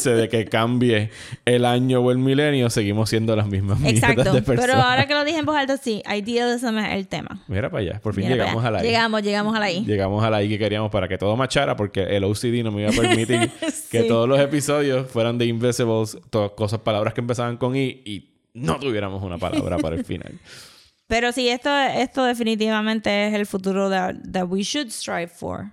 de 0.00 0.28
que 0.28 0.44
cambie 0.46 1.10
el 1.44 1.64
año 1.64 2.00
o 2.00 2.10
el 2.10 2.18
milenio, 2.18 2.70
seguimos 2.70 3.10
siendo 3.10 3.34
las 3.36 3.46
mismas 3.46 3.82
Exacto. 3.84 4.32
de 4.32 4.42
personas. 4.42 4.66
Pero 4.66 4.82
ahora 4.82 5.06
que 5.06 5.14
lo 5.14 5.24
dije 5.24 5.38
en 5.38 5.46
voz 5.46 5.56
alta, 5.56 5.76
sí, 5.76 6.02
idealism 6.06 6.78
es 6.78 6.94
el 6.94 7.08
tema. 7.08 7.42
Mira 7.48 7.70
para 7.70 7.82
allá, 7.82 8.00
por 8.00 8.14
fin 8.14 8.24
Mira 8.24 8.36
llegamos 8.36 8.64
a 8.64 8.70
la 8.70 8.80
I. 8.82 8.86
Llegamos, 8.86 9.22
llegamos 9.22 9.56
a 9.56 9.60
la 9.60 9.70
I. 9.70 9.84
Llegamos 9.84 10.24
a 10.24 10.30
la 10.30 10.42
I 10.42 10.48
que 10.48 10.58
queríamos 10.58 10.90
para 10.90 11.08
que 11.08 11.18
todo 11.18 11.36
machara 11.36 11.76
porque 11.76 12.02
el 12.02 12.24
OCD 12.24 12.62
no 12.64 12.72
me 12.72 12.82
iba 12.82 12.90
a 12.90 12.94
permitir 12.94 13.50
que 13.90 14.02
todos 14.04 14.28
los 14.28 14.40
episodios 14.40 15.10
fueran 15.10 15.38
de 15.38 15.46
Invisibles, 15.46 16.18
todas 16.30 16.52
cosas, 16.52 16.80
palabras 16.80 17.14
que 17.14 17.20
empezaban 17.20 17.56
con 17.56 17.76
I 17.76 18.02
y 18.04 18.30
no 18.54 18.78
tuviéramos 18.78 19.22
una 19.22 19.38
palabra 19.38 19.78
para 19.78 19.96
el 19.96 20.04
final. 20.04 20.32
Pero 21.12 21.30
sí, 21.30 21.48
esto, 21.48 21.70
esto 21.76 22.24
definitivamente 22.24 23.26
es 23.28 23.34
el 23.34 23.44
futuro 23.44 23.90
that, 23.90 24.14
that 24.32 24.46
we 24.48 24.62
should 24.62 24.88
strive 24.88 25.28
for. 25.28 25.70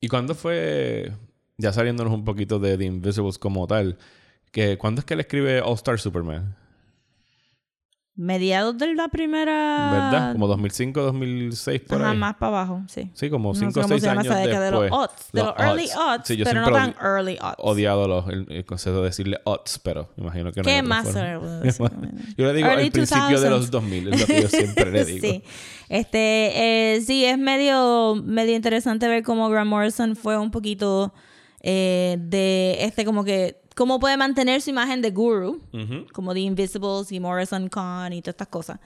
¿Y 0.00 0.06
cuándo 0.06 0.36
fue, 0.36 1.10
ya 1.58 1.72
saliéndonos 1.72 2.12
un 2.12 2.24
poquito 2.24 2.58
de 2.58 2.78
The 2.78 2.84
Invisibles 2.84 3.38
como 3.38 3.66
tal, 3.66 3.98
que 4.52 4.78
cuándo 4.78 5.00
es 5.00 5.04
que 5.04 5.14
él 5.14 5.20
escribe 5.20 5.60
All 5.60 5.74
Star 5.74 5.98
Superman? 5.98 6.56
Mediados 8.20 8.76
de 8.78 8.96
la 8.96 9.06
primera... 9.06 9.90
¿Verdad? 10.10 10.32
Como 10.32 10.48
2005, 10.48 11.02
2006 11.02 11.82
por 11.82 12.00
Ajá, 12.02 12.10
ahí. 12.10 12.16
más 12.18 12.34
para 12.34 12.48
abajo, 12.48 12.82
sí. 12.88 13.08
Sí, 13.14 13.30
como 13.30 13.50
No 13.50 13.54
sé 13.54 13.60
5 13.66 13.70
o 13.78 13.82
cómo 13.82 13.88
6 13.94 14.00
se 14.00 14.06
llama 14.08 14.20
años 14.22 14.32
esa 14.32 14.40
década 14.42 14.70
después. 14.70 14.90
de 14.90 14.90
los 14.90 14.98
odds. 15.08 15.28
De 15.32 15.42
los, 15.44 15.54
early 15.56 15.88
odds, 15.96 16.26
Sí, 16.26 16.36
yo 16.36 16.44
pero 16.44 16.60
no 16.62 16.72
tan 16.72 16.94
early 17.00 17.38
odds. 17.40 17.54
odiado 17.58 18.08
los, 18.08 18.28
el, 18.28 18.46
el 18.50 18.64
concepto 18.64 18.98
de 19.02 19.04
decirle 19.06 19.38
odds, 19.44 19.78
pero 19.78 20.08
imagino 20.16 20.50
que 20.50 20.60
no 20.62 20.64
¿Qué 20.64 20.82
más? 20.82 21.06
Yo 21.14 22.46
le 22.46 22.54
digo 22.54 22.68
Early 22.68 22.86
al 22.86 22.90
principio 22.90 23.40
de 23.40 23.48
2000s. 23.48 23.50
los 23.50 23.70
2000, 23.70 24.08
es 24.14 24.20
lo 24.20 24.26
que 24.26 24.42
yo 24.42 24.48
siempre 24.48 24.90
le 24.90 25.04
digo. 25.04 25.20
sí. 25.28 25.42
Este, 25.88 26.94
eh, 26.96 27.00
sí, 27.02 27.24
es 27.24 27.38
medio, 27.38 28.16
medio 28.16 28.56
interesante 28.56 29.06
ver 29.06 29.22
cómo 29.22 29.48
Grant 29.48 29.70
Morrison 29.70 30.16
fue 30.16 30.36
un 30.36 30.50
poquito 30.50 31.14
eh, 31.60 32.16
de 32.20 32.78
este 32.84 33.04
como 33.04 33.24
que 33.24 33.60
cómo 33.74 34.00
puede 34.00 34.16
mantener 34.16 34.60
su 34.60 34.70
imagen 34.70 35.02
de 35.02 35.10
guru, 35.10 35.60
como 36.12 36.34
The 36.34 36.40
Invisibles 36.40 37.12
y 37.12 37.20
Morrison 37.20 37.68
Con 37.68 38.12
y 38.12 38.20
todas 38.22 38.34
estas 38.34 38.48
cosas. 38.48 38.80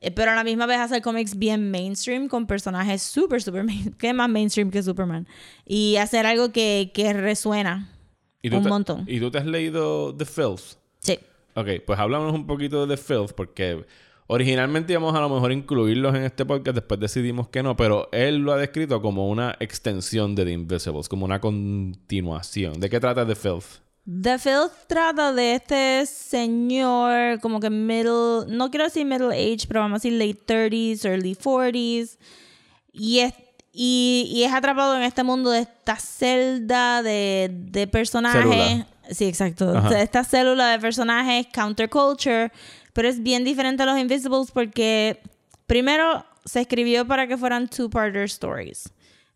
Eh, 0.00 0.10
pero 0.12 0.30
a 0.30 0.34
la 0.34 0.44
misma 0.44 0.64
vez 0.66 0.78
hacer 0.78 1.02
cómics 1.02 1.36
bien 1.36 1.70
mainstream 1.70 2.28
con 2.28 2.46
personajes 2.46 3.02
súper, 3.02 3.42
súper, 3.42 3.66
que 3.98 4.08
es 4.08 4.14
más 4.14 4.28
mainstream 4.30 4.70
que 4.70 4.82
Superman. 4.82 5.26
Y 5.66 5.96
hacer 5.96 6.24
algo 6.24 6.50
que, 6.52 6.92
que 6.94 7.12
resuena 7.12 7.90
¿Y 8.40 8.48
tú 8.50 8.58
un 8.58 8.62
te- 8.62 8.68
montón. 8.68 9.04
¿Y 9.08 9.18
tú 9.20 9.30
te 9.30 9.38
has 9.38 9.46
leído 9.46 10.14
The 10.16 10.24
Filth? 10.24 10.76
Sí. 11.00 11.18
Ok, 11.56 11.66
pues 11.84 11.98
háblanos 11.98 12.32
un 12.32 12.46
poquito 12.46 12.86
de 12.86 12.96
The 12.96 13.02
Filth, 13.02 13.32
porque 13.32 13.84
originalmente 14.28 14.92
íbamos 14.92 15.14
a 15.14 15.20
lo 15.20 15.28
mejor 15.28 15.52
incluirlos 15.52 16.14
en 16.14 16.22
este 16.22 16.44
podcast, 16.46 16.76
después 16.76 17.00
decidimos 17.00 17.48
que 17.48 17.62
no, 17.62 17.76
pero 17.76 18.08
él 18.12 18.36
lo 18.36 18.52
ha 18.52 18.56
descrito 18.56 19.02
como 19.02 19.28
una 19.28 19.56
extensión 19.58 20.34
de 20.34 20.44
The 20.44 20.52
Invisibles, 20.52 21.08
como 21.08 21.24
una 21.24 21.40
continuación. 21.40 22.78
¿De 22.78 22.88
qué 22.88 23.00
trata 23.00 23.26
The 23.26 23.34
Filth? 23.34 23.80
The 24.22 24.38
Filth 24.38 24.72
trata 24.86 25.32
de 25.32 25.54
este 25.54 26.06
señor 26.06 27.40
como 27.40 27.58
que 27.60 27.70
middle, 27.70 28.46
no 28.48 28.70
quiero 28.70 28.84
decir 28.84 29.04
middle 29.04 29.34
age, 29.34 29.66
pero 29.66 29.80
vamos 29.80 29.96
a 29.96 30.08
decir 30.08 30.12
late 30.12 30.46
30s, 30.46 31.04
early 31.04 31.34
40s. 31.34 32.18
Y 32.92 33.20
es, 33.20 33.34
y, 33.72 34.30
y 34.30 34.44
es 34.44 34.52
atrapado 34.52 34.96
en 34.96 35.02
este 35.02 35.24
mundo 35.24 35.50
de 35.50 35.60
esta 35.60 35.96
celda 35.96 37.02
de, 37.02 37.50
de 37.50 37.86
personajes. 37.86 38.42
Célula. 38.42 38.86
Sí, 39.10 39.24
exacto. 39.26 39.76
Ajá. 39.76 40.00
Esta 40.00 40.22
célula 40.24 40.68
de 40.70 40.78
personajes, 40.78 41.46
counterculture. 41.52 42.50
Pero 42.98 43.10
es 43.10 43.22
bien 43.22 43.44
diferente 43.44 43.84
a 43.84 43.86
los 43.86 43.96
Invisibles 43.96 44.50
porque 44.50 45.20
primero 45.68 46.26
se 46.44 46.62
escribió 46.62 47.06
para 47.06 47.28
que 47.28 47.36
fueran 47.36 47.68
two-parter 47.68 48.24
stories. 48.24 48.92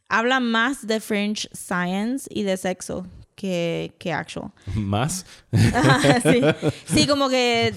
Habla 0.08 0.40
más 0.40 0.84
de 0.84 0.98
fringe 0.98 1.48
science 1.52 2.28
y 2.28 2.42
de 2.42 2.56
sexo 2.56 3.06
que, 3.36 3.94
que 4.00 4.12
actual. 4.12 4.50
¿Más? 4.74 5.24
Sí. 5.52 6.40
Sí, 6.86 7.06
como 7.06 7.28
que 7.28 7.72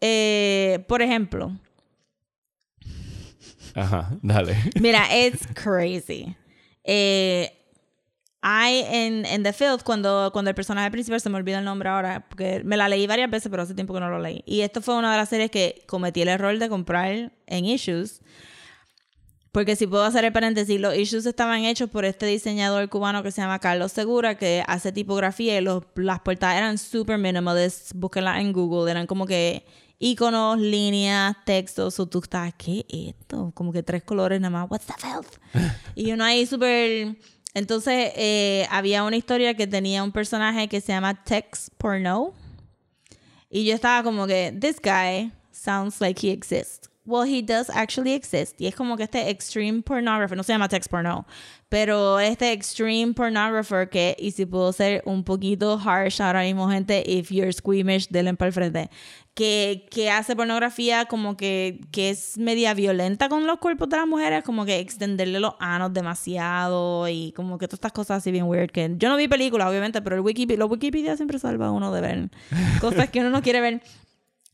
eh, 0.00 0.82
por 0.88 1.02
ejemplo, 1.02 1.52
Ajá, 3.74 4.16
dale. 4.22 4.56
Mira, 4.80 5.14
it's 5.14 5.46
crazy. 5.52 6.34
Eh, 6.84 7.52
hay 8.40 8.84
en, 8.88 9.26
en 9.26 9.42
The 9.42 9.52
Filth, 9.52 9.82
cuando, 9.82 10.30
cuando 10.32 10.50
el 10.50 10.54
personaje 10.54 10.90
principal, 10.90 11.20
se 11.20 11.28
me 11.28 11.36
olvida 11.36 11.58
el 11.58 11.64
nombre 11.64 11.88
ahora, 11.88 12.26
porque 12.28 12.62
me 12.64 12.76
la 12.76 12.88
leí 12.88 13.06
varias 13.06 13.30
veces, 13.30 13.50
pero 13.50 13.62
hace 13.62 13.74
tiempo 13.74 13.94
que 13.94 14.00
no 14.00 14.10
lo 14.10 14.20
leí. 14.20 14.42
Y 14.46 14.60
esto 14.60 14.80
fue 14.80 14.94
una 14.94 15.10
de 15.10 15.18
las 15.18 15.28
series 15.28 15.50
que 15.50 15.82
cometí 15.86 16.22
el 16.22 16.28
error 16.28 16.56
de 16.56 16.68
comprar 16.68 17.32
en 17.46 17.64
Issues. 17.64 18.20
Porque 19.52 19.76
si 19.76 19.86
puedo 19.86 20.04
hacer 20.04 20.24
el 20.24 20.32
paréntesis, 20.32 20.80
los 20.80 20.94
issues 20.94 21.26
estaban 21.26 21.64
hechos 21.64 21.88
por 21.90 22.04
este 22.04 22.26
diseñador 22.26 22.88
cubano 22.88 23.22
que 23.22 23.32
se 23.32 23.40
llama 23.40 23.58
Carlos 23.58 23.92
Segura, 23.92 24.36
que 24.36 24.62
hace 24.66 24.92
tipografía 24.92 25.58
y 25.58 25.62
los, 25.62 25.82
las 25.96 26.20
portadas 26.20 26.58
eran 26.58 26.78
super 26.78 27.18
minimalist. 27.18 27.92
Búsquenlas 27.94 28.40
en 28.40 28.52
Google, 28.52 28.90
eran 28.90 29.06
como 29.06 29.26
que 29.26 29.64
iconos, 29.98 30.58
líneas, 30.58 31.36
textos. 31.44 31.98
O 31.98 32.06
tú 32.06 32.20
estás, 32.20 32.52
¿qué 32.56 32.86
es 32.88 33.16
esto? 33.16 33.50
Como 33.54 33.72
que 33.72 33.82
tres 33.82 34.04
colores 34.04 34.40
nada 34.40 34.50
más. 34.50 34.70
What's 34.70 34.86
the 34.86 34.94
filth? 34.96 35.38
y 35.94 36.12
uno 36.12 36.24
ahí 36.24 36.46
súper. 36.46 37.16
Entonces, 37.54 38.12
eh, 38.16 38.66
había 38.70 39.04
una 39.04 39.16
historia 39.16 39.54
que 39.54 39.66
tenía 39.66 40.02
un 40.02 40.12
personaje 40.12 40.68
que 40.68 40.80
se 40.80 40.92
llama 40.92 41.22
Tex 41.24 41.70
Porno. 41.78 42.34
Y 43.50 43.64
yo 43.64 43.74
estaba 43.74 44.02
como 44.02 44.26
que, 44.26 44.54
this 44.58 44.78
guy 44.80 45.32
sounds 45.50 46.00
like 46.00 46.24
he 46.24 46.30
exists. 46.30 46.88
Well, 47.04 47.24
he 47.24 47.40
does 47.40 47.70
actually 47.70 48.12
exist. 48.12 48.60
Y 48.60 48.66
es 48.66 48.74
como 48.74 48.96
que 48.96 49.04
este 49.04 49.30
extreme 49.30 49.82
pornographer, 49.82 50.36
no 50.36 50.42
se 50.42 50.52
llama 50.52 50.68
text 50.68 50.90
porno, 50.90 51.26
pero 51.68 52.18
este 52.18 52.52
extreme 52.52 53.12
pornographer 53.12 53.90
que, 53.90 54.16
y 54.18 54.30
si 54.30 54.46
puedo 54.46 54.72
ser 54.72 55.02
un 55.04 55.22
poquito 55.22 55.78
harsh 55.78 56.22
ahora 56.22 56.42
mismo, 56.42 56.70
gente, 56.70 57.02
if 57.06 57.30
you're 57.30 57.52
squeamish, 57.52 58.08
denle 58.08 58.34
para 58.34 58.46
el 58.46 58.52
frente, 58.54 58.90
que, 59.34 59.86
que 59.90 60.10
hace 60.10 60.34
pornografía 60.34 61.04
como 61.04 61.36
que, 61.36 61.80
que 61.92 62.10
es 62.10 62.38
media 62.38 62.72
violenta 62.72 63.28
con 63.28 63.46
los 63.46 63.58
cuerpos 63.58 63.90
de 63.90 63.98
las 63.98 64.06
mujeres, 64.06 64.42
como 64.44 64.64
que 64.64 64.78
extenderle 64.78 65.40
los 65.40 65.54
anos 65.60 65.92
demasiado 65.92 67.06
y 67.06 67.32
como 67.32 67.58
que 67.58 67.68
todas 67.68 67.78
estas 67.78 67.92
cosas 67.92 68.18
así 68.18 68.30
bien 68.30 68.46
weird. 68.46 68.70
Que 68.70 68.94
yo 68.96 69.10
no 69.10 69.16
vi 69.16 69.28
películas, 69.28 69.68
obviamente, 69.68 70.00
pero 70.00 70.16
el 70.16 70.22
Wikipedia, 70.22 70.58
los 70.58 70.70
Wikipedia 70.70 71.16
siempre 71.16 71.38
salva 71.38 71.66
a 71.66 71.70
uno 71.70 71.92
de 71.92 72.00
ver 72.00 72.30
cosas 72.80 73.10
que 73.10 73.20
uno 73.20 73.28
no 73.28 73.42
quiere 73.42 73.60
ver. 73.60 73.82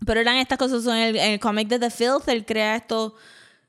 Pero 0.05 0.21
eran 0.21 0.37
estas 0.37 0.59
cosas, 0.59 0.83
son 0.83 0.97
el, 0.97 1.17
el 1.17 1.39
cómic 1.39 1.69
de 1.69 1.79
The 1.79 1.91
Filth, 1.91 2.29
él 2.29 2.45
crea 2.45 2.75
estos 2.75 3.13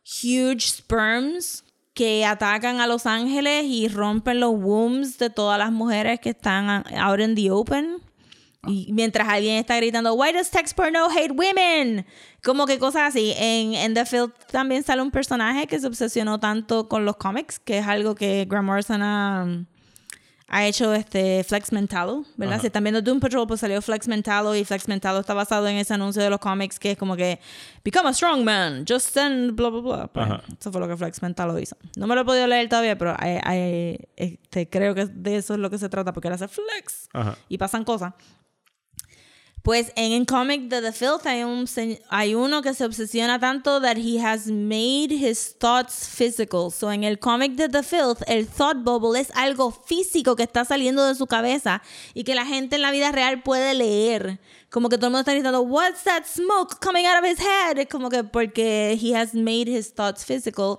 huge 0.03 0.61
sperms 0.61 1.64
que 1.95 2.25
atacan 2.25 2.81
a 2.81 2.87
Los 2.87 3.05
Ángeles 3.05 3.63
y 3.65 3.87
rompen 3.87 4.41
los 4.41 4.51
wombs 4.51 5.17
de 5.17 5.29
todas 5.29 5.57
las 5.57 5.71
mujeres 5.71 6.19
que 6.19 6.31
están 6.31 6.83
out 6.95 7.19
in 7.21 7.35
the 7.35 7.49
open. 7.49 7.97
Y 8.67 8.91
mientras 8.91 9.27
alguien 9.29 9.55
está 9.55 9.77
gritando, 9.77 10.13
Why 10.13 10.33
does 10.33 10.51
text 10.51 10.75
porno 10.75 11.07
hate 11.09 11.31
women? 11.31 12.05
Como 12.43 12.65
que 12.65 12.79
cosas 12.79 13.03
así. 13.03 13.33
En, 13.37 13.75
en 13.75 13.93
The 13.93 14.05
Filth 14.05 14.33
también 14.51 14.83
sale 14.83 15.01
un 15.01 15.11
personaje 15.11 15.67
que 15.67 15.79
se 15.79 15.87
obsesionó 15.87 16.39
tanto 16.39 16.89
con 16.89 17.05
los 17.05 17.15
cómics, 17.15 17.59
que 17.59 17.77
es 17.77 17.87
algo 17.87 18.13
que 18.13 18.45
Grant 18.45 18.65
Morrison 18.65 19.67
ha 20.47 20.65
hecho 20.67 20.93
este 20.93 21.43
Flex 21.43 21.71
Mentalo, 21.71 22.23
¿verdad? 22.37 22.61
Si 22.61 22.67
están 22.67 22.83
viendo 22.83 23.01
Doom 23.01 23.19
Patrol, 23.19 23.47
pues 23.47 23.59
salió 23.61 23.81
Flex 23.81 24.07
Mentalo 24.07 24.55
y 24.55 24.63
Flex 24.63 24.87
Mentalo 24.87 25.19
está 25.19 25.33
basado 25.33 25.67
en 25.67 25.77
ese 25.77 25.93
anuncio 25.95 26.21
de 26.21 26.29
los 26.29 26.39
cómics 26.39 26.77
que 26.77 26.91
es 26.91 26.97
como 26.97 27.15
que 27.15 27.39
Become 27.83 28.09
a 28.09 28.13
strong 28.13 28.43
man, 28.43 28.85
just 28.87 29.11
send 29.11 29.55
bla 29.55 29.69
bla 29.69 29.81
bla. 29.81 30.07
Pues, 30.07 30.25
Ajá. 30.25 30.43
eso 30.59 30.71
fue 30.71 30.79
lo 30.81 30.87
que 30.87 30.95
Flex 30.97 31.21
Mentalo 31.23 31.57
hizo. 31.59 31.75
No 31.97 32.05
me 32.07 32.13
lo 32.15 32.21
he 32.21 32.25
podido 32.25 32.45
leer 32.47 32.69
todavía, 32.69 32.95
pero 32.97 33.15
hay- 33.17 33.39
hay- 33.43 33.97
este, 34.15 34.69
creo 34.69 34.93
que 34.93 35.07
de 35.07 35.35
eso 35.37 35.53
es 35.55 35.59
lo 35.59 35.69
que 35.69 35.77
se 35.79 35.89
trata, 35.89 36.13
porque 36.13 36.27
él 36.27 36.33
hace 36.35 36.47
Flex 36.47 37.09
Ajá. 37.13 37.35
y 37.49 37.57
pasan 37.57 37.83
cosas. 37.83 38.13
Pues 39.66 39.91
en 39.95 40.11
el 40.11 40.28
cómic 40.28 40.70
de 40.70 40.80
The 40.80 40.91
Filth 40.91 41.26
hay, 41.26 41.41
un, 41.41 41.66
hay 42.09 42.36
uno 42.36 42.61
que 42.61 42.76
se 42.76 42.86
obsesiona 42.86 43.39
tanto 43.39 43.82
that 43.82 43.97
he 43.97 44.20
has 44.20 44.45
made 44.45 45.07
his 45.09 45.55
thoughts 45.57 46.07
physical. 46.07 46.70
So 46.70 46.91
en 46.91 47.03
el 47.03 47.18
cómic 47.18 47.53
de 47.53 47.68
The 47.68 47.82
Filth, 47.82 48.22
el 48.28 48.47
thought 48.47 48.84
bubble 48.84 49.20
es 49.20 49.32
algo 49.34 49.72
físico 49.72 50.36
que 50.36 50.43
está 50.43 50.66
saliendo 50.66 51.07
de 51.07 51.16
su 51.16 51.26
cabeza 51.26 51.82
y 52.13 52.26
que 52.26 52.36
la 52.36 52.45
gente 52.45 52.76
en 52.76 52.84
la 52.84 52.91
vida 52.91 53.11
real 53.11 53.41
puede 53.41 53.74
leer. 53.74 54.39
Como 54.70 54.88
que 54.88 54.97
todo 54.97 55.07
el 55.07 55.13
mundo 55.13 55.22
está 55.22 55.34
gritando, 55.34 55.61
What's 55.61 56.03
that 56.03 56.26
smoke 56.28 56.80
coming 56.80 57.07
out 57.07 57.24
of 57.24 57.28
his 57.28 57.39
head? 57.39 57.88
Como 57.89 58.11
que 58.11 58.24
porque 58.24 58.95
he 59.01 59.16
has 59.16 59.34
made 59.34 59.68
his 59.68 59.91
thoughts 59.91 60.24
physical. 60.24 60.78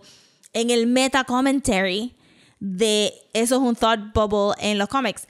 En 0.52 0.70
el 0.70 0.86
meta 0.86 1.24
commentary 1.24 2.14
de 2.60 3.12
eso 3.32 3.56
es 3.56 3.62
un 3.62 3.74
thought 3.74 4.12
bubble 4.14 4.54
en 4.60 4.78
los 4.78 4.88
cómics. 4.88 5.26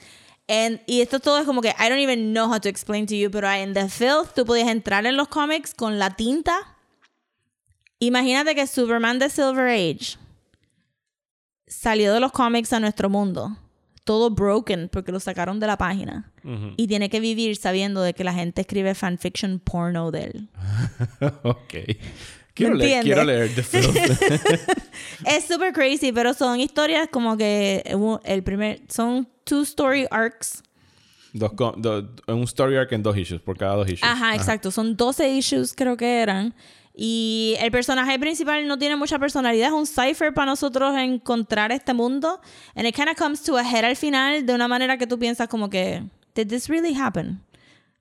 And, 0.48 0.80
y 0.86 1.00
esto 1.00 1.18
todo 1.18 1.38
es 1.38 1.44
como 1.44 1.60
que 1.60 1.70
I 1.70 1.88
don't 1.88 1.98
even 2.00 2.32
know 2.32 2.46
how 2.48 2.60
to 2.60 2.68
explain 2.68 3.06
to 3.06 3.14
you, 3.14 3.30
pero 3.30 3.50
en 3.50 3.74
The 3.74 3.88
Filth 3.88 4.34
tú 4.34 4.44
podías 4.44 4.68
entrar 4.68 5.04
en 5.06 5.16
los 5.16 5.28
cómics 5.28 5.74
con 5.74 5.98
la 5.98 6.14
tinta. 6.14 6.76
Imagínate 7.98 8.54
que 8.54 8.66
Superman 8.66 9.18
de 9.18 9.28
Silver 9.28 9.68
Age 9.68 10.18
salió 11.66 12.12
de 12.12 12.20
los 12.20 12.30
cómics 12.30 12.72
a 12.72 12.80
nuestro 12.80 13.10
mundo, 13.10 13.56
todo 14.04 14.30
broken 14.30 14.88
porque 14.88 15.10
lo 15.10 15.18
sacaron 15.18 15.58
de 15.58 15.66
la 15.66 15.76
página. 15.76 16.32
Y 16.76 16.86
tiene 16.86 17.10
que 17.10 17.18
vivir 17.18 17.56
sabiendo 17.56 18.02
de 18.02 18.14
que 18.14 18.22
la 18.22 18.32
gente 18.32 18.60
escribe 18.60 18.94
fanfiction 18.94 19.58
porno 19.58 20.12
de 20.12 20.24
él. 20.26 20.48
ok. 21.42 21.74
Quiero 22.54 22.76
¿Me 22.76 22.84
leer, 22.84 23.02
quiero 23.02 23.24
leer 23.24 23.52
The 23.52 23.62
Filth. 23.64 23.96
Es 25.26 25.44
super 25.44 25.72
crazy, 25.72 26.12
pero 26.12 26.34
son 26.34 26.60
historias 26.60 27.08
como 27.10 27.36
que 27.36 27.82
uh, 27.94 28.18
el 28.24 28.44
primer 28.44 28.80
son 28.88 29.28
two 29.46 29.62
story 29.62 30.06
arcs. 30.10 30.62
Dos 31.32 31.52
co- 31.54 31.74
do- 31.76 32.08
un 32.28 32.42
story 32.44 32.76
arc 32.76 32.92
en 32.92 33.02
dos 33.02 33.16
issues, 33.16 33.40
por 33.40 33.56
cada 33.56 33.74
dos 33.76 33.86
issues. 33.88 34.02
Ajá, 34.10 34.34
exacto. 34.34 34.70
Son 34.70 34.96
12 34.96 35.28
issues, 35.30 35.72
creo 35.74 35.96
que 35.96 36.20
eran. 36.22 36.54
Y 36.94 37.56
el 37.60 37.70
personaje 37.70 38.18
principal 38.18 38.66
no 38.66 38.78
tiene 38.78 38.96
mucha 38.96 39.18
personalidad. 39.18 39.68
Es 39.68 39.74
un 39.74 39.86
cipher 39.86 40.32
para 40.32 40.46
nosotros 40.52 40.94
encontrar 40.96 41.70
este 41.72 41.92
mundo. 41.92 42.40
And 42.74 42.86
it 42.86 42.94
kind 42.94 43.08
of 43.10 43.16
comes 43.16 43.42
to 43.42 43.56
a 43.58 43.62
head 43.62 43.84
al 43.84 43.96
final 43.96 44.46
de 44.46 44.54
una 44.54 44.66
manera 44.66 44.96
que 44.96 45.06
tú 45.06 45.18
piensas 45.18 45.46
como 45.48 45.68
que, 45.68 46.02
¿Did 46.34 46.48
this 46.48 46.68
really 46.68 46.94
happen? 46.94 47.40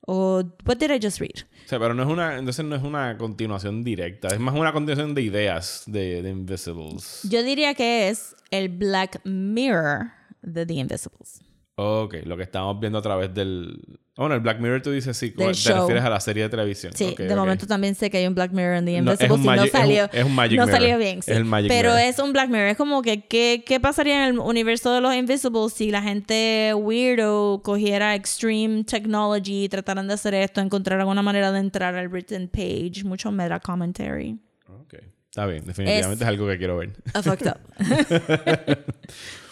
O, 0.08 0.44
¿What 0.66 0.78
did 0.78 0.92
I 0.92 1.00
just 1.02 1.20
read? 1.20 1.46
O 1.66 1.68
sea, 1.68 1.80
pero 1.80 1.94
no 1.94 2.04
es 2.04 2.10
una, 2.10 2.38
entonces 2.38 2.64
no 2.64 2.76
es 2.76 2.84
una 2.84 3.18
continuación 3.18 3.84
directa, 3.84 4.28
es 4.28 4.40
más 4.40 4.54
una 4.56 4.72
continuación 4.72 5.14
de 5.16 5.24
ideas 5.24 5.84
de, 5.88 6.22
de 6.22 6.30
Invisibles. 6.30 7.22
Yo 7.24 7.42
diría 7.44 7.74
que 7.74 8.08
es 8.10 8.36
el 8.52 8.70
Black 8.70 9.20
Mirror 9.26 10.12
de 10.46 10.66
The 10.66 10.74
Invisibles. 10.74 11.42
Ok, 11.78 12.16
lo 12.24 12.38
que 12.38 12.44
estamos 12.44 12.80
viendo 12.80 12.98
a 13.00 13.02
través 13.02 13.34
del... 13.34 13.78
Bueno, 14.16 14.34
el 14.36 14.40
Black 14.40 14.62
Mirror 14.62 14.82
tú 14.82 14.92
dices 14.92 15.18
sí, 15.18 15.32
te 15.32 15.54
show. 15.54 15.82
refieres 15.82 16.06
a 16.06 16.10
la 16.10 16.22
serie 16.22 16.44
de 16.44 16.50
televisión. 16.50 16.94
Sí, 16.96 17.10
Ok, 17.12 17.18
de 17.20 17.34
ok. 17.34 17.38
momento 17.38 17.68
también 17.68 17.96
sé 17.96 18.10
que 18.10 18.20
hay 18.20 18.28
un 18.28 18.34
Black 18.34 18.54
Mirror 18.54 18.76
en 18.78 18.86
The 18.86 19.02
No, 19.02 19.12
es 19.12 19.20
Invisibles 19.20 19.32
un 19.40 19.44
y 19.44 19.46
no 19.46 19.52
magic- 19.52 19.66
es 19.68 19.74
un- 19.74 19.80
salió. 19.82 20.10
es 20.14 20.24
un 20.24 20.36
Magic 20.36 20.58
no 20.58 20.66
Mirror. 20.68 20.80
salió 20.80 20.98
bien, 20.98 21.22
sí. 21.22 21.32
Es 21.32 21.38
el 21.38 21.44
Magic 21.44 21.68
Pero 21.70 21.90
Mirror. 21.90 22.08
es 22.08 22.20
un 22.20 22.32
Black 22.32 22.48
Mirror. 22.50 22.68
Es 22.70 22.78
como 22.78 23.02
que, 23.02 23.26
¿qué, 23.26 23.64
¿qué 23.68 23.82
pasaría 23.82 24.26
en 24.26 24.36
el 24.36 24.40
universo 24.40 24.94
de 24.94 25.02
los 25.02 25.14
Invisibles 25.14 25.74
si 25.74 25.92
la 25.92 26.02
gente 26.02 26.74
weirdo 26.74 27.62
cogiera 27.62 28.16
extreme 28.16 28.86
technology 28.86 29.66
y 29.66 29.68
trataran 29.70 30.08
de 30.08 30.14
hacer 30.14 30.34
esto, 30.34 30.62
encontrar 30.62 31.02
alguna 31.02 31.24
manera 31.24 31.52
de 31.52 31.60
entrar 31.60 31.94
al 31.96 32.08
written 32.08 32.48
page? 32.48 33.04
Mucho 33.04 33.34
meta 33.34 33.60
commentary. 33.60 34.40
Ok, 34.70 34.94
está 35.30 35.46
bien, 35.46 35.66
definitivamente 35.66 36.24
es, 36.24 36.28
algo 36.30 36.48
que 36.48 36.58
quiero 36.58 36.78
ver. 36.78 36.94
A 37.14 37.22
fucked 37.22 37.48
up. 37.50 37.58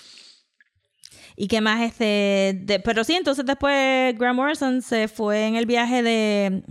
¿Y 1.36 1.48
qué 1.48 1.62
más? 1.62 1.82
Este, 1.82 2.60
de- 2.64 2.80
pero 2.84 3.04
sí, 3.04 3.14
entonces 3.14 3.46
después 3.46 4.18
Grant 4.18 4.36
Morrison 4.36 4.82
se 4.82 5.08
fue 5.08 5.48
en 5.48 5.56
el 5.56 5.66
viaje 5.66 6.04
de, 6.04 6.64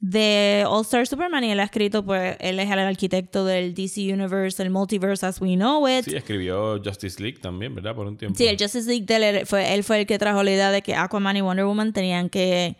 de 0.00 0.64
All 0.68 0.82
Star 0.82 1.06
Superman 1.06 1.44
y 1.44 1.52
él 1.52 1.60
ha 1.60 1.64
escrito, 1.64 2.04
pues, 2.04 2.36
él 2.40 2.58
es 2.58 2.68
el 2.70 2.78
arquitecto 2.80 3.44
del 3.44 3.74
DC 3.74 4.12
Universe, 4.12 4.60
el 4.62 4.70
multiverse 4.70 5.24
as 5.24 5.40
we 5.40 5.54
know 5.54 5.86
it. 5.88 6.04
Sí, 6.04 6.16
escribió 6.16 6.80
Justice 6.84 7.22
League 7.22 7.38
también, 7.38 7.74
¿verdad? 7.76 7.94
Por 7.94 8.06
un 8.08 8.16
tiempo. 8.16 8.36
Sí, 8.36 8.46
el 8.48 8.56
Justice 8.58 8.88
League 8.90 9.04
de 9.06 9.28
él 9.40 9.46
fue, 9.46 9.72
él 9.74 9.84
fue 9.84 10.00
el 10.00 10.06
que 10.06 10.18
trajo 10.18 10.42
la 10.42 10.50
idea 10.50 10.70
de 10.72 10.82
que 10.82 10.96
Aquaman 10.96 11.36
y 11.36 11.40
Wonder 11.40 11.64
Woman 11.66 11.92
tenían 11.92 12.28
que, 12.28 12.76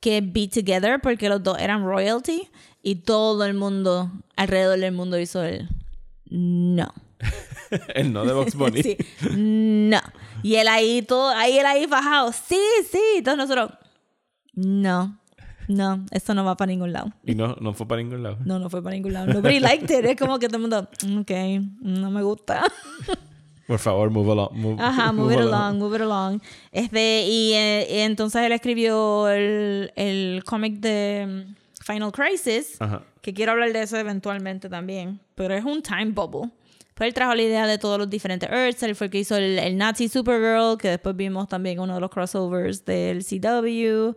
que 0.00 0.20
be 0.20 0.48
together 0.48 1.00
porque 1.00 1.28
los 1.28 1.42
dos 1.42 1.58
eran 1.60 1.84
royalty 1.84 2.48
y 2.82 2.96
todo 2.96 3.44
el 3.44 3.54
mundo 3.54 4.10
alrededor 4.34 4.78
del 4.80 4.92
mundo 4.92 5.18
hizo 5.20 5.44
el 5.44 5.68
no. 6.28 6.92
el 7.94 8.12
no 8.12 8.24
de 8.24 8.32
Box 8.32 8.56
Bunny. 8.56 8.82
Sí, 8.82 8.96
no. 9.36 10.00
Y 10.46 10.54
él 10.54 10.68
ahí 10.68 11.02
todo, 11.02 11.30
ahí 11.30 11.58
él 11.58 11.66
ahí 11.66 11.86
bajado, 11.86 12.32
sí, 12.32 12.60
sí. 12.88 13.20
Todos 13.24 13.36
nosotros, 13.36 13.72
no, 14.54 15.18
no, 15.66 16.06
esto 16.12 16.34
no 16.34 16.44
va 16.44 16.56
para 16.56 16.70
ningún 16.70 16.92
lado. 16.92 17.12
Y 17.24 17.34
no, 17.34 17.56
no 17.60 17.74
fue 17.74 17.88
para 17.88 18.00
ningún 18.00 18.22
lado. 18.22 18.38
No, 18.44 18.60
no 18.60 18.70
fue 18.70 18.80
para 18.80 18.94
ningún 18.94 19.12
lado. 19.12 19.26
Nobody 19.26 19.58
liked 19.58 19.90
it. 19.90 20.04
Es 20.04 20.16
como 20.16 20.38
que 20.38 20.46
todo 20.46 20.58
el 20.58 20.62
mundo, 20.62 20.88
ok, 21.20 21.30
no 21.80 22.12
me 22.12 22.22
gusta. 22.22 22.62
Por 23.66 23.80
favor, 23.80 24.08
move 24.10 24.30
along. 24.30 24.52
Move, 24.52 24.76
Ajá, 24.80 25.10
move 25.10 25.34
it 25.34 25.40
along, 25.40 25.78
move 25.78 25.96
it 25.96 26.02
along. 26.02 26.40
Este, 26.70 27.26
y, 27.26 27.52
eh, 27.54 27.88
y 27.90 27.98
entonces 27.98 28.42
él 28.42 28.52
escribió 28.52 29.26
el, 29.28 29.92
el 29.96 30.44
cómic 30.44 30.74
de 30.74 31.26
mm, 31.48 31.82
Final 31.82 32.12
Crisis, 32.12 32.80
Ajá. 32.80 33.02
que 33.20 33.34
quiero 33.34 33.50
hablar 33.50 33.72
de 33.72 33.82
eso 33.82 33.96
eventualmente 33.96 34.68
también, 34.68 35.18
pero 35.34 35.54
es 35.54 35.64
un 35.64 35.82
time 35.82 36.12
bubble. 36.12 36.52
Pues 36.96 37.08
él 37.08 37.14
trajo 37.14 37.34
la 37.34 37.42
idea 37.42 37.66
de 37.66 37.76
todos 37.76 37.98
los 37.98 38.08
diferentes 38.08 38.48
Earths, 38.50 38.82
él 38.82 38.96
fue 38.96 39.08
el 39.08 39.10
que 39.10 39.18
hizo 39.18 39.36
el, 39.36 39.76
Nazi 39.76 40.08
Supergirl, 40.08 40.78
que 40.78 40.88
después 40.88 41.14
vimos 41.14 41.46
también 41.46 41.78
uno 41.78 41.94
de 41.94 42.00
los 42.00 42.08
crossovers 42.08 42.86
del 42.86 43.22
CW. 43.22 44.16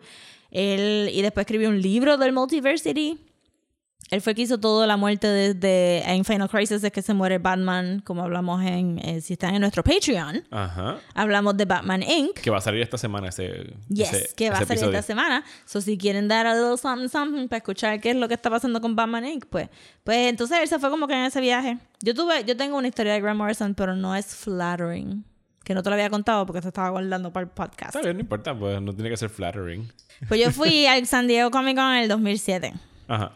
Él, 0.49 1.09
y 1.11 1.21
después 1.21 1.43
escribió 1.43 1.67
un 1.67 1.81
libro 1.81 2.17
del 2.17 2.31
Multiversity, 2.31 3.19
él 4.11 4.21
fue 4.21 4.31
el 4.31 4.35
que 4.35 4.41
hizo 4.43 4.59
toda 4.59 4.87
la 4.87 4.97
muerte 4.97 5.27
desde 5.27 6.09
en 6.11 6.25
Final 6.25 6.49
Crisis 6.49 6.83
es 6.83 6.91
que 6.91 7.01
se 7.01 7.13
muere 7.13 7.37
Batman, 7.37 8.01
como 8.03 8.23
hablamos 8.23 8.63
en 8.63 8.99
eh, 8.99 9.21
si 9.21 9.33
están 9.33 9.53
en 9.55 9.61
nuestro 9.61 9.83
Patreon. 9.83 10.43
Ajá. 10.51 10.97
Hablamos 11.13 11.55
de 11.57 11.65
Batman 11.65 12.01
Inc. 12.03 12.33
Que 12.39 12.49
va 12.49 12.57
a 12.57 12.61
salir 12.61 12.81
esta 12.81 12.97
semana 12.97 13.29
ese. 13.29 13.73
Yes, 13.87 14.11
ese- 14.13 14.35
que 14.35 14.49
va 14.49 14.55
a 14.57 14.59
salir 14.59 14.71
episodio. 14.73 14.97
esta 14.97 15.07
semana. 15.07 15.43
So, 15.65 15.79
si 15.81 15.97
quieren 15.97 16.27
dar 16.27 16.47
a 16.47 16.55
little 16.55 16.77
something, 16.77 17.07
something 17.09 17.47
para 17.47 17.57
escuchar 17.57 17.99
qué 18.01 18.09
es 18.11 18.15
lo 18.15 18.27
que 18.27 18.33
está 18.33 18.49
pasando 18.49 18.81
con 18.81 18.95
Batman 18.95 19.25
Inc., 19.25 19.45
pues, 19.45 19.69
pues 20.03 20.17
entonces 20.29 20.57
él 20.61 20.67
se 20.67 20.79
fue 20.79 20.89
como 20.89 21.07
que 21.07 21.13
en 21.13 21.25
ese 21.25 21.39
viaje. 21.41 21.77
Yo 22.01 22.13
tuve, 22.15 22.43
yo 22.45 22.57
tengo 22.57 22.77
una 22.77 22.87
historia 22.87 23.13
de 23.13 23.21
Grant 23.21 23.37
Morrison, 23.37 23.75
pero 23.75 23.95
no 23.95 24.15
es 24.15 24.35
flattering. 24.35 25.23
Que 25.63 25.75
no 25.75 25.83
te 25.83 25.89
lo 25.89 25.93
había 25.93 26.09
contado 26.09 26.47
porque 26.47 26.61
te 26.61 26.67
estaba 26.69 26.89
guardando 26.89 27.31
para 27.31 27.43
el 27.43 27.51
podcast. 27.51 27.95
Está 27.95 28.01
bien, 28.01 28.17
no 28.17 28.21
importa, 28.21 28.57
pues 28.57 28.81
no 28.81 28.91
tiene 28.93 29.11
que 29.11 29.17
ser 29.17 29.29
flattering. 29.29 29.87
Pues 30.27 30.41
yo 30.41 30.49
fui 30.51 30.87
al 30.87 31.05
San 31.05 31.27
Diego 31.27 31.51
Comic 31.51 31.75
Con 31.75 31.85
en 31.93 32.01
el 32.03 32.07
2007. 32.09 32.73
Ajá. 33.07 33.33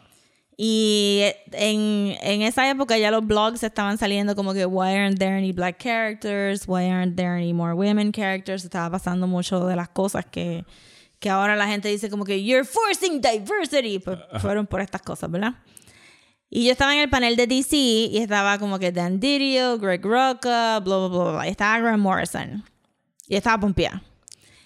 Y 0.55 1.23
en, 1.51 2.15
en 2.21 2.41
esa 2.43 2.69
época 2.69 2.97
ya 2.97 3.09
los 3.09 3.25
blogs 3.25 3.63
estaban 3.63 3.97
saliendo 3.97 4.35
como 4.35 4.53
que 4.53 4.65
why 4.65 4.93
aren't 4.95 5.17
there 5.17 5.35
any 5.35 5.51
black 5.51 5.77
characters, 5.80 6.67
why 6.67 6.89
aren't 6.89 7.15
there 7.15 7.35
any 7.35 7.53
more 7.53 7.73
women 7.73 8.11
characters. 8.11 8.63
Estaba 8.63 8.91
pasando 8.91 9.27
mucho 9.27 9.65
de 9.65 9.75
las 9.75 9.89
cosas 9.89 10.25
que, 10.25 10.63
que 11.19 11.30
ahora 11.30 11.55
la 11.55 11.67
gente 11.67 11.89
dice 11.89 12.09
como 12.09 12.23
que 12.23 12.43
you're 12.43 12.65
forcing 12.65 13.19
diversity. 13.19 13.99
Pues 13.99 14.19
fueron 14.39 14.67
por 14.67 14.81
estas 14.81 15.01
cosas, 15.01 15.31
¿verdad? 15.31 15.55
Y 16.55 16.65
yo 16.65 16.71
estaba 16.71 16.93
en 16.93 16.99
el 16.99 17.09
panel 17.09 17.35
de 17.35 17.47
DC 17.47 17.75
y 17.75 18.17
estaba 18.19 18.59
como 18.59 18.77
que 18.77 18.91
Dan 18.91 19.19
Didio, 19.19 19.80
Greg 19.80 20.05
Rucka, 20.05 20.80
bla, 20.81 20.97
bla, 20.97 21.07
bla, 21.07 21.31
bla. 21.31 21.47
Y 21.47 21.49
estaba 21.49 21.80
Grant 21.80 21.97
Morrison. 21.97 22.63
Y 23.27 23.35
estaba 23.35 23.59
pompeada. 23.59 24.03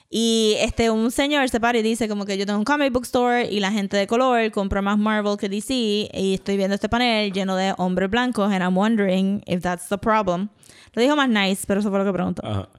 Y 0.10 0.56
este, 0.60 0.90
un 0.90 1.12
señor 1.12 1.50
se 1.50 1.60
para 1.60 1.78
y 1.78 1.82
dice 1.82 2.08
como 2.08 2.26
que 2.26 2.38
yo 2.38 2.46
tengo 2.46 2.60
un 2.60 2.66
comic 2.66 2.94
book 2.94 3.04
store 3.04 3.50
y 3.52 3.60
la 3.60 3.72
gente 3.72 3.98
de 3.98 4.08
color 4.08 4.52
compra 4.52 4.82
más 4.82 4.98
Marvel 4.98 5.36
que 5.38 5.50
DC 5.50 5.74
y 5.74 6.34
estoy 6.36 6.56
viendo 6.56 6.76
este 6.76 6.88
panel 6.88 7.34
lleno 7.34 7.58
de 7.58 7.74
hombres 7.78 8.10
blancos 8.10 8.52
and 8.52 8.62
I'm 8.62 8.78
wondering 8.78 9.44
if 9.48 9.62
that's 9.62 9.90
the 9.90 9.98
problem. 9.98 10.50
Lo 10.94 11.02
dijo 11.02 11.16
más 11.16 11.28
nice, 11.28 11.66
pero 11.68 11.82
eso 11.82 11.90
fue 11.90 12.00
lo 12.00 12.06
que 12.06 12.14
preguntó. 12.14 12.46
Ajá. 12.46 12.70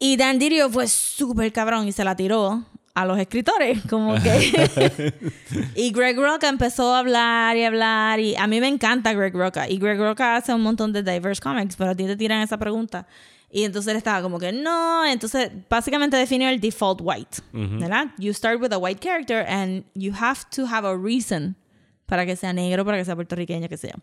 Y 0.00 0.16
Dan 0.16 0.38
Didio 0.38 0.70
fue 0.70 0.86
súper 0.86 1.52
cabrón 1.52 1.88
y 1.88 1.92
se 1.92 2.04
la 2.04 2.14
tiró 2.14 2.64
a 2.94 3.04
los 3.04 3.18
escritores, 3.18 3.80
como 3.88 4.14
que... 4.14 5.12
y 5.74 5.92
Greg 5.92 6.16
Roca 6.16 6.48
empezó 6.48 6.94
a 6.94 7.00
hablar 7.00 7.56
y 7.56 7.64
hablar 7.64 8.20
y 8.20 8.36
a 8.36 8.46
mí 8.46 8.60
me 8.60 8.68
encanta 8.68 9.12
Greg 9.12 9.34
Roca 9.34 9.68
y 9.68 9.78
Greg 9.78 9.98
Roca 9.98 10.36
hace 10.36 10.52
un 10.52 10.62
montón 10.62 10.92
de 10.92 11.02
diverse 11.02 11.40
comics, 11.42 11.76
pero 11.76 11.90
a 11.90 11.94
ti 11.94 12.06
te 12.06 12.16
tiran 12.16 12.42
esa 12.42 12.58
pregunta. 12.58 13.06
Y 13.50 13.64
entonces 13.64 13.90
él 13.90 13.96
estaba 13.96 14.20
como 14.20 14.38
que 14.38 14.52
no, 14.52 15.06
entonces 15.06 15.50
básicamente 15.70 16.16
definió 16.16 16.48
el 16.50 16.60
default 16.60 17.00
white, 17.02 17.38
¿verdad? 17.52 18.08
You 18.18 18.34
start 18.34 18.60
with 18.60 18.72
a 18.72 18.78
white 18.78 19.00
character 19.00 19.46
and 19.48 19.84
you 19.94 20.12
have 20.12 20.40
to 20.54 20.66
have 20.66 20.86
a 20.86 20.94
reason 20.94 21.56
para 22.04 22.26
que 22.26 22.36
sea 22.36 22.52
negro, 22.52 22.84
para 22.84 22.98
que 22.98 23.04
sea 23.04 23.14
puertorriqueño, 23.14 23.68
que 23.68 23.76
sea. 23.76 23.94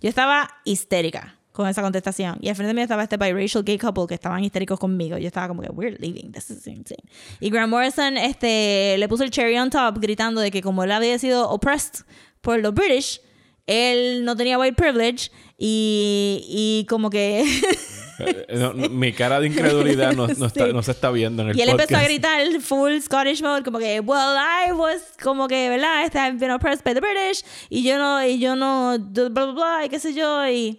Yo 0.00 0.08
estaba 0.08 0.50
histérica 0.64 1.40
con 1.52 1.68
esa 1.68 1.82
contestación. 1.82 2.38
Y 2.40 2.48
al 2.48 2.56
frente 2.56 2.74
mío 2.74 2.84
estaba 2.84 3.02
este 3.02 3.16
biracial 3.16 3.64
gay 3.64 3.78
couple 3.78 4.06
que 4.06 4.14
estaban 4.14 4.42
histéricos 4.44 4.78
conmigo. 4.78 5.18
Yo 5.18 5.26
estaba 5.26 5.48
como 5.48 5.62
que, 5.62 5.68
we're 5.70 5.96
leaving, 5.98 6.32
this 6.32 6.50
is 6.50 6.66
insane. 6.66 7.02
Y 7.40 7.50
Grant 7.50 7.70
Morrison 7.70 8.16
este, 8.16 8.96
le 8.98 9.08
puso 9.08 9.24
el 9.24 9.30
cherry 9.30 9.58
on 9.58 9.70
top 9.70 9.98
gritando 9.98 10.40
de 10.40 10.50
que 10.50 10.62
como 10.62 10.84
él 10.84 10.92
había 10.92 11.18
sido 11.18 11.50
oppressed 11.50 12.04
por 12.40 12.58
los 12.60 12.72
British, 12.72 13.20
él 13.66 14.24
no 14.24 14.36
tenía 14.36 14.58
white 14.58 14.74
privilege 14.74 15.30
y, 15.58 16.44
y 16.48 16.86
como 16.88 17.10
que... 17.10 17.44
No, 18.50 18.72
no, 18.72 18.88
mi 18.88 19.12
cara 19.12 19.40
de 19.40 19.46
incredulidad 19.48 20.12
no, 20.12 20.26
no, 20.28 20.46
está- 20.46 20.66
Sí. 20.70 20.82
se 20.82 20.90
está 20.90 21.10
viendo 21.10 21.42
en 21.42 21.50
el 21.50 21.58
Y 21.58 21.62
él 21.62 21.68
empezó 21.70 21.94
a 21.96 22.00
podcast. 22.00 22.08
gritar 22.10 22.60
full 22.60 22.98
Scottish 23.00 23.42
mode, 23.42 23.62
como 23.62 23.78
que, 23.78 24.00
well, 24.00 24.36
I 24.68 24.72
was 24.72 25.02
como 25.22 25.48
que, 25.48 25.68
¿verdad? 25.68 26.04
Este, 26.04 26.18
I've 26.18 26.38
been 26.38 26.50
oppressed 26.50 26.84
by 26.84 26.94
the 26.94 27.00
British, 27.00 27.42
y 27.68 27.82
yo 27.82 27.98
no, 27.98 28.24
y 28.24 28.38
yo 28.38 28.56
no, 28.56 28.96
bla, 28.98 29.28
bla, 29.28 29.46
bla, 29.52 29.84
y 29.86 29.88
qué 29.88 29.98
sé 29.98 30.14
yo, 30.14 30.46
y, 30.48 30.78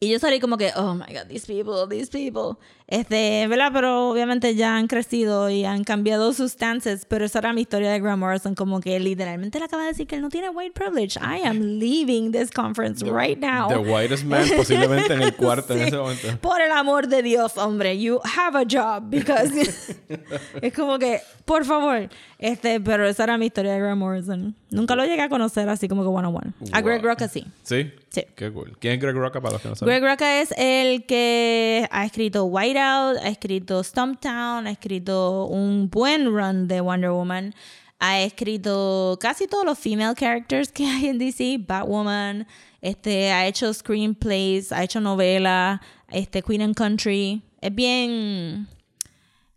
y 0.00 0.08
yo 0.10 0.18
salí 0.18 0.40
como 0.40 0.56
que, 0.56 0.72
oh 0.76 0.94
my 0.94 1.06
god, 1.12 1.26
these 1.28 1.46
people, 1.46 1.86
these 1.88 2.10
people. 2.10 2.58
Este, 2.88 3.46
¿verdad? 3.48 3.70
Pero 3.72 4.10
obviamente 4.10 4.54
ya 4.54 4.76
han 4.76 4.86
crecido 4.86 5.50
y 5.50 5.64
han 5.64 5.82
cambiado 5.82 6.32
sus 6.32 6.52
stances, 6.52 7.04
pero 7.04 7.24
esa 7.24 7.40
era 7.40 7.52
mi 7.52 7.62
historia 7.62 7.90
de 7.90 7.98
Grant 7.98 8.20
Morrison, 8.20 8.54
como 8.54 8.80
que 8.80 9.00
literalmente 9.00 9.58
le 9.58 9.64
acaba 9.64 9.82
de 9.82 9.88
decir 9.88 10.06
que 10.06 10.14
él 10.14 10.22
no 10.22 10.28
tiene 10.28 10.50
white 10.50 10.70
privilege. 10.72 11.18
I 11.18 11.44
am 11.44 11.78
leaving 11.80 12.30
this 12.30 12.50
conference 12.52 13.04
right 13.04 13.38
now. 13.40 13.68
The 13.68 13.78
whitest 13.78 14.24
man 14.24 14.44
posiblemente 14.56 15.14
en 15.14 15.22
el 15.22 15.34
cuarto 15.36 15.72
en 15.74 15.80
Sí. 15.80 15.86
ese 15.88 15.96
momento. 15.96 16.28
Por 16.40 16.60
el 16.60 16.70
amor 16.70 17.08
de 17.08 17.22
Dios, 17.22 17.56
hombre, 17.58 17.98
you 17.98 18.20
have 18.22 18.56
a 18.56 18.64
job 18.64 19.02
because 19.10 19.50
es 20.62 20.72
como 20.72 20.98
que, 21.00 21.20
por 21.44 21.64
favor, 21.64 22.08
este, 22.38 22.80
pero 22.80 23.04
esa 23.08 23.24
era 23.24 23.36
mi 23.36 23.46
historia 23.46 23.72
de 23.72 23.80
Grant 23.80 23.98
Morrison. 23.98 24.54
Nunca 24.70 24.94
lo 24.94 25.04
llegué 25.04 25.22
a 25.22 25.28
conocer 25.28 25.68
así 25.68 25.88
como 25.88 26.02
que 26.02 26.08
one 26.08 26.28
on 26.28 26.36
one. 26.36 26.52
A 26.72 26.80
Greg 26.82 27.00
Wow. 27.02 27.10
Roca 27.10 27.26
sí. 27.26 27.44
¿Sí? 28.10 28.24
Qué 28.34 28.50
cool. 28.52 28.76
¿Quién 28.78 28.94
es 28.94 29.00
Greg 29.00 29.14
Roca 29.16 29.40
para 29.40 29.54
los 29.54 29.62
que 29.62 29.68
no 29.68 29.74
saben? 29.76 29.92
Greg 30.00 30.10
Roca 30.10 30.40
es 30.40 30.52
el 30.56 31.04
que 31.06 31.86
ha 31.90 32.04
escrito 32.06 32.44
Whiteout, 32.44 33.18
ha 33.22 33.28
escrito 33.28 33.82
Stumptown, 33.84 34.66
ha 34.66 34.70
escrito 34.70 35.46
un 35.46 35.90
buen 35.90 36.26
run 36.26 36.66
de 36.68 36.80
Wonder 36.80 37.10
Woman, 37.10 37.54
ha 37.98 38.20
escrito 38.20 39.18
casi 39.20 39.46
todos 39.46 39.64
los 39.64 39.78
female 39.78 40.14
characters 40.14 40.70
que 40.72 40.86
hay 40.86 41.06
en 41.08 41.18
DC, 41.18 41.58
Batwoman, 41.66 42.46
este, 42.80 43.32
ha 43.32 43.46
hecho 43.46 43.72
screenplays, 43.74 44.72
ha 44.72 44.82
hecho 44.84 45.00
novela, 45.00 45.82
este, 46.08 46.42
Queen 46.42 46.62
and 46.62 46.74
Country. 46.74 47.42
Es 47.60 47.74
bien... 47.74 48.68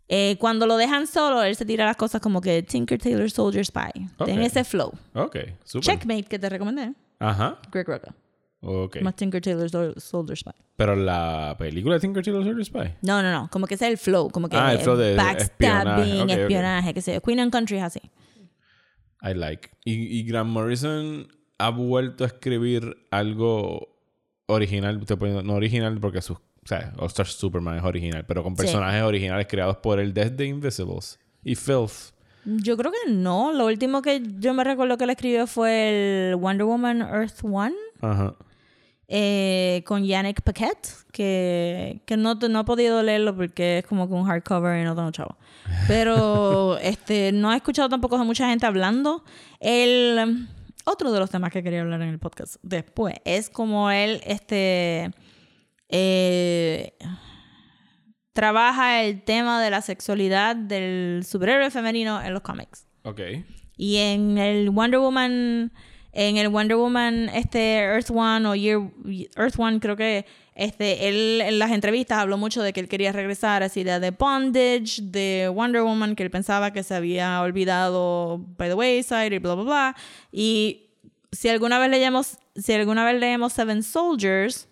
eh, 0.08 0.36
cuando 0.40 0.66
lo 0.66 0.76
dejan 0.76 1.06
solo, 1.06 1.42
él 1.44 1.54
se 1.54 1.64
tira 1.64 1.84
las 1.86 1.96
cosas 1.96 2.20
como 2.20 2.40
que 2.40 2.62
Tinker 2.62 2.98
Tailor 3.00 3.30
Soldier 3.30 3.64
Spy. 3.64 3.92
Tiene 4.24 4.42
Ok. 4.42 4.46
ese 4.48 4.64
flow. 4.64 4.92
Ok, 5.14 5.36
super. 5.64 5.84
Checkmate 5.84 6.24
que 6.24 6.38
te 6.38 6.48
recomendé. 6.48 6.92
Ajá. 7.20 7.58
Greg 7.70 7.86
Roca. 7.86 8.14
Ok. 8.62 9.00
Más 9.02 9.16
Tinker 9.16 9.40
Tailor 9.40 9.70
Sol- 9.70 9.94
Soldier 9.98 10.36
Spy. 10.36 10.52
Pero 10.76 10.94
la 10.94 11.56
película 11.58 11.94
de 11.94 12.00
Tinker 12.00 12.22
Tailor 12.22 12.44
Soldier 12.44 12.64
Spy. 12.64 12.94
No, 13.02 13.22
no, 13.22 13.30
no. 13.32 13.48
Como 13.50 13.66
que 13.66 13.74
es 13.74 13.82
el 13.82 13.96
flow. 13.98 14.28
Como 14.30 14.48
que 14.48 14.56
Ah, 14.56 14.72
el 14.74 14.78
flow 14.80 14.96
de 14.96 15.14
backstabbing, 15.16 15.42
espionaje. 15.42 16.22
Ok, 16.22 16.24
ok. 16.24 16.30
espionaje, 16.38 16.94
que 16.94 17.00
sé 17.02 17.14
yo. 17.14 17.20
Queen 17.22 17.40
and 17.40 17.52
Country 17.52 17.78
es 17.78 17.82
así. 17.84 18.00
I 19.22 19.34
like. 19.34 19.70
Y, 19.84 20.18
y 20.18 20.22
Grant 20.24 20.50
Morrison 20.50 21.28
ha 21.58 21.70
vuelto 21.70 22.24
a 22.24 22.26
escribir 22.26 22.96
algo 23.10 23.88
original. 24.46 24.98
Estoy 25.00 25.16
poniendo- 25.16 25.42
no 25.42 25.54
original 25.54 25.98
porque 26.00 26.20
sus. 26.22 26.36
O 26.38 26.66
sea, 26.66 26.92
All 26.98 27.06
Star 27.06 27.26
Superman 27.26 27.78
es 27.78 27.84
original, 27.84 28.24
pero 28.26 28.42
con 28.42 28.52
Sí. 28.56 28.62
personajes 28.62 29.02
originales 29.02 29.46
creados 29.48 29.78
por 29.78 29.98
el 29.98 30.12
desde 30.12 30.44
Invisibles 30.44 31.18
y 31.42 31.54
Filth. 31.54 32.12
Yo 32.44 32.76
creo 32.76 32.92
que 32.92 33.10
no. 33.10 33.52
Lo 33.52 33.66
último 33.66 34.02
que 34.02 34.22
yo 34.38 34.52
me 34.54 34.64
recuerdo 34.64 34.96
que 34.98 35.06
le 35.06 35.12
escribió 35.12 35.46
fue 35.46 36.30
el 36.30 36.36
Wonder 36.36 36.64
Woman 36.66 37.00
Earth 37.02 37.42
One 37.42 37.74
Ajá. 38.00 38.34
Eh, 39.12 39.82
con 39.86 40.04
Yannick 40.04 40.40
Paquette, 40.42 40.88
que, 41.12 42.00
que 42.06 42.16
no, 42.16 42.36
no 42.36 42.60
he 42.60 42.64
podido 42.64 43.02
leerlo 43.02 43.34
porque 43.34 43.78
es 43.78 43.86
como 43.86 44.06
que 44.06 44.14
un 44.14 44.24
hardcover 44.24 44.80
y 44.80 44.84
no 44.84 44.94
tengo 44.94 45.10
chavo. 45.10 45.36
Pero 45.88 46.78
este, 46.82 47.32
no 47.32 47.52
he 47.52 47.56
escuchado 47.56 47.88
tampoco 47.88 48.14
a 48.14 48.22
mucha 48.22 48.48
gente 48.48 48.66
hablando. 48.66 49.24
El 49.58 50.46
otro 50.84 51.10
de 51.10 51.18
los 51.18 51.28
temas 51.28 51.50
que 51.50 51.60
quería 51.64 51.80
hablar 51.80 52.00
en 52.02 52.08
el 52.08 52.20
podcast 52.20 52.56
después 52.62 53.16
es 53.24 53.50
como 53.50 53.90
él 53.90 54.20
este 54.24 55.10
eh, 55.88 56.94
trabaja 58.32 59.02
el 59.02 59.24
tema 59.24 59.60
de 59.60 59.70
la 59.70 59.82
sexualidad 59.82 60.54
del 60.54 61.24
superhéroe 61.26 61.72
femenino 61.72 62.22
en 62.22 62.32
los 62.32 62.42
cómics. 62.42 62.86
Ok. 63.02 63.20
Y 63.76 63.96
en 63.96 64.38
el 64.38 64.70
Wonder 64.70 65.00
Woman, 65.00 65.72
en 66.12 66.36
el 66.36 66.48
Wonder 66.48 66.76
Woman, 66.76 67.28
este 67.28 67.78
Earth 67.78 68.10
One 68.10 68.46
o 68.46 68.54
Year 68.54 68.80
Earth 69.36 69.58
One, 69.58 69.80
creo 69.80 69.96
que 69.96 70.26
este, 70.54 71.08
él 71.08 71.40
en 71.40 71.58
las 71.58 71.70
entrevistas 71.70 72.18
habló 72.18 72.36
mucho 72.36 72.62
de 72.62 72.72
que 72.72 72.80
él 72.80 72.88
quería 72.88 73.12
regresar 73.12 73.62
a 73.62 73.66
esa 73.66 73.80
idea 73.80 74.00
de 74.00 74.10
bondage, 74.10 75.00
de 75.02 75.50
Wonder 75.54 75.82
Woman, 75.82 76.16
que 76.16 76.22
él 76.22 76.30
pensaba 76.30 76.72
que 76.72 76.82
se 76.82 76.94
había 76.94 77.40
olvidado 77.40 78.38
by 78.58 78.68
the 78.68 78.74
wayside 78.74 79.34
y 79.34 79.38
bla 79.38 79.54
bla 79.54 79.64
bla. 79.64 79.96
Y 80.32 80.90
si 81.32 81.48
alguna 81.48 81.78
vez 81.78 81.90
leemos, 81.90 82.38
si 82.56 82.72
alguna 82.72 83.04
vez 83.04 83.20
leemos 83.20 83.52
Seven 83.52 83.82
Soldiers, 83.82 84.68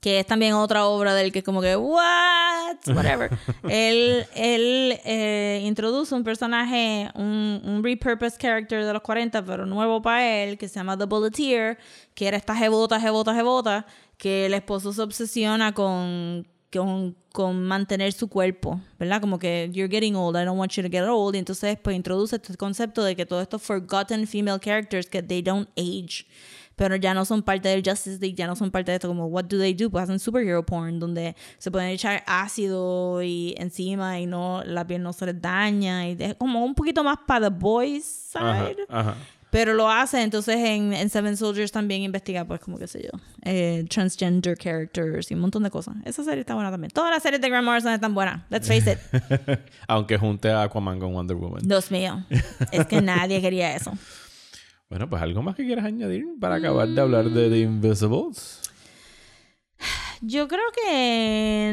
que 0.00 0.20
es 0.20 0.26
también 0.26 0.54
otra 0.54 0.86
obra 0.86 1.14
del 1.14 1.32
que 1.32 1.40
es 1.40 1.44
como 1.44 1.60
que, 1.60 1.76
what, 1.76 2.76
whatever. 2.94 3.30
él 3.68 4.26
él 4.34 4.98
eh, 5.04 5.62
introduce 5.64 6.14
un 6.14 6.24
personaje, 6.24 7.10
un, 7.14 7.60
un 7.64 7.82
repurposed 7.82 8.38
character 8.40 8.84
de 8.84 8.92
los 8.92 9.02
40, 9.02 9.44
pero 9.44 9.66
nuevo 9.66 10.02
para 10.02 10.26
él, 10.42 10.58
que 10.58 10.68
se 10.68 10.76
llama 10.76 10.96
The 10.96 11.04
Bulleteer, 11.04 11.78
que 12.14 12.28
era 12.28 12.36
esta 12.36 12.54
jebota, 12.54 13.00
jebota, 13.00 13.34
jebota, 13.34 13.86
que 14.18 14.46
el 14.46 14.54
esposo 14.54 14.92
se 14.92 15.02
obsesiona 15.02 15.72
con, 15.72 16.46
con, 16.72 17.16
con 17.32 17.64
mantener 17.64 18.12
su 18.12 18.28
cuerpo, 18.28 18.80
¿verdad? 18.98 19.20
Como 19.20 19.38
que 19.38 19.70
you're 19.72 19.90
getting 19.90 20.14
old, 20.14 20.36
I 20.36 20.44
don't 20.44 20.58
want 20.58 20.72
you 20.72 20.82
to 20.82 20.90
get 20.90 21.04
old. 21.04 21.34
Y 21.34 21.38
entonces 21.38 21.78
pues 21.82 21.96
introduce 21.96 22.36
este 22.36 22.56
concepto 22.56 23.02
de 23.02 23.16
que 23.16 23.26
todos 23.26 23.42
estos 23.42 23.62
forgotten 23.62 24.26
female 24.26 24.58
characters 24.60 25.08
que 25.08 25.22
they 25.22 25.42
don't 25.42 25.68
age 25.76 26.26
pero 26.76 26.94
ya 26.96 27.14
no 27.14 27.24
son 27.24 27.42
parte 27.42 27.70
del 27.70 27.82
Justice 27.82 28.18
League, 28.20 28.36
ya 28.36 28.46
no 28.46 28.54
son 28.54 28.70
parte 28.70 28.92
de 28.92 28.96
esto, 28.96 29.08
como 29.08 29.26
what 29.26 29.44
do 29.44 29.58
they 29.58 29.72
do? 29.72 29.90
Pues 29.90 30.04
hacen 30.04 30.18
superhero 30.18 30.64
porn, 30.64 31.00
donde 31.00 31.34
se 31.58 31.70
pueden 31.70 31.88
echar 31.88 32.22
ácido 32.26 33.22
y 33.22 33.54
encima 33.56 34.20
y 34.20 34.26
no 34.26 34.62
la 34.62 34.86
piel 34.86 35.02
no 35.02 35.14
se 35.14 35.24
les 35.24 35.40
daña, 35.40 36.06
y 36.06 36.16
es 36.20 36.34
como 36.34 36.64
un 36.64 36.74
poquito 36.74 37.02
más 37.02 37.18
para 37.26 37.48
the 37.48 37.56
boys 37.58 38.30
Ajá. 38.36 38.68
side. 38.68 38.76
Ajá. 38.90 39.14
Pero 39.56 39.72
lo 39.72 39.90
hace, 39.90 40.22
entonces 40.22 40.54
en, 40.56 40.92
en 40.92 41.08
Seven 41.08 41.34
Soldiers 41.34 41.72
también 41.72 42.02
investiga, 42.02 42.44
pues, 42.44 42.60
como 42.60 42.76
qué 42.76 42.86
sé 42.86 43.02
yo, 43.02 43.18
eh, 43.42 43.86
transgender 43.88 44.58
characters 44.58 45.30
y 45.30 45.34
un 45.34 45.40
montón 45.40 45.62
de 45.62 45.70
cosas. 45.70 45.94
Esa 46.04 46.22
serie 46.24 46.40
está 46.40 46.54
buena 46.54 46.70
también. 46.70 46.90
Todas 46.90 47.10
las 47.10 47.22
series 47.22 47.40
de 47.40 47.48
Grant 47.48 47.64
Morrison 47.64 47.90
están 47.90 48.12
buenas. 48.12 48.42
Let's 48.50 48.68
face 48.68 48.92
it. 48.92 49.58
Aunque 49.88 50.18
junte 50.18 50.50
a 50.50 50.64
Aquaman 50.64 51.00
con 51.00 51.14
Wonder 51.14 51.38
Woman. 51.38 51.62
Dios 51.66 51.90
mío. 51.90 52.22
Es 52.70 52.84
que 52.84 53.00
nadie 53.00 53.40
quería 53.40 53.74
eso. 53.74 53.94
Bueno, 54.90 55.08
pues 55.08 55.22
algo 55.22 55.40
más 55.40 55.56
que 55.56 55.64
quieras 55.64 55.86
añadir 55.86 56.26
para 56.38 56.56
acabar 56.56 56.86
de 56.86 57.00
hablar 57.00 57.30
de 57.30 57.48
The 57.48 57.58
Invisibles. 57.60 58.60
Yo 60.20 60.48
creo 60.48 60.70
que 60.74 61.72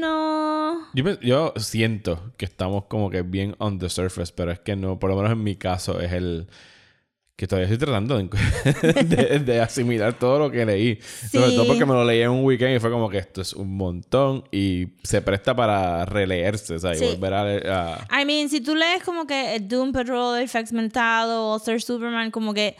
no. 0.00 0.88
Yo, 0.92 1.20
yo 1.20 1.52
siento 1.54 2.32
que 2.36 2.46
estamos 2.46 2.86
como 2.86 3.10
que 3.10 3.22
bien 3.22 3.54
on 3.58 3.78
the 3.78 3.88
surface, 3.88 4.32
pero 4.34 4.50
es 4.50 4.58
que 4.58 4.74
no, 4.74 4.98
por 4.98 5.10
lo 5.10 5.14
menos 5.14 5.30
en 5.30 5.44
mi 5.44 5.54
caso, 5.54 6.00
es 6.00 6.10
el 6.10 6.48
que 7.40 7.46
todavía 7.46 7.72
estoy 7.72 7.78
tratando 7.78 8.18
de, 8.18 8.28
de- 9.04 9.38
de 9.38 9.60
asimilar 9.62 10.12
todo 10.12 10.38
lo 10.38 10.50
que 10.50 10.66
leí. 10.66 10.98
Sobre 11.32 11.52
todo 11.52 11.66
porque 11.68 11.86
me 11.86 11.94
lo 11.94 12.04
leí 12.04 12.20
en 12.20 12.28
un 12.28 12.44
weekend 12.44 12.76
y 12.76 12.80
fue 12.80 12.90
como 12.90 13.08
que 13.08 13.16
esto 13.16 13.40
es 13.40 13.54
un 13.54 13.78
montón 13.78 14.44
y 14.52 14.88
se 15.02 15.22
presta 15.22 15.56
para 15.56 16.04
releerse, 16.04 16.78
¿sabes? 16.78 16.98
Sí. 16.98 17.06
Y 17.06 17.16
volver 17.16 17.32
a, 17.66 17.94
a- 18.10 18.20
I 18.20 18.26
mean, 18.26 18.50
si 18.50 18.60
tú 18.60 18.74
lees 18.74 19.02
como 19.04 19.26
que 19.26 19.58
Doom 19.58 19.90
Patrol, 19.92 20.46
Fax 20.46 20.70
Mentado, 20.74 21.54
All-Star 21.54 21.80
Superman, 21.80 22.30
como 22.30 22.52
que 22.52 22.76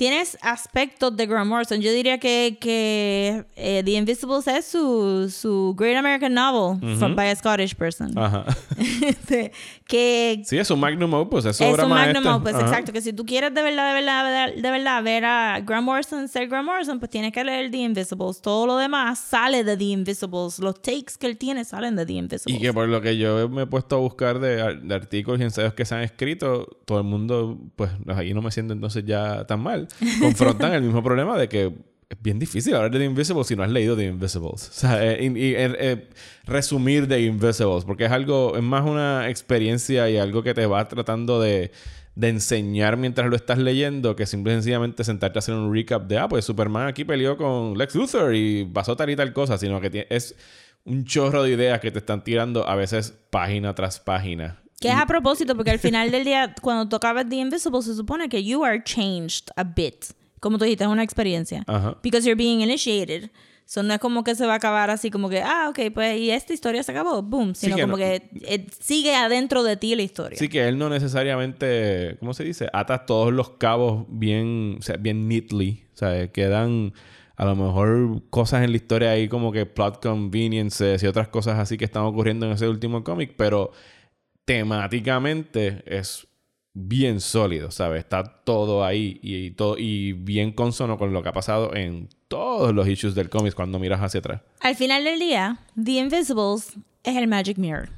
tienes 0.00 0.38
aspectos 0.40 1.14
de 1.14 1.26
Grant 1.26 1.46
Morrison. 1.46 1.78
Yo 1.78 1.92
diría 1.92 2.16
que, 2.16 2.56
que 2.58 3.44
eh, 3.54 3.82
The 3.84 3.90
Invisibles 3.90 4.46
es 4.46 4.64
su, 4.64 5.28
su 5.28 5.74
Great 5.76 5.98
American 5.98 6.32
Novel 6.32 6.96
from, 6.96 7.14
by 7.14 7.28
a 7.28 7.36
Scottish 7.36 7.74
person. 7.74 8.16
Ajá. 8.16 8.46
Este, 9.02 9.52
que 9.86 10.42
Sí, 10.46 10.56
es 10.56 10.70
un 10.70 10.80
magnum 10.80 11.12
opus, 11.12 11.44
es 11.44 11.60
es 11.60 11.66
obra 11.66 11.84
un 11.84 11.90
magnum 11.90 12.24
maestra. 12.24 12.36
opus, 12.36 12.54
Ajá. 12.54 12.60
exacto. 12.62 12.92
Que 12.94 13.02
si 13.02 13.12
tú 13.12 13.26
quieres 13.26 13.52
de 13.52 13.60
verdad, 13.60 13.88
de 13.88 14.00
verdad, 14.00 14.54
de 14.54 14.70
verdad, 14.70 15.02
ver 15.02 15.24
a 15.26 15.60
Grant 15.60 15.84
Morrison 15.84 16.26
ser 16.28 16.48
Grant 16.48 16.64
Morrison, 16.66 16.98
pues 16.98 17.10
tienes 17.10 17.32
que 17.32 17.44
leer 17.44 17.70
The 17.70 17.76
Invisibles. 17.76 18.40
Todo 18.40 18.66
lo 18.66 18.78
demás 18.78 19.18
sale 19.18 19.64
de 19.64 19.76
The 19.76 19.84
Invisibles. 19.84 20.60
Los 20.60 20.80
takes 20.80 21.14
que 21.18 21.26
él 21.26 21.36
tiene 21.36 21.62
salen 21.66 21.96
de 21.96 22.06
The 22.06 22.12
Invisibles. 22.14 22.58
Y 22.58 22.62
que 22.62 22.72
por 22.72 22.88
lo 22.88 23.02
que 23.02 23.18
yo 23.18 23.50
me 23.50 23.62
he 23.62 23.66
puesto 23.66 23.96
a 23.96 23.98
buscar 23.98 24.38
de, 24.38 24.76
de 24.80 24.94
artículos 24.94 25.40
y 25.40 25.42
ensayos 25.42 25.74
que 25.74 25.84
se 25.84 25.94
han 25.94 26.00
escrito, 26.02 26.66
todo 26.86 26.96
el 26.98 27.04
mundo, 27.04 27.58
pues 27.76 27.90
ahí 28.16 28.32
no 28.32 28.40
me 28.40 28.50
siento 28.50 28.72
entonces 28.72 29.04
ya 29.04 29.44
tan 29.46 29.60
mal, 29.60 29.88
confrontan 30.20 30.74
el 30.74 30.82
mismo 30.82 31.02
problema 31.02 31.38
de 31.38 31.48
que 31.48 31.72
es 32.08 32.22
bien 32.22 32.38
difícil 32.38 32.74
hablar 32.74 32.90
de 32.90 32.98
The 32.98 33.04
Invisibles 33.04 33.46
si 33.46 33.54
no 33.56 33.62
has 33.62 33.70
leído 33.70 33.96
The 33.96 34.06
Invisibles. 34.06 34.68
O 34.68 34.72
sea, 34.72 35.12
eh, 35.12 35.22
y, 35.22 35.54
eh, 35.54 36.08
resumir 36.44 37.08
The 37.08 37.20
Invisibles, 37.20 37.84
porque 37.84 38.06
es 38.06 38.10
algo, 38.10 38.56
es 38.56 38.62
más 38.62 38.84
una 38.84 39.28
experiencia 39.28 40.10
y 40.10 40.18
algo 40.18 40.42
que 40.42 40.52
te 40.52 40.66
va 40.66 40.88
tratando 40.88 41.40
de, 41.40 41.70
de 42.16 42.28
enseñar 42.28 42.96
mientras 42.96 43.28
lo 43.28 43.36
estás 43.36 43.58
leyendo 43.58 44.16
que 44.16 44.26
simple 44.26 44.52
y 44.52 44.56
sencillamente 44.56 45.04
sentarte 45.04 45.38
a 45.38 45.40
hacer 45.40 45.54
un 45.54 45.72
recap 45.72 46.06
de, 46.06 46.18
ah, 46.18 46.28
pues 46.28 46.44
Superman 46.44 46.88
aquí 46.88 47.04
peleó 47.04 47.36
con 47.36 47.78
Lex 47.78 47.94
Luthor 47.94 48.34
y 48.34 48.64
pasó 48.64 48.96
tal 48.96 49.10
y 49.10 49.16
tal 49.16 49.32
cosa, 49.32 49.56
sino 49.56 49.80
que 49.80 50.06
es 50.10 50.34
un 50.84 51.04
chorro 51.04 51.42
de 51.44 51.50
ideas 51.50 51.80
que 51.80 51.90
te 51.90 51.98
están 51.98 52.24
tirando 52.24 52.66
a 52.66 52.74
veces 52.74 53.14
página 53.30 53.74
tras 53.74 54.00
página. 54.00 54.59
Que 54.80 54.88
es 54.88 54.94
a 54.94 55.06
propósito, 55.06 55.54
porque 55.54 55.70
al 55.70 55.78
final 55.78 56.10
del 56.10 56.24
día, 56.24 56.54
cuando 56.62 56.88
tú 56.88 56.96
acabas 56.96 57.28
The 57.28 57.36
Invisible, 57.36 57.82
se 57.82 57.94
supone 57.94 58.28
que 58.28 58.42
you 58.42 58.64
are 58.64 58.82
changed 58.82 59.48
a 59.56 59.62
bit. 59.62 60.06
Como 60.40 60.56
tú 60.56 60.64
dijiste, 60.64 60.84
es 60.84 60.90
una 60.90 61.02
experiencia. 61.02 61.62
Ajá. 61.66 61.98
Because 62.02 62.26
you're 62.26 62.34
being 62.42 62.60
initiated. 62.62 63.30
So 63.66 63.82
no 63.84 63.94
es 63.94 64.00
como 64.00 64.24
que 64.24 64.34
se 64.34 64.46
va 64.46 64.54
a 64.54 64.56
acabar 64.56 64.90
así 64.90 65.10
como 65.12 65.28
que, 65.28 65.42
ah, 65.42 65.68
ok, 65.68 65.92
pues 65.94 66.18
y 66.18 66.30
esta 66.32 66.52
historia 66.52 66.82
se 66.82 66.90
acabó, 66.90 67.22
boom. 67.22 67.54
Sino 67.54 67.76
que 67.76 67.82
como 67.82 67.92
no- 67.92 67.98
que 67.98 68.30
eh, 68.42 68.66
sigue 68.80 69.14
adentro 69.14 69.62
de 69.62 69.76
ti 69.76 69.94
la 69.94 70.02
historia. 70.02 70.36
Sí, 70.38 70.48
que 70.48 70.66
él 70.66 70.76
no 70.76 70.88
necesariamente, 70.88 72.16
¿cómo 72.18 72.34
se 72.34 72.42
dice? 72.42 72.68
Ata 72.72 73.06
todos 73.06 73.32
los 73.32 73.50
cabos 73.50 74.06
bien, 74.08 74.76
o 74.80 74.82
sea, 74.82 74.96
bien 74.96 75.28
neatly. 75.28 75.84
O 75.94 75.96
sea, 75.98 76.26
quedan 76.32 76.94
a 77.36 77.44
lo 77.44 77.54
mejor 77.54 78.22
cosas 78.30 78.64
en 78.64 78.70
la 78.70 78.76
historia 78.76 79.10
ahí 79.12 79.28
como 79.28 79.52
que 79.52 79.66
plot 79.66 80.02
conveniences 80.02 81.02
y 81.02 81.06
otras 81.06 81.28
cosas 81.28 81.58
así 81.58 81.76
que 81.78 81.84
están 81.84 82.02
ocurriendo 82.04 82.46
en 82.46 82.52
ese 82.52 82.68
último 82.68 83.04
cómic, 83.04 83.34
pero 83.36 83.70
temáticamente 84.50 85.84
es 85.86 86.26
bien 86.74 87.20
sólido, 87.20 87.70
¿sabes? 87.70 88.00
Está 88.00 88.24
todo 88.24 88.84
ahí 88.84 89.20
y, 89.22 89.36
y 89.36 89.50
todo 89.52 89.76
y 89.78 90.12
bien 90.12 90.50
consono 90.50 90.98
con 90.98 91.12
lo 91.12 91.22
que 91.22 91.28
ha 91.28 91.32
pasado 91.32 91.72
en 91.76 92.08
todos 92.26 92.74
los 92.74 92.88
issues 92.88 93.14
del 93.14 93.30
cómic 93.30 93.54
cuando 93.54 93.78
miras 93.78 94.00
hacia 94.00 94.18
atrás. 94.18 94.40
Al 94.58 94.74
final 94.74 95.04
del 95.04 95.20
día, 95.20 95.58
The 95.80 95.92
Invisibles 95.92 96.72
es 97.04 97.16
el 97.16 97.28
Magic 97.28 97.58
Mirror. 97.58 97.90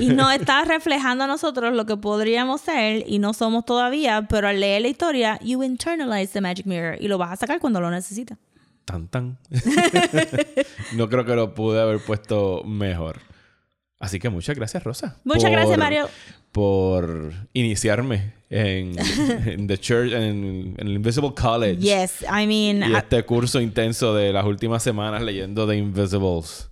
Y 0.00 0.08
nos 0.08 0.32
está 0.34 0.64
reflejando 0.66 1.22
a 1.22 1.26
nosotros 1.28 1.72
lo 1.72 1.86
que 1.86 1.96
podríamos 1.96 2.60
ser 2.60 3.04
y 3.06 3.20
no 3.20 3.32
somos 3.32 3.64
todavía, 3.64 4.26
pero 4.28 4.48
al 4.48 4.58
leer 4.58 4.82
la 4.82 4.88
historia, 4.88 5.38
you 5.44 5.62
internalize 5.62 6.32
the 6.32 6.40
Magic 6.40 6.66
Mirror 6.66 6.96
y 7.00 7.06
lo 7.06 7.18
vas 7.18 7.30
a 7.30 7.36
sacar 7.36 7.60
cuando 7.60 7.80
lo 7.80 7.88
necesitas. 7.88 8.36
Tan 8.84 9.06
tan. 9.06 9.38
no 10.96 11.08
creo 11.08 11.24
que 11.24 11.36
lo 11.36 11.54
pude 11.54 11.80
haber 11.80 12.00
puesto 12.00 12.64
mejor. 12.64 13.20
Así 14.00 14.18
que 14.20 14.28
muchas 14.28 14.54
gracias, 14.56 14.84
Rosa. 14.84 15.16
Muchas 15.24 15.50
gracias, 15.50 15.76
Mario. 15.76 16.08
Por 16.52 17.32
iniciarme 17.52 18.32
en, 18.48 18.94
en 19.46 19.66
The 19.66 19.78
Church, 19.78 20.12
en, 20.12 20.74
en 20.78 20.86
el 20.86 20.94
Invisible 20.94 21.32
College. 21.34 21.78
Yes, 21.80 22.22
I 22.22 22.46
mean, 22.46 22.88
Y 22.90 22.94
este 22.94 23.22
curso 23.24 23.60
intenso 23.60 24.14
de 24.14 24.32
las 24.32 24.44
últimas 24.44 24.82
semanas 24.82 25.22
leyendo 25.22 25.66
The 25.66 25.76
Invisibles. 25.76 26.70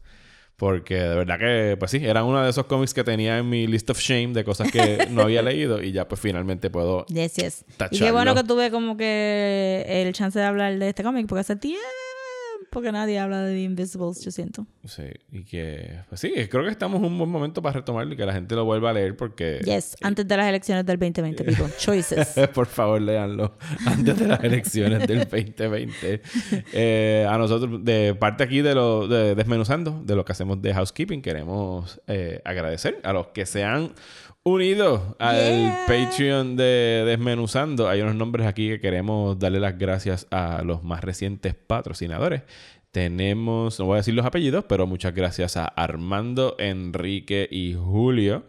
Porque 0.57 0.95
de 0.95 1.15
verdad 1.17 1.39
que, 1.39 1.77
pues 1.79 1.91
sí, 1.91 1.99
era 2.03 2.25
uno 2.25 2.43
de 2.43 2.49
esos 2.49 2.65
cómics 2.65 2.95
que 2.95 3.05
tenía 3.05 3.37
en 3.37 3.47
mi 3.51 3.67
list 3.67 3.91
of 3.91 3.99
shame 4.01 4.29
de 4.33 4.43
cosas 4.43 4.71
que 4.73 5.07
no 5.11 5.21
había 5.23 5.43
leído 5.43 5.83
y 5.83 5.93
ya 5.93 6.09
pues 6.09 6.19
finalmente 6.19 6.71
puedo 6.71 7.05
Yes, 7.07 7.35
yes. 7.35 7.65
Y 7.69 7.73
Tacharlo. 7.75 8.07
qué 8.07 8.13
bueno 8.13 8.35
que 8.35 8.43
tuve 8.45 8.71
como 8.71 8.97
que 8.97 9.85
el 9.87 10.15
chance 10.15 10.39
de 10.39 10.47
hablar 10.47 10.79
de 10.79 10.89
este 10.89 11.03
cómic, 11.03 11.27
porque 11.27 11.41
hace 11.41 11.57
tiempo 11.57 11.83
que 12.81 12.93
nadie 12.93 13.19
habla 13.19 13.43
de 13.43 13.55
The 13.55 13.63
Invisibles, 13.63 14.25
yo 14.25 14.31
siento. 14.31 14.67
Sí, 14.85 15.05
y 15.33 15.45
que, 15.45 16.01
pues 16.09 16.21
sí, 16.21 16.33
creo 16.51 16.65
que 16.65 16.71
estamos 16.71 17.01
en 17.01 17.07
un 17.07 17.19
buen 17.19 17.31
momento 17.31 17.63
para 17.63 17.81
retomarlo 17.81 18.15
y 18.15 18.17
que 18.17 18.27
la 18.27 18.33
gente 18.33 18.55
lo 18.55 18.65
vuelva 18.65 18.91
a 18.91 18.93
leer 18.93 19.17
porque... 19.17 19.61
Yes, 19.65 19.97
antes 20.03 20.27
de 20.27 20.37
las 20.37 20.49
elecciones 20.49 20.87
del 20.87 20.99
2020, 20.99 21.45
people. 21.45 21.67
Choices. 21.79 22.35
Por 22.55 22.67
favor, 22.67 23.01
léanlo 23.01 23.57
antes 23.87 24.19
de 24.19 24.27
las 24.27 24.43
elecciones 24.43 25.07
del 25.07 25.21
2020. 25.21 26.23
Eh, 26.73 27.27
a 27.29 27.39
nosotros, 27.39 27.85
de 27.85 28.15
parte 28.15 28.45
aquí 28.45 28.61
de 28.61 28.75
lo 28.75 29.09
de 29.09 29.35
Desmenuzando, 29.35 30.03
de 30.05 30.15
lo 30.15 30.25
que 30.25 30.33
hacemos 30.33 30.61
de 30.61 30.75
housekeeping, 30.75 31.23
queremos 31.23 32.01
eh, 32.07 32.41
agradecer 32.45 33.01
a 33.03 33.13
los 33.13 33.29
que 33.29 33.47
se 33.47 33.65
han 33.65 33.93
unido 34.47 35.17
al 35.19 35.37
Yeah. 35.37 35.85
Patreon 35.89 36.57
de 36.57 37.03
Desmenuzando. 37.05 37.89
Hay 37.89 38.01
unos 38.01 38.15
nombres 38.15 38.47
aquí 38.47 38.69
que 38.69 38.81
queremos 38.81 39.37
darle 39.41 39.59
las 39.59 39.77
gracias 39.77 40.29
a 40.31 40.63
los 40.63 40.85
más 40.85 41.03
recientes 41.03 41.55
patrocinadores. 41.55 42.43
Tenemos, 42.93 43.81
no 43.81 43.87
voy 43.87 43.95
a 43.95 43.97
decir 43.99 44.15
los 44.15 44.25
apellidos, 44.25 44.65
pero 44.69 44.87
muchas 44.87 45.15
gracias 45.15 45.57
a 45.57 45.65
Armando, 45.65 46.55
Enrique 46.61 47.49
y 47.51 47.75
Julio, 47.75 48.45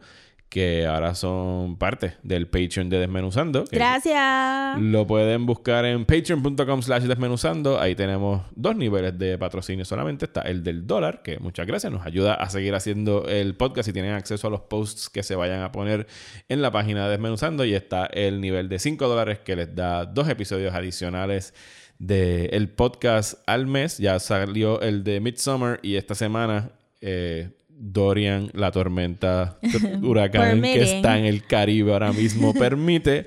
que 0.57 0.87
ahora 0.87 1.13
son 1.13 1.77
parte 1.77 2.15
del 2.23 2.47
Patreon 2.47 2.89
de 2.89 2.97
Desmenuzando. 2.97 3.65
Gracias. 3.71 4.81
Lo 4.81 5.05
pueden 5.05 5.45
buscar 5.45 5.85
en 5.85 6.03
patreon.com 6.03 6.81
slash 6.81 7.03
desmenuzando. 7.03 7.79
Ahí 7.79 7.93
tenemos 7.93 8.41
dos 8.55 8.75
niveles 8.75 9.19
de 9.19 9.37
patrocinio 9.37 9.85
solamente. 9.85 10.25
Está 10.25 10.41
el 10.41 10.63
del 10.63 10.87
dólar, 10.87 11.21
que 11.21 11.37
muchas 11.37 11.67
gracias. 11.67 11.93
Nos 11.93 12.07
ayuda 12.07 12.33
a 12.33 12.49
seguir 12.49 12.73
haciendo 12.73 13.27
el 13.27 13.55
podcast 13.55 13.87
y 13.89 13.93
tienen 13.93 14.13
acceso 14.13 14.47
a 14.47 14.49
los 14.49 14.61
posts 14.61 15.11
que 15.11 15.21
se 15.21 15.35
vayan 15.35 15.61
a 15.61 15.71
poner 15.71 16.07
en 16.49 16.63
la 16.63 16.71
página 16.71 17.05
de 17.05 17.11
Desmenuzando. 17.11 17.63
Y 17.63 17.75
está 17.75 18.07
el 18.07 18.41
nivel 18.41 18.67
de 18.67 18.79
5 18.79 19.07
dólares 19.07 19.37
que 19.45 19.55
les 19.55 19.75
da 19.75 20.05
dos 20.07 20.27
episodios 20.27 20.73
adicionales 20.73 21.53
del 21.99 22.67
podcast 22.69 23.43
al 23.45 23.67
mes. 23.67 23.99
Ya 23.99 24.17
salió 24.17 24.81
el 24.81 25.03
de 25.03 25.19
Midsummer 25.19 25.79
y 25.83 25.97
esta 25.97 26.15
semana... 26.15 26.71
eh, 27.01 27.51
Dorian, 27.79 28.49
la 28.53 28.71
tormenta 28.71 29.57
huracán 30.01 30.61
que 30.61 30.81
está 30.81 31.17
en 31.17 31.25
el 31.25 31.45
Caribe 31.45 31.93
ahora 31.93 32.11
mismo, 32.11 32.53
permite 32.55 33.25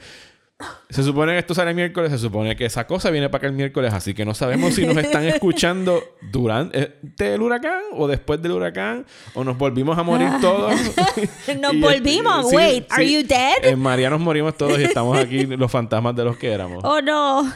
se 0.90 1.02
supone 1.02 1.32
que 1.32 1.38
esto 1.38 1.54
sale 1.54 1.70
el 1.70 1.76
miércoles, 1.76 2.10
se 2.10 2.18
supone 2.18 2.54
que 2.56 2.66
esa 2.66 2.86
cosa 2.86 3.10
viene 3.10 3.28
para 3.28 3.38
acá 3.38 3.46
el 3.46 3.54
miércoles, 3.54 3.94
así 3.94 4.12
que 4.12 4.24
no 4.24 4.34
sabemos 4.34 4.74
si 4.74 4.84
nos 4.86 4.96
están 4.96 5.24
escuchando 5.26 6.02
durante 6.30 7.34
el 7.34 7.40
huracán 7.40 7.80
o 7.94 8.06
después 8.06 8.42
del 8.42 8.52
huracán 8.52 9.06
o 9.34 9.44
nos 9.44 9.56
volvimos 9.56 9.96
a 9.96 10.02
morir 10.02 10.28
todos. 10.40 10.74
Nos 11.60 11.72
Y, 11.72 11.80
volvimos. 11.80 12.50
sí, 12.50 12.56
Wait, 12.56 12.86
are 12.90 13.10
you 13.10 13.26
dead? 13.26 13.64
En 13.64 13.78
María 13.78 14.10
nos 14.10 14.20
morimos 14.20 14.56
todos 14.56 14.78
y 14.78 14.84
estamos 14.84 15.16
aquí 15.16 15.46
los 15.46 15.70
fantasmas 15.70 16.14
de 16.14 16.24
los 16.24 16.36
que 16.36 16.52
éramos. 16.52 16.84
Oh 16.84 17.00
no. 17.00 17.50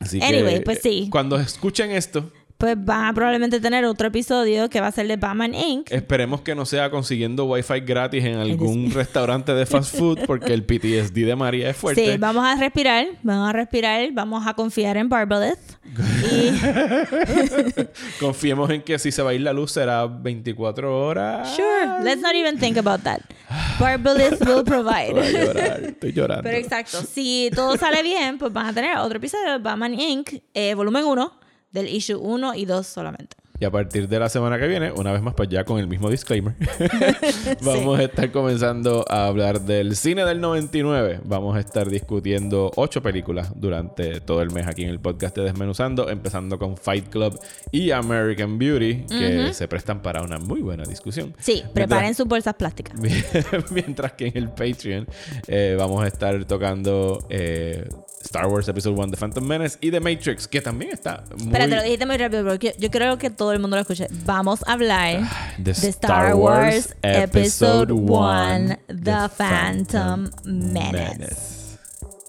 Así 0.00 0.20
Anyway, 0.20 0.56
que, 0.56 0.60
pues 0.62 0.80
sí. 0.82 1.08
Cuando 1.10 1.36
escuchen 1.38 1.90
esto, 1.92 2.30
Pues 2.58 2.74
van 2.82 3.04
a 3.04 3.12
probablemente 3.12 3.60
tener 3.60 3.84
otro 3.84 4.08
episodio 4.08 4.70
que 4.70 4.80
va 4.80 4.86
a 4.86 4.92
ser 4.92 5.06
de 5.06 5.16
Batman 5.16 5.54
Inc. 5.54 5.90
esperemos 5.92 6.40
que 6.40 6.54
no 6.54 6.64
sea 6.64 6.88
consiguiendo 6.90 7.44
wifi 7.44 7.80
gratis 7.80 8.24
en 8.24 8.36
algún 8.36 8.90
restaurante 8.92 9.52
de 9.52 9.66
fast 9.66 9.94
food 9.98 10.20
porque 10.26 10.54
el 10.54 10.64
PTSD 10.64 11.26
de 11.26 11.36
María 11.36 11.68
es 11.68 11.76
fuerte. 11.76 12.12
Sí, 12.12 12.18
vamos 12.18 12.46
a 12.46 12.54
respirar, 12.56 13.06
vamos 13.22 13.50
a 13.50 13.52
respirar, 13.52 14.08
vamos 14.12 14.46
a 14.46 14.54
confiar 14.54 14.96
en 14.96 15.08
Barbaleth. 15.10 15.58
Y 16.32 16.50
Confiemos 18.20 18.70
en 18.70 18.82
que 18.82 18.98
si 18.98 19.12
se 19.12 19.22
va 19.22 19.30
a 19.30 19.34
ir 19.34 19.42
la 19.42 19.52
luz 19.52 19.72
será 19.72 20.06
24 20.06 21.06
horas. 21.06 21.54
sure, 21.54 22.02
let's 22.02 22.22
not 22.22 22.34
even 22.34 22.58
think 22.58 22.78
about 22.78 23.02
that. 23.02 23.20
Barbalith 23.78 24.40
will 24.46 24.62
Voy 24.64 24.80
a 24.80 25.12
provide. 25.12 25.32
llorar, 25.32 25.82
estoy 25.84 26.12
llorando. 26.12 26.42
Pero 26.42 26.56
exacto, 26.56 27.02
si 27.02 27.50
todo 27.54 27.76
sale 27.76 28.02
bien, 28.02 28.38
pues 28.38 28.50
van 28.52 28.66
a 28.66 28.72
tener 28.72 28.96
otro 28.98 29.18
episodio 29.18 29.52
de 29.52 29.58
Batman 29.58 29.92
Inc. 29.94 30.40
eh, 30.54 30.74
volumen 30.74 31.04
1 31.04 31.45
del 31.72 31.88
issue 31.88 32.16
1 32.16 32.54
y 32.54 32.64
2 32.64 32.86
solamente. 32.86 33.36
Y 33.58 33.64
a 33.64 33.70
partir 33.70 34.06
de 34.06 34.18
la 34.18 34.28
semana 34.28 34.58
que 34.58 34.66
viene, 34.66 34.92
una 34.92 35.12
vez 35.12 35.22
más, 35.22 35.34
pues 35.34 35.48
ya 35.48 35.64
con 35.64 35.78
el 35.78 35.88
mismo 35.88 36.10
disclaimer, 36.10 36.54
vamos 37.62 37.98
a 37.98 38.02
estar 38.02 38.30
comenzando 38.30 39.04
a 39.08 39.26
hablar 39.26 39.62
del 39.62 39.96
cine 39.96 40.26
del 40.26 40.42
99. 40.42 41.20
Vamos 41.24 41.56
a 41.56 41.60
estar 41.60 41.88
discutiendo 41.88 42.70
ocho 42.76 43.02
películas 43.02 43.52
durante 43.56 44.20
todo 44.20 44.42
el 44.42 44.50
mes 44.50 44.66
aquí 44.66 44.82
en 44.82 44.90
el 44.90 45.00
podcast 45.00 45.34
de 45.36 45.44
Desmenuzando, 45.44 46.10
empezando 46.10 46.58
con 46.58 46.76
Fight 46.76 47.08
Club 47.08 47.38
y 47.72 47.92
American 47.92 48.58
Beauty, 48.58 49.06
que 49.06 49.54
se 49.54 49.66
prestan 49.68 50.02
para 50.02 50.20
una 50.20 50.38
muy 50.38 50.60
buena 50.60 50.84
discusión. 50.84 51.34
Sí, 51.38 51.62
preparen 51.72 52.14
sus 52.14 52.26
bolsas 52.26 52.54
plásticas. 52.54 53.00
Mientras 53.70 54.12
que 54.12 54.26
en 54.26 54.36
el 54.36 54.50
Patreon 54.50 55.06
eh, 55.46 55.76
vamos 55.78 56.04
a 56.04 56.08
estar 56.08 56.44
tocando 56.44 57.26
eh, 57.30 57.88
Star 58.26 58.46
Wars 58.48 58.68
Episode 58.68 58.94
1 58.94 59.10
The 59.12 59.16
Phantom 59.16 59.44
Menace 59.44 59.78
y 59.80 59.90
The 59.90 60.00
Matrix, 60.00 60.46
que 60.48 60.60
también 60.60 60.92
está 60.92 61.24
muy... 61.38 61.46
Espérate, 61.46 61.76
lo 61.76 61.82
dijiste 61.82 62.06
muy 62.06 62.16
rápido 62.16 62.44
porque 62.44 62.74
yo 62.78 62.90
creo 62.90 63.18
que 63.18 63.30
todo 63.30 63.52
el 63.52 63.60
mundo 63.60 63.76
lo 63.76 63.82
escuche. 63.82 64.08
Vamos 64.24 64.62
a 64.66 64.72
hablar 64.72 65.20
de 65.58 65.70
Star 65.70 66.34
Wars 66.34 66.94
Episode 67.02 67.92
1 67.92 68.78
The 68.88 69.28
Phantom 69.36 70.28
Menace. 70.44 71.56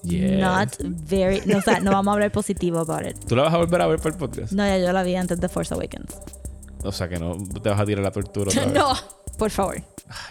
Yes. 0.04 0.38
Not 0.40 0.76
very. 0.80 1.42
No, 1.44 1.58
o 1.58 1.60
sea, 1.60 1.80
no 1.80 1.90
vamos 1.90 2.12
a 2.12 2.14
hablar 2.14 2.30
positivo 2.30 2.78
about 2.78 3.04
it. 3.04 3.18
¿Tú 3.26 3.34
la 3.34 3.42
vas 3.42 3.54
a 3.54 3.58
volver 3.58 3.80
a 3.82 3.86
ver 3.88 3.98
para 3.98 4.10
el 4.10 4.16
podcast? 4.16 4.52
No, 4.52 4.64
ya 4.64 4.78
yo 4.78 4.92
la 4.92 5.02
vi 5.02 5.16
antes 5.16 5.40
de 5.40 5.48
Force 5.48 5.74
Awakens. 5.74 6.14
O 6.84 6.92
sea 6.92 7.08
que 7.08 7.18
no 7.18 7.36
te 7.60 7.68
vas 7.68 7.80
a 7.80 7.84
tirar 7.84 8.04
la 8.04 8.12
tortura 8.12 8.48
otra 8.50 8.64
vez. 8.66 8.74
No, 8.74 8.94
por 9.36 9.50
favor. 9.50 9.82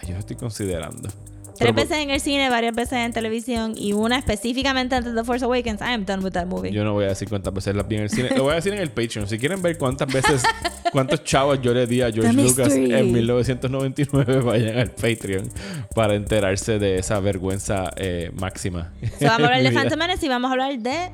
Yo 0.06 0.14
lo 0.14 0.18
estoy 0.20 0.36
considerando. 0.36 1.10
Tres 1.58 1.74
veces 1.74 1.98
en 1.98 2.10
el 2.10 2.20
cine, 2.20 2.50
varias 2.50 2.74
veces 2.74 2.94
en 2.94 3.12
televisión 3.12 3.74
y 3.76 3.92
una 3.92 4.18
específicamente 4.18 4.94
antes 4.94 5.14
de 5.14 5.24
Force 5.24 5.44
Awakens. 5.44 5.80
I 5.80 5.94
am 5.94 6.04
done 6.04 6.22
with 6.22 6.32
that 6.32 6.46
movie. 6.46 6.70
Yo 6.70 6.84
no 6.84 6.92
voy 6.92 7.04
a 7.04 7.08
decir 7.08 7.28
cuántas 7.28 7.52
veces 7.52 7.74
las 7.74 7.86
vi 7.86 7.96
en 7.96 8.02
el 8.02 8.10
cine. 8.10 8.30
Lo 8.36 8.44
voy 8.44 8.52
a 8.52 8.56
decir 8.56 8.72
en 8.72 8.80
el 8.80 8.90
Patreon. 8.90 9.28
Si 9.28 9.38
quieren 9.38 9.60
ver 9.62 9.76
cuántas 9.78 10.12
veces, 10.12 10.42
cuántos 10.92 11.24
chavos 11.24 11.60
yo 11.60 11.74
le 11.74 11.86
di 11.86 12.02
a 12.02 12.12
George 12.12 12.30
The 12.30 12.42
Lucas 12.42 12.68
mystery. 12.68 12.94
en 12.94 13.12
1999, 13.12 14.40
vayan 14.40 14.78
al 14.78 14.90
Patreon 14.90 15.48
para 15.94 16.14
enterarse 16.14 16.78
de 16.78 16.98
esa 16.98 17.20
vergüenza 17.20 17.90
eh, 17.96 18.30
máxima. 18.34 18.92
So, 19.18 19.26
vamos 19.26 19.42
a 19.42 19.44
hablar 19.46 19.62
de. 19.62 19.72
Phantom 19.78 19.98
Menace 19.98 20.26
y 20.26 20.28
vamos 20.28 20.48
a 20.48 20.52
hablar 20.52 20.78
de 20.78 21.10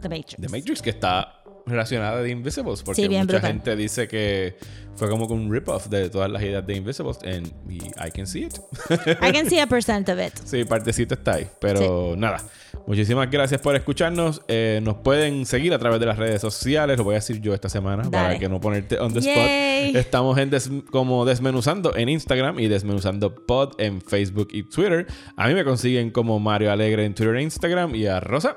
The 0.00 0.08
Matrix. 0.08 0.36
The 0.40 0.48
Matrix, 0.48 0.82
que 0.82 0.90
está 0.90 1.39
relacionada 1.66 2.22
de 2.22 2.30
Invisibles, 2.30 2.82
porque 2.82 3.02
Sí, 3.02 3.08
mucha 3.08 3.22
brutal. 3.24 3.40
gente 3.42 3.76
dice 3.76 4.08
que 4.08 4.56
fue 4.96 5.08
como 5.08 5.26
un 5.26 5.50
rip-off 5.50 5.86
de 5.88 6.10
todas 6.10 6.30
las 6.30 6.42
ideas 6.42 6.66
de 6.66 6.74
Invisibles, 6.76 7.18
and 7.24 7.52
y 7.70 7.78
I 7.78 8.10
can 8.14 8.26
see 8.26 8.44
it. 8.44 8.54
I 9.22 9.32
can 9.32 9.48
see 9.48 9.58
a 9.58 9.66
percent 9.66 10.08
of 10.08 10.18
it. 10.20 10.32
Sí, 10.44 10.64
partecita 10.64 11.14
está 11.14 11.34
ahí. 11.34 11.46
Pero 11.60 12.14
nada. 12.16 12.38
Muchísimas 12.86 13.30
gracias 13.30 13.60
por 13.60 13.76
escucharnos. 13.76 14.42
Eh, 14.48 14.80
nos 14.82 14.96
pueden 14.96 15.46
seguir 15.46 15.72
a 15.74 15.78
través 15.78 16.00
de 16.00 16.06
las 16.06 16.18
redes 16.18 16.40
sociales. 16.40 16.98
Lo 16.98 17.04
voy 17.04 17.14
a 17.14 17.18
decir 17.18 17.40
yo 17.40 17.54
esta 17.54 17.68
semana 17.68 18.10
para 18.10 18.38
que 18.38 18.48
no 18.48 18.60
ponerte 18.60 18.98
on 18.98 19.12
the 19.12 19.20
Yay. 19.20 19.88
spot. 19.90 19.96
Estamos 19.96 20.38
en 20.38 20.50
des- 20.50 20.70
como 20.90 21.24
Desmenuzando 21.24 21.94
en 21.96 22.08
Instagram 22.08 22.58
y 22.58 22.68
Desmenuzando 22.68 23.34
Pod 23.46 23.74
en 23.78 24.00
Facebook 24.00 24.48
y 24.52 24.62
Twitter. 24.64 25.06
A 25.36 25.48
mí 25.48 25.54
me 25.54 25.64
consiguen 25.64 26.10
como 26.10 26.38
Mario 26.40 26.72
Alegre 26.72 27.04
en 27.04 27.14
Twitter 27.14 27.36
e 27.36 27.42
Instagram 27.42 27.94
y 27.94 28.06
a 28.06 28.18
Rosa. 28.20 28.56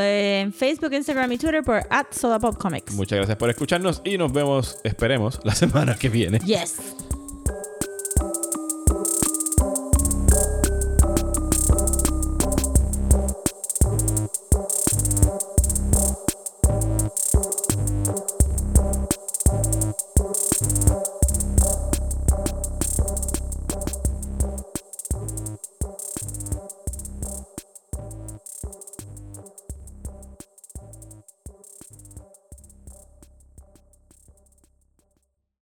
En 0.00 0.52
Facebook, 0.52 0.92
Instagram 0.92 1.32
y 1.32 1.38
Twitter 1.38 1.62
por 1.62 1.82
at 1.90 2.06
SodaPopComics. 2.12 2.94
Muchas 2.94 3.16
gracias 3.16 3.36
por 3.36 3.50
escucharnos 3.50 4.02
y 4.04 4.18
nos 4.18 4.32
vemos, 4.32 4.78
esperemos, 4.84 5.40
la 5.44 5.54
semana 5.54 5.96
que 5.96 6.08
viene. 6.08 6.38
Yes. 6.40 6.76